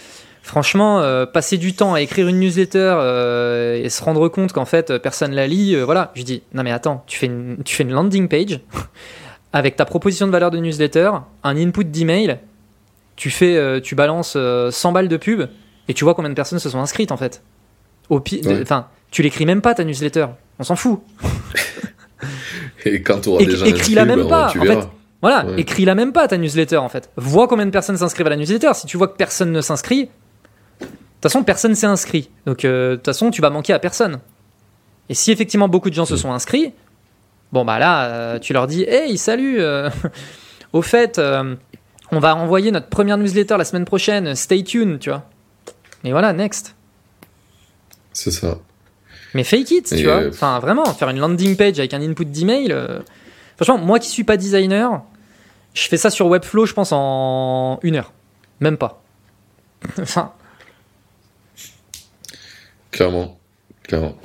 franchement, 0.42 1.26
passer 1.34 1.58
du 1.58 1.74
temps 1.74 1.94
à 1.94 2.00
écrire 2.00 2.30
une 2.30 2.40
newsletter 2.40 3.82
et 3.84 3.90
se 3.90 4.02
rendre 4.02 4.30
compte 4.30 4.54
qu'en 4.54 4.66
fait, 4.66 4.98
personne 4.98 5.34
la 5.34 5.46
lit, 5.46 5.76
voilà. 5.76 6.14
Je 6.16 6.24
dis 6.24 6.42
Non, 6.54 6.64
mais 6.64 6.72
attends, 6.72 7.04
tu 7.06 7.18
fais 7.18 7.26
une, 7.26 7.58
tu 7.66 7.76
fais 7.76 7.84
une 7.84 7.92
landing 7.92 8.30
page 8.30 8.62
avec 9.52 9.76
ta 9.76 9.84
proposition 9.84 10.26
de 10.26 10.32
valeur 10.32 10.52
de 10.52 10.58
newsletter, 10.58 11.12
un 11.44 11.58
input 11.58 11.84
d'email, 11.84 12.40
tu 13.18 13.30
fais, 13.30 13.82
tu 13.82 13.96
balances 13.96 14.38
100 14.70 14.92
balles 14.94 15.10
de 15.10 15.18
pub 15.18 15.50
et 15.88 15.94
tu 15.94 16.04
vois 16.04 16.14
combien 16.14 16.30
de 16.30 16.36
personnes 16.36 16.60
se 16.60 16.70
sont 16.70 16.80
inscrites 16.80 17.12
en 17.12 17.18
fait. 17.18 17.42
Au 18.10 18.22
enfin, 18.62 18.88
tu 19.10 19.22
l'écris 19.22 19.46
même 19.46 19.62
pas 19.62 19.74
ta 19.74 19.84
newsletter, 19.84 20.28
on 20.60 20.64
s'en 20.64 20.76
fout. 20.76 21.00
et 22.86 23.02
quand 23.02 23.22
tu 23.22 23.30
auras 23.30 23.44
déjà 23.44 23.68
écris 23.68 23.94
la 23.94 24.06
même 24.06 24.24
bah, 24.24 24.52
pas. 24.54 24.60
En 24.60 24.64
fait, 24.64 24.88
voilà, 25.22 25.46
écris 25.58 25.86
la 25.86 25.96
même 25.96 26.14
pas 26.14 26.28
ta 26.28 26.38
newsletter 26.38 26.78
en 26.78 26.90
fait. 26.90 27.10
Vois 27.16 27.48
combien 27.48 27.66
de 27.66 27.72
personnes 27.72 27.98
s'inscrivent 27.98 28.28
à 28.28 28.32
la 28.32 28.38
newsletter. 28.38 28.74
Si 28.74 28.88
tu 28.88 28.98
vois 28.98 29.08
que 29.08 29.16
personne 29.16 29.52
ne 29.52 29.62
s'inscrit, 29.62 30.06
de 30.06 30.86
toute 30.86 30.92
façon 31.22 31.44
personne 31.44 31.76
s'est 31.76 31.88
inscrit. 31.88 32.30
Donc 32.46 32.66
euh, 32.66 32.92
de 32.92 32.96
toute 32.96 33.06
façon 33.06 33.32
tu 33.32 33.42
vas 33.42 33.50
manquer 33.50 33.74
à 33.74 33.80
personne. 33.80 34.20
Et 35.10 35.14
si 35.14 35.32
effectivement 35.32 35.68
beaucoup 35.68 35.90
de 35.90 35.96
gens 35.96 36.06
se 36.06 36.18
sont 36.18 36.32
inscrits, 36.32 36.74
bon 37.52 37.66
bah 37.66 37.80
là 37.80 38.06
euh, 38.06 38.40
tu 38.40 38.54
leur 38.54 38.68
dis 38.68 38.84
hey 38.84 39.18
salut. 39.18 39.62
Euh, 39.62 39.90
au 40.74 40.82
fait, 40.82 41.22
on 42.12 42.20
va 42.20 42.36
envoyer 42.36 42.72
notre 42.72 42.88
première 42.88 43.18
newsletter 43.18 43.58
la 43.58 43.66
semaine 43.66 43.86
prochaine. 43.86 44.36
Stay 44.36 44.64
tuned, 44.64 45.00
tu 45.00 45.10
vois. 45.10 45.24
Et 46.04 46.12
voilà, 46.12 46.34
next. 46.34 46.76
C'est 48.14 48.32
ça. 48.32 48.58
Mais 49.34 49.44
fake 49.44 49.72
it, 49.72 49.96
tu 49.96 50.04
vois. 50.04 50.22
Euh, 50.22 50.30
enfin, 50.30 50.60
vraiment, 50.60 50.86
faire 50.86 51.10
une 51.10 51.20
landing 51.20 51.56
page 51.56 51.80
avec 51.80 51.94
un 51.94 52.02
input 52.02 52.26
d'email. 52.26 52.72
Euh... 52.72 53.00
Franchement, 53.56 53.78
moi 53.78 54.00
qui 54.00 54.10
suis 54.10 54.24
pas 54.24 54.38
designer, 54.38 55.04
je 55.74 55.88
fais 55.88 55.98
ça 55.98 56.10
sur 56.10 56.28
Webflow, 56.28 56.66
je 56.66 56.74
pense, 56.74 56.92
en 56.92 57.80
une 57.84 57.96
heure. 57.96 58.12
Même 58.60 58.78
pas. 58.78 59.02
enfin. 60.00 60.34
Clairement. 62.92 63.40
Clairement. 63.84 64.18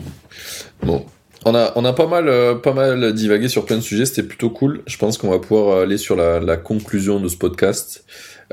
Bon. 0.82 1.06
On 1.44 1.54
a, 1.54 1.70
on 1.76 1.84
a 1.84 1.92
pas, 1.92 2.08
mal, 2.08 2.28
euh, 2.28 2.56
pas 2.56 2.72
mal 2.72 3.12
divagué 3.12 3.48
sur 3.48 3.64
plein 3.66 3.76
de 3.76 3.80
sujets, 3.80 4.04
c'était 4.04 4.24
plutôt 4.24 4.50
cool. 4.50 4.82
Je 4.86 4.96
pense 4.96 5.16
qu'on 5.16 5.30
va 5.30 5.38
pouvoir 5.38 5.80
aller 5.80 5.96
sur 5.96 6.16
la, 6.16 6.40
la 6.40 6.56
conclusion 6.56 7.20
de 7.20 7.28
ce 7.28 7.36
podcast. 7.36 8.04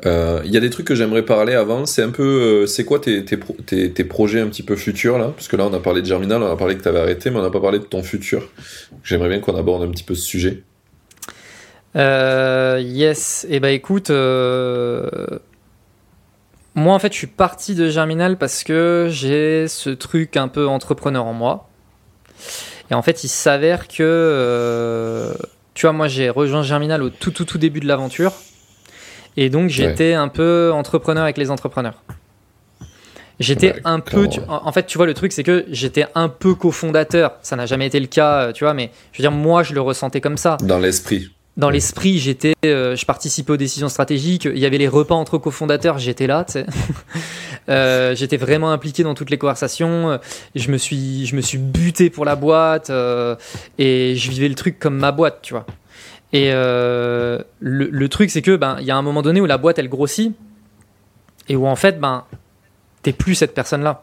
Il 0.02 0.07
euh, 0.07 0.41
y 0.45 0.57
a 0.57 0.60
des 0.60 0.72
trucs 0.72 0.88
que 0.88 0.95
j'aimerais 0.95 1.22
parler 1.22 1.53
avant. 1.53 1.86
C'est 1.86 2.02
un 2.02 2.10
peu, 2.10 2.24
euh, 2.24 2.65
c'est 2.65 2.84
quoi 2.84 2.98
tes, 2.99 3.24
tes, 3.24 3.38
tes, 3.94 4.03
projets 4.03 4.41
un 4.41 4.48
petit 4.48 4.64
peu 4.64 4.76
futurs 4.76 5.20
là? 5.20 5.32
Parce 5.36 5.48
que 5.48 5.56
là, 5.56 5.68
on 5.68 5.74
a 5.74 5.80
parlé 5.80 6.02
de 6.02 6.07
Germinal, 6.07 6.41
on 6.41 6.52
a 6.52 6.57
parlé 6.57 6.76
que 6.76 6.82
tu 6.82 6.88
avais 6.88 6.99
arrêté, 6.99 7.30
mais 7.30 7.38
on 7.38 7.44
n'a 7.44 7.52
pas 7.52 7.61
parlé 7.61 7.78
de 7.78 7.84
ton 7.84 8.02
futur. 8.02 8.49
J'aimerais 9.03 9.30
bien 9.30 9.40
qu'on 9.40 9.56
aborde 9.56 9.84
un 9.84 9.91
petit 9.91 10.03
peu 10.03 10.15
ce 10.15 10.26
sujet. 10.26 10.64
Euh, 11.95 12.82
yes. 12.84 13.45
Et 13.48 13.57
eh 13.57 13.60
ben 13.60 13.70
écoute, 13.70 14.10
moi 14.10 14.15
en 16.95 16.99
fait, 16.99 17.14
je 17.14 17.18
suis 17.18 17.28
parti 17.28 17.76
de 17.76 17.88
Germinal 17.88 18.40
parce 18.40 18.64
que 18.64 19.10
j'ai 19.11 19.68
ce 19.68 19.91
truc 19.91 20.38
un 20.38 20.48
peu 20.48 20.68
entrepreneur 20.68 21.24
en 21.24 21.34
moi. 21.34 21.70
Et 22.90 22.95
en 22.95 23.03
fait, 23.03 23.24
il 23.24 23.30
s'avère 23.30 23.88
que, 23.88 25.32
tu 25.76 25.86
vois, 25.86 25.94
moi 25.94 26.07
j'ai 26.07 26.32
rejoint 26.32 26.64
Germinal 26.64 27.03
au 27.03 27.11
tout 27.11 27.30
tout 27.30 27.45
tout 27.45 27.60
début 27.60 27.80
de 27.80 27.88
l'aventure. 27.88 28.34
Et 29.38 29.49
donc 29.49 29.69
j'étais 29.69 30.14
un 30.14 30.27
peu 30.27 30.72
entrepreneur 30.73 31.23
avec 31.23 31.38
les 31.38 31.51
entrepreneurs. 31.51 32.01
J'étais 33.39 33.76
un 33.84 33.99
peu. 33.99 34.27
en 34.47 34.72
fait, 34.72 34.85
tu 34.85 34.97
vois, 34.97 35.07
le 35.07 35.14
truc, 35.14 35.31
c'est 35.31 35.43
que 35.43 35.65
j'étais 35.69 36.05
un 36.15 36.30
peu 36.30 36.55
cofondateur. 36.55 37.34
Ça 37.41 37.55
n'a 37.55 37.65
jamais 37.65 37.88
été 37.88 37.99
le 37.99 38.07
cas, 38.07 38.47
euh, 38.47 38.51
tu 38.51 38.64
vois, 38.64 38.73
mais 38.73 38.91
je 39.11 39.18
veux 39.18 39.23
dire, 39.23 39.31
moi, 39.31 39.64
je 39.64 39.73
le 39.73 39.81
ressentais 39.81 40.22
comme 40.22 40.38
ça. 40.38 40.57
Dans 40.61 40.80
l'esprit. 40.80 41.30
Dans 41.57 41.69
l'esprit, 41.69 42.18
j'étais, 42.18 42.55
euh, 42.65 42.95
je 42.95 43.05
participais 43.05 43.51
aux 43.51 43.57
décisions 43.57 43.89
stratégiques. 43.89 44.45
Il 44.45 44.57
y 44.57 44.65
avait 44.65 44.77
les 44.80 44.88
repas 44.88 45.15
entre 45.15 45.38
cofondateurs, 45.38 45.99
j'étais 45.99 46.27
là, 46.27 46.45
tu 46.45 46.53
sais. 46.53 46.65
Euh, 47.69 48.14
j'étais 48.14 48.35
vraiment 48.35 48.73
impliqué 48.73 49.03
dans 49.03 49.14
toutes 49.14 49.30
les 49.30 49.38
conversations. 49.38 50.19
Je 50.53 50.69
me 50.69 50.77
suis, 50.77 51.26
je 51.26 51.34
me 51.34 51.39
suis 51.39 51.57
buté 51.57 52.10
pour 52.10 52.26
la 52.26 52.35
boîte 52.35 52.91
et 53.80 54.15
je 54.18 54.30
vivais 54.30 54.49
le 54.49 54.55
truc 54.55 54.80
comme 54.80 54.97
ma 54.97 55.14
boîte, 55.14 55.39
tu 55.41 55.53
vois. 55.53 55.65
Et 56.34 56.49
euh, 56.51 57.38
le, 57.60 58.10
truc, 58.10 58.31
c'est 58.31 58.41
que 58.41 58.55
ben 58.55 58.77
il 58.80 58.85
y 58.85 58.91
a 58.91 58.97
un 58.97 59.03
moment 59.03 59.22
donné 59.22 59.39
où 59.39 59.45
la 59.45 59.60
boîte 59.60 59.77
elle 59.77 59.88
grossit 59.88 60.34
et 61.47 61.55
où 61.55 61.68
en 61.68 61.76
fait 61.76 61.99
ben 61.99 62.26
t'es 63.03 63.14
plus 63.14 63.35
cette 63.35 63.53
personne-là. 63.53 64.01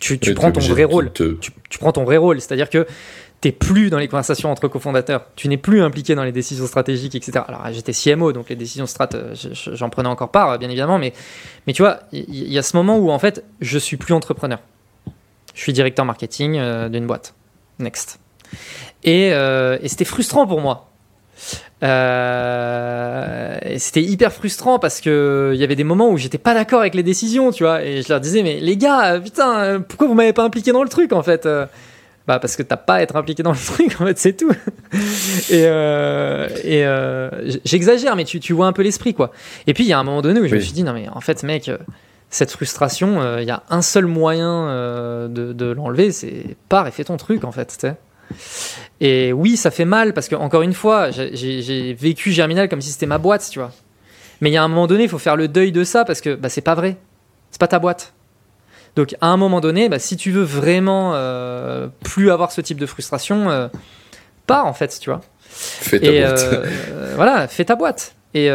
Tu, 0.00 0.18
prends 0.34 0.50
ton 0.50 0.60
vrai 0.60 0.82
rôle. 0.82 1.12
Tu, 1.12 1.78
prends 1.78 1.92
ton 1.92 2.02
vrai 2.02 2.16
rôle, 2.16 2.40
c'est-à-dire 2.40 2.70
que 2.70 2.86
t'es 3.40 3.52
plus 3.52 3.88
dans 3.88 3.98
les 3.98 4.08
conversations 4.08 4.50
entre 4.50 4.66
cofondateurs. 4.66 5.26
Tu 5.36 5.46
n'es 5.46 5.58
plus 5.58 5.80
impliqué 5.80 6.16
dans 6.16 6.24
les 6.24 6.32
décisions 6.32 6.66
stratégiques, 6.66 7.14
etc. 7.14 7.44
Alors 7.46 7.68
j'étais 7.70 7.92
CMO, 7.92 8.32
donc 8.32 8.48
les 8.48 8.56
décisions 8.56 8.86
strat, 8.86 9.10
euh, 9.14 9.34
j'en 9.52 9.90
prenais 9.90 10.08
encore 10.08 10.30
part, 10.30 10.58
bien 10.58 10.68
évidemment, 10.70 10.98
mais 10.98 11.12
mais 11.66 11.72
tu 11.74 11.82
vois, 11.82 12.00
il 12.12 12.50
y, 12.50 12.58
a 12.58 12.62
ce 12.62 12.76
moment 12.76 12.96
où 12.96 13.10
en 13.10 13.18
fait 13.18 13.44
je 13.60 13.78
suis 13.78 13.98
plus 13.98 14.14
entrepreneur. 14.14 14.58
Je 15.54 15.60
suis 15.60 15.74
directeur 15.74 16.06
marketing 16.06 16.56
euh, 16.56 16.88
d'une 16.88 17.06
boîte. 17.06 17.34
Next. 17.78 18.21
Euh, 19.06 19.78
et, 19.82 19.88
c'était 19.88 20.04
frustrant 20.04 20.46
pour 20.46 20.60
moi. 20.60 20.88
Euh, 21.82 23.58
c'était 23.76 24.02
hyper 24.02 24.32
frustrant 24.32 24.78
parce 24.78 25.00
que 25.00 25.50
il 25.54 25.60
y 25.60 25.64
avait 25.64 25.74
des 25.74 25.82
moments 25.82 26.10
où 26.10 26.16
j'étais 26.16 26.38
pas 26.38 26.54
d'accord 26.54 26.80
avec 26.80 26.94
les 26.94 27.02
décisions, 27.02 27.50
tu 27.50 27.64
vois, 27.64 27.82
et 27.82 28.02
je 28.02 28.08
leur 28.08 28.20
disais 28.20 28.44
mais 28.44 28.60
les 28.60 28.76
gars, 28.76 29.18
putain, 29.18 29.80
pourquoi 29.80 30.06
vous 30.06 30.14
m'avez 30.14 30.32
pas 30.32 30.44
impliqué 30.44 30.70
dans 30.70 30.84
le 30.84 30.88
truc 30.88 31.12
en 31.12 31.24
fait 31.24 31.48
Bah 32.28 32.38
parce 32.38 32.54
que 32.54 32.62
t'as 32.62 32.76
pas 32.76 32.94
à 32.96 33.02
être 33.02 33.16
impliqué 33.16 33.42
dans 33.42 33.50
le 33.50 33.58
truc 33.66 34.00
en 34.00 34.06
fait, 34.06 34.16
c'est 34.16 34.34
tout. 34.34 34.52
et 35.50 35.64
euh, 35.66 36.48
et 36.62 37.58
j'exagère, 37.64 38.14
mais 38.14 38.24
tu, 38.24 38.38
tu 38.38 38.52
vois 38.52 38.68
un 38.68 38.72
peu 38.72 38.82
l'esprit 38.82 39.14
quoi. 39.14 39.32
Et 39.66 39.74
puis 39.74 39.82
il 39.82 39.88
y 39.88 39.92
a 39.92 39.98
un 39.98 40.04
moment 40.04 40.22
donné 40.22 40.38
où 40.38 40.46
je 40.46 40.54
me 40.54 40.60
suis 40.60 40.72
dit 40.72 40.84
non 40.84 40.92
mais 40.92 41.08
en 41.08 41.20
fait 41.20 41.42
mec, 41.42 41.68
cette 42.30 42.52
frustration, 42.52 43.38
il 43.38 43.44
y 43.44 43.50
a 43.50 43.64
un 43.70 43.82
seul 43.82 44.06
moyen 44.06 44.66
de, 45.28 45.52
de 45.52 45.66
l'enlever, 45.72 46.12
c'est 46.12 46.56
pars 46.68 46.86
et 46.86 46.92
fais 46.92 47.02
ton 47.02 47.16
truc 47.16 47.42
en 47.42 47.50
fait, 47.50 47.66
tu 47.66 47.74
sais. 47.80 47.96
Et 49.00 49.32
oui, 49.32 49.56
ça 49.56 49.70
fait 49.70 49.84
mal 49.84 50.14
parce 50.14 50.28
que, 50.28 50.34
encore 50.34 50.62
une 50.62 50.74
fois, 50.74 51.10
j'ai 51.10 51.94
vécu 51.98 52.32
Germinal 52.32 52.68
comme 52.68 52.80
si 52.80 52.90
c'était 52.90 53.06
ma 53.06 53.18
boîte, 53.18 53.48
tu 53.50 53.58
vois. 53.58 53.72
Mais 54.40 54.50
il 54.50 54.52
y 54.52 54.56
a 54.56 54.62
un 54.62 54.68
moment 54.68 54.86
donné, 54.86 55.04
il 55.04 55.08
faut 55.08 55.18
faire 55.18 55.36
le 55.36 55.48
deuil 55.48 55.72
de 55.72 55.84
ça 55.84 56.04
parce 56.04 56.20
que 56.20 56.34
bah, 56.34 56.48
c'est 56.48 56.60
pas 56.60 56.74
vrai. 56.74 56.96
C'est 57.50 57.60
pas 57.60 57.68
ta 57.68 57.78
boîte. 57.78 58.12
Donc, 58.96 59.14
à 59.20 59.28
un 59.28 59.36
moment 59.36 59.60
donné, 59.60 59.88
bah, 59.88 59.98
si 59.98 60.16
tu 60.16 60.30
veux 60.30 60.42
vraiment 60.42 61.12
euh, 61.14 61.88
plus 62.04 62.30
avoir 62.30 62.52
ce 62.52 62.60
type 62.60 62.78
de 62.78 62.86
frustration, 62.86 63.50
euh, 63.50 63.68
pas 64.46 64.64
en 64.64 64.72
fait, 64.72 64.98
tu 65.00 65.10
vois. 65.10 65.20
Fais 65.40 66.00
ta 66.00 66.10
boîte. 66.10 66.42
Euh, 66.42 67.12
voilà, 67.16 67.48
fais 67.48 67.64
ta 67.64 67.76
boîte. 67.76 68.14
Et, 68.34 68.46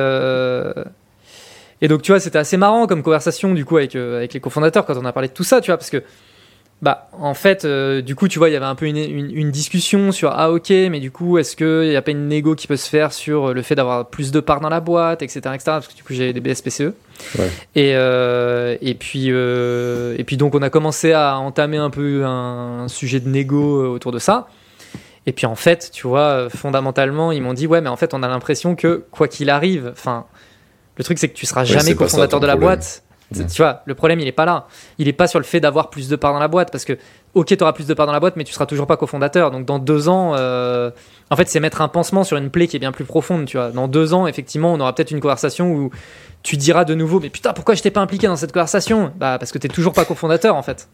et 1.82 1.88
donc, 1.88 2.02
tu 2.02 2.12
vois, 2.12 2.20
c'était 2.20 2.40
assez 2.40 2.58
marrant 2.58 2.88
comme 2.88 3.04
conversation 3.04 3.54
du 3.54 3.64
coup 3.64 3.78
avec, 3.78 3.96
avec 3.96 4.34
les 4.34 4.40
cofondateurs 4.40 4.86
quand 4.86 4.98
on 4.98 5.06
a 5.06 5.14
parlé 5.14 5.30
de 5.30 5.34
tout 5.34 5.44
ça, 5.44 5.62
tu 5.62 5.72
vois, 5.72 5.78
parce 5.78 5.90
que 5.90 6.04
bah, 6.84 7.10
en 7.12 7.34
fait, 7.34 7.66
euh, 7.66 8.04
du 8.04 8.14
coup, 8.14 8.28
tu 8.28 8.38
vois, 8.38 8.50
il 8.50 8.54
y 8.54 8.56
avait 8.56 8.66
un 8.66 8.76
peu 8.76 8.86
une, 8.86 8.98
une, 8.98 9.50
discussion 9.50 10.12
sur 10.12 10.30
ah 10.32 10.52
ok, 10.52 10.70
mais 10.70 11.00
du 11.00 11.10
coup, 11.10 11.40
est-ce 11.40 11.56
qu'il 11.56 11.90
n'y 11.90 11.96
a 11.96 12.04
pas 12.04 12.12
une 12.12 12.28
négo 12.28 12.54
qui 12.54 12.68
peut 12.68 12.78
se 12.78 12.88
faire 12.88 13.14
sur 13.14 13.52
le 13.52 13.62
fait 13.64 13.74
d'avoir 13.74 14.08
plus 14.08 14.30
de 14.32 14.40
parts 14.40 14.60
dans 14.60 14.70
la 14.70 14.80
boîte, 14.80 15.24
etc., 15.24 15.40
etc. 15.40 15.62
Parce 15.66 15.88
que 15.88 15.96
du 15.96 16.04
coup, 16.04 16.14
j'ai 16.14 16.34
des 16.34 16.40
BSPCE. 16.40 16.94
Ouais. 17.40 17.50
Et 17.74 17.96
euh, 17.96 18.78
et 18.82 18.94
puis 18.94 19.32
euh, 19.32 20.16
et 20.20 20.24
puis 20.24 20.38
donc, 20.38 20.54
on 20.54 20.62
a 20.62 20.70
commencé 20.70 21.14
à 21.14 21.40
entamer 21.40 21.78
un 21.78 21.90
peu 21.90 22.24
un, 22.26 22.88
sujet 22.90 23.20
de 23.20 23.28
négo 23.28 23.92
autour 23.92 24.12
de 24.12 24.20
ça. 24.20 24.48
Et 25.26 25.32
puis 25.32 25.48
en 25.48 25.56
fait, 25.56 25.90
tu 25.92 26.06
vois, 26.06 26.48
fondamentalement, 26.50 27.32
ils 27.32 27.42
m'ont 27.42 27.56
dit 27.56 27.66
ouais, 27.66 27.82
mais 27.82 27.90
en 27.90 27.98
fait, 27.98 28.14
on 28.14 28.22
a 28.22 28.28
l'impression 28.28 28.76
que 28.76 29.04
quoi 29.10 29.28
qu'il 29.28 29.50
arrive, 29.50 29.90
enfin, 29.94 30.26
le 30.96 31.04
truc 31.04 31.18
c'est 31.18 31.28
que 31.28 31.36
tu 31.36 31.48
seras 31.48 31.64
jamais 31.64 31.96
cofondateur 31.96 32.40
de 32.40 32.48
la 32.48 32.56
boîte 32.56 33.02
tu 33.34 33.62
vois, 33.62 33.82
le 33.86 33.96
problème, 33.96 34.20
il 34.20 34.28
est 34.28 34.34
pas 34.34 34.46
là. 34.46 34.68
Il 34.98 35.08
est 35.08 35.14
pas 35.14 35.28
sur 35.28 35.40
le 35.40 35.46
fait 35.46 35.60
d'avoir 35.60 35.90
plus 35.90 36.08
de 36.08 36.16
parts 36.16 36.34
dans 36.34 36.40
la 36.40 36.48
boîte, 36.48 36.72
parce 36.72 36.86
que, 36.86 36.98
ok, 37.34 37.48
tu 37.48 37.62
auras 37.62 37.74
plus 37.74 37.88
de 37.88 37.94
parts 37.94 38.06
dans 38.06 38.14
la 38.14 38.20
boîte, 38.20 38.36
mais 38.38 38.44
tu 38.44 38.54
seras 38.54 38.66
toujours 38.66 38.88
pas 38.88 38.98
cofondateur. 38.98 39.52
Donc, 39.52 39.66
dans 39.66 39.80
deux 39.80 40.08
ans, 40.08 40.34
euh, 40.36 40.92
en 41.30 41.36
fait, 41.36 41.50
c'est 41.50 41.60
mettre 41.60 41.82
un 41.82 41.90
pansement 41.90 42.24
sur 42.24 42.38
une 42.38 42.50
plaie 42.50 42.68
qui 42.68 42.78
est 42.78 42.80
bien 42.80 42.92
plus 42.92 43.04
profonde, 43.04 43.46
tu 43.46 43.58
vois. 43.58 43.72
Dans 43.72 43.88
deux 43.88 44.14
ans, 44.14 44.28
effectivement, 44.28 44.74
on 44.74 44.80
aura 44.80 44.94
peut-être 44.94 45.12
une 45.12 45.20
conversation 45.20 45.72
où 45.72 45.92
tu 46.44 46.56
diras 46.56 46.86
de 46.86 46.96
nouveau, 46.96 47.20
mais 47.20 47.30
putain, 47.30 47.52
pourquoi 47.52 47.76
je 47.76 47.82
t'ai 47.82 47.92
pas 47.92 48.02
impliqué 48.02 48.28
dans 48.28 48.38
cette 48.38 48.54
conversation? 48.54 49.12
Bah, 49.18 49.38
parce 49.40 49.52
que 49.52 49.58
t'es 49.58 49.68
toujours 49.68 49.94
pas 49.94 50.06
cofondateur, 50.06 50.56
en 50.56 50.64
fait. 50.64 50.88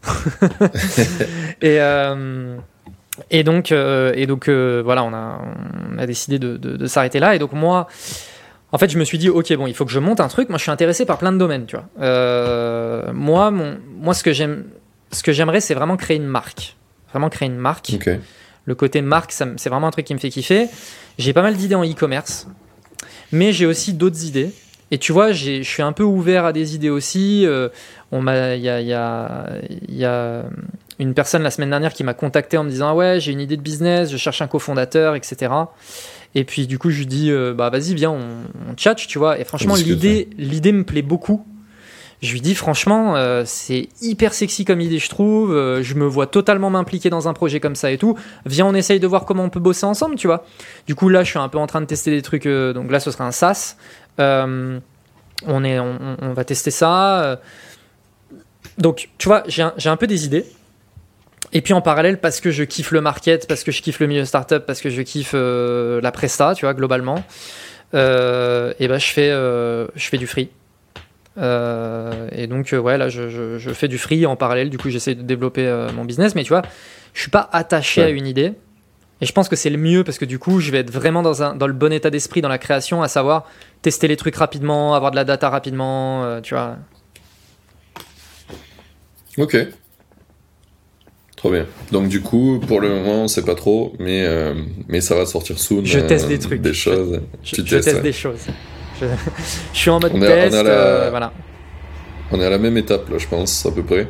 et, 1.62 1.80
euh, 1.80 2.56
et 3.30 3.44
donc, 3.44 3.70
euh, 3.70 4.12
et 4.16 4.26
donc 4.26 4.48
voilà, 4.48 5.04
on 5.04 5.14
a, 5.14 5.40
on 5.92 5.98
a 5.98 6.06
décidé 6.06 6.40
de, 6.40 6.56
de, 6.56 6.76
de 6.76 6.86
s'arrêter 6.86 7.20
là. 7.20 7.36
Et 7.36 7.38
donc, 7.38 7.52
moi, 7.52 7.86
en 8.74 8.78
fait, 8.78 8.90
je 8.90 8.98
me 8.98 9.04
suis 9.04 9.18
dit, 9.18 9.28
ok, 9.28 9.54
bon, 9.54 9.68
il 9.68 9.74
faut 9.74 9.84
que 9.84 9.92
je 9.92 10.00
monte 10.00 10.18
un 10.18 10.26
truc. 10.26 10.48
Moi, 10.48 10.58
je 10.58 10.62
suis 10.62 10.72
intéressé 10.72 11.06
par 11.06 11.18
plein 11.18 11.30
de 11.30 11.38
domaines, 11.38 11.64
tu 11.64 11.76
vois. 11.76 11.86
Euh, 12.00 13.12
moi, 13.12 13.52
mon, 13.52 13.78
moi, 14.00 14.14
ce 14.14 14.24
que 14.24 14.32
j'aime, 14.32 14.64
ce 15.12 15.22
que 15.22 15.30
j'aimerais, 15.32 15.60
c'est 15.60 15.74
vraiment 15.74 15.96
créer 15.96 16.16
une 16.16 16.26
marque. 16.26 16.74
Vraiment 17.10 17.28
créer 17.28 17.46
une 17.48 17.56
marque. 17.56 17.90
Le 18.66 18.74
côté 18.74 19.00
marque, 19.00 19.30
c'est 19.30 19.68
vraiment 19.68 19.86
un 19.86 19.90
truc 19.92 20.06
qui 20.06 20.14
me 20.14 20.18
fait 20.18 20.28
kiffer. 20.30 20.66
J'ai 21.18 21.32
pas 21.32 21.42
mal 21.42 21.54
d'idées 21.54 21.76
en 21.76 21.84
e-commerce, 21.84 22.48
mais 23.30 23.52
j'ai 23.52 23.66
aussi 23.66 23.92
d'autres 23.92 24.24
idées. 24.24 24.50
Et 24.90 24.98
tu 24.98 25.12
vois, 25.12 25.30
je 25.32 25.62
suis 25.62 25.82
un 25.82 25.92
peu 25.92 26.02
ouvert 26.02 26.44
à 26.44 26.52
des 26.52 26.74
idées 26.74 26.90
aussi. 26.90 27.46
Euh, 27.46 27.68
on 28.10 28.20
m'a, 28.22 28.56
il 28.56 28.62
y 28.62 28.68
a, 28.68 28.80
il 28.80 28.86
y 28.88 28.92
a- 28.92 29.46
il 29.88 29.94
y 29.96 30.04
a 30.04 30.42
une 30.98 31.14
personne 31.14 31.42
la 31.42 31.50
semaine 31.50 31.70
dernière 31.70 31.92
qui 31.92 32.02
m'a 32.04 32.14
contacté 32.14 32.56
en 32.58 32.64
me 32.64 32.70
disant 32.70 32.88
ah 32.90 32.94
ouais, 32.94 33.20
j'ai 33.20 33.30
une 33.32 33.40
idée 33.40 33.56
de 33.56 33.62
business, 33.62 34.10
je 34.10 34.16
cherche 34.16 34.42
un 34.42 34.46
cofondateur, 34.48 35.14
etc. 35.14 35.52
Et 36.34 36.44
puis 36.44 36.66
du 36.66 36.78
coup, 36.78 36.90
je 36.90 36.98
lui 36.98 37.06
dis 37.06 37.30
euh, 37.30 37.54
bah 37.54 37.70
vas-y, 37.70 37.94
viens, 37.94 38.10
on, 38.10 38.70
on 38.70 38.74
tchatche, 38.74 39.06
tu 39.06 39.18
vois. 39.18 39.38
Et 39.38 39.44
franchement, 39.44 39.76
l'idée, 39.76 40.28
l'idée 40.36 40.72
me 40.72 40.84
plaît 40.84 41.02
beaucoup. 41.02 41.46
Je 42.22 42.32
lui 42.32 42.40
dis 42.40 42.54
franchement, 42.54 43.16
euh, 43.16 43.42
c'est 43.44 43.88
hyper 44.00 44.32
sexy 44.32 44.64
comme 44.64 44.80
idée, 44.80 44.98
je 44.98 45.08
trouve. 45.08 45.54
Euh, 45.54 45.82
je 45.82 45.94
me 45.94 46.06
vois 46.06 46.26
totalement 46.26 46.70
m'impliquer 46.70 47.10
dans 47.10 47.28
un 47.28 47.34
projet 47.34 47.60
comme 47.60 47.74
ça 47.74 47.90
et 47.90 47.98
tout. 47.98 48.16
Viens, 48.46 48.66
on 48.66 48.74
essaye 48.74 48.98
de 48.98 49.06
voir 49.06 49.26
comment 49.26 49.44
on 49.44 49.50
peut 49.50 49.60
bosser 49.60 49.84
ensemble, 49.84 50.16
tu 50.16 50.26
vois. 50.26 50.44
Du 50.86 50.94
coup, 50.94 51.08
là, 51.08 51.22
je 51.22 51.30
suis 51.30 51.38
un 51.38 51.48
peu 51.48 51.58
en 51.58 51.66
train 51.66 51.80
de 51.80 51.86
tester 51.86 52.10
des 52.10 52.22
trucs. 52.22 52.48
donc 52.48 52.90
là, 52.90 52.98
ce 52.98 53.10
sera 53.10 53.26
un 53.26 53.32
SaaS. 53.32 53.76
On, 54.18 55.64
est, 55.64 55.78
on, 55.78 56.32
va 56.32 56.44
tester 56.44 56.70
ça. 56.70 57.38
Donc, 58.78 59.10
tu 59.18 59.28
vois, 59.28 59.42
j'ai 59.46 59.62
un, 59.62 59.74
j'ai 59.76 59.90
un 59.90 59.96
peu 59.96 60.06
des 60.06 60.24
idées. 60.24 60.46
Et 61.54 61.62
puis 61.62 61.72
en 61.72 61.80
parallèle, 61.80 62.18
parce 62.20 62.40
que 62.40 62.50
je 62.50 62.64
kiffe 62.64 62.90
le 62.90 63.00
market, 63.00 63.46
parce 63.46 63.62
que 63.64 63.70
je 63.72 63.80
kiffe 63.80 64.00
le 64.00 64.08
milieu 64.08 64.24
startup, 64.24 64.66
parce 64.66 64.80
que 64.80 64.90
je 64.90 65.00
kiffe 65.02 65.32
euh, 65.34 66.00
la 66.02 66.10
presta, 66.12 66.52
tu 66.54 66.64
vois, 66.66 66.74
globalement, 66.74 67.22
euh, 67.94 68.74
et 68.80 68.88
ben 68.88 68.98
je 68.98 69.06
fais, 69.06 69.30
euh, 69.30 69.86
je 69.94 70.08
fais 70.08 70.18
du 70.18 70.26
free. 70.26 70.50
Et 71.36 72.46
donc, 72.48 72.72
ouais, 72.72 72.98
là, 72.98 73.08
je, 73.08 73.28
je- 73.28 73.58
je 73.58 73.70
fais 73.70 73.88
du 73.88 73.98
free 73.98 74.26
en 74.26 74.36
parallèle. 74.36 74.68
Du 74.70 74.78
coup, 74.78 74.90
j'essaie 74.90 75.14
de 75.14 75.22
développer 75.22 75.64
mon 75.94 76.04
business. 76.04 76.34
Mais 76.34 76.42
tu 76.42 76.48
vois, 76.50 76.62
je 77.12 77.20
suis 77.22 77.30
pas 77.30 77.48
attaché 77.52 78.00
Ouais. 78.02 78.06
à 78.08 78.10
une 78.10 78.26
idée. 78.26 78.52
Et 79.20 79.26
je 79.26 79.32
pense 79.32 79.48
que 79.48 79.56
c'est 79.56 79.70
le 79.70 79.78
mieux 79.78 80.02
parce 80.04 80.18
que 80.18 80.24
du 80.24 80.38
coup, 80.40 80.60
je 80.60 80.70
vais 80.72 80.78
être 80.78 80.90
vraiment 80.90 81.22
dans, 81.22 81.42
un, 81.42 81.54
dans 81.56 81.66
le 81.68 81.72
bon 81.72 81.92
état 81.92 82.10
d'esprit 82.10 82.40
dans 82.40 82.48
la 82.48 82.58
création, 82.58 83.02
à 83.02 83.08
savoir 83.08 83.48
tester 83.82 84.06
les 84.08 84.16
trucs 84.16 84.34
rapidement, 84.36 84.94
avoir 84.94 85.10
de 85.12 85.16
la 85.16 85.24
data 85.24 85.48
rapidement, 85.50 86.40
tu 86.42 86.54
vois. 86.54 86.76
Ok. 89.38 89.56
Trop 91.44 91.52
bien. 91.52 91.66
Donc 91.92 92.08
du 92.08 92.22
coup, 92.22 92.58
pour 92.66 92.80
le 92.80 92.88
moment, 92.88 93.24
on 93.24 93.28
sait 93.28 93.42
pas 93.42 93.54
trop, 93.54 93.92
mais, 93.98 94.24
euh, 94.24 94.54
mais 94.88 95.02
ça 95.02 95.14
va 95.14 95.26
sortir 95.26 95.58
soon. 95.58 95.84
Je 95.84 95.98
euh, 95.98 96.06
teste 96.08 96.26
des 96.26 96.38
trucs. 96.38 96.62
Des 96.62 96.72
choses. 96.72 97.20
Je, 97.42 97.50
Tu 97.50 97.56
je 97.56 97.60
testes, 97.66 97.84
teste 97.84 97.96
ouais. 97.98 98.02
des 98.02 98.12
choses. 98.14 98.38
Je, 98.98 99.04
je 99.74 99.78
suis 99.78 99.90
en 99.90 100.00
mode 100.00 100.12
On 100.14 100.22
est- 100.22 100.26
on 100.26 100.30
est 100.30 100.32
à 100.32 100.44
test, 100.48 100.62
la- 100.64 100.70
euh, 100.70 101.10
voilà. 101.10 101.34
On 102.32 102.40
est 102.40 102.46
à 102.46 102.48
la 102.48 102.56
même 102.56 102.78
étape 102.78 103.10
là, 103.10 103.18
je 103.18 103.26
pense, 103.28 103.66
à 103.66 103.72
peu 103.72 103.82
près. 103.82 104.08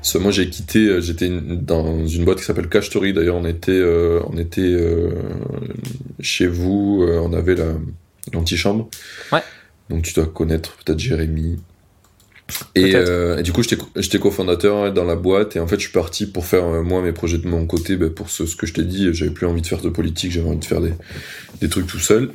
Parce 0.00 0.14
que 0.14 0.18
moi, 0.18 0.32
j'ai 0.32 0.50
quitté, 0.50 0.80
euh, 0.80 1.00
j'étais 1.00 1.30
dans 1.30 2.04
une 2.04 2.24
boîte 2.24 2.38
qui 2.38 2.44
s'appelle 2.44 2.68
Cash 2.68 2.86
Story. 2.88 3.12
D'ailleurs, 3.12 3.36
on 3.36 3.44
était, 3.44 3.70
euh, 3.70 4.18
on 4.28 4.36
était 4.36 4.60
euh, 4.62 5.10
chez 6.18 6.48
vous, 6.48 7.04
euh, 7.08 7.20
on 7.22 7.32
avait 7.32 7.54
la 7.54 7.66
l'antichambre. 8.32 8.88
Ouais. 9.32 9.38
Donc 9.88 10.02
tu 10.02 10.14
dois 10.14 10.26
connaître 10.26 10.76
peut-être 10.84 10.98
Jérémy. 10.98 11.60
Et, 12.74 12.94
euh, 12.94 13.38
et 13.38 13.42
du 13.42 13.52
coup, 13.52 13.62
j'étais 13.62 13.76
co- 13.76 13.88
j'étais 13.96 14.18
cofondateur 14.18 14.92
dans 14.92 15.04
la 15.04 15.16
boîte 15.16 15.56
et 15.56 15.60
en 15.60 15.66
fait, 15.66 15.76
je 15.76 15.82
suis 15.82 15.92
parti 15.92 16.26
pour 16.26 16.46
faire 16.46 16.64
euh, 16.66 16.82
moi 16.82 17.02
mes 17.02 17.12
projets 17.12 17.38
de 17.38 17.46
mon 17.46 17.66
côté. 17.66 17.96
ben, 17.96 18.10
pour 18.10 18.30
ce, 18.30 18.46
ce 18.46 18.56
que 18.56 18.66
je 18.66 18.74
t'ai 18.74 18.82
dit, 18.84 19.12
j'avais 19.12 19.30
plus 19.30 19.46
envie 19.46 19.62
de 19.62 19.66
faire 19.66 19.80
de 19.80 19.88
politique, 19.90 20.32
j'avais 20.32 20.48
envie 20.48 20.58
de 20.58 20.64
faire 20.64 20.80
des, 20.80 20.92
des 21.60 21.68
trucs 21.68 21.86
tout 21.86 21.98
seul. 21.98 22.30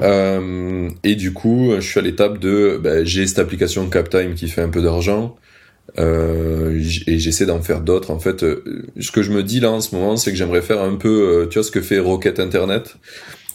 Euh, 0.00 0.88
et 1.04 1.14
du 1.16 1.32
coup, 1.32 1.72
je 1.76 1.80
suis 1.86 2.00
à 2.00 2.02
l'étape 2.02 2.38
de, 2.38 2.80
ben, 2.82 3.04
j'ai 3.04 3.26
cette 3.26 3.38
application 3.40 3.88
CapTime 3.88 4.34
qui 4.34 4.48
fait 4.48 4.62
un 4.62 4.68
peu 4.70 4.82
d'argent. 4.82 5.36
Euh, 5.98 6.80
et 7.06 7.18
j'essaie 7.18 7.46
d'en 7.46 7.60
faire 7.62 7.80
d'autres. 7.82 8.10
En 8.12 8.18
fait, 8.18 8.44
euh, 8.44 8.64
ce 9.00 9.10
que 9.10 9.22
je 9.22 9.30
me 9.30 9.42
dis 9.42 9.60
là 9.60 9.70
en 9.70 9.80
ce 9.80 9.94
moment, 9.94 10.16
c'est 10.16 10.30
que 10.30 10.36
j'aimerais 10.38 10.62
faire 10.62 10.80
un 10.80 10.94
peu, 10.96 11.46
tu 11.50 11.58
vois, 11.58 11.64
ce 11.64 11.70
que 11.70 11.80
fait 11.82 11.98
Rocket 11.98 12.40
Internet, 12.40 12.96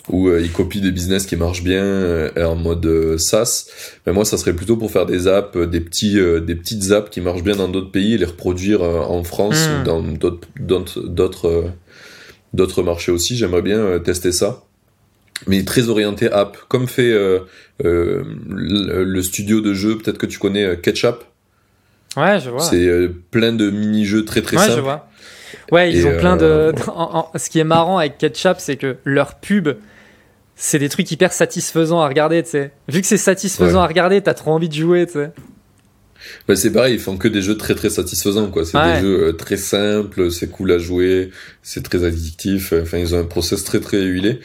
où 0.09 0.29
euh, 0.29 0.41
il 0.41 0.51
copie 0.51 0.81
des 0.81 0.91
business 0.91 1.25
qui 1.25 1.35
marchent 1.35 1.63
bien 1.63 1.83
euh, 1.83 2.29
en 2.45 2.55
mode 2.55 2.85
euh, 2.85 3.17
SaaS. 3.17 3.67
Mais 4.05 4.13
moi, 4.13 4.25
ça 4.25 4.37
serait 4.37 4.53
plutôt 4.53 4.77
pour 4.77 4.91
faire 4.91 5.05
des 5.05 5.27
apps, 5.27 5.57
des 5.57 5.81
petits, 5.81 6.15
des 6.15 6.55
petites 6.55 6.91
apps 6.91 7.09
qui 7.09 7.21
marchent 7.21 7.43
bien 7.43 7.55
dans 7.55 7.67
d'autres 7.67 7.91
pays 7.91 8.13
et 8.13 8.17
les 8.17 8.25
reproduire 8.25 8.81
en 8.81 9.23
France 9.23 9.67
Mm. 9.67 9.81
ou 9.81 9.83
dans 9.83 10.01
d'autres, 10.01 10.47
d'autres, 11.01 11.71
d'autres, 12.53 12.83
marchés 12.83 13.11
aussi. 13.11 13.35
J'aimerais 13.37 13.61
bien 13.61 13.99
tester 13.99 14.31
ça. 14.31 14.63
Mais 15.45 15.63
très 15.63 15.89
orienté 15.89 16.31
app, 16.31 16.57
comme 16.67 16.87
fait 16.87 17.11
euh, 17.11 17.39
euh, 17.85 18.23
le, 18.49 19.21
studio 19.21 19.61
de 19.61 19.73
jeu, 19.73 19.97
peut-être 19.97 20.17
que 20.17 20.25
tu 20.25 20.39
connais 20.39 20.77
Ketchup. 20.77 21.23
Ouais, 22.15 22.39
je 22.39 22.49
vois. 22.49 22.61
C'est 22.61 22.87
euh, 22.87 23.13
plein 23.29 23.53
de 23.53 23.69
mini-jeux 23.69 24.25
très 24.25 24.41
très 24.41 24.57
ouais, 24.57 24.63
je 24.63 24.69
simples. 24.69 24.81
vois. 24.81 25.07
Ouais, 25.71 25.91
ils 25.91 25.99
Et, 25.99 26.05
ont 26.05 26.17
plein 26.17 26.37
de. 26.37 26.73
Ce 27.35 27.49
qui 27.49 27.59
est 27.59 27.63
marrant 27.63 27.99
avec 27.99 28.17
Ketchup, 28.17 28.55
c'est 28.57 28.77
que 28.77 28.97
leur 29.03 29.35
pub, 29.35 29.69
c'est 30.57 30.79
des 30.79 30.89
trucs 30.89 31.09
hyper 31.11 31.31
satisfaisants 31.31 32.01
à 32.01 32.07
regarder, 32.07 32.43
tu 32.43 32.49
sais. 32.49 32.71
Vu 32.89 32.99
que 33.01 33.07
c'est 33.07 33.15
satisfaisant 33.17 33.77
Ouais. 33.79 33.83
à 33.83 33.87
regarder, 33.87 34.21
t'as 34.21 34.33
trop 34.33 34.51
envie 34.51 34.67
de 34.69 34.73
jouer, 34.73 35.05
tu 35.05 35.13
sais. 35.13 35.29
Bah, 36.47 36.55
c'est 36.57 36.71
pareil, 36.71 36.95
ils 36.95 36.99
font 36.99 37.15
que 37.15 37.27
des 37.29 37.41
jeux 37.41 37.55
très 37.57 37.75
très 37.75 37.89
satisfaisants 37.89 38.49
quoi. 38.49 38.65
C'est 38.65 38.77
Ouais. 38.77 38.95
des 38.95 39.01
jeux 39.01 39.23
euh, 39.27 39.33
très 39.33 39.55
simples, 39.55 40.29
c'est 40.31 40.49
cool 40.49 40.71
à 40.73 40.77
jouer, 40.77 41.29
c'est 41.61 41.83
très 41.83 42.03
addictif. 42.03 42.73
Enfin, 42.73 42.97
ils 42.97 43.15
ont 43.15 43.19
un 43.19 43.23
process 43.23 43.63
très 43.63 43.79
très 43.79 44.01
huilé. 44.03 44.39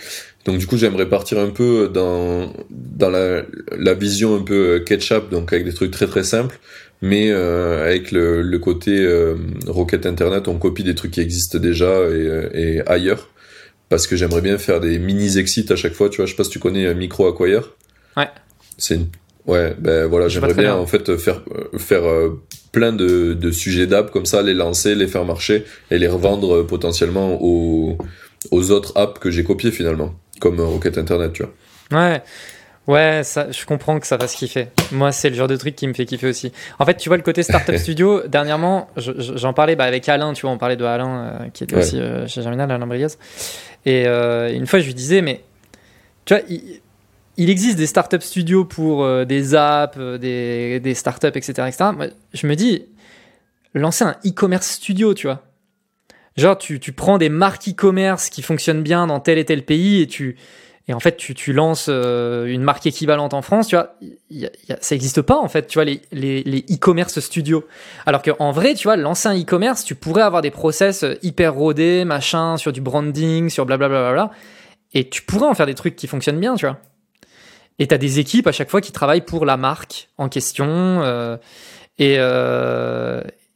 Donc 0.44 0.58
du 0.58 0.66
coup, 0.66 0.76
j'aimerais 0.76 1.08
partir 1.08 1.38
un 1.38 1.48
peu 1.50 1.88
dans 1.92 2.52
dans 2.70 3.10
la 3.10 3.42
la 3.76 3.94
vision 3.94 4.36
un 4.36 4.42
peu 4.42 4.54
euh, 4.54 4.78
ketchup, 4.80 5.30
donc 5.30 5.52
avec 5.52 5.64
des 5.64 5.72
trucs 5.72 5.90
très 5.92 6.06
très 6.06 6.24
simples, 6.24 6.58
mais 7.00 7.30
euh, 7.30 7.84
avec 7.84 8.12
le, 8.12 8.42
le 8.42 8.58
côté 8.58 8.98
euh, 8.98 9.36
Rocket 9.66 10.04
Internet, 10.04 10.48
on 10.48 10.58
copie 10.58 10.84
des 10.84 10.94
trucs 10.94 11.12
qui 11.12 11.20
existent 11.20 11.58
déjà 11.58 11.86
et, 11.86 12.26
euh, 12.28 12.48
et 12.54 12.82
ailleurs. 12.86 13.28
Parce 13.92 14.06
que 14.06 14.16
j'aimerais 14.16 14.40
bien 14.40 14.56
faire 14.56 14.80
des 14.80 14.98
mini 14.98 15.36
exits 15.36 15.66
à 15.70 15.76
chaque 15.76 15.92
fois. 15.92 16.08
Tu 16.08 16.16
vois, 16.16 16.24
je 16.24 16.30
sais 16.30 16.36
pas 16.38 16.44
si 16.44 16.48
tu 16.50 16.58
connais 16.58 16.86
euh, 16.86 16.94
Micro 16.94 17.26
Acquire. 17.26 17.72
Ouais. 18.16 18.26
C'est 18.78 18.94
une 18.94 19.08
Ouais, 19.46 19.74
ben 19.78 20.06
voilà, 20.06 20.28
j'aimerais 20.28 20.54
bien 20.54 20.62
bien. 20.62 20.76
en 20.76 20.86
fait 20.86 21.14
faire 21.18 21.42
euh, 21.54 21.76
faire 21.78 22.04
euh, 22.08 22.40
plein 22.72 22.92
de, 22.94 23.34
de 23.34 23.50
sujets 23.50 23.86
d'app 23.86 24.10
comme 24.10 24.24
ça, 24.24 24.40
les 24.40 24.54
lancer, 24.54 24.94
les 24.94 25.08
faire 25.08 25.26
marcher 25.26 25.64
et 25.90 25.98
les 25.98 26.08
revendre 26.08 26.62
potentiellement 26.66 27.36
aux 27.42 27.98
aux 28.50 28.70
autres 28.70 28.96
apps 28.96 29.18
que 29.20 29.30
j'ai 29.30 29.44
copiées 29.44 29.72
finalement, 29.72 30.14
comme 30.40 30.58
Rocket 30.58 30.96
Internet, 30.96 31.34
tu 31.34 31.42
vois. 31.42 32.00
Ouais. 32.00 32.22
Ouais, 32.88 33.20
ça, 33.22 33.48
je 33.52 33.64
comprends 33.64 34.00
que 34.00 34.06
ça 34.08 34.18
fasse 34.18 34.34
kiffer. 34.34 34.66
Moi, 34.90 35.12
c'est 35.12 35.30
le 35.30 35.36
genre 35.36 35.46
de 35.46 35.54
truc 35.54 35.76
qui 35.76 35.86
me 35.86 35.92
fait 35.94 36.04
kiffer 36.04 36.26
aussi. 36.26 36.50
En 36.80 36.84
fait, 36.84 36.96
tu 36.96 37.08
vois, 37.08 37.16
le 37.16 37.22
côté 37.22 37.44
Startup 37.44 37.76
Studio, 37.78 38.22
dernièrement, 38.26 38.88
je- 38.96 39.12
je- 39.18 39.36
j'en 39.36 39.52
parlais 39.52 39.76
bah, 39.76 39.84
avec 39.84 40.08
Alain, 40.08 40.32
tu 40.32 40.42
vois, 40.42 40.50
on 40.50 40.58
parlait 40.58 40.74
de 40.76 40.84
Alain, 40.84 41.38
euh, 41.42 41.48
qui 41.54 41.62
était 41.62 41.76
Ouais. 41.76 41.82
aussi 41.82 42.00
euh, 42.00 42.26
chez 42.26 42.42
Germinal, 42.42 42.68
Alain 42.72 42.86
Briaz. 42.88 43.18
Et 43.84 44.06
euh, 44.06 44.52
une 44.52 44.66
fois, 44.66 44.80
je 44.80 44.86
lui 44.86 44.94
disais, 44.94 45.22
mais 45.22 45.42
tu 46.24 46.34
vois, 46.34 46.42
il, 47.36 47.50
existe 47.50 47.76
des 47.76 47.86
Startup 47.86 48.22
Studios 48.22 48.64
pour 48.64 49.04
euh, 49.04 49.24
des 49.24 49.54
apps, 49.54 49.96
euh, 49.98 50.18
des, 50.18 50.94
startups, 50.94 51.26
etc., 51.28 51.68
etc. 51.68 51.90
Je 52.32 52.46
me 52.46 52.54
dis, 52.54 52.86
lancer 53.74 54.04
un 54.04 54.16
e-commerce 54.24 54.68
studio, 54.68 55.14
tu 55.14 55.26
vois. 55.26 55.42
Genre, 56.36 56.56
tu, 56.56 56.80
tu 56.80 56.92
prends 56.92 57.18
des 57.18 57.28
marques 57.28 57.68
e-commerce 57.68 58.30
qui 58.30 58.40
fonctionnent 58.42 58.82
bien 58.82 59.06
dans 59.06 59.20
tel 59.20 59.38
et 59.38 59.44
tel 59.44 59.64
pays 59.64 60.00
et 60.00 60.06
tu, 60.06 60.36
et 60.88 60.94
en 60.94 61.00
fait, 61.00 61.16
tu, 61.16 61.34
tu 61.34 61.52
lances 61.52 61.86
euh, 61.88 62.46
une 62.46 62.62
marque 62.62 62.86
équivalente 62.86 63.34
en 63.34 63.42
France, 63.42 63.68
tu 63.68 63.76
vois, 63.76 63.94
ça 64.80 64.94
n'existe 64.94 65.22
pas 65.22 65.38
en 65.38 65.48
fait, 65.48 65.68
tu 65.68 65.74
vois, 65.78 65.84
les, 65.84 66.64
e-commerce 66.70 67.20
studios. 67.20 67.64
Alors 68.04 68.22
qu'en 68.22 68.50
vrai, 68.50 68.74
tu 68.74 68.88
vois, 68.88 68.96
lancer 68.96 69.28
un 69.28 69.38
e-commerce, 69.38 69.84
tu 69.84 69.94
pourrais 69.94 70.22
avoir 70.22 70.42
des 70.42 70.50
process 70.50 71.04
euh, 71.04 71.14
hyper 71.22 71.54
rodés, 71.54 72.04
machin, 72.04 72.56
sur 72.56 72.72
du 72.72 72.80
branding, 72.80 73.48
sur 73.48 73.64
blablabla, 73.64 74.00
bla, 74.00 74.12
bla, 74.12 74.26
bla, 74.26 74.36
et 74.92 75.08
tu 75.08 75.22
pourrais 75.22 75.46
en 75.46 75.54
faire 75.54 75.66
des 75.66 75.74
trucs 75.74 75.94
qui 75.94 76.08
fonctionnent 76.08 76.40
bien, 76.40 76.56
tu 76.56 76.66
vois. 76.66 76.78
Et 77.78 77.86
tu 77.86 77.94
as 77.94 77.98
des 77.98 78.18
équipes 78.18 78.48
à 78.48 78.52
chaque 78.52 78.68
fois 78.68 78.80
qui 78.80 78.92
travaillent 78.92 79.24
pour 79.24 79.46
la 79.46 79.56
marque 79.56 80.08
en 80.18 80.28
question. 80.28 80.66
euh, 80.68 81.36
et, 81.98 82.16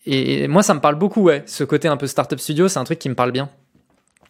et 0.07 0.48
moi, 0.48 0.62
ça 0.62 0.74
me 0.74 0.81
parle 0.81 0.94
beaucoup, 0.94 1.23
ouais. 1.23 1.43
Ce 1.47 1.65
côté 1.65 1.89
un 1.89 1.97
peu 1.97 2.07
startup 2.07 2.39
studio, 2.39 2.69
c'est 2.69 2.78
un 2.78 2.85
truc 2.85 2.98
qui 2.98 3.09
me 3.09 3.15
parle 3.15 3.32
bien. 3.32 3.51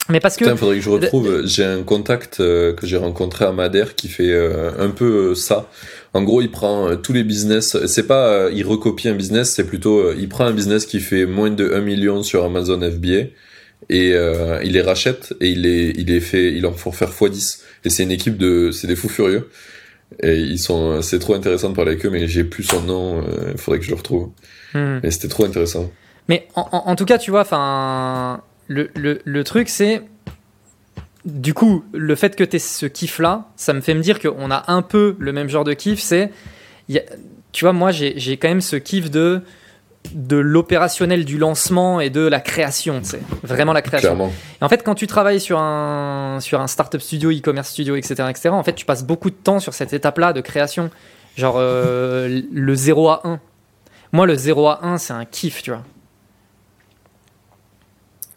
Mais 0.09 0.21
parce 0.21 0.37
que. 0.37 0.45
Putain, 0.45 0.57
faudrait 0.57 0.77
que 0.77 0.83
je 0.83 0.91
retrouve. 0.91 1.43
J'ai 1.47 1.65
un 1.65 1.83
contact 1.83 2.41
euh, 2.41 2.73
que 2.75 2.87
j'ai 2.87 2.97
rencontré 2.97 3.45
à 3.45 3.53
Madère 3.53 3.95
qui 3.97 4.09
fait 4.09 4.31
euh, 4.31 4.71
un 4.79 4.91
peu 4.91 5.31
euh, 5.31 5.35
ça. 5.35 5.69
En 6.15 6.23
gros, 6.23 6.41
il 6.43 6.51
prend 6.51 6.89
euh, 6.89 6.97
tous 6.97 7.13
les 7.13 7.25
business. 7.25 7.77
C'est 7.87 8.07
pas 8.07 8.29
euh, 8.29 8.51
il 8.55 8.65
recopie 8.67 9.09
un 9.09 9.15
business, 9.15 9.51
c'est 9.51 9.65
plutôt 9.67 9.99
euh, 9.99 10.15
il 10.19 10.29
prend 10.29 10.45
un 10.47 10.53
business 10.53 10.87
qui 10.87 11.01
fait 11.01 11.27
moins 11.27 11.51
de 11.51 11.73
1 11.73 11.81
million 11.81 12.23
sur 12.23 12.45
Amazon 12.45 12.81
FBA 12.81 13.29
et 13.91 14.13
euh, 14.15 14.61
il 14.65 14.73
les 14.73 14.81
rachète 14.81 15.35
et 15.41 15.49
il 15.51 15.63
les 15.63 15.93
il 15.97 16.07
les 16.07 16.21
fait 16.21 16.53
il 16.53 16.65
en 16.67 16.73
faut 16.73 16.93
faire 16.93 17.11
x10 17.11 17.61
et 17.85 17.91
c'est 17.91 18.05
une 18.05 18.11
équipe 18.11 18.39
de 18.39 18.71
c'est 18.73 18.87
des 18.87 18.97
fous 18.97 19.11
furieux 19.11 19.51
et 20.23 20.37
ils 20.39 20.59
sont 20.59 21.03
c'est 21.03 21.19
trop 21.19 21.35
intéressant 21.35 21.69
de 21.71 21.75
parler 21.75 21.93
avec 21.93 22.07
eux 22.07 22.11
mais 22.11 22.27
j'ai 22.27 22.43
plus 22.43 22.63
son 22.65 22.81
nom 22.81 23.19
euh, 23.21 23.51
il 23.53 23.59
faudrait 23.59 23.79
que 23.79 23.85
je 23.85 23.91
le 23.91 23.97
retrouve 23.97 24.31
Hmm. 24.75 24.99
mais 25.03 25.11
c'était 25.11 25.29
trop 25.29 25.45
intéressant 25.45 25.91
Mais 26.29 26.49
en, 26.57 26.63
en- 26.73 26.91
en 26.91 26.97
tout 26.97 27.05
cas, 27.05 27.19
tu 27.19 27.31
vois, 27.31 27.43
enfin, 27.43 28.41
le, 28.69 28.91
le, 28.95 29.21
le 29.25 29.45
truc, 29.45 29.69
c'est 29.69 30.03
du 31.27 31.55
coup, 31.55 31.85
le 31.93 32.15
fait 32.15 32.37
que 32.37 32.45
tu 32.45 32.57
aies 32.57 32.61
ce 32.61 32.87
kiff-là, 32.87 33.47
ça 33.57 33.73
me 33.73 33.81
fait 33.81 33.95
me 33.95 34.01
dire 34.01 34.21
qu'on 34.21 34.51
a 34.51 34.71
un 34.71 34.83
peu 34.83 35.17
le 35.19 35.33
même 35.33 35.49
genre 35.49 35.65
de 35.65 35.73
kiff. 35.73 36.01
C'est, 36.01 36.31
tu 36.89 37.65
vois, 37.65 37.73
moi, 37.73 37.91
j'ai 37.91 38.37
quand 38.37 38.49
même 38.49 38.61
ce 38.61 38.77
kiff 38.77 39.11
de 39.11 39.43
de 40.15 40.37
l'opérationnel 40.37 41.25
du 41.25 41.37
lancement 41.37 42.01
et 42.01 42.11
de 42.11 42.21
la 42.21 42.39
création, 42.39 43.01
c'est 43.03 43.21
vraiment 43.43 43.73
la 43.73 43.83
création. 43.83 44.31
Et 44.61 44.65
en 44.65 44.69
fait, 44.69 44.85
quand 44.85 44.95
tu 44.95 45.09
travailles 45.09 45.41
sur 45.41 45.59
un 45.59 46.39
sur 46.41 46.61
un 46.61 46.69
startup 46.69 47.01
studio, 47.01 47.33
e-commerce 47.33 47.71
studio, 47.71 47.97
etc., 47.97 48.15
etc., 48.31 48.51
en 48.51 48.63
fait, 48.63 48.75
tu 48.75 48.85
passes 48.87 49.03
beaucoup 49.03 49.31
de 49.31 49.35
temps 49.35 49.59
sur 49.59 49.75
cette 49.75 49.93
étape-là 49.93 50.33
de 50.33 50.41
création, 50.41 50.91
genre 51.37 51.57
euh, 51.59 52.41
le 52.53 52.75
0 52.77 53.09
à 53.09 53.23
1. 53.25 53.41
Moi, 54.13 54.27
le 54.27 54.37
0 54.37 54.69
à 54.69 54.85
1, 54.85 54.99
c'est 54.99 55.13
un 55.13 55.25
kiff, 55.25 55.63
tu 55.63 55.73
vois. 55.73 55.83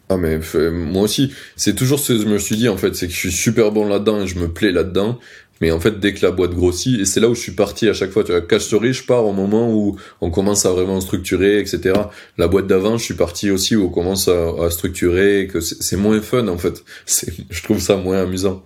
Ah 0.09 0.17
mais 0.17 0.39
moi 0.71 1.03
aussi, 1.03 1.33
c'est 1.55 1.75
toujours 1.75 1.99
ce 1.99 2.13
que 2.13 2.21
je 2.21 2.25
me 2.25 2.39
suis 2.39 2.57
dit 2.57 2.67
en 2.67 2.77
fait, 2.77 2.95
c'est 2.95 3.07
que 3.07 3.13
je 3.13 3.19
suis 3.19 3.31
super 3.31 3.71
bon 3.71 3.87
là-dedans 3.87 4.21
et 4.21 4.27
je 4.27 4.39
me 4.39 4.47
plais 4.47 4.71
là-dedans. 4.71 5.19
Mais 5.61 5.71
en 5.71 5.79
fait, 5.79 5.99
dès 5.99 6.13
que 6.13 6.25
la 6.25 6.31
boîte 6.31 6.51
grossit, 6.51 7.01
et 7.01 7.05
c'est 7.05 7.19
là 7.19 7.27
où 7.27 7.35
je 7.35 7.41
suis 7.41 7.51
parti 7.51 7.89
à 7.89 7.93
chaque 7.93 8.11
fois, 8.11 8.23
tu 8.23 8.31
vois, 8.31 8.41
Cash 8.41 8.63
Story, 8.63 8.93
je 8.93 9.03
pars 9.03 9.25
au 9.25 9.33
moment 9.33 9.69
où 9.71 9.97
on 10.21 10.31
commence 10.31 10.65
à 10.65 10.71
vraiment 10.71 11.01
structurer, 11.01 11.59
etc. 11.59 11.95
La 12.37 12.47
boîte 12.47 12.67
d'avant, 12.67 12.97
je 12.97 13.03
suis 13.03 13.13
parti 13.13 13.51
aussi 13.51 13.75
où 13.75 13.85
on 13.85 13.89
commence 13.89 14.29
à, 14.29 14.69
structurer, 14.69 15.47
que 15.51 15.59
c'est 15.59 15.97
moins 15.97 16.21
fun 16.21 16.47
en 16.47 16.57
fait. 16.57 16.83
Je 17.49 17.63
trouve 17.63 17.79
ça 17.79 17.97
moins 17.97 18.21
amusant. 18.21 18.63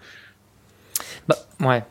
Bah, 1.27 1.37
ouais. 1.61 1.83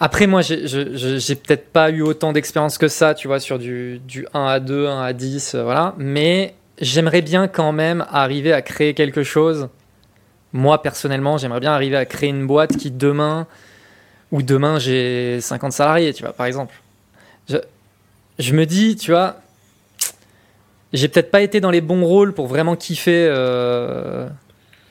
Après, 0.00 0.26
moi, 0.26 0.42
j'ai 0.42 1.34
peut-être 1.36 1.68
pas 1.68 1.90
eu 1.90 2.02
autant 2.02 2.32
d'expérience 2.32 2.78
que 2.78 2.88
ça, 2.88 3.14
tu 3.14 3.28
vois, 3.28 3.38
sur 3.38 3.58
du, 3.58 4.00
du 4.00 4.26
1 4.34 4.44
à 4.44 4.60
2, 4.60 4.86
1 4.86 5.02
à 5.02 5.12
10, 5.12 5.54
euh, 5.54 5.62
voilà. 5.62 5.94
Mais 5.98 6.54
j'aimerais 6.80 7.22
bien 7.22 7.48
quand 7.48 7.72
même 7.72 8.04
arriver 8.10 8.52
à 8.52 8.62
créer 8.62 8.94
quelque 8.94 9.22
chose. 9.22 9.68
Moi, 10.52 10.82
personnellement, 10.82 11.36
j'aimerais 11.38 11.60
bien 11.60 11.72
arriver 11.72 11.96
à 11.96 12.04
créer 12.04 12.30
une 12.30 12.46
boîte 12.46 12.76
qui, 12.76 12.90
demain, 12.90 13.46
ou 14.30 14.42
demain, 14.42 14.78
j'ai 14.78 15.40
50 15.40 15.72
salariés, 15.72 16.12
tu 16.12 16.22
vois, 16.22 16.32
par 16.32 16.46
exemple. 16.46 16.74
Je, 17.48 17.56
je 18.38 18.54
me 18.54 18.66
dis, 18.66 18.96
tu 18.96 19.10
vois, 19.10 19.36
j'ai 20.94 21.08
peut-être 21.08 21.30
pas 21.30 21.42
été 21.42 21.60
dans 21.60 21.70
les 21.70 21.80
bons 21.80 22.04
rôles 22.04 22.32
pour 22.32 22.46
vraiment 22.46 22.76
kiffer 22.76 23.26
euh, 23.28 24.28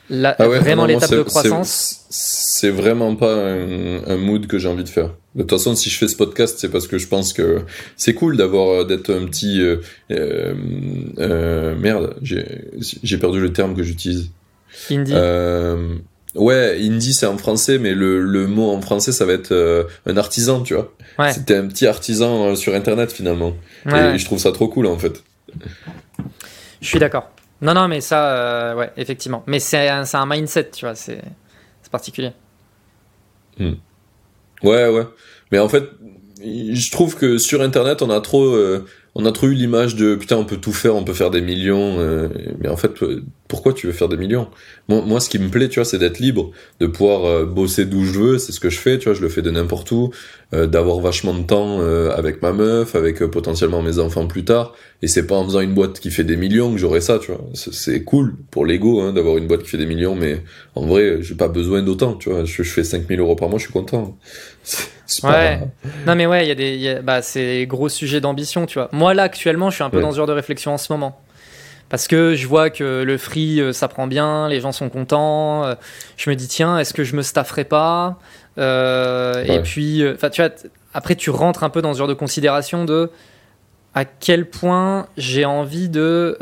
la, 0.10 0.36
ah 0.38 0.48
vraiment 0.48 0.86
l'étape 0.86 1.10
de 1.10 1.24
croissance. 1.24 2.06
C'est 2.10 2.70
vraiment 2.70 3.16
pas 3.16 3.34
un, 3.34 4.18
mood 4.18 4.46
que 4.48 4.60
j'ai 4.60 4.68
envie 4.68 4.84
de 4.84 4.90
faire. 4.90 5.12
De 5.36 5.42
toute 5.42 5.50
façon, 5.50 5.76
si 5.76 5.90
je 5.90 5.98
fais 5.98 6.08
ce 6.08 6.16
podcast, 6.16 6.60
c'est 6.60 6.70
parce 6.70 6.88
que 6.88 7.00
je 7.00 7.08
pense 7.08 7.34
que 7.34 7.64
c'est 7.98 8.14
cool 8.14 8.38
d'avoir 8.38 8.70
euh, 8.70 8.86
d'être 8.86 9.12
un 9.12 9.26
petit 9.26 9.62
euh, 9.62 9.78
euh, 10.12 11.76
merde. 11.76 12.16
J'ai 12.22 13.18
perdu 13.18 13.40
le 13.40 13.52
terme 13.52 13.76
que 13.76 13.82
j'utilise. 13.82 14.30
Indie. 14.92 15.14
ouais, 16.36 16.78
indie 16.80 17.14
c'est 17.14 17.26
en 17.26 17.38
français, 17.38 17.80
mais 17.80 17.94
le, 17.94 18.22
le 18.22 18.48
mot 18.48 18.72
en 18.72 18.82
français 18.82 19.12
ça 19.12 19.26
va 19.26 19.34
être 19.34 19.88
un 20.06 20.18
artisan, 20.18 20.62
tu 20.62 20.76
vois. 20.76 20.94
Ouais. 21.18 21.32
C'était 21.32 21.56
un 21.56 21.68
petit 21.68 21.88
artisan 21.88 22.56
sur 22.56 22.76
Internet 22.76 23.12
finalement. 23.12 23.56
Et 23.88 24.18
je 24.18 24.26
trouve 24.26 24.40
ça 24.40 24.52
trop 24.52 24.68
cool 24.68 24.86
en 24.86 25.00
fait. 25.00 25.24
Je 26.82 26.88
suis 26.88 27.00
d'accord. 27.00 27.32
Non, 27.62 27.74
non, 27.74 27.88
mais 27.88 28.02
ça, 28.02 28.76
ouais, 28.76 28.92
effectivement. 28.98 29.44
Mais 29.48 29.60
c'est 29.60 29.88
un, 29.88 30.04
un, 30.12 30.26
mindset, 30.26 30.72
tu 30.72 30.86
vois, 30.86 30.96
c'est 30.96 31.22
particulier. 31.94 32.34
Hmm. 33.58 33.76
Ouais, 34.64 34.88
ouais. 34.90 35.06
Mais 35.52 35.60
en 35.60 35.70
fait, 35.70 35.84
je 36.42 36.92
trouve 36.92 37.16
que 37.16 37.38
sur 37.38 37.62
Internet, 37.62 38.02
on 38.02 38.10
a 38.10 38.22
trop, 38.22 38.46
euh, 38.46 38.86
on 39.16 39.26
a 39.26 39.32
trop 39.32 39.48
eu 39.48 39.54
l'image 39.54 39.96
de 39.96 40.16
putain, 40.16 40.38
on 40.38 40.46
peut 40.46 40.58
tout 40.58 40.74
faire, 40.74 40.96
on 40.96 41.04
peut 41.04 41.14
faire 41.14 41.30
des 41.30 41.42
millions. 41.42 42.00
Euh, 42.00 42.30
mais 42.60 42.68
en 42.68 42.78
fait, 42.78 42.92
pourquoi 43.48 43.74
tu 43.74 43.86
veux 43.86 43.94
faire 43.94 44.10
des 44.10 44.18
millions? 44.18 44.48
Moi, 44.90 45.04
moi, 45.06 45.20
ce 45.20 45.30
qui 45.30 45.38
me 45.38 45.50
plaît, 45.50 45.70
tu 45.70 45.80
vois, 45.80 45.86
c'est 45.86 46.00
d'être 46.00 46.18
libre, 46.18 46.50
de 46.80 46.88
pouvoir 46.88 47.26
euh, 47.26 47.46
bosser 47.46 47.86
d'où 47.86 48.04
je 48.06 48.20
veux. 48.20 48.38
C'est 48.40 48.52
ce 48.52 48.60
que 48.60 48.72
je 48.72 48.80
fais, 48.80 48.98
tu 48.98 49.06
vois, 49.06 49.14
je 49.14 49.22
le 49.22 49.30
fais 49.30 49.44
de 49.44 49.52
n'importe 49.52 49.92
où, 49.92 50.12
euh, 50.54 50.66
d'avoir 50.66 51.00
vachement 51.00 51.36
de 51.36 51.44
temps 51.44 51.80
avec 52.10 52.42
ma 52.42 52.54
meuf, 52.54 52.96
avec 52.96 53.20
potentiellement 53.26 53.84
mes 53.84 54.00
enfants 54.00 54.26
plus 54.26 54.46
tard. 54.46 54.74
Et 55.04 55.08
c'est 55.08 55.28
pas 55.28 55.36
en 55.36 55.46
faisant 55.46 55.62
une 55.62 55.74
boîte 55.76 56.00
qui 56.00 56.10
fait 56.10 56.24
des 56.24 56.38
millions 56.38 56.72
que 56.72 56.80
j'aurai 56.80 57.02
ça, 57.02 57.20
tu 57.20 57.32
vois. 57.32 57.46
C'est 57.54 58.04
cool 58.04 58.36
pour 58.50 58.66
l'ego 58.66 59.02
hein, 59.02 59.14
d'avoir 59.14 59.38
une 59.38 59.46
boîte 59.48 59.62
qui 59.62 59.70
fait 59.70 59.78
des 59.78 59.86
millions, 59.86 60.16
mais 60.16 60.42
en 60.74 60.88
vrai, 60.88 61.22
j'ai 61.22 61.36
pas 61.36 61.50
besoin 61.50 61.84
d'autant, 61.84 62.16
tu 62.16 62.30
vois. 62.30 62.46
Je, 62.46 62.64
je 62.64 62.70
fais 62.70 62.84
5000 62.84 63.20
euros 63.20 63.36
par 63.36 63.50
mois, 63.50 63.60
je 63.60 63.66
suis 63.66 63.74
content. 63.74 64.18
Ouais. 65.24 65.60
Non 66.08 66.16
mais 66.16 66.26
ouais, 66.26 66.46
il 66.46 66.48
y 66.48 66.52
a 66.52 66.56
des, 66.56 67.02
bah, 67.04 67.22
c'est 67.22 67.66
gros 67.66 67.90
sujets 67.90 68.22
d'ambition, 68.22 68.66
tu 68.66 68.80
vois. 68.80 68.90
Moi 68.92 69.14
là 69.14 69.24
actuellement, 69.24 69.70
je 69.70 69.76
suis 69.76 69.84
un 69.84 69.90
peu 69.90 70.02
dans 70.02 70.12
ce 70.12 70.18
genre 70.18 70.28
de 70.28 70.34
réflexion 70.34 70.74
en 70.74 70.78
ce 70.78 70.92
moment. 70.92 71.20
Parce 71.90 72.08
que 72.08 72.34
je 72.34 72.48
vois 72.48 72.72
que 72.72 73.04
le 73.04 73.18
free, 73.20 73.62
euh, 73.62 73.72
ça 73.72 73.88
prend 73.88 74.08
bien, 74.08 74.50
les 74.50 74.62
gens 74.62 74.72
sont 74.72 74.90
contents. 74.90 75.64
Euh, 75.64 75.76
je 76.18 76.28
me 76.32 76.36
dis, 76.36 76.48
tiens, 76.48 76.80
est-ce 76.80 76.92
que 76.92 77.04
je 77.04 77.16
me 77.16 77.22
stafferai 77.22 77.66
pas 77.66 78.18
euh, 78.58 79.44
Et 79.44 79.60
puis, 79.60 80.04
enfin, 80.10 80.32
tu 80.32 80.42
vois, 80.42 80.50
après, 80.96 81.16
tu 81.16 81.30
rentres 81.30 81.64
un 81.64 81.70
peu 81.70 81.84
dans 81.84 81.94
ce 81.94 82.00
genre 82.00 82.08
de 82.08 82.16
considération 82.16 82.84
de 82.86 83.12
à 83.94 84.06
quel 84.06 84.50
point 84.50 85.06
j'ai 85.18 85.46
envie 85.46 85.88
de 85.88 86.36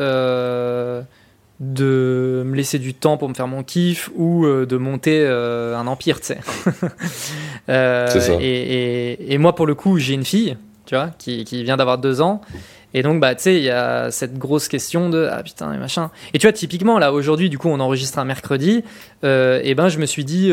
de 1.62 2.42
me 2.44 2.56
laisser 2.56 2.80
du 2.80 2.96
temps 2.96 3.18
pour 3.18 3.30
me 3.30 3.36
faire 3.36 3.48
mon 3.48 3.62
kiff 3.62 4.10
ou 4.16 4.46
euh, 4.46 4.66
de 4.66 4.78
monter 4.78 5.20
euh, 5.22 5.78
un 5.78 5.86
empire, 5.86 6.20
tu 6.20 6.28
sais. 6.28 6.40
Euh, 7.70 8.08
et, 8.42 9.34
et, 9.34 9.38
moi, 9.38 9.54
pour 9.54 9.68
le 9.68 9.76
coup, 9.76 10.00
j'ai 10.00 10.16
une 10.16 10.26
fille, 10.26 10.58
tu 10.86 10.96
vois, 10.96 11.12
qui, 11.20 11.46
qui 11.46 11.64
vient 11.64 11.78
d'avoir 11.78 12.00
deux 12.00 12.20
ans. 12.20 12.42
Et 12.96 13.04
donc, 13.04 13.22
bah, 13.22 13.36
tu 13.36 13.44
sais, 13.44 13.56
il 13.56 13.64
y 13.64 13.70
a 13.70 14.10
cette 14.10 14.38
grosse 14.38 14.68
question 14.68 15.10
de 15.10 15.30
ah 15.32 15.44
putain, 15.44 15.72
et 15.72 15.78
machin. 15.78 16.10
Et 16.34 16.40
tu 16.40 16.48
vois, 16.48 16.54
typiquement, 16.54 16.98
là, 16.98 17.14
aujourd'hui, 17.14 17.50
du 17.50 17.60
coup, 17.60 17.70
on 17.70 17.80
enregistre 17.80 18.18
un 18.18 18.26
mercredi. 18.26 18.84
et 19.24 19.76
ben, 19.76 19.90
je 19.90 20.00
me 20.00 20.08
suis 20.08 20.26
dit, 20.26 20.48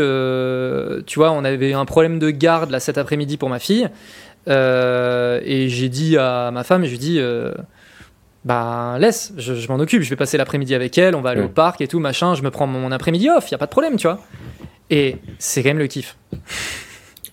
tu 1.06 1.18
vois, 1.18 1.32
on 1.32 1.44
avait 1.44 1.72
un 1.72 1.86
problème 1.86 2.18
de 2.18 2.28
garde 2.28 2.70
là 2.70 2.78
cet 2.78 2.98
après-midi 2.98 3.38
pour 3.38 3.48
ma 3.48 3.58
fille. 3.58 3.88
et 4.46 5.66
j'ai 5.68 5.88
dit 5.88 6.18
à 6.18 6.50
ma 6.52 6.62
femme, 6.62 6.84
je 6.84 6.90
lui 6.90 6.98
dis 6.98 7.20
bah 8.48 8.96
laisse, 8.98 9.34
je, 9.36 9.68
m'en 9.68 9.78
occupe, 9.78 10.00
je 10.00 10.08
vais 10.08 10.16
passer 10.16 10.38
l'après-midi 10.38 10.74
avec 10.74 10.96
elle, 10.96 11.14
on 11.14 11.20
va 11.20 11.30
aller 11.30 11.42
au 11.42 11.50
parc 11.50 11.82
et 11.82 11.86
tout, 11.86 11.98
machin, 11.98 12.34
je 12.34 12.42
me 12.42 12.50
prends 12.50 12.66
mon 12.66 12.90
après-midi 12.90 13.28
off, 13.28 13.50
y 13.50 13.54
a 13.54 13.58
pas 13.58 13.66
de 13.66 13.70
problème, 13.70 13.96
tu 13.96 14.06
vois. 14.06 14.20
Et 14.88 15.16
c'est 15.38 15.62
quand 15.62 15.68
même 15.68 15.78
le 15.78 15.86
kiff. 15.86 16.16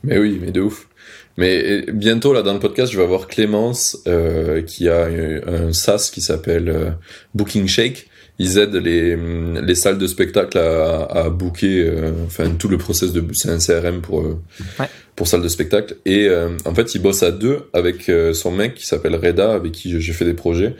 Mais 0.04 0.18
oui, 0.18 0.38
mais 0.42 0.52
de 0.52 0.60
ouf. 0.60 0.90
Mais 1.38 1.86
bientôt, 1.90 2.34
là, 2.34 2.42
dans 2.42 2.54
le 2.54 2.60
podcast, 2.60 2.92
je 2.92 2.98
vais 2.98 3.04
avoir 3.04 3.28
Clémence, 3.28 3.98
euh, 4.08 4.62
qui 4.62 4.90
a 4.90 5.06
un, 5.06 5.72
SaaS 5.72 6.12
qui 6.14 6.20
s'appelle 6.20 6.68
euh, 6.68 6.90
Booking 7.34 7.66
Shake. 7.66 8.10
Ils 8.38 8.58
aident 8.58 8.76
les, 8.76 9.16
les 9.16 9.76
salles 9.76 9.98
de 9.98 10.08
spectacle 10.08 10.58
à, 10.58 11.06
à 11.06 11.30
booker, 11.30 11.88
euh, 11.88 12.12
enfin, 12.26 12.50
tout 12.52 12.68
le 12.68 12.78
process 12.78 13.14
de, 13.14 13.24
c'est 13.34 13.50
un 13.50 13.60
CRM 13.60 14.02
pour, 14.02 14.24
ouais 14.80 14.88
pour 15.16 15.28
salle 15.28 15.42
de 15.42 15.48
spectacle. 15.48 15.96
Et 16.06 16.28
euh, 16.28 16.50
en 16.66 16.76
fait, 16.76 16.96
il 16.96 17.02
bosse 17.02 17.24
à 17.24 17.32
deux 17.32 17.70
avec 17.74 18.10
euh, 18.10 18.34
son 18.34 18.52
mec 18.52 18.76
qui 18.76 18.86
s'appelle 18.86 19.16
Reda, 19.16 19.54
avec 19.54 19.72
qui 19.72 20.00
j'ai 20.00 20.14
fait 20.14 20.26
des 20.26 20.34
projets. 20.34 20.76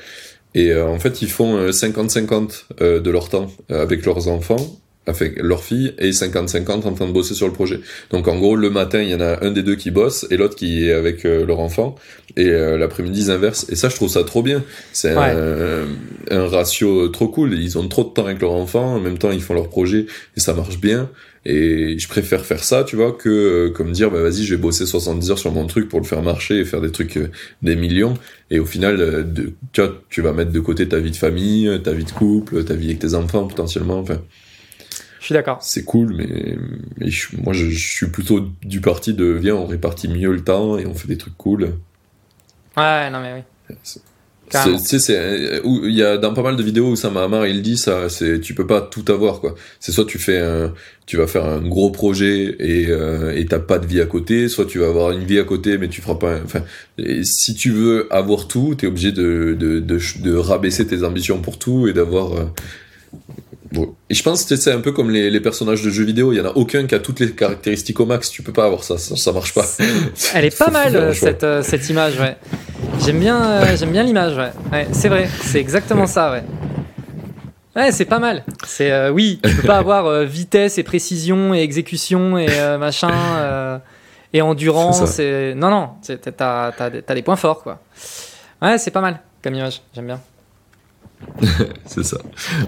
Et 0.54 0.72
euh, 0.72 0.88
en 0.88 1.00
fait, 1.00 1.22
ils 1.22 1.30
font 1.30 1.70
50-50 1.70 3.00
de 3.02 3.12
leur 3.12 3.30
temps 3.30 3.52
avec 3.70 4.06
leurs 4.06 4.28
enfants 4.28 4.80
avec 5.08 5.40
leur 5.42 5.64
fille 5.64 5.94
et 6.00 6.12
50-50 6.12 6.88
en 6.88 6.94
train 6.94 7.08
de 7.08 7.12
bosser 7.12 7.34
sur 7.34 7.48
le 7.48 7.54
projet. 7.54 7.80
Donc 8.12 8.28
en 8.28 8.38
gros, 8.38 8.56
le 8.56 8.70
matin, 8.70 9.02
il 9.02 9.10
y 9.10 9.16
en 9.16 9.22
a 9.22 9.44
un 9.46 9.52
des 9.52 9.64
deux 9.64 9.76
qui 9.76 9.92
bosse 9.92 10.26
et 10.32 10.38
l'autre 10.38 10.56
qui 10.56 10.88
est 10.88 10.94
avec 10.94 11.24
leur 11.24 11.60
enfant. 11.60 11.96
Et 12.38 12.50
l'après-midi, 12.50 13.26
ils 13.26 13.32
inversent. 13.32 13.68
Et 13.70 13.76
ça, 13.76 13.90
je 13.90 13.96
trouve 13.96 14.10
ça 14.10 14.24
trop 14.24 14.42
bien. 14.42 14.64
C'est 14.94 15.12
un, 15.12 15.86
un, 16.32 16.48
ratio 16.48 17.08
trop 17.10 17.28
cool. 17.28 17.54
Ils 17.54 17.78
ont 17.78 17.88
trop 17.88 18.04
de 18.04 18.10
temps 18.10 18.26
avec 18.26 18.42
leur 18.42 18.52
enfant, 18.52 18.96
en 18.96 19.00
même 19.00 19.18
temps, 19.18 19.32
ils 19.32 19.42
font 19.42 19.54
leur 19.54 19.70
projet 19.70 20.08
et 20.36 20.40
ça 20.40 20.54
marche 20.54 20.80
bien. 20.80 21.10
Et 21.46 22.00
je 22.00 22.08
préfère 22.08 22.44
faire 22.44 22.64
ça, 22.64 22.84
tu 22.84 22.96
vois, 22.96 23.12
que 23.12 23.30
euh, 23.30 23.70
comme 23.70 23.92
dire, 23.92 24.10
bah 24.10 24.20
vas-y, 24.20 24.44
je 24.44 24.56
vais 24.56 24.62
bosser 24.62 24.88
70 24.88 25.30
heures 25.30 25.38
sur 25.38 25.52
mon 25.52 25.68
truc 25.68 25.88
pour 25.90 26.00
le 26.00 26.06
faire 26.06 26.24
marcher 26.24 26.60
et 26.60 26.66
faire 26.66 26.82
des 26.82 26.92
trucs 26.92 27.18
euh, 27.18 27.30
des 27.62 27.76
millions. 27.76 28.16
Et 28.50 28.58
au 28.58 28.66
final, 28.66 29.00
euh, 29.00 29.22
de, 29.22 29.54
tu, 29.72 29.82
vois, 29.82 30.02
tu 30.10 30.22
vas 30.22 30.34
mettre 30.34 30.52
de 30.52 30.60
côté 30.60 30.88
ta 30.88 30.98
vie 30.98 31.12
de 31.12 31.16
famille, 31.16 31.70
ta 31.84 31.92
vie 31.92 32.04
de 32.04 32.12
couple, 32.12 32.64
ta 32.64 32.74
vie 32.74 32.88
avec 32.88 33.00
tes 33.00 33.14
enfants 33.14 33.46
potentiellement. 33.46 34.00
Enfin, 34.00 34.22
je 35.26 35.30
suis 35.30 35.34
d'accord. 35.34 35.58
C'est 35.60 35.84
cool, 35.84 36.14
mais, 36.14 36.56
moi, 37.44 37.52
je, 37.52 37.68
je, 37.68 37.94
suis 37.96 38.06
plutôt 38.10 38.48
du 38.62 38.80
parti 38.80 39.16
de 39.16 39.26
viens, 39.26 39.56
on 39.56 39.66
répartit 39.66 40.08
mieux 40.08 40.32
le 40.32 40.44
temps 40.44 40.78
et 40.78 40.86
on 40.86 40.94
fait 40.94 41.08
des 41.08 41.18
trucs 41.18 41.36
cool. 41.36 41.72
Ouais, 42.78 43.10
non 43.10 43.22
mais 43.22 43.44
oui. 43.70 43.76
Tu 44.52 44.78
sais, 44.78 45.00
c'est 45.00 45.18
euh, 45.18 45.62
il 45.66 45.96
y 45.96 46.04
a 46.04 46.20
dans 46.20 46.36
pas 46.36 46.44
mal 46.44 46.56
de 46.56 46.62
vidéos 46.62 46.92
où 46.92 46.96
Samar 46.96 47.48
il 47.48 47.64
dit 47.64 47.76
ça, 47.76 48.08
c'est 48.08 48.40
tu 48.40 48.54
peux 48.54 48.68
pas 48.68 48.82
tout 48.82 49.04
avoir 49.12 49.42
quoi. 49.42 49.56
C'est 49.80 49.92
soit 49.92 50.06
tu 50.06 50.20
fais 50.20 50.38
un, 50.38 50.76
tu 51.08 51.18
vas 51.18 51.26
faire 51.26 51.46
un 51.46 51.68
gros 51.68 51.90
projet 51.90 52.56
et 52.60 52.86
euh, 52.90 53.36
et 53.36 53.48
t'as 53.48 53.58
pas 53.58 53.80
de 53.80 53.88
vie 53.88 54.02
à 54.02 54.06
côté, 54.06 54.48
soit 54.48 54.66
tu 54.66 54.78
vas 54.78 54.90
avoir 54.90 55.10
une 55.10 55.24
vie 55.24 55.40
à 55.40 55.44
côté 55.44 55.80
mais 55.80 55.88
tu 55.88 56.02
feras 56.04 56.20
pas. 56.20 56.40
Enfin, 56.46 56.62
si 57.24 57.56
tu 57.56 57.72
veux 57.72 58.08
avoir 58.14 58.48
tout, 58.48 58.76
t'es 58.76 58.86
obligé 58.86 59.12
de 59.12 59.58
de, 59.60 59.80
de 59.80 60.00
de 60.22 60.36
rabaisser 60.36 60.86
tes 60.86 61.04
ambitions 61.04 61.40
pour 61.40 61.58
tout 61.58 61.88
et 61.88 61.94
d'avoir 61.94 62.34
euh, 62.34 62.46
et 64.10 64.14
je 64.14 64.24
pense 64.24 64.46
que 64.46 64.56
c'est 64.56 64.72
un 64.72 64.82
peu 64.82 64.92
comme 64.92 65.10
les, 65.12 65.30
les, 65.30 65.40
personnages 65.40 65.82
de 65.82 65.90
jeux 65.90 66.04
vidéo, 66.04 66.32
il 66.34 66.38
y 66.38 66.42
en 66.42 66.46
a 66.46 66.54
aucun 66.56 66.86
qui 66.88 66.96
a 66.96 67.00
toutes 67.00 67.20
les 67.20 67.32
caractéristiques 67.32 68.00
au 68.00 68.06
max, 68.06 68.30
tu 68.30 68.42
peux 68.42 68.54
pas 68.54 68.66
avoir 68.66 68.84
ça, 68.84 68.98
ça, 68.98 69.16
ça 69.16 69.32
marche 69.32 69.54
pas. 69.54 69.66
Elle 70.34 70.46
est 70.46 70.58
pas 70.58 70.70
mal 70.70 71.16
cette, 71.16 71.44
euh, 71.44 71.62
cette 71.62 71.90
image, 71.90 72.20
ouais. 72.20 72.38
J'aime 73.06 73.20
bien, 73.20 73.42
euh, 73.44 73.78
j'aime 73.78 73.92
bien 73.92 74.04
l'image, 74.04 74.38
ouais. 74.38 74.52
ouais 74.72 74.88
c'est 74.92 75.10
vrai, 75.10 75.28
c'est 75.44 75.60
exactement 75.60 76.08
ça, 76.08 76.32
ouais. 76.32 76.44
Ouais, 77.76 77.92
c'est 77.92 78.06
pas 78.06 78.20
mal. 78.20 78.44
C'est 78.66 78.92
euh, 78.92 79.12
oui, 79.12 79.40
tu 79.44 79.54
peux 79.56 79.68
pas 79.68 79.78
avoir 79.78 80.06
euh, 80.06 80.24
vitesse 80.24 80.78
et 80.78 80.84
précision 80.84 81.54
et 81.54 81.60
exécution 81.60 82.38
et 82.38 82.48
euh, 82.50 82.78
machin 82.78 83.12
euh, 83.12 83.78
et 84.32 84.42
endurance. 84.42 85.20
Et... 85.20 85.54
Non, 85.56 85.70
non, 85.70 85.90
t'as 86.08 86.72
t'as 86.72 86.90
des 86.90 87.02
t'as 87.02 87.14
des 87.14 87.22
points 87.22 87.36
forts 87.36 87.64
quoi. 87.64 87.80
Ouais, 88.62 88.78
c'est 88.78 88.92
pas 88.92 89.02
mal 89.02 89.20
comme 89.44 89.56
image. 89.56 89.82
J'aime 89.94 90.06
bien. 90.06 90.22
C'est 91.86 92.04
ça. 92.04 92.18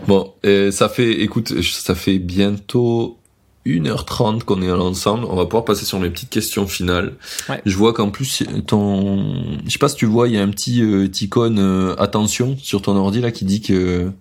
Bon, 0.08 0.34
et 0.44 0.72
ça 0.72 0.90
fait, 0.90 1.22
écoute, 1.22 1.62
ça 1.62 1.96
fait 1.96 2.20
bientôt 2.20 3.18
1h30 3.66 4.44
qu'on 4.44 4.62
est 4.62 4.72
ensemble. 4.72 5.26
On 5.26 5.36
va 5.36 5.46
pouvoir 5.46 5.66
passer 5.66 5.86
sur 5.86 6.00
mes 6.00 6.10
petites 6.10 6.30
questions 6.30 6.68
finales. 6.68 7.14
Ouais. 7.50 7.62
Je 7.66 7.76
vois 7.76 7.94
qu'en 7.94 8.10
plus, 8.10 8.44
ton, 8.66 9.36
je 9.66 9.72
sais 9.72 9.80
pas 9.80 9.90
si 9.90 9.96
tu 9.96 10.06
vois, 10.06 10.28
il 10.28 10.36
y 10.36 10.38
a 10.38 10.42
un 10.42 10.50
petit 10.50 10.82
euh, 10.82 11.08
icône 11.22 11.60
euh, 11.60 11.96
attention 11.98 12.58
sur 12.58 12.82
ton 12.82 12.96
ordi 12.96 13.22
là 13.22 13.32
qui 13.32 13.46
dit 13.46 13.62
que 13.62 14.12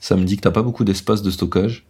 ça 0.00 0.16
me 0.16 0.24
dit 0.24 0.36
que 0.36 0.42
t'as 0.42 0.50
pas 0.50 0.62
beaucoup 0.62 0.84
d'espace 0.84 1.22
de 1.22 1.30
stockage. 1.30 1.84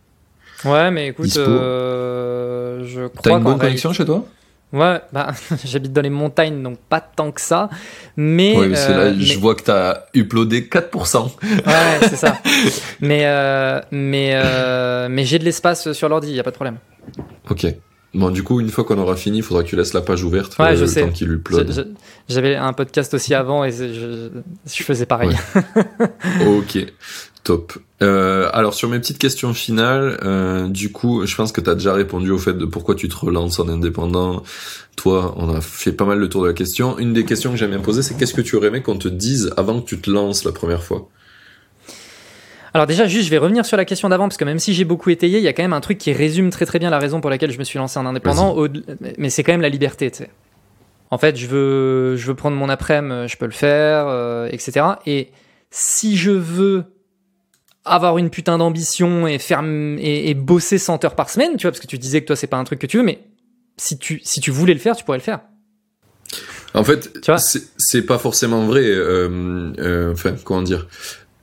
Ouais, 0.64 0.90
mais 0.90 1.08
écoute, 1.08 1.36
euh, 1.36 2.84
je 2.84 3.02
T'as 3.02 3.08
crois 3.08 3.32
une 3.32 3.44
qu'en 3.44 3.50
bonne 3.50 3.58
connexion 3.58 3.92
chez 3.92 4.04
toi? 4.04 4.26
Ouais, 4.73 5.01
bah 5.12 5.32
j'habite 5.65 5.93
dans 5.93 6.03
les 6.03 6.11
montagnes, 6.11 6.62
donc 6.62 6.78
pas 6.78 7.01
tant 7.01 7.32
que 7.32 7.40
ça. 7.40 7.70
Mais, 8.16 8.55
là, 8.55 8.77
euh, 8.90 9.15
je 9.19 9.39
vois 9.39 9.55
que 9.55 9.62
t'as 9.62 10.03
uploadé 10.15 10.62
4%. 10.62 11.31
Ouais, 11.43 11.62
c'est 12.03 12.16
ça. 12.16 12.39
mais 13.01 13.23
euh, 13.24 13.81
mais 13.90 14.32
euh, 14.35 15.09
mais 15.11 15.24
j'ai 15.24 15.39
de 15.39 15.45
l'espace 15.45 15.93
sur 15.93 16.09
l'ordi, 16.09 16.32
y 16.32 16.40
a 16.40 16.43
pas 16.43 16.51
de 16.51 16.57
problème. 16.57 16.77
Ok. 17.51 17.66
Bon, 18.15 18.31
du 18.31 18.43
coup, 18.43 18.61
une 18.61 18.70
fois 18.70 18.85
qu'on 18.85 18.99
aura 18.99 19.16
fini, 19.16 19.39
il 19.39 19.43
faudra 19.43 19.62
que 19.62 19.69
tu 19.69 19.77
laisses 19.77 19.93
la 19.93 20.01
page 20.01 20.24
ouverte 20.24 20.59
Ouais, 20.59 20.77
je 20.77 20.82
le 20.82 20.86
sais. 20.86 21.03
temps 21.03 21.11
qu'il 21.11 21.31
upload. 21.31 21.95
J'avais 22.28 22.57
un 22.57 22.73
podcast 22.73 23.12
aussi 23.15 23.35
avant 23.35 23.65
et 23.65 23.70
je 23.70 24.82
faisais 24.82 25.07
pareil. 25.07 25.36
Ok, 26.47 26.78
top. 27.48 27.72
Euh, 28.02 28.50
alors 28.52 28.74
sur 28.74 28.90
mes 28.90 28.98
petites 28.98 29.16
questions 29.16 29.54
finales, 29.54 30.18
euh, 30.22 30.68
du 30.68 30.92
coup, 30.92 31.24
je 31.24 31.34
pense 31.34 31.50
que 31.50 31.62
tu 31.62 31.70
as 31.70 31.74
déjà 31.74 31.94
répondu 31.94 32.30
au 32.30 32.36
fait 32.38 32.52
de 32.52 32.66
pourquoi 32.66 32.94
tu 32.94 33.08
te 33.08 33.16
relances 33.16 33.58
en 33.58 33.68
indépendant. 33.70 34.42
Toi, 34.96 35.32
on 35.38 35.48
a 35.54 35.62
fait 35.62 35.92
pas 35.92 36.04
mal 36.04 36.18
le 36.18 36.28
tour 36.28 36.42
de 36.42 36.48
la 36.48 36.52
question. 36.52 36.98
Une 36.98 37.14
des 37.14 37.24
questions 37.24 37.50
que 37.50 37.56
j'aime 37.56 37.70
bien 37.70 37.80
poser, 37.80 38.02
c'est 38.02 38.18
qu'est-ce 38.18 38.34
que 38.34 38.42
tu 38.42 38.54
aurais 38.56 38.66
aimé 38.68 38.82
qu'on 38.82 38.98
te 38.98 39.08
dise 39.08 39.50
avant 39.56 39.80
que 39.80 39.86
tu 39.86 39.98
te 39.98 40.10
lances 40.10 40.44
la 40.44 40.52
première 40.52 40.82
fois? 40.82 41.08
Alors 42.74 42.86
déjà, 42.86 43.06
juste, 43.06 43.24
je 43.24 43.30
vais 43.30 43.38
revenir 43.38 43.64
sur 43.64 43.78
la 43.78 43.86
question 43.86 44.10
d'avant 44.10 44.28
parce 44.28 44.36
que 44.36 44.44
même 44.44 44.58
si 44.58 44.74
j'ai 44.74 44.84
beaucoup 44.84 45.08
étayé, 45.08 45.38
il 45.38 45.44
y 45.44 45.48
a 45.48 45.54
quand 45.54 45.62
même 45.62 45.72
un 45.72 45.80
truc 45.80 45.96
qui 45.96 46.12
résume 46.12 46.50
très 46.50 46.66
très 46.66 46.78
bien 46.78 46.90
la 46.90 46.98
raison 46.98 47.22
pour 47.22 47.30
laquelle 47.30 47.50
je 47.50 47.58
me 47.58 47.64
suis 47.64 47.78
lancé 47.78 47.98
en 47.98 48.04
indépendant. 48.04 48.54
Au- 48.54 48.68
mais 49.16 49.30
c'est 49.30 49.42
quand 49.42 49.52
même 49.52 49.62
la 49.62 49.70
liberté, 49.70 50.10
tu 50.10 50.18
sais. 50.18 50.30
En 51.10 51.16
fait, 51.16 51.36
je 51.38 51.46
veux, 51.46 52.16
je 52.16 52.26
veux 52.26 52.34
prendre 52.34 52.58
mon 52.58 52.68
après-midi, 52.68 53.32
je 53.32 53.38
peux 53.38 53.46
le 53.46 53.52
faire, 53.52 54.04
euh, 54.08 54.48
etc. 54.52 54.84
Et 55.06 55.30
si 55.70 56.18
je 56.18 56.30
veux 56.30 56.84
avoir 57.90 58.19
une 58.19 58.31
putain 58.31 58.59
d'ambition 58.59 59.27
et 59.27 59.39
faire 59.39 59.62
et, 59.65 60.31
et 60.31 60.35
bosser 60.35 60.78
100 60.78 61.05
heures 61.05 61.15
par 61.16 61.31
semaine, 61.31 61.56
tu 61.56 61.62
vois, 61.62 61.73
parce 61.73 61.81
que 61.81 61.86
tu 61.86 61.98
disais 61.98 62.20
que 62.20 62.27
toi 62.27 62.36
c'est 62.36 62.47
pas 62.47 62.56
un 62.56 62.65
truc 62.65 62.78
que 62.78 62.86
tu 62.86 62.98
veux, 62.98 63.02
mais 63.05 63.20
si 63.77 63.98
tu 63.98 64.20
si 64.23 64.40
tu 64.40 64.51
voulais 64.51 64.74
le 64.74 64.81
faire, 64.81 64.97
tu 64.97 65.05
pourrais 65.05 65.19
le 65.19 65.23
faire. 65.24 65.40
En 66.74 66.85
fait, 66.85 67.19
c'est 67.78 68.02
pas 68.02 68.19
forcément 68.19 68.66
vrai. 68.66 68.85
euh, 68.85 69.73
euh, 69.78 70.12
enfin, 70.12 70.35
comment 70.44 70.62
dire? 70.62 70.86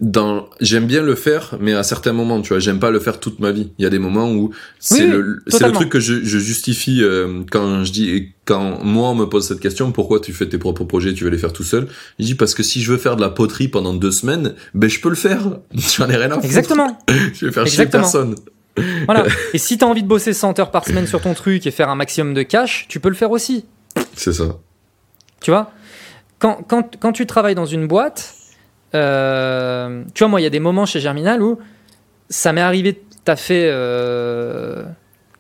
Dans, 0.02 0.50
j'aime 0.60 0.88
bien 0.88 1.02
le 1.02 1.16
faire, 1.16 1.56
mais 1.60 1.74
à 1.74 1.84
certains 1.84 2.12
moments, 2.12 2.42
tu 2.42 2.50
vois, 2.50 2.60
j'aime 2.60 2.80
pas 2.80 2.92
le 2.92 3.00
faire 3.00 3.20
toute 3.20 3.40
ma 3.40 3.52
vie. 3.52 3.72
Il 3.78 3.84
y 3.84 3.86
a 3.86 3.90
des 3.90 4.00
moments 4.00 4.30
où 4.30 4.52
c'est 4.78 5.06
Oui, 5.06 5.08
le, 5.08 5.44
c'est 5.48 5.66
le 5.66 5.72
truc 5.72 5.90
que 5.90 6.02
je, 6.02 6.24
je 6.24 6.38
justifie 6.38 7.02
euh, 7.02 7.44
quand 7.50 7.86
je 7.86 7.92
dis, 7.94 8.34
quand 8.44 8.84
moi 8.84 9.10
on 9.10 9.16
me 9.16 9.26
pose 9.26 9.48
cette 9.48 9.62
question, 9.62 9.94
pourquoi 9.94 10.20
tu 10.20 10.34
fais 10.34 10.48
tes 10.50 10.58
propres 10.58 10.84
projets, 10.84 11.14
tu 11.14 11.24
veux 11.24 11.30
les 11.30 11.38
faire 11.38 11.54
tout 11.54 11.64
seul? 11.64 11.88
Je 12.20 12.26
dis 12.26 12.36
parce 12.36 12.54
que 12.54 12.62
si 12.62 12.82
je 12.82 12.92
veux 12.92 12.98
faire 12.98 13.16
de 13.16 13.22
la 13.22 13.30
poterie 13.30 13.70
pendant 13.70 13.94
deux 13.94 14.12
semaines, 14.12 14.54
ben 14.74 14.90
je 14.90 15.00
peux 15.00 15.10
le 15.10 15.16
faire. 15.16 15.60
J'en 15.74 16.10
ai 16.10 16.18
rien 16.18 16.32
à 16.32 16.34
foutre. 16.36 16.46
Exactement. 16.46 17.00
Je 17.34 17.46
vais 17.46 17.52
faire 17.54 17.64
Exactement. 17.64 17.68
chier 17.68 17.86
personne. 17.86 18.36
Voilà. 19.06 19.26
Et 19.54 19.58
si 19.58 19.78
t'as 19.78 19.86
envie 19.86 20.04
de 20.04 20.08
bosser 20.08 20.34
100 20.34 20.60
heures 20.60 20.72
par 20.72 20.86
semaine 20.86 21.08
sur 21.08 21.22
ton 21.22 21.34
truc 21.34 21.66
et 21.66 21.72
faire 21.72 21.88
un 21.90 21.96
maximum 21.96 22.34
de 22.34 22.44
cash, 22.44 22.88
tu 22.90 23.00
peux 23.00 23.08
le 23.08 23.16
faire 23.16 23.32
aussi. 23.32 23.64
C'est 24.14 24.34
ça. 24.34 24.58
Tu 25.42 25.52
vois? 25.52 25.72
Quand, 26.40 26.62
quand, 26.68 26.98
quand 27.00 27.14
tu 27.14 27.26
travailles 27.26 27.56
dans 27.56 27.66
une 27.66 27.88
boîte, 27.88 28.36
euh, 28.96 30.04
tu 30.14 30.24
vois, 30.24 30.30
moi, 30.30 30.42
il 30.42 30.44
y 30.44 30.48
a 30.48 30.52
des 30.52 30.60
moments 30.60 30.86
chez 30.86 31.00
Germinal 31.00 31.42
où 31.42 31.60
ça 32.30 32.54
m'est 32.54 32.62
arrivé 32.62 33.02
taffer 33.24 33.70
euh, 33.72 34.84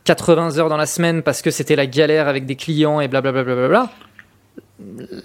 80 0.06 0.58
heures 0.58 0.70
dans 0.70 0.78
la 0.78 0.86
semaine 0.86 1.24
parce 1.24 1.42
que 1.42 1.52
c'était 1.52 1.76
la 1.76 1.88
galère 1.88 2.28
avec 2.28 2.46
des 2.46 2.56
clients 2.56 3.00
et 3.00 3.08
blablabla. 3.08 3.68
Bla 3.68 3.92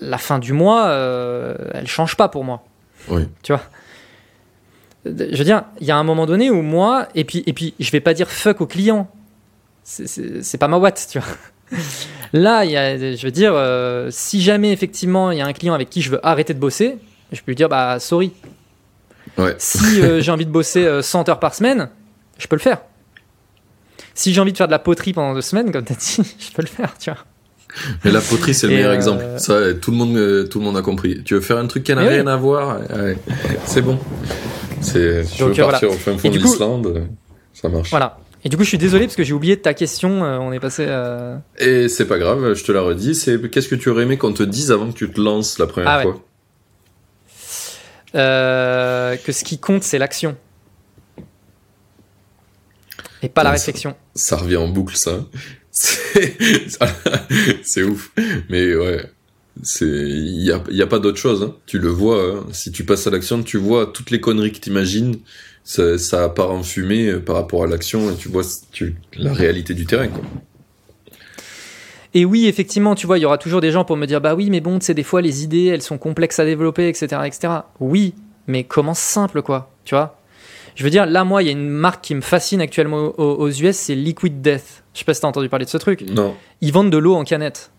la 0.01 0.19
fin 0.19 0.39
du 0.39 0.53
mois, 0.53 0.89
euh, 0.89 1.55
elle 1.75 1.87
change 1.87 2.17
pas 2.17 2.29
pour 2.29 2.45
moi. 2.45 2.63
Oui. 3.09 3.23
Tu 3.43 3.53
vois? 3.53 3.63
Je 5.05 5.37
veux 5.37 5.45
dire, 5.45 5.65
il 5.81 5.87
y 5.87 5.91
a 5.91 5.97
un 5.97 6.05
moment 6.05 6.27
donné 6.27 6.51
où 6.51 6.63
moi, 6.63 7.09
et 7.15 7.25
puis, 7.25 7.43
et 7.47 7.53
puis 7.53 7.75
je 7.81 7.91
vais 7.91 8.01
pas 8.01 8.15
dire 8.15 8.31
fuck 8.31 8.61
aux 8.61 8.67
clients. 8.67 9.09
C'est- 9.83 10.59
pas 10.59 10.69
ma 10.69 10.79
boîte, 10.79 11.09
tu 11.11 11.19
vois. 11.19 11.29
Là, 12.33 12.65
y 12.65 12.77
a, 12.77 12.97
je 12.97 13.25
veux 13.25 13.33
dire, 13.33 13.53
euh, 13.55 14.09
si 14.11 14.41
jamais 14.41 14.73
effectivement 14.73 15.31
il 15.31 15.39
y 15.39 15.41
a 15.41 15.47
un 15.47 15.53
client 15.53 15.75
avec 15.75 15.89
qui 15.91 16.03
je 16.03 16.11
veux 16.11 16.25
arrêter 16.25 16.55
de 16.55 16.59
bosser, 16.59 16.99
je 17.33 17.41
peux 17.41 17.51
lui 17.53 17.57
dire 17.57 17.69
bah 17.69 17.99
sorry. 18.01 18.33
Ouais. 19.39 19.55
Si 19.59 20.01
euh, 20.03 20.21
j'ai 20.23 20.31
envie 20.33 20.47
de 20.47 20.51
bosser 20.51 20.85
euh, 20.85 21.03
100 21.03 21.29
heures 21.29 21.41
par 21.41 21.55
semaine, 21.55 21.89
je 22.39 22.47
peux 22.47 22.57
le 22.57 22.61
faire. 22.61 22.79
Si 24.15 24.33
j'ai 24.35 24.41
envie 24.41 24.53
de 24.53 24.57
faire 24.57 24.67
de 24.67 24.73
la 24.73 24.79
poterie 24.79 25.13
pendant 25.13 25.35
deux 25.35 25.41
semaines, 25.41 25.71
comme 25.73 25.85
tu 25.85 25.93
as 25.93 25.97
dit, 25.97 26.17
je 26.39 26.53
peux 26.53 26.63
le 26.63 26.69
faire, 26.69 26.95
tu 26.99 27.11
vois. 27.11 27.21
Mais 28.05 28.11
la 28.11 28.21
poterie, 28.21 28.53
c'est 28.53 28.67
le 28.67 28.73
Et, 28.73 28.77
meilleur 28.77 28.91
euh, 28.91 28.97
exemple. 28.97 29.25
Ça, 29.39 29.73
tout 29.75 29.93
le 29.93 29.97
monde, 29.97 30.17
euh, 30.17 30.45
tout 30.49 30.59
le 30.59 30.65
monde 30.65 30.77
a 30.77 30.83
compris. 30.83 31.23
Tu 31.25 31.35
veux 31.35 31.41
faire 31.41 31.57
un 31.59 31.67
truc 31.69 31.85
qui 31.85 31.95
n'a 31.95 32.01
rien 32.01 32.25
oui. 32.27 32.31
à 32.33 32.37
voir, 32.37 32.81
ouais, 32.81 33.17
c'est 33.65 33.81
bon. 33.83 33.99
C'est, 34.81 35.23
tu 35.37 35.45
veux 35.45 35.51
euh, 35.53 35.71
partir 35.71 35.91
au 35.91 35.95
fin 35.95 36.17
fond 36.19 36.29
d'Islande, 36.31 36.87
euh, 36.89 37.01
ça 37.55 37.69
marche. 37.69 37.91
Voilà. 37.91 38.19
Et 38.43 38.49
du 38.49 38.57
coup, 38.57 38.65
je 38.65 38.71
suis 38.71 38.79
désolé 38.79 39.05
parce 39.05 39.17
que 39.17 39.23
j'ai 39.23 39.35
oublié 39.35 39.55
de 39.55 39.61
ta 39.61 39.75
question. 39.75 40.25
euh, 40.25 40.39
on 40.39 40.51
est 40.53 40.59
passé. 40.61 40.87
euh, 40.89 41.37
Et 41.59 41.89
c'est 41.89 42.07
pas 42.07 42.19
grave, 42.19 42.55
je 42.55 42.65
te 42.65 42.73
la 42.73 42.81
redis. 42.81 43.15
C'est 43.15 43.51
qu'est-ce 43.51 43.69
que 43.69 43.75
tu 43.77 43.89
aurais 43.91 44.03
aimé 44.05 44.17
qu'on 44.17 44.33
te 44.33 44.43
dise 44.43 44.73
avant 44.73 44.89
que 44.91 44.97
tu 44.97 45.09
te 45.11 45.21
lances 45.21 45.59
la 45.59 45.67
première 45.67 45.91
Ah 45.91 46.07
ouais. 46.07 46.15
Euh, 48.15 49.17
que 49.17 49.33
ce 49.33 49.45
qui 49.45 49.59
compte, 49.59 49.83
c'est 49.83 49.99
l'action. 49.99 50.37
Et 53.23 53.29
pas 53.29 53.43
la 53.43 53.51
Ouais, 53.51 53.57
réflexion. 53.57 53.95
Ça 54.15 54.37
revient 54.37 54.57
en 54.57 54.69
boucle, 54.69 54.97
ça. 54.97 55.27
C'est, 57.63 57.83
ouf. 57.83 58.11
Mais 58.49 58.75
ouais, 58.75 59.05
c'est, 59.63 59.87
il 59.87 60.43
y 60.43 60.51
a, 60.53 60.63
y 60.71 60.83
a 60.83 60.87
pas 60.87 60.99
d'autre 60.99 61.19
chose. 61.19 61.43
Hein. 61.43 61.55
Tu 61.67 61.79
le 61.79 61.89
vois. 61.89 62.23
hein. 62.39 62.47
Si 62.53 62.73
tu 62.73 62.85
passes 62.85 63.07
à 63.07 63.11
l'action, 63.11 63.43
tu 63.43 63.57
vois 63.59 63.87
toutes 63.87 64.11
les 64.11 64.21
conneries 64.21 64.53
que 64.53 64.59
t'imagines. 64.59 65.17
Ça, 65.63 65.99
ça 65.99 66.29
part 66.31 66.51
en 66.51 66.63
fumée 66.63 67.09
euh, 67.09 67.21
par 67.21 67.37
rapport 67.37 67.63
à 67.63 67.67
l'action 67.67 68.11
et 68.11 68.17
tu 68.17 68.29
vois 68.29 68.43
tu, 68.73 68.97
la 69.15 69.33
réalité 69.33 69.75
du 69.75 69.87
terrain. 69.87 70.09
Quoi. 70.09 70.23
Et 72.15 72.25
oui, 72.25 72.47
effectivement, 72.47 72.95
tu 72.95 73.07
vois, 73.07 73.19
il 73.19 73.23
y 73.23 73.25
aura 73.25 73.39
toujours 73.39 73.61
des 73.61 73.71
gens 73.71 73.85
pour 73.85 73.97
me 73.97 74.07
dire 74.07 74.21
bah 74.21 74.35
oui, 74.35 74.51
mais 74.51 74.61
bon, 74.61 74.79
tu 74.79 74.87
sais, 74.87 74.95
des 74.95 75.03
fois, 75.03 75.23
les 75.23 75.45
idées, 75.45 75.67
elles 75.67 75.83
sont 75.83 75.99
complexes 75.99 76.39
à 76.39 76.45
développer, 76.45 76.89
etc., 76.89 77.23
etc. 77.25 77.53
Oui, 77.79 78.15
mais 78.47 78.65
commence 78.65 78.99
simple, 78.99 79.43
quoi. 79.43 79.71
Tu 79.85 79.95
vois 79.95 80.19
Je 80.75 80.83
veux 80.83 80.91
dire, 80.91 81.07
là, 81.07 81.25
moi, 81.25 81.43
il 81.43 81.47
y 81.47 81.49
a 81.49 81.53
une 81.53 81.69
marque 81.69 82.03
qui 82.03 82.15
me 82.15 82.21
fascine 82.21 82.61
actuellement 82.61 83.13
aux, 83.17 83.35
aux 83.35 83.51
US, 83.51 83.77
c'est 83.77 83.95
Liquid 83.95 84.43
Death. 84.43 84.83
Je 84.93 85.01
sais 85.01 85.05
pas 85.05 85.15
si 85.15 85.21
t'as 85.21 85.29
entendu 85.29 85.49
parler 85.49 85.65
de 85.65 85.71
ce 85.71 85.79
truc. 85.79 86.03
Non. 86.03 86.35
Ils 86.61 86.73
vendent 86.73 86.91
de 86.91 86.99
l'eau 86.99 87.15
en 87.15 87.25
canette. 87.25 87.71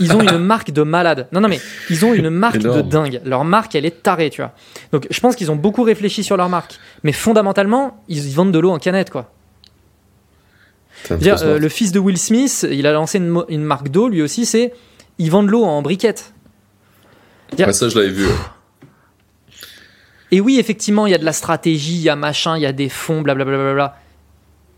Ils 0.00 0.14
ont 0.14 0.20
une 0.20 0.38
marque 0.38 0.70
de 0.70 0.82
malade. 0.82 1.28
Non, 1.32 1.40
non, 1.40 1.48
mais 1.48 1.60
ils 1.90 2.04
ont 2.04 2.12
une 2.14 2.30
marque 2.30 2.58
de 2.58 2.82
dingue. 2.82 3.20
Leur 3.24 3.44
marque, 3.44 3.74
elle 3.74 3.86
est 3.86 4.02
tarée, 4.02 4.30
tu 4.30 4.42
vois. 4.42 4.52
Donc, 4.92 5.06
je 5.10 5.20
pense 5.20 5.36
qu'ils 5.36 5.50
ont 5.50 5.56
beaucoup 5.56 5.82
réfléchi 5.82 6.22
sur 6.22 6.36
leur 6.36 6.48
marque. 6.48 6.78
Mais 7.02 7.12
fondamentalement, 7.12 8.02
ils 8.08 8.20
vendent 8.34 8.52
de 8.52 8.58
l'eau 8.58 8.70
en 8.70 8.78
canette, 8.78 9.10
quoi. 9.10 9.30
T'es 9.32 9.32
un 9.32 10.74
Je 10.92 10.93
veux 10.93 10.93
dire, 11.12 11.38
smart. 11.38 11.48
euh, 11.48 11.58
le 11.58 11.68
fils 11.68 11.92
de 11.92 11.98
Will 11.98 12.18
Smith, 12.18 12.66
il 12.70 12.86
a 12.86 12.92
lancé 12.92 13.18
une, 13.18 13.62
marque 13.64 13.88
d'eau, 13.88 14.08
lui 14.08 14.22
aussi, 14.22 14.46
c'est 14.46 14.72
ils 15.18 15.30
vendent 15.30 15.48
l'eau 15.50 15.64
en 15.64 15.82
briquettes. 15.82 16.32
dire- 17.56 17.66
Ouais, 17.66 17.72
ça, 17.72 17.88
je 17.88 17.98
l'avais 17.98 18.10
vu. 18.10 18.26
Et 20.30 20.40
oui, 20.40 20.58
effectivement, 20.58 21.06
il 21.06 21.10
y 21.10 21.14
a 21.14 21.18
de 21.18 21.24
la 21.24 21.32
stratégie, 21.32 21.94
il 21.94 22.00
y 22.02 22.08
a 22.08 22.16
machin, 22.16 22.56
il 22.56 22.62
y 22.62 22.66
a 22.66 22.72
des 22.72 22.88
fonds, 22.88 23.20
blablabla. 23.22 23.54
Bla, 23.56 23.64
bla, 23.64 23.74
bla. 23.74 23.96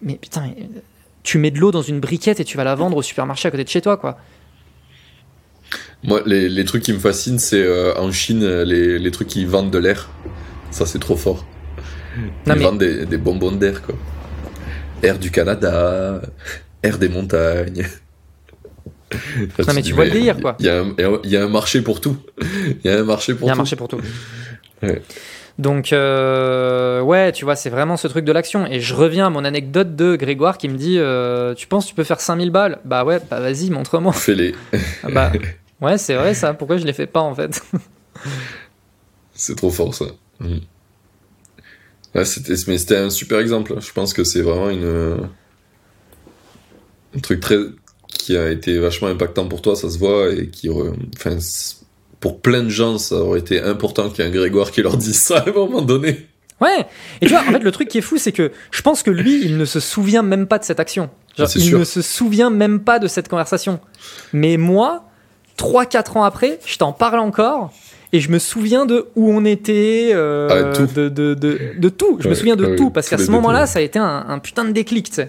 Mais 0.03 0.16
putain, 0.16 0.48
euh, 0.59 0.62
tu 1.23 1.39
mets 1.39 1.51
de 1.51 1.59
l'eau 1.59 1.70
dans 1.70 1.82
une 1.82 2.01
briquette 2.01 2.40
et 2.40 2.44
tu 2.44 2.57
vas 2.57 2.65
la 2.65 2.74
vendre 2.74 2.97
au 2.97 3.03
supermarché 3.03 3.48
à 3.48 3.51
côté 3.51 3.65
de 3.65 3.69
chez 3.69 3.81
toi, 3.81 3.97
quoi. 3.97 4.19
Moi, 6.05 6.20
les, 6.27 6.48
les 6.48 6.65
trucs 6.65 6.82
qui 6.82 6.93
me 6.93 6.98
fascinent, 6.98 7.39
c'est 7.39 7.62
euh, 7.62 7.94
en 7.98 8.12
Chine, 8.12 8.44
les, 8.62 8.98
les 8.98 9.11
trucs 9.11 9.28
qui 9.28 9.44
vendent 9.47 9.70
de 9.70 9.78
l'air. 9.78 10.11
Ça, 10.70 10.85
c'est 10.85 10.98
trop 10.98 11.16
fort. 11.16 11.47
Non, 12.47 12.55
Ils 12.55 12.59
mais- 12.59 12.65
vendent 12.65 12.78
des, 12.78 13.07
des 13.07 13.16
bonbons 13.16 13.53
d'air, 13.53 13.82
quoi. 13.82 13.94
Air 15.02 15.18
du 15.18 15.31
Canada, 15.31 16.20
air 16.82 16.98
des 16.98 17.09
montagnes. 17.09 17.86
Non, 19.66 19.74
mais 19.74 19.82
tu 19.82 19.93
vois 19.93 20.05
le 20.05 20.10
délire, 20.10 20.36
quoi. 20.40 20.56
Il 20.59 20.66
y, 20.66 20.68
a 20.68 20.81
un- 20.81 20.94
il 21.23 21.31
y 21.31 21.36
a 21.36 21.44
un 21.44 21.48
marché 21.48 21.81
pour 21.82 22.01
tout. 22.01 22.16
Il 22.40 22.81
y 22.85 22.89
a 22.89 22.98
un 22.98 23.05
marché 23.05 23.35
pour 23.35 23.47
Il 23.47 23.48
y 23.48 23.51
a 23.51 23.52
un 23.52 23.55
tout. 23.55 23.60
marché 23.60 23.77
pour 23.77 23.89
tout. 23.89 24.01
Ouais. 24.82 25.01
Donc, 25.59 25.94
euh, 25.94 27.01
ouais, 27.01 27.32
tu 27.32 27.47
vois, 27.47 27.56
c'est 27.56 27.70
vraiment 27.70 27.97
ce 27.97 28.06
truc 28.09 28.27
de 28.27 28.32
l'action. 28.32 28.66
Et 28.66 28.81
je 28.81 28.93
reviens 28.94 29.28
à 29.28 29.31
mon 29.31 29.43
anecdote 29.43 29.97
de 29.97 30.14
Grégoire 30.14 30.59
qui 30.59 30.68
me 30.68 30.77
dit 30.77 30.97
euh, 30.98 31.55
Tu 31.55 31.66
penses 31.66 31.85
que 31.86 31.89
tu 31.90 31.94
peux 31.94 32.05
faire 32.05 32.20
5000 32.20 32.51
balles? 32.51 32.78
Bah 32.85 33.05
ouais, 33.06 33.20
bah 33.31 33.40
vas-y, 33.40 33.70
montre-moi. 33.70 34.12
Fais-les. 34.12 34.55
Ah 35.02 35.09
bah, 35.10 35.32
ouais, 35.81 35.97
c'est 35.97 36.14
vrai 36.14 36.35
ça. 36.35 36.52
Pourquoi 36.52 36.77
je 36.77 36.85
les 36.85 36.93
fais 36.93 37.06
pas 37.06 37.20
en 37.20 37.35
fait? 37.35 37.62
C'est 39.32 39.56
trop 39.56 39.70
fort, 39.70 39.94
ça. 39.94 40.05
Mm. 40.40 40.56
C'était, 42.24 42.55
mais 42.66 42.78
c'était 42.78 42.97
un 42.97 43.10
super 43.10 43.38
exemple. 43.38 43.74
Je 43.80 43.93
pense 43.93 44.12
que 44.12 44.24
c'est 44.24 44.43
vraiment 44.43 44.70
une, 44.70 45.28
un 47.16 47.18
truc 47.20 47.40
très, 47.40 47.59
qui 48.09 48.36
a 48.36 48.51
été 48.51 48.78
vachement 48.78 49.09
impactant 49.09 49.47
pour 49.47 49.62
toi, 49.62 49.76
ça 49.76 49.90
se 49.90 49.98
voit, 49.98 50.32
et 50.32 50.48
qui, 50.48 50.68
enfin, 50.70 51.36
pour 52.20 52.40
plein 52.40 52.62
de 52.62 52.68
gens, 52.68 52.98
ça 52.98 53.16
aurait 53.16 53.40
été 53.40 53.60
important 53.60 54.09
qu'il 54.09 54.24
y 54.24 54.26
ait 54.26 54.30
un 54.30 54.34
Grégoire 54.34 54.70
qui 54.70 54.82
leur 54.82 54.97
dise 54.97 55.20
ça 55.20 55.38
à 55.38 55.48
un 55.48 55.52
moment 55.52 55.82
donné. 55.82 56.26
Ouais. 56.60 56.86
Et 57.20 57.26
tu 57.26 57.32
vois, 57.32 57.43
en 57.43 57.52
fait, 57.52 57.59
le 57.59 57.70
truc 57.70 57.88
qui 57.88 57.98
est 57.98 58.02
fou, 58.02 58.16
c'est 58.16 58.32
que 58.32 58.51
je 58.70 58.82
pense 58.82 59.02
que 59.02 59.10
lui, 59.10 59.44
il 59.44 59.59
ne 59.59 59.64
se 59.64 59.80
souvient 59.80 60.22
même 60.22 60.47
pas 60.47 60.59
de 60.59 60.64
cette 60.64 60.80
action. 60.80 61.10
Genre, 61.36 61.48
il 61.55 61.78
ne 61.78 61.84
se 61.84 62.01
souvient 62.01 62.51
même 62.51 62.80
pas 62.80 62.98
de 62.98 63.09
cette 63.09 63.28
conversation. 63.28 63.78
Mais 64.32 64.56
moi, 64.56 65.05
3-4 65.59 66.18
ans 66.18 66.24
après, 66.24 66.59
je 66.64 66.78
t'en 66.78 66.93
parle 66.93 67.18
encore. 67.18 67.72
Et 68.16 68.20
je 68.20 68.30
me 68.30 68.38
souviens 68.38 68.86
de 68.86 69.09
où 69.14 69.30
on 69.30 69.44
était, 69.44 70.12
euh, 70.14 70.48
ah, 70.51 70.78
De, 70.78 71.10
de, 71.10 71.34
de, 71.34 71.59
de, 71.76 71.88
tout. 71.90 72.16
Je 72.18 72.30
me 72.30 72.34
souviens 72.34 72.56
de 72.56 72.74
tout, 72.74 72.88
parce 72.88 73.10
qu'à 73.10 73.18
ce 73.18 73.30
moment-là, 73.30 73.66
ça 73.66 73.80
a 73.80 73.82
été 73.82 73.98
un, 73.98 74.24
un, 74.26 74.38
putain 74.38 74.64
de 74.64 74.72
déclic, 74.72 75.10
tu 75.10 75.16
sais. 75.16 75.26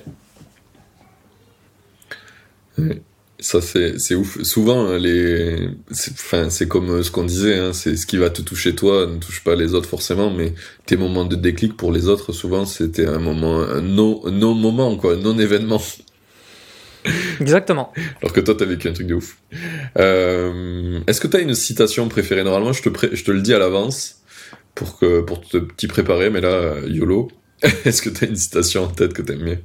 Ça, 3.41 3.59
c'est 3.59 4.15
ouf. 4.15 4.41
Souvent, 4.43 4.95
les, 4.95 5.69
c'est 5.91 6.69
comme 6.69 6.89
euh, 6.91 7.03
ce 7.03 7.11
qu'on 7.11 7.25
disait, 7.25 7.57
hein, 7.57 7.73
c'est 7.73 7.97
ce 7.97 8.07
qui 8.07 8.15
va 8.15 8.29
te 8.29 8.41
toucher 8.41 8.73
toi, 8.73 9.05
ne 9.05 9.17
touche 9.17 9.43
pas 9.43 9.57
les 9.57 9.73
autres 9.73 9.89
forcément, 9.89 10.31
mais 10.31 10.53
tes 10.85 10.95
moments 10.95 11.25
de 11.25 11.35
déclic 11.35 11.75
pour 11.75 11.91
les 11.91 12.07
autres, 12.07 12.31
souvent, 12.31 12.65
c'était 12.65 13.05
un 13.05 13.19
moment, 13.19 13.63
un 13.63 13.81
non-moment, 13.81 14.95
quoi, 14.95 15.17
non-événement. 15.17 15.81
Exactement. 17.39 17.93
Alors 18.21 18.33
que 18.33 18.39
toi, 18.41 18.55
t'as 18.57 18.65
vécu 18.65 18.87
un 18.87 18.93
truc 18.93 19.07
de 19.07 19.15
ouf. 19.15 19.37
Euh, 19.97 20.99
Est-ce 21.07 21.21
que 21.21 21.27
t'as 21.27 21.41
une 21.41 21.55
citation 21.55 22.07
préférée? 22.09 22.43
Normalement, 22.43 22.73
je 22.73 22.81
te, 22.81 23.15
je 23.15 23.23
te 23.23 23.31
le 23.31 23.41
dis 23.41 23.53
à 23.53 23.59
l'avance 23.59 24.21
pour 24.75 24.99
que 24.99 25.21
pour 25.21 25.41
te 25.41 25.57
t'y 25.57 25.87
préparer, 25.87 26.29
mais 26.29 26.41
là, 26.41 26.75
YOLO. 26.85 27.29
Est-ce 27.85 28.01
que 28.01 28.09
t'as 28.09 28.27
une 28.27 28.35
citation 28.35 28.83
en 28.83 28.87
tête 28.87 29.13
que 29.13 29.21
t'aimes 29.21 29.43
bien? 29.43 29.57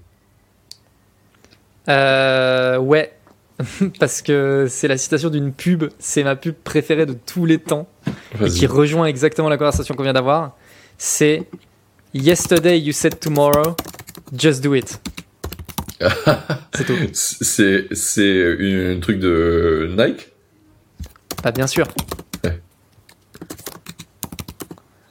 Euh, 1.89 2.78
Ouais. 2.78 3.12
parce 4.01 4.23
que 4.23 4.66
c'est 4.69 4.89
la 4.89 4.97
citation 4.97 5.31
d'une 5.31 5.52
pub, 5.52 5.85
c'est 5.98 6.24
ma 6.24 6.36
pub 6.36 6.55
préférée 6.55 7.06
de 7.06 7.12
tous 7.14 7.44
les 7.47 7.59
temps, 7.59 7.86
et 8.44 8.48
qui 8.48 8.66
rejoint 8.66 9.06
exactement 9.06 9.48
la 9.48 9.56
conversation 9.56 9.94
qu'on 9.94 10.02
vient 10.02 10.12
d'avoir. 10.14 10.56
C'est 10.98 11.44
Yesterday 12.14 12.78
you 12.81 12.93
said 12.93 13.20
tomorrow, 13.20 13.77
just 14.36 14.62
do 14.62 14.74
it. 14.74 14.98
c'est 16.74 16.85
tout. 16.85 16.97
C'est, 17.12 17.87
c'est 17.93 18.57
un 18.95 19.01
truc 19.01 19.19
de 19.19 19.95
Nike? 19.97 20.29
Bah 21.43 21.51
bien 21.51 21.66
sûr. 21.66 21.87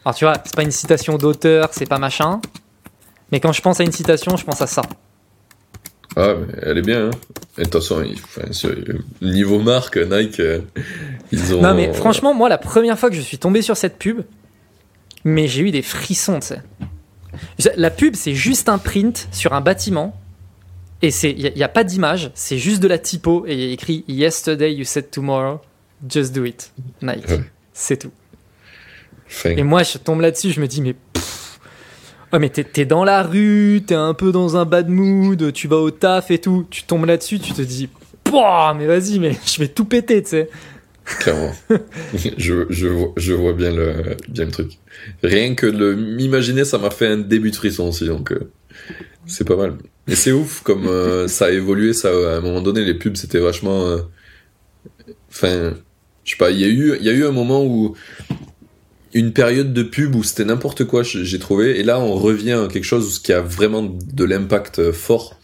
Alors 0.03 0.15
tu 0.15 0.25
vois, 0.25 0.33
c'est 0.43 0.55
pas 0.55 0.63
une 0.63 0.71
citation 0.71 1.17
d'auteur, 1.17 1.69
c'est 1.71 1.85
pas 1.85 1.99
machin. 1.99 2.41
Mais 3.31 3.39
quand 3.39 3.51
je 3.51 3.61
pense 3.61 3.79
à 3.79 3.83
une 3.83 3.91
citation, 3.91 4.35
je 4.35 4.43
pense 4.43 4.61
à 4.61 4.67
ça. 4.67 4.81
Ah, 6.15 6.33
mais 6.35 6.53
elle 6.63 6.77
est 6.79 6.81
bien. 6.81 7.07
Hein. 7.07 7.11
Et 7.57 7.63
de 7.63 7.69
toute 7.69 7.81
façon, 7.81 8.03
niveau 9.21 9.59
marque, 9.59 9.97
Nike, 9.97 10.39
euh, 10.39 10.61
ils 11.31 11.53
ont. 11.55 11.61
Non, 11.61 11.73
mais 11.73 11.93
franchement, 11.93 12.33
moi, 12.33 12.49
la 12.49 12.57
première 12.57 12.97
fois 12.97 13.09
que 13.09 13.15
je 13.15 13.21
suis 13.21 13.37
tombé 13.37 13.61
sur 13.61 13.77
cette 13.77 13.97
pub, 13.97 14.21
mais 15.23 15.47
j'ai 15.47 15.61
eu 15.61 15.71
des 15.71 15.81
frissons, 15.81 16.39
tu 16.39 16.47
sais. 16.47 17.73
La 17.77 17.91
pub, 17.91 18.15
c'est 18.15 18.35
juste 18.35 18.67
un 18.67 18.77
print 18.77 19.27
sur 19.31 19.53
un 19.53 19.61
bâtiment. 19.61 20.19
Et 21.01 21.09
il 21.09 21.53
n'y 21.55 21.63
a, 21.63 21.69
pas 21.69 21.83
d'image, 21.83 22.31
c'est 22.35 22.59
juste 22.59 22.81
de 22.81 22.87
la 22.87 22.99
typo. 22.99 23.45
Et 23.47 23.53
il 23.53 23.59
y 23.59 23.69
a 23.69 23.73
écrit 23.73 24.03
Yesterday 24.07 24.73
you 24.73 24.83
said 24.83 25.09
tomorrow, 25.09 25.59
just 26.07 26.33
do 26.33 26.45
it. 26.45 26.71
Nike. 27.01 27.25
C'est 27.73 27.97
tout. 27.97 28.11
Et 29.45 29.63
moi, 29.63 29.83
je 29.83 29.97
tombe 29.97 30.21
là-dessus, 30.21 30.51
je 30.51 30.61
me 30.61 30.67
dis, 30.67 30.81
mais 30.81 30.95
Ouais, 32.33 32.39
mais 32.39 32.49
t'es 32.49 32.85
dans 32.85 33.03
la 33.03 33.23
rue, 33.23 33.81
t'es 33.85 33.95
un 33.95 34.13
peu 34.13 34.31
dans 34.31 34.55
un 34.55 34.63
bad 34.63 34.87
mood, 34.87 35.51
tu 35.51 35.67
vas 35.67 35.77
au 35.77 35.91
taf 35.91 36.31
et 36.31 36.39
tout, 36.39 36.65
tu 36.69 36.83
tombes 36.83 37.05
là-dessus, 37.05 37.39
tu 37.39 37.51
te 37.51 37.61
dis, 37.61 37.89
mais 38.75 38.85
vas-y, 38.85 39.19
mais 39.19 39.35
je 39.45 39.59
vais 39.59 39.67
tout 39.67 39.85
péter, 39.85 40.23
tu 40.23 40.29
sais. 40.29 40.49
Clairement. 41.03 41.51
je, 42.13 42.29
je, 42.69 42.95
je, 43.17 43.33
vois 43.33 43.53
bien 43.53 43.71
le, 43.71 44.15
bien 44.29 44.45
le 44.45 44.51
truc. 44.51 44.77
Rien 45.23 45.55
que 45.55 45.65
de 45.65 45.93
m'imaginer, 45.93 46.63
ça 46.63 46.77
m'a 46.77 46.89
fait 46.89 47.07
un 47.07 47.17
début 47.17 47.51
de 47.51 47.55
frisson 47.55 47.89
aussi, 47.89 48.05
donc 48.05 48.31
euh, 48.31 48.51
c'est 49.25 49.47
pas 49.47 49.55
mal. 49.55 49.77
Et 50.07 50.15
c'est 50.15 50.31
ouf 50.31 50.61
comme 50.61 50.87
euh, 50.87 51.27
ça 51.27 51.45
a 51.45 51.51
évolué, 51.51 51.93
ça, 51.93 52.09
à 52.09 52.37
un 52.37 52.41
moment 52.41 52.61
donné, 52.61 52.83
les 52.83 52.93
pubs, 52.93 53.15
c'était 53.15 53.39
vachement... 53.39 53.85
Euh, 53.87 53.97
enfin, 55.29 55.73
je 56.23 56.31
sais 56.31 56.37
pas, 56.37 56.51
il 56.51 56.59
y, 56.59 56.65
a 56.65 56.67
eu, 56.67 56.95
il 56.99 57.05
y 57.05 57.09
a 57.09 57.13
eu 57.13 57.25
un 57.25 57.31
moment 57.31 57.63
où 57.63 57.95
une 59.13 59.33
période 59.33 59.73
de 59.73 59.83
pub 59.83 60.15
où 60.15 60.23
c'était 60.23 60.45
n'importe 60.45 60.85
quoi, 60.85 61.03
j'ai 61.03 61.39
trouvé. 61.39 61.79
Et 61.79 61.83
là, 61.83 61.99
on 61.99 62.13
revient 62.13 62.63
à 62.65 62.67
quelque 62.67 62.85
chose 62.85 63.19
qui 63.19 63.33
a 63.33 63.41
vraiment 63.41 63.83
de 63.83 64.23
l'impact 64.23 64.79
euh, 64.79 64.93
fort. 64.93 65.37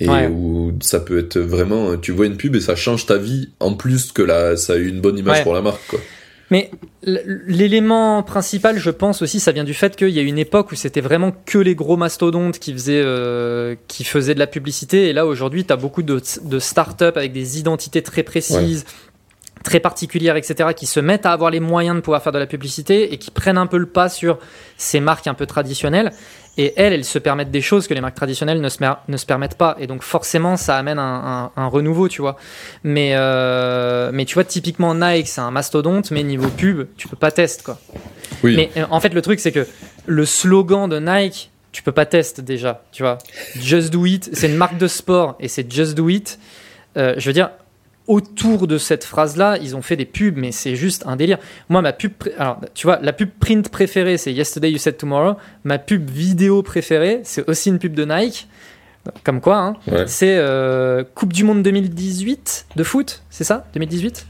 Et 0.00 0.08
où 0.08 0.76
ça 0.80 0.98
peut 0.98 1.18
être 1.20 1.38
vraiment, 1.38 1.96
tu 1.96 2.10
vois 2.10 2.26
une 2.26 2.36
pub 2.36 2.56
et 2.56 2.60
ça 2.60 2.74
change 2.74 3.06
ta 3.06 3.16
vie 3.16 3.50
en 3.60 3.74
plus 3.74 4.10
que 4.10 4.22
là, 4.22 4.56
ça 4.56 4.72
a 4.72 4.76
eu 4.76 4.88
une 4.88 5.00
bonne 5.00 5.16
image 5.16 5.44
pour 5.44 5.54
la 5.54 5.62
marque, 5.62 5.86
quoi. 5.86 6.00
Mais 6.50 6.70
l'élément 7.02 8.22
principal, 8.22 8.78
je 8.78 8.90
pense 8.90 9.22
aussi, 9.22 9.40
ça 9.40 9.52
vient 9.52 9.64
du 9.64 9.74
fait 9.74 9.96
qu'il 9.96 10.10
y 10.10 10.18
a 10.18 10.22
une 10.22 10.38
époque 10.38 10.72
où 10.72 10.74
c'était 10.74 11.00
vraiment 11.00 11.32
que 11.46 11.58
les 11.58 11.74
gros 11.74 11.96
mastodontes 11.96 12.58
qui 12.58 12.72
faisaient, 12.72 13.02
euh, 13.02 13.74
qui 13.88 14.04
faisaient 14.04 14.34
de 14.34 14.38
la 14.38 14.46
publicité. 14.46 15.08
Et 15.08 15.12
là, 15.12 15.26
aujourd'hui, 15.26 15.64
tu 15.64 15.72
as 15.72 15.76
beaucoup 15.76 16.02
de, 16.02 16.20
startups 16.58 17.04
avec 17.04 17.32
des 17.32 17.58
identités 17.58 18.02
très 18.02 18.22
précises, 18.22 18.84
très 19.64 19.80
particulières, 19.80 20.36
etc., 20.36 20.70
qui 20.76 20.86
se 20.86 21.00
mettent 21.00 21.26
à 21.26 21.32
avoir 21.32 21.50
les 21.50 21.58
moyens 21.58 21.96
de 21.96 22.00
pouvoir 22.00 22.22
faire 22.22 22.32
de 22.32 22.38
la 22.38 22.46
publicité 22.46 23.12
et 23.12 23.18
qui 23.18 23.32
prennent 23.32 23.58
un 23.58 23.66
peu 23.66 23.78
le 23.78 23.86
pas 23.86 24.08
sur 24.08 24.38
ces 24.76 25.00
marques 25.00 25.26
un 25.26 25.34
peu 25.34 25.46
traditionnelles. 25.46 26.12
Et 26.56 26.72
elles, 26.76 26.92
elles 26.92 27.04
se 27.04 27.18
permettent 27.18 27.50
des 27.50 27.60
choses 27.60 27.88
que 27.88 27.94
les 27.94 28.00
marques 28.00 28.14
traditionnelles 28.14 28.60
ne 28.60 28.68
se, 28.68 28.78
ne 29.08 29.16
se 29.16 29.26
permettent 29.26 29.56
pas. 29.56 29.76
Et 29.80 29.88
donc 29.88 30.04
forcément, 30.04 30.56
ça 30.56 30.76
amène 30.76 31.00
un, 31.00 31.50
un, 31.56 31.66
renouveau, 31.66 32.08
tu 32.08 32.20
vois. 32.20 32.36
Mais, 32.84 33.14
euh, 33.14 34.10
mais 34.12 34.24
tu 34.24 34.34
vois, 34.34 34.44
typiquement 34.44 34.94
Nike, 34.94 35.26
c'est 35.26 35.40
un 35.40 35.50
mastodonte, 35.50 36.12
mais 36.12 36.22
niveau 36.22 36.48
pub, 36.48 36.86
tu 36.96 37.08
peux 37.08 37.16
pas 37.16 37.32
tester, 37.32 37.64
quoi. 37.64 37.80
Oui. 38.44 38.54
Mais 38.54 38.70
euh, 38.76 38.86
en 38.90 39.00
fait, 39.00 39.12
le 39.14 39.22
truc, 39.22 39.40
c'est 39.40 39.50
que 39.50 39.66
le 40.06 40.24
slogan 40.24 40.88
de 40.88 41.00
Nike, 41.00 41.50
tu 41.72 41.82
peux 41.82 41.92
pas 41.92 42.06
tester 42.06 42.42
déjà, 42.42 42.84
tu 42.92 43.02
vois. 43.02 43.18
Just 43.60 43.92
do 43.92 44.06
it, 44.06 44.30
c'est 44.32 44.48
une 44.48 44.56
marque 44.56 44.78
de 44.78 44.86
sport 44.86 45.34
et 45.40 45.48
c'est 45.48 45.70
just 45.70 45.94
do 45.96 46.08
it. 46.08 46.38
Euh, 46.96 47.14
je 47.16 47.26
veux 47.26 47.32
dire, 47.32 47.50
autour 48.06 48.66
de 48.66 48.78
cette 48.78 49.04
phrase-là, 49.04 49.58
ils 49.60 49.76
ont 49.76 49.82
fait 49.82 49.96
des 49.96 50.04
pubs, 50.04 50.36
mais 50.36 50.52
c'est 50.52 50.76
juste 50.76 51.04
un 51.06 51.16
délire. 51.16 51.38
Moi, 51.68 51.82
ma 51.82 51.92
pub, 51.92 52.12
alors, 52.38 52.60
tu 52.74 52.86
vois, 52.86 52.98
la 53.02 53.12
pub 53.12 53.30
print 53.40 53.68
préférée, 53.68 54.18
c'est 54.18 54.32
Yesterday 54.32 54.70
You 54.70 54.78
Said 54.78 54.96
Tomorrow. 54.96 55.36
Ma 55.64 55.78
pub 55.78 56.10
vidéo 56.10 56.62
préférée, 56.62 57.20
c'est 57.24 57.48
aussi 57.48 57.70
une 57.70 57.78
pub 57.78 57.94
de 57.94 58.04
Nike. 58.04 58.48
Comme 59.22 59.42
quoi, 59.42 59.58
hein. 59.58 59.76
c'est 60.06 60.36
euh, 60.38 61.04
Coupe 61.14 61.34
du 61.34 61.44
Monde 61.44 61.62
2018 61.62 62.68
de 62.74 62.84
foot, 62.84 63.22
c'est 63.28 63.44
ça? 63.44 63.66
2018 63.74 64.26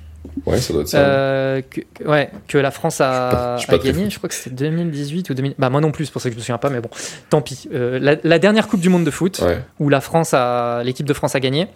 Ouais, 0.46 0.58
ça 0.58 0.72
doit 0.72 0.82
être 0.82 0.88
ça. 0.88 0.98
Euh, 0.98 1.62
que, 1.62 1.80
ouais, 2.04 2.30
que 2.48 2.58
la 2.58 2.70
France 2.70 3.00
a, 3.00 3.56
gagné. 3.68 4.10
Je 4.10 4.16
crois 4.18 4.28
que 4.28 4.34
c'était 4.34 4.50
2018 4.50 5.30
ou 5.30 5.34
2000. 5.34 5.54
Bah, 5.58 5.70
moi 5.70 5.80
non 5.80 5.92
plus, 5.92 6.06
c'est 6.06 6.12
pour 6.12 6.22
ça 6.22 6.28
que 6.28 6.34
je 6.34 6.38
me 6.38 6.42
souviens 6.42 6.58
pas, 6.58 6.70
mais 6.70 6.80
bon, 6.80 6.88
tant 7.30 7.40
pis. 7.40 7.68
Euh, 7.72 8.16
la, 8.22 8.38
dernière 8.38 8.66
Coupe 8.66 8.80
du 8.80 8.88
Monde 8.88 9.04
de 9.04 9.10
foot, 9.10 9.42
où 9.78 9.88
la 9.88 10.00
France 10.00 10.32
a, 10.32 10.82
l'équipe 10.82 11.06
de 11.06 11.14
France 11.14 11.34
a 11.34 11.40
gagné. 11.40 11.68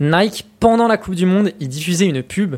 Nike, 0.00 0.46
pendant 0.58 0.88
la 0.88 0.96
Coupe 0.96 1.14
du 1.14 1.26
Monde, 1.26 1.52
il 1.60 1.68
diffusait 1.68 2.06
une 2.06 2.22
pub. 2.22 2.56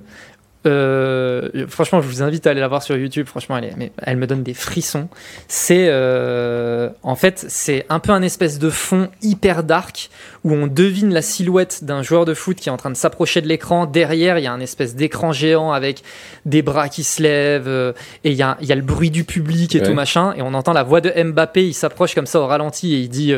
Euh, 0.64 1.66
franchement, 1.68 2.00
je 2.00 2.06
vous 2.06 2.22
invite 2.22 2.46
à 2.46 2.50
aller 2.50 2.60
la 2.60 2.68
voir 2.68 2.82
sur 2.82 2.96
YouTube. 2.96 3.26
Franchement, 3.26 3.56
elle, 3.58 3.74
mais 3.76 3.92
elle 4.02 4.16
me 4.16 4.26
donne 4.26 4.42
des 4.42 4.54
frissons. 4.54 5.08
C'est 5.48 5.86
euh, 5.88 6.90
en 7.02 7.16
fait, 7.16 7.44
c'est 7.48 7.84
un 7.88 7.98
peu 7.98 8.12
un 8.12 8.22
espèce 8.22 8.58
de 8.58 8.70
fond 8.70 9.08
hyper 9.22 9.64
dark 9.64 10.10
où 10.44 10.52
on 10.52 10.66
devine 10.66 11.12
la 11.12 11.22
silhouette 11.22 11.84
d'un 11.84 12.02
joueur 12.02 12.24
de 12.24 12.34
foot 12.34 12.56
qui 12.56 12.68
est 12.68 12.72
en 12.72 12.76
train 12.76 12.90
de 12.90 12.96
s'approcher 12.96 13.40
de 13.40 13.48
l'écran. 13.48 13.86
Derrière, 13.86 14.38
il 14.38 14.44
y 14.44 14.46
a 14.46 14.52
un 14.52 14.60
espèce 14.60 14.94
d'écran 14.94 15.32
géant 15.32 15.72
avec 15.72 16.02
des 16.46 16.62
bras 16.62 16.88
qui 16.88 17.02
se 17.02 17.22
lèvent 17.22 17.68
euh, 17.68 17.92
et 18.24 18.30
il 18.30 18.36
y, 18.36 18.42
a, 18.42 18.56
il 18.60 18.66
y 18.66 18.72
a 18.72 18.76
le 18.76 18.82
bruit 18.82 19.10
du 19.10 19.24
public 19.24 19.74
et 19.74 19.82
tout 19.82 19.94
machin. 19.94 20.32
Et 20.36 20.42
on 20.42 20.54
entend 20.54 20.72
la 20.72 20.84
voix 20.84 21.00
de 21.00 21.10
Mbappé. 21.10 21.66
Il 21.66 21.74
s'approche 21.74 22.14
comme 22.14 22.26
ça 22.26 22.40
au 22.40 22.46
ralenti 22.46 22.94
et 22.94 22.98
il 22.98 23.08
dit 23.08 23.34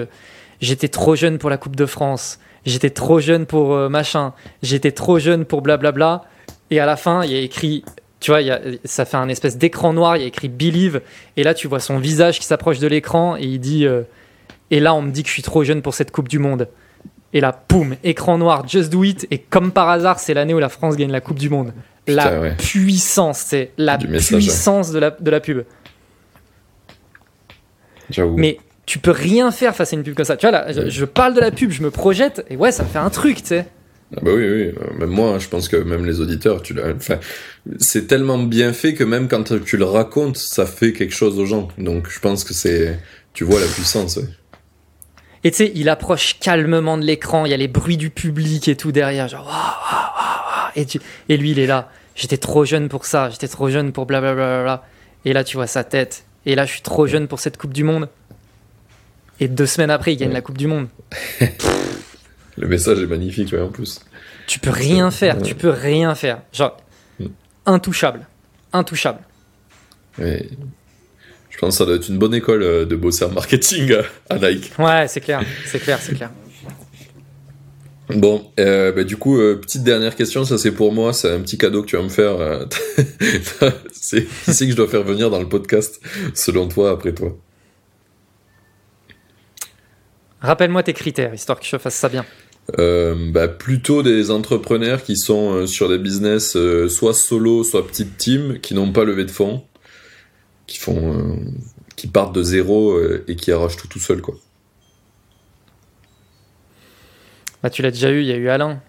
J'étais 0.61 0.89
trop 0.89 1.16
jeune 1.16 1.39
pour 1.39 1.51
la 1.51 1.57
Coupe 1.57 1.77
de 1.77 1.86
France 1.86 2.39
j'étais 2.65 2.91
trop 2.91 3.20
jeune 3.20 3.47
pour 3.47 3.74
euh, 3.74 3.89
machin, 3.89 4.32
j'étais 4.62 4.93
trop 4.93 5.19
jeune 5.19 5.45
pour 5.45 5.62
blablabla. 5.62 6.24
Et 6.70 6.81
à 6.81 6.86
la 6.86 6.97
fin, 6.97 7.24
il 7.24 7.32
y 7.32 7.36
a 7.36 7.41
écrit, 7.41 7.85
tu 8.20 8.31
vois, 8.31 8.41
ça 8.85 9.05
fait 9.05 9.16
un 9.16 9.28
espèce 9.28 9.59
d'écran 9.59 9.93
noir, 9.93 10.16
il 10.16 10.20
y 10.20 10.24
a 10.24 10.28
écrit 10.28 10.49
Believe. 10.49 11.03
Et 11.36 11.43
là, 11.43 11.55
tu 11.55 11.69
vois 11.69 11.81
son 11.81 11.99
visage 11.99 12.39
qui 12.39 12.47
s'approche 12.47 12.78
de 12.78 12.86
l'écran 12.86 13.36
et 13.36 13.45
il 13.45 13.59
dit 13.59 13.86
euh, 13.86 14.03
Et 14.70 14.81
là, 14.81 14.95
on 14.95 15.03
me 15.03 15.11
dit 15.11 15.23
que 15.23 15.28
je 15.28 15.35
suis 15.35 15.43
trop 15.43 15.65
jeune 15.65 15.82
pour 15.82 15.95
cette 15.95 16.11
Coupe 16.11 16.28
du 16.28 16.39
Monde. 16.39 16.69
Et 17.32 17.41
là, 17.41 17.53
poum, 17.53 17.97
écran 18.05 18.39
noir, 18.39 18.66
just 18.66 18.91
do 18.91 19.03
it. 19.03 19.27
Et 19.31 19.39
comme 19.39 19.73
par 19.73 19.89
hasard, 19.89 20.20
c'est 20.20 20.35
l'année 20.35 20.55
où 20.55 20.59
la 20.59 20.69
France 20.69 20.97
gagne 20.97 21.11
la 21.11 21.20
Coupe 21.20 21.39
du 21.39 21.51
Monde. 21.51 21.73
la 22.07 22.53
puissance, 22.53 23.39
c'est 23.39 23.73
la 23.77 23.99
puissance 23.99 24.91
de, 24.91 24.99
la, 24.99 25.11
de 25.11 25.31
la 25.31 25.41
pub. 25.41 25.65
Mais 28.36 28.59
tu 28.86 28.98
peux 28.98 29.11
rien 29.11 29.51
faire 29.51 29.74
face 29.74 29.93
à 29.93 29.97
une 29.97 30.02
pub 30.02 30.15
comme 30.15 30.24
ça. 30.24 30.36
Tu 30.36 30.47
vois, 30.47 30.51
là, 30.52 30.89
je, 30.89 31.05
parle 31.05 31.35
de 31.35 31.40
la 31.40 31.51
pub, 31.51 31.70
je 31.70 31.82
me 31.82 31.90
projette, 31.90 32.44
et 32.51 32.56
ouais, 32.56 32.73
ça 32.73 32.85
fait 32.85 32.98
un 32.98 33.11
truc, 33.11 33.36
tu 33.43 33.48
sais. 33.48 33.66
Ah 34.16 34.20
bah 34.23 34.31
oui, 34.35 34.48
oui, 34.48 34.74
même 34.98 35.09
moi, 35.11 35.39
je 35.39 35.48
pense 35.48 35.69
que 35.69 35.77
même 35.77 36.05
les 36.05 36.20
auditeurs, 36.20 36.62
tu. 36.62 36.77
Enfin, 36.81 37.19
c'est 37.78 38.06
tellement 38.06 38.39
bien 38.39 38.73
fait 38.73 38.94
que 38.94 39.02
même 39.02 39.27
quand 39.28 39.59
tu 39.65 39.77
le 39.77 39.85
racontes, 39.85 40.36
ça 40.36 40.66
fait 40.66 40.93
quelque 40.93 41.15
chose 41.15 41.39
aux 41.39 41.47
gens. 41.47 41.69
Donc, 41.78 42.09
je 42.11 42.20
pense 42.20 42.44
que 42.44 42.55
c'est, 42.55 42.98
tu 43.32 43.43
vois 43.44 43.59
la 43.61 43.66
puissance. 43.66 44.16
ouais. 44.19 44.24
Et 45.43 45.51
tu 45.51 45.56
sais, 45.59 45.73
il 45.74 45.89
approche 45.89 46.39
calmement 46.39 46.97
de 46.97 47.05
l'écran, 47.05 47.44
il 47.44 47.51
y 47.51 47.55
a 47.55 47.56
les 47.56 47.69
bruits 47.69 47.97
du 47.97 48.11
public 48.11 48.69
et 48.69 48.77
tout 48.77 48.93
derrière, 48.93 49.28
genre. 49.28 49.51
Et, 50.77 50.86
tu- 50.86 51.01
et 51.28 51.36
lui, 51.36 51.51
il 51.52 51.59
est 51.59 51.66
là. 51.66 51.90
J'étais 52.15 52.36
trop 52.36 52.65
jeune 52.65 52.89
pour 52.89 53.06
ça, 53.06 53.31
j'étais 53.31 53.48
trop 53.48 53.69
jeune 53.70 53.93
pour 53.93 54.06
blablabla. 54.06 54.85
Et 55.24 55.32
là, 55.32 55.43
tu 55.44 55.56
vois 55.56 55.66
sa 55.66 55.82
tête. 55.85 56.24
Et 56.47 56.55
là, 56.55 56.66
je 56.66 56.73
suis 56.73 56.82
trop 56.82 57.06
jeune 57.06 57.27
pour 57.27 57.40
cette 57.40 57.56
Coupe 57.56 57.73
du 57.73 57.85
Monde. 57.85 58.09
Et 59.40 59.48
deux 59.48 59.66
semaines 59.66 59.90
après, 59.90 60.12
il 60.12 60.16
gagne 60.16 60.28
Ouais. 60.28 60.35
la 60.35 60.40
Coupe 60.40 60.59
du 60.59 60.66
Monde. 60.66 60.89
Le 62.56 62.69
message 62.69 63.01
est 63.01 63.06
magnifique, 63.06 63.52
ouais, 63.52 63.61
en 63.61 63.69
plus. 63.69 64.01
Tu 64.47 64.59
peux 64.61 64.70
rien 64.70 65.11
faire, 65.11 65.36
Ouais. 65.36 65.43
tu 65.43 65.55
peux 65.55 65.70
rien 65.70 66.15
faire. 66.15 66.40
Genre, 66.52 66.77
Mm. 67.19 67.27
intouchable. 67.66 68.27
Intouchable. 68.73 69.19
Ouais. 70.19 70.48
Je 71.51 71.59
pense 71.59 71.74
que 71.74 71.78
ça 71.78 71.85
doit 71.85 71.97
être 71.97 72.09
une 72.09 72.19
bonne 72.19 72.35
école 72.35 72.62
euh, 72.62 72.85
de 72.85 72.94
bosser 72.97 73.24
en 73.24 73.31
marketing 73.31 73.93
à, 74.28 74.35
à 74.35 74.39
Nike. 74.39 74.73
Ouais, 74.78 75.06
c'est 75.09 75.20
clair, 75.20 75.43
c'est 75.66 75.78
clair, 75.81 75.98
c'est 76.01 76.15
clair. 76.15 76.31
Bon, 78.11 78.51
euh, 78.61 78.93
bah, 78.93 79.02
du 79.05 79.16
coup, 79.16 79.39
euh, 79.40 79.55
petite 79.56 79.82
dernière 79.82 80.15
question, 80.15 80.44
ça 80.44 80.59
c'est 80.59 80.73
pour 80.73 80.93
moi, 80.93 81.12
c'est 81.15 81.32
un 81.32 81.40
petit 81.40 81.56
cadeau 81.56 81.82
que 81.82 81.86
tu 81.89 81.97
vas 81.97 82.02
me 82.02 82.09
faire. 82.11 82.39
euh, 82.39 82.66
c'est 83.93 84.24
qui 84.24 84.52
c'est 84.52 84.66
que 84.66 84.73
je 84.73 84.77
dois 84.77 84.89
faire 84.89 85.02
venir 85.05 85.31
dans 85.31 85.40
le 85.40 85.48
podcast, 85.48 86.01
selon 86.35 86.69
toi, 86.69 86.90
après 86.90 87.12
toi 87.15 87.36
Rappelle-moi 90.45 90.83
tes 90.83 90.93
critères, 90.93 91.33
histoire 91.33 91.59
que 91.59 91.65
je 91.66 91.79
fasse 91.79 91.95
ça 91.95 92.11
bien. 92.11 92.25
Euh, 92.79 93.15
bah, 93.31 93.49
plutôt 93.49 94.03
des 94.03 94.31
entrepreneurs 94.31 95.03
qui 95.03 95.16
sont 95.16 95.53
euh, 95.55 95.66
sur 95.66 95.89
des 95.89 95.97
business 95.99 96.55
euh, 96.57 96.89
soit 96.89 97.15
solo, 97.15 97.65
soit 97.65 97.87
petite 97.87 98.19
team, 98.19 98.59
qui 98.61 98.75
n'ont 98.75 98.93
pas 98.93 99.05
levé 99.05 99.25
de 99.25 99.31
fonds, 99.31 99.65
qui 100.66 100.79
font, 100.79 101.39
qui 101.97 102.09
partent 102.09 102.35
de 102.35 102.43
zéro 102.43 102.95
et 103.27 103.37
qui 103.37 103.53
arrachent 103.53 103.77
tout 103.79 103.89
tout 103.89 103.99
seul 104.01 104.21
quoi. 104.21 104.35
Bah, 107.62 107.71
tu 107.71 107.81
l'as 107.81 107.91
déjà 107.91 108.11
eu, 108.11 108.21
il 108.21 108.27
y 108.27 108.33
a 108.33 108.37
eu 108.37 108.49
Alain. 108.51 108.81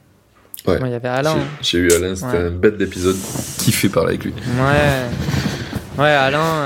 Ouais. 0.68 0.78
Il 0.82 0.90
y 0.90 0.94
avait 0.94 1.08
Alain. 1.08 1.38
J'ai 1.62 1.78
eu 1.78 1.92
Alain, 1.94 2.16
c'était 2.16 2.38
Ouais. 2.38 2.44
un 2.48 2.52
bête 2.52 2.78
d'épisode, 2.78 3.16
kiffé 3.60 3.88
parler 3.88 4.10
avec 4.16 4.26
lui. 4.26 4.34
Ouais. 4.34 6.04
Ouais, 6.04 6.10
Alain. 6.12 6.66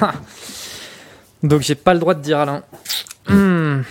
Donc, 1.42 1.62
j'ai 1.62 1.74
pas 1.74 1.94
le 1.94 2.00
droit 2.00 2.14
de 2.14 2.20
dire 2.20 2.38
Alain. 2.38 2.62
Hmm. 3.28 3.82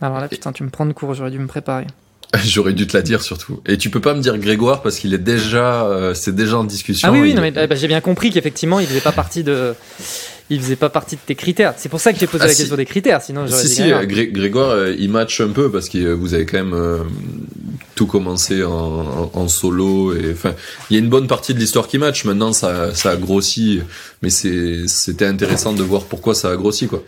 Alors 0.00 0.20
là, 0.20 0.28
putain, 0.28 0.52
tu 0.52 0.62
me 0.62 0.70
prends 0.70 0.86
de 0.86 0.92
court, 0.92 1.14
j'aurais 1.14 1.30
dû 1.30 1.38
me 1.38 1.46
préparer. 1.46 1.86
J'aurais 2.44 2.72
dû 2.72 2.86
te 2.86 2.96
la 2.96 3.02
dire 3.02 3.22
surtout. 3.22 3.60
Et 3.66 3.78
tu 3.78 3.88
peux 3.90 4.00
pas 4.00 4.14
me 4.14 4.20
dire 4.20 4.36
Grégoire 4.38 4.82
parce 4.82 4.98
qu'il 4.98 5.14
est 5.14 5.18
déjà, 5.18 5.84
euh, 5.86 6.12
c'est 6.14 6.34
déjà 6.34 6.58
en 6.58 6.64
discussion. 6.64 7.08
Ah 7.08 7.12
oui, 7.12 7.20
oui, 7.20 7.34
non, 7.34 7.40
mais 7.42 7.56
euh, 7.56 7.66
bah, 7.66 7.76
j'ai 7.76 7.88
bien 7.88 8.00
compris 8.00 8.30
qu'effectivement, 8.30 8.80
il 8.80 8.86
faisait 8.86 9.00
pas 9.00 9.12
partie 9.12 9.42
de. 9.44 9.74
Il 10.48 10.60
faisait 10.60 10.76
pas 10.76 10.90
partie 10.90 11.16
de 11.16 11.20
tes 11.26 11.34
critères. 11.34 11.74
C'est 11.76 11.88
pour 11.88 11.98
ça 11.98 12.12
que 12.12 12.20
j'ai 12.20 12.28
posé 12.28 12.44
Ah, 12.44 12.46
la 12.46 12.52
si. 12.52 12.58
question 12.60 12.76
des 12.76 12.84
critères, 12.84 13.20
sinon 13.20 13.46
j'aurais 13.48 13.62
Si, 13.62 13.68
dit 13.68 13.74
si, 13.74 13.80
Grégoire. 13.82 14.06
Gré- 14.06 14.26
Grégoire, 14.28 14.70
euh, 14.70 14.94
il 14.96 15.10
match 15.10 15.40
un 15.40 15.48
peu 15.48 15.72
parce 15.72 15.88
que 15.88 15.98
euh, 15.98 16.14
vous 16.14 16.34
avez 16.34 16.46
quand 16.46 16.58
même 16.58 16.72
euh, 16.72 16.98
tout 17.96 18.06
commencé 18.06 18.62
en, 18.62 18.70
en- 18.72 19.30
en 19.32 19.48
solo. 19.48 20.14
Et 20.14 20.30
enfin, 20.32 20.54
il 20.90 20.94
y 20.94 20.96
a 21.00 21.02
une 21.02 21.08
bonne 21.08 21.26
partie 21.26 21.52
de 21.54 21.58
l'histoire 21.58 21.88
qui 21.88 21.98
match. 21.98 22.24
Maintenant, 22.24 22.52
ça, 22.52 22.94
ça 22.94 23.10
a 23.10 23.16
grossi, 23.16 23.80
mais 24.22 24.30
c'est, 24.30 24.86
c'était 24.86 25.26
intéressant 25.26 25.72
de 25.72 25.82
voir 25.82 26.04
pourquoi 26.04 26.34
ça 26.34 26.50
a 26.50 26.56
grossi, 26.56 26.86
quoi. 26.86 27.02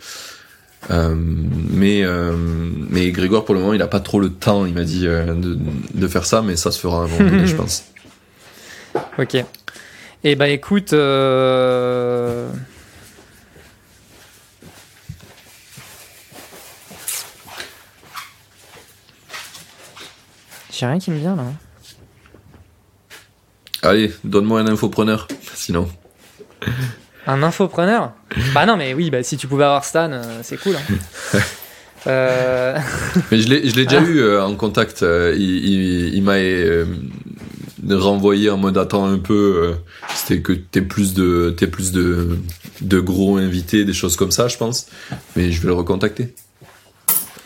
Euh, 0.91 1.13
mais, 1.15 2.03
euh, 2.03 2.35
mais 2.35 3.11
Grégoire, 3.11 3.45
pour 3.45 3.53
le 3.53 3.61
moment, 3.61 3.73
il 3.73 3.81
a 3.81 3.87
pas 3.87 3.99
trop 3.99 4.19
le 4.19 4.29
temps, 4.31 4.65
il 4.65 4.73
m'a 4.73 4.83
dit, 4.83 5.05
euh, 5.07 5.33
de, 5.35 5.57
de 5.93 6.07
faire 6.07 6.25
ça, 6.25 6.41
mais 6.41 6.55
ça 6.55 6.71
se 6.71 6.79
fera 6.79 7.03
un 7.03 7.07
moment 7.07 7.29
donné, 7.29 7.45
je 7.47 7.55
pense. 7.57 7.83
Ok. 9.17 9.37
Et 10.23 10.35
bah 10.35 10.49
écoute. 10.49 10.93
euh, 10.93 12.49
J'ai 20.71 20.85
rien 20.85 20.99
qui 20.99 21.11
me 21.11 21.17
vient 21.17 21.35
là. 21.35 21.45
Allez, 23.81 24.13
donne-moi 24.23 24.59
un 24.61 24.67
infopreneur, 24.67 25.27
sinon. 25.55 25.89
Un 27.27 27.43
infopreneur 27.43 28.13
Bah 28.53 28.65
non, 28.65 28.77
mais 28.77 28.93
oui, 28.93 29.09
bah 29.09 29.21
si 29.23 29.37
tu 29.37 29.47
pouvais 29.47 29.65
avoir 29.65 29.83
Stan, 29.85 30.11
euh, 30.11 30.21
c'est 30.43 30.57
cool. 30.57 30.75
hein. 30.75 31.39
Euh, 32.07 32.77
Mais 33.29 33.39
je 33.41 33.49
l'ai, 33.49 33.67
je 33.67 33.75
l'ai 33.75 33.83
déjà 33.85 33.99
Ah. 34.01 34.05
eu 34.09 34.19
euh, 34.21 34.41
en 34.41 34.55
contact. 34.55 35.03
euh, 35.03 35.35
il, 35.37 35.65
il, 35.65 36.13
il 36.15 36.23
m'a 36.23 36.35
euh, 36.35 36.85
renvoyé 37.89 38.49
en 38.49 38.55
mode 38.55 38.77
attends 38.77 39.05
un 39.05 39.17
peu. 39.17 39.33
euh, 39.33 39.75
c'était 40.15 40.41
que 40.41 40.53
t'es 40.53 40.81
plus 40.81 41.13
de, 41.13 41.53
t'es 41.57 41.67
plus 41.67 41.91
de, 41.91 42.37
de 42.79 42.99
gros 43.01 43.35
invités, 43.37 43.83
des 43.83 43.91
choses 43.91 44.15
comme 44.15 44.31
ça, 44.31 44.47
je 44.47 44.55
pense. 44.55 44.87
Mais 45.35 45.51
je 45.51 45.59
vais 45.61 45.67
le 45.67 45.73
recontacter. 45.73 46.33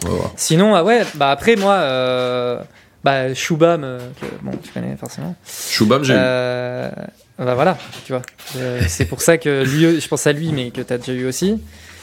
On 0.06 0.10
va 0.10 0.16
voir. 0.18 0.32
Sinon, 0.36 0.76
ah 0.76 0.84
ouais, 0.84 1.04
bah 1.16 1.32
après 1.32 1.56
moi, 1.56 1.74
euh, 1.74 2.60
bah 3.04 3.34
Shubham, 3.34 3.84
euh, 3.84 3.98
que, 4.22 4.28
bon, 4.44 4.52
tu 4.62 4.72
connais 4.72 4.96
forcément. 4.98 5.36
Shubham, 5.48 6.04
j'ai 6.04 6.14
Euh, 7.40 7.46
bah 7.46 7.56
voilà, 7.56 7.78
tu 8.06 8.12
vois. 8.14 8.22
Euh, 8.58 8.82
c'est 8.88 9.06
pour 9.06 9.22
ça 9.22 9.38
que 9.38 9.64
lui, 9.64 10.00
je 10.00 10.08
pense 10.08 10.28
à 10.28 10.34
lui, 10.34 10.52
mais 10.52 10.70
que 10.72 10.82
tu 10.82 10.94
as 10.94 10.98
déjà 10.98 11.14
eu 11.14 11.26
aussi. 11.26 11.60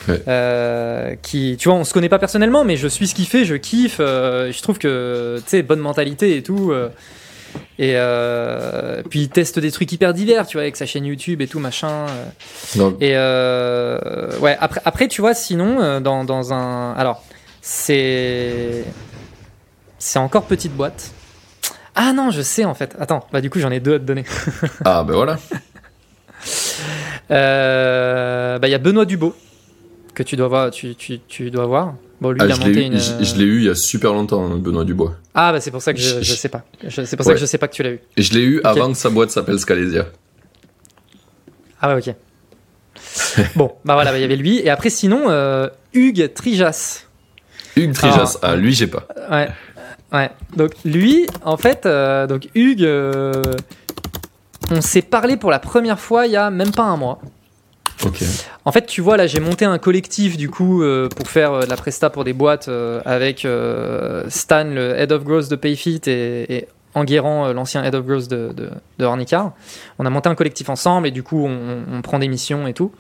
Ouais. 0.08 0.20
Euh, 0.28 1.14
qui, 1.22 1.56
tu 1.58 1.68
vois, 1.68 1.76
on 1.78 1.84
se 1.84 1.92
connaît 1.92 2.08
pas 2.08 2.18
personnellement, 2.18 2.64
mais 2.64 2.76
je 2.76 2.88
suis 2.88 3.06
ce 3.06 3.14
qu'il 3.14 3.26
fait, 3.26 3.44
je 3.44 3.54
kiffe. 3.54 3.98
euh, 4.00 4.50
je 4.50 4.60
trouve 4.62 4.78
que, 4.78 5.36
tu 5.44 5.44
sais, 5.48 5.62
bonne 5.62 5.78
mentalité 5.80 6.36
et 6.36 6.42
tout. 6.42 6.72
et 7.78 7.96
puis 9.08 9.20
il 9.20 9.28
teste 9.28 9.58
des 9.58 9.70
trucs 9.70 9.92
hyper 9.92 10.14
divers, 10.14 10.46
tu 10.46 10.56
vois, 10.56 10.62
avec 10.62 10.76
sa 10.76 10.86
chaîne 10.86 11.04
YouTube 11.04 11.40
et 11.42 11.46
tout, 11.46 11.60
machin. 11.60 12.06
Non, 12.76 12.96
Et 13.00 13.12
ouais, 13.14 14.56
après, 14.58 14.80
après, 14.84 15.08
tu 15.08 15.20
vois, 15.20 15.34
sinon, 15.34 16.00
dans, 16.00 16.24
dans 16.24 16.52
un. 16.52 16.92
Alors, 16.94 17.22
c'est. 17.62 18.84
C'est 19.98 20.18
encore 20.18 20.44
petite 20.46 20.72
boîte. 20.72 21.12
Ah 22.02 22.14
non, 22.14 22.30
je 22.30 22.40
sais 22.40 22.64
en 22.64 22.72
fait. 22.74 22.96
Attends, 22.98 23.26
bah 23.30 23.42
du 23.42 23.50
coup, 23.50 23.58
j'en 23.58 23.70
ai 23.70 23.78
deux 23.78 23.94
à 23.96 23.98
te 23.98 24.04
donner. 24.04 24.24
Ah 24.86 25.04
ben 25.04 25.12
voilà. 25.14 25.38
Euh, 27.30 28.58
bah, 28.58 28.68
il 28.68 28.70
y 28.70 28.74
a 28.74 28.78
Benoît 28.78 29.04
Dubo, 29.04 29.34
que 30.14 30.22
tu 30.22 30.36
dois 30.36 30.48
voir. 30.48 30.70
Tu, 30.70 30.94
tu, 30.94 31.20
tu 31.20 31.50
dois 31.50 31.66
voir. 31.66 31.94
Bon, 32.20 32.30
lui, 32.32 32.40
Ah, 32.42 32.46
il 32.46 32.52
a 32.52 32.54
je 32.54 32.60
l'ai 32.60 32.66
monté 32.68 32.80
eu, 32.80 32.86
une. 32.86 32.98
je- 32.98 33.24
je 33.24 33.34
l'ai 33.36 33.44
eu 33.44 33.58
il 33.58 33.64
y 33.64 33.68
a 33.70 33.74
super 33.74 34.12
longtemps, 34.12 34.44
hein, 34.44 34.56
Benoît 34.56 34.84
Dubois. 34.84 35.14
Ah, 35.34 35.52
bah 35.52 35.60
c'est 35.60 35.70
pour 35.70 35.80
ça 35.82 35.92
que 35.94 36.00
je, 36.00 36.22
Je- 36.22 36.32
sais 36.34 36.48
pas. 36.48 36.64
C'est 36.88 37.16
pour 37.16 37.24
ça 37.24 37.34
que 37.34 37.38
je 37.40 37.46
sais 37.46 37.58
pas 37.58 37.68
que 37.68 37.74
tu 37.74 37.82
l'as 37.82 37.90
eu. 37.90 38.00
Je 38.16 38.32
l'ai 38.32 38.42
eu 38.42 38.60
avant 38.64 38.90
que 38.92 38.98
sa 38.98 39.10
boîte 39.10 39.30
s'appelle 39.30 39.58
Scalesia. 39.58 40.06
Ah 41.80 41.94
ouais, 41.94 42.02
ok. 42.08 42.14
bon, 43.56 43.72
bah 43.84 43.94
voilà, 43.94 44.10
bah, 44.12 44.18
il 44.18 44.22
y 44.22 44.24
avait 44.24 44.36
lui. 44.36 44.58
Et 44.58 44.68
après, 44.70 44.90
sinon, 44.90 45.24
euh, 45.30 45.68
Hugues 45.94 46.32
Trijas. 46.34 47.04
Hugues 47.76 47.92
Trijas. 47.94 48.38
Ah. 48.42 48.48
Ah, 48.52 48.56
lui, 48.56 48.72
j'ai 48.74 48.86
pas. 48.86 49.06
Ouais. 49.30 49.48
Ouais. 50.12 50.30
Donc 50.56 50.72
lui, 50.84 51.26
en 51.44 51.56
fait, 51.56 51.86
euh, 51.86 52.26
donc 52.26 52.48
Hugues, 52.54 52.84
euh, 52.84 53.42
on 54.70 54.80
s'est 54.80 55.02
parlé 55.02 55.36
pour 55.36 55.50
la 55.50 55.58
première 55.58 56.00
fois 56.00 56.26
il 56.26 56.32
y 56.32 56.36
a 56.36 56.50
même 56.50 56.72
pas 56.72 56.84
un 56.84 56.96
mois. 56.96 57.20
En 58.64 58.72
fait, 58.72 58.86
tu 58.86 59.02
vois, 59.02 59.18
là, 59.18 59.26
j'ai 59.26 59.40
monté 59.40 59.66
un 59.66 59.76
collectif 59.76 60.38
du 60.38 60.48
coup 60.48 60.82
euh, 60.82 61.08
pour 61.10 61.28
faire 61.28 61.60
de 61.60 61.66
la 61.66 61.76
presta 61.76 62.08
pour 62.08 62.24
des 62.24 62.32
boîtes 62.32 62.70
avec 63.04 63.46
Stan, 64.28 64.64
le 64.64 64.98
head 64.98 65.12
of 65.12 65.24
growth 65.24 65.50
de 65.50 65.56
Payfit, 65.56 66.00
et, 66.06 66.56
et 66.56 66.68
Enguerrand, 66.94 67.46
euh, 67.46 67.52
l'ancien 67.52 67.84
head 67.84 67.94
of 67.94 68.04
growth 68.04 68.28
de, 68.28 68.52
de, 68.52 68.70
de 68.98 69.04
Hornicar. 69.04 69.52
On 69.98 70.06
a 70.06 70.10
monté 70.10 70.28
un 70.28 70.34
collectif 70.34 70.68
ensemble 70.68 71.06
et 71.06 71.10
du 71.10 71.22
coup, 71.22 71.46
on, 71.46 71.84
on 71.92 72.02
prend 72.02 72.18
des 72.18 72.28
missions 72.28 72.66
et 72.66 72.74
tout 72.74 72.92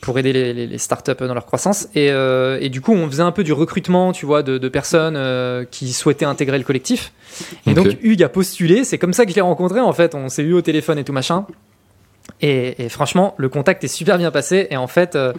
pour 0.00 0.18
aider 0.18 0.32
les, 0.32 0.54
les, 0.54 0.66
les 0.66 0.78
startups 0.78 1.12
dans 1.20 1.34
leur 1.34 1.44
croissance. 1.44 1.88
Et, 1.94 2.10
euh, 2.10 2.58
et 2.60 2.68
du 2.68 2.80
coup, 2.80 2.92
on 2.92 3.06
faisait 3.08 3.22
un 3.22 3.32
peu 3.32 3.44
du 3.44 3.52
recrutement, 3.52 4.12
tu 4.12 4.24
vois, 4.26 4.42
de, 4.42 4.58
de 4.58 4.68
personnes 4.68 5.16
euh, 5.16 5.64
qui 5.70 5.92
souhaitaient 5.92 6.24
intégrer 6.24 6.58
le 6.58 6.64
collectif. 6.64 7.12
Et 7.66 7.74
donc, 7.74 7.98
Hugues 8.02 8.22
a 8.22 8.28
postulé. 8.28 8.84
C'est 8.84 8.98
comme 8.98 9.12
ça 9.12 9.24
que 9.24 9.30
je 9.30 9.36
l'ai 9.36 9.42
rencontré, 9.42 9.80
en 9.80 9.92
fait. 9.92 10.14
On 10.14 10.28
s'est 10.28 10.42
eu 10.42 10.54
au 10.54 10.62
téléphone 10.62 10.98
et 10.98 11.04
tout 11.04 11.12
machin. 11.12 11.46
Et, 12.40 12.84
et 12.84 12.88
franchement, 12.88 13.34
le 13.36 13.48
contact 13.48 13.84
est 13.84 13.88
super 13.88 14.16
bien 14.18 14.30
passé. 14.30 14.66
Et 14.70 14.76
en 14.76 14.86
fait, 14.86 15.14
euh, 15.14 15.32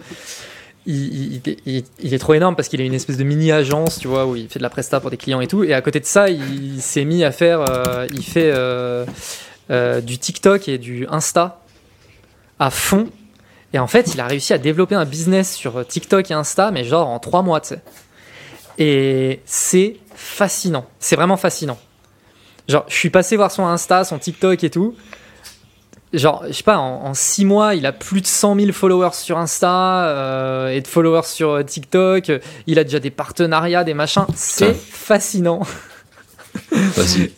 il, 0.90 2.14
est 2.14 2.18
trop 2.18 2.32
énorme 2.32 2.56
parce 2.56 2.68
qu'il 2.68 2.80
a 2.80 2.84
une 2.84 2.94
espèce 2.94 3.18
de 3.18 3.24
mini 3.24 3.52
agence, 3.52 3.98
tu 3.98 4.08
vois, 4.08 4.26
où 4.26 4.36
il 4.36 4.48
fait 4.48 4.58
de 4.58 4.62
la 4.62 4.70
presta 4.70 5.00
pour 5.00 5.10
des 5.10 5.18
clients 5.18 5.40
et 5.40 5.46
tout. 5.46 5.62
Et 5.62 5.74
à 5.74 5.82
côté 5.82 6.00
de 6.00 6.06
ça, 6.06 6.30
il, 6.30 6.80
s'est 6.80 7.04
mis 7.04 7.24
à 7.24 7.30
faire, 7.30 7.60
euh, 7.68 8.06
il 8.10 8.24
fait 8.24 8.50
euh, 8.54 9.04
euh, 9.70 10.00
du 10.00 10.18
TikTok 10.18 10.66
et 10.68 10.78
du 10.78 11.06
Insta 11.08 11.60
à 12.58 12.70
fond. 12.70 13.08
Et 13.74 13.78
en 13.78 13.86
fait, 13.86 14.14
il 14.14 14.20
a 14.20 14.26
réussi 14.26 14.54
à 14.54 14.58
développer 14.58 14.94
un 14.94 15.04
business 15.04 15.54
sur 15.54 15.86
TikTok 15.86 16.30
et 16.30 16.34
Insta, 16.34 16.70
mais 16.70 16.84
genre 16.84 17.08
en 17.08 17.18
trois 17.18 17.42
mois, 17.42 17.60
tu 17.60 17.68
sais. 17.68 17.80
Et 18.78 19.40
c'est 19.44 19.96
fascinant. 20.14 20.86
C'est 21.00 21.16
vraiment 21.16 21.36
fascinant. 21.36 21.78
Genre, 22.66 22.84
je 22.88 22.94
suis 22.94 23.10
passé 23.10 23.36
voir 23.36 23.50
son 23.50 23.66
Insta, 23.66 24.04
son 24.04 24.18
TikTok 24.18 24.64
et 24.64 24.70
tout. 24.70 24.94
Genre, 26.12 26.44
je 26.46 26.52
sais 26.52 26.62
pas, 26.62 26.78
en, 26.78 27.12
6 27.14 27.44
mois, 27.44 27.74
il 27.74 27.84
a 27.86 27.92
plus 27.92 28.20
de 28.20 28.26
100 28.26 28.58
000 28.58 28.72
followers 28.72 29.14
sur 29.14 29.38
Insta 29.38 30.08
euh, 30.08 30.68
et 30.68 30.80
de 30.80 30.86
followers 30.86 31.26
sur 31.26 31.50
euh, 31.50 31.62
TikTok. 31.62 32.32
Il 32.66 32.78
a 32.78 32.84
déjà 32.84 32.98
des 32.98 33.10
partenariats, 33.10 33.84
des 33.84 33.94
machins. 33.94 34.26
C'est 34.34 34.74
fascinant. 34.74 35.60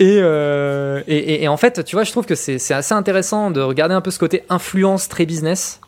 Euh, 0.00 1.02
et, 1.06 1.16
et, 1.16 1.42
et, 1.42 1.48
en 1.48 1.56
fait, 1.56 1.84
tu 1.84 1.94
vois, 1.94 2.04
je 2.04 2.10
trouve 2.10 2.24
que 2.24 2.34
c'est 2.34 2.72
assez 2.72 2.94
intéressant 2.94 3.50
de 3.50 3.60
regarder 3.60 3.94
un 3.94 4.00
peu 4.00 4.10
ce 4.10 4.18
côté 4.18 4.44
influence 4.48 5.08
très 5.08 5.26
business. 5.26 5.80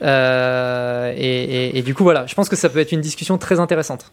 et, 0.00 1.70
et, 1.74 1.82
du 1.82 1.94
coup, 1.94 2.04
voilà, 2.04 2.26
je 2.26 2.34
pense 2.34 2.48
que 2.48 2.56
ça 2.56 2.68
peut 2.68 2.78
être 2.78 2.92
une 2.92 3.00
discussion 3.00 3.36
très 3.36 3.58
intéressante. 3.58 4.12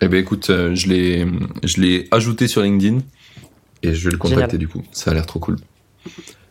Eh 0.00 0.08
ben 0.08 0.18
écoute, 0.18 0.46
je 0.48 1.80
l'ai 1.80 2.08
ajouté 2.10 2.48
sur 2.48 2.62
LinkedIn 2.62 2.98
et 3.82 3.94
je 3.94 4.04
vais 4.06 4.12
le 4.12 4.18
contacter 4.18 4.58
du 4.58 4.66
coup. 4.66 4.82
Ça 4.90 5.12
a 5.12 5.14
l'air 5.14 5.26
trop 5.26 5.38
cool. 5.38 5.56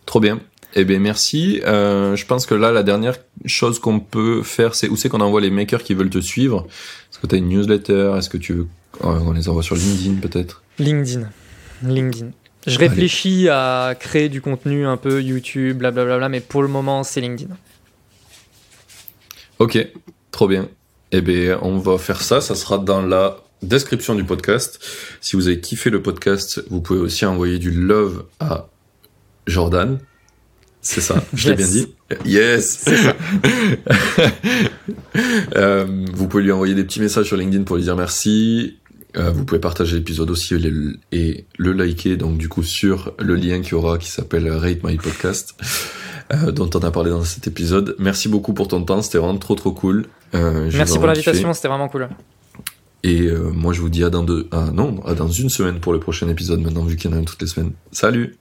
Trop 0.05 0.19
bien. 0.19 0.39
Eh 0.75 0.85
bien, 0.85 0.99
merci. 0.99 1.61
Euh, 1.65 2.15
je 2.15 2.25
pense 2.25 2.45
que 2.45 2.55
là, 2.55 2.71
la 2.71 2.83
dernière 2.83 3.17
chose 3.45 3.79
qu'on 3.79 3.99
peut 3.99 4.41
faire, 4.41 4.73
c'est 4.73 4.89
où 4.89 4.95
c'est 4.95 5.09
qu'on 5.09 5.21
envoie 5.21 5.41
les 5.41 5.51
makers 5.51 5.83
qui 5.83 5.93
veulent 5.93 6.09
te 6.09 6.19
suivre? 6.19 6.65
Est-ce 7.11 7.19
que 7.19 7.27
tu 7.27 7.35
as 7.35 7.37
une 7.37 7.49
newsletter? 7.49 8.15
Est-ce 8.17 8.29
que 8.29 8.37
tu 8.37 8.53
veux 8.53 8.67
qu'on 8.99 9.33
les 9.33 9.49
envoie 9.49 9.63
sur 9.63 9.75
LinkedIn 9.75 10.15
peut-être? 10.15 10.63
LinkedIn. 10.79 11.29
LinkedIn. 11.83 12.31
Je 12.65 12.79
réfléchis 12.79 13.49
à 13.49 13.93
créer 13.99 14.29
du 14.29 14.41
contenu 14.41 14.85
un 14.85 14.97
peu 14.97 15.21
YouTube, 15.21 15.79
blablabla, 15.79 16.29
mais 16.29 16.39
pour 16.39 16.61
le 16.61 16.69
moment, 16.69 17.03
c'est 17.03 17.21
LinkedIn. 17.21 17.53
Ok, 19.59 19.77
trop 20.31 20.47
bien. 20.47 20.67
Eh 21.11 21.21
bien, 21.21 21.59
on 21.61 21.77
va 21.77 21.97
faire 21.97 22.21
ça. 22.21 22.41
Ça 22.41 22.55
sera 22.55 22.79
dans 22.79 23.01
la 23.01 23.37
description 23.61 24.15
du 24.15 24.23
podcast. 24.23 24.79
Si 25.21 25.35
vous 25.35 25.47
avez 25.47 25.59
kiffé 25.59 25.89
le 25.89 26.01
podcast, 26.01 26.63
vous 26.69 26.81
pouvez 26.81 26.99
aussi 26.99 27.25
envoyer 27.25 27.59
du 27.59 27.71
love 27.71 28.25
à 28.39 28.67
Jordan. 29.47 29.99
C'est 30.83 30.99
ça, 30.99 31.23
je 31.33 31.49
l'ai 31.49 31.55
bien 31.55 31.65
dit. 31.65 31.87
Yes. 32.25 32.85
euh, 35.55 36.05
vous 36.13 36.27
pouvez 36.27 36.43
lui 36.43 36.51
envoyer 36.51 36.75
des 36.75 36.83
petits 36.83 36.99
messages 36.99 37.27
sur 37.27 37.37
LinkedIn 37.37 37.63
pour 37.63 37.77
lui 37.77 37.83
dire 37.83 37.95
merci. 37.95 38.79
Euh, 39.15 39.31
vous 39.31 39.45
pouvez 39.45 39.61
partager 39.61 39.95
l'épisode 39.95 40.29
aussi 40.29 40.55
et 41.11 41.45
le 41.57 41.71
liker 41.71 42.17
donc 42.17 42.37
du 42.37 42.49
coup 42.49 42.63
sur 42.63 43.13
le 43.19 43.35
lien 43.35 43.61
qu'il 43.61 43.73
y 43.73 43.75
aura 43.75 43.99
qui 43.99 44.09
s'appelle 44.09 44.49
Rate 44.51 44.83
My 44.83 44.97
Podcast 44.97 45.53
euh, 46.33 46.51
dont 46.51 46.69
on 46.73 46.79
a 46.79 46.91
parlé 46.91 47.11
dans 47.11 47.23
cet 47.23 47.47
épisode. 47.47 47.95
Merci 47.97 48.27
beaucoup 48.27 48.53
pour 48.53 48.67
ton 48.67 48.83
temps, 48.83 49.01
c'était 49.01 49.19
vraiment 49.19 49.37
trop 49.37 49.55
trop 49.55 49.71
cool. 49.71 50.07
Merci 50.33 50.97
pour 50.97 51.07
l'invitation, 51.07 51.53
c'était 51.53 51.69
vraiment 51.69 51.87
cool. 51.87 52.09
Et 53.03 53.29
moi 53.53 53.71
je 53.71 53.79
vous 53.79 53.89
dis 53.89 54.03
à 54.03 54.09
dans 54.09 54.23
deux, 54.23 54.49
ah 54.51 54.71
non, 54.73 55.01
à 55.05 55.13
dans 55.13 55.29
une 55.29 55.49
semaine 55.49 55.79
pour 55.79 55.93
le 55.93 55.99
prochain 56.01 56.27
épisode 56.27 56.59
maintenant 56.59 56.83
vu 56.83 56.97
qu'il 56.97 57.09
y 57.09 57.13
en 57.13 57.17
a 57.17 57.19
un 57.21 57.23
toutes 57.23 57.41
les 57.41 57.47
semaines. 57.47 57.71
Salut 57.93 58.35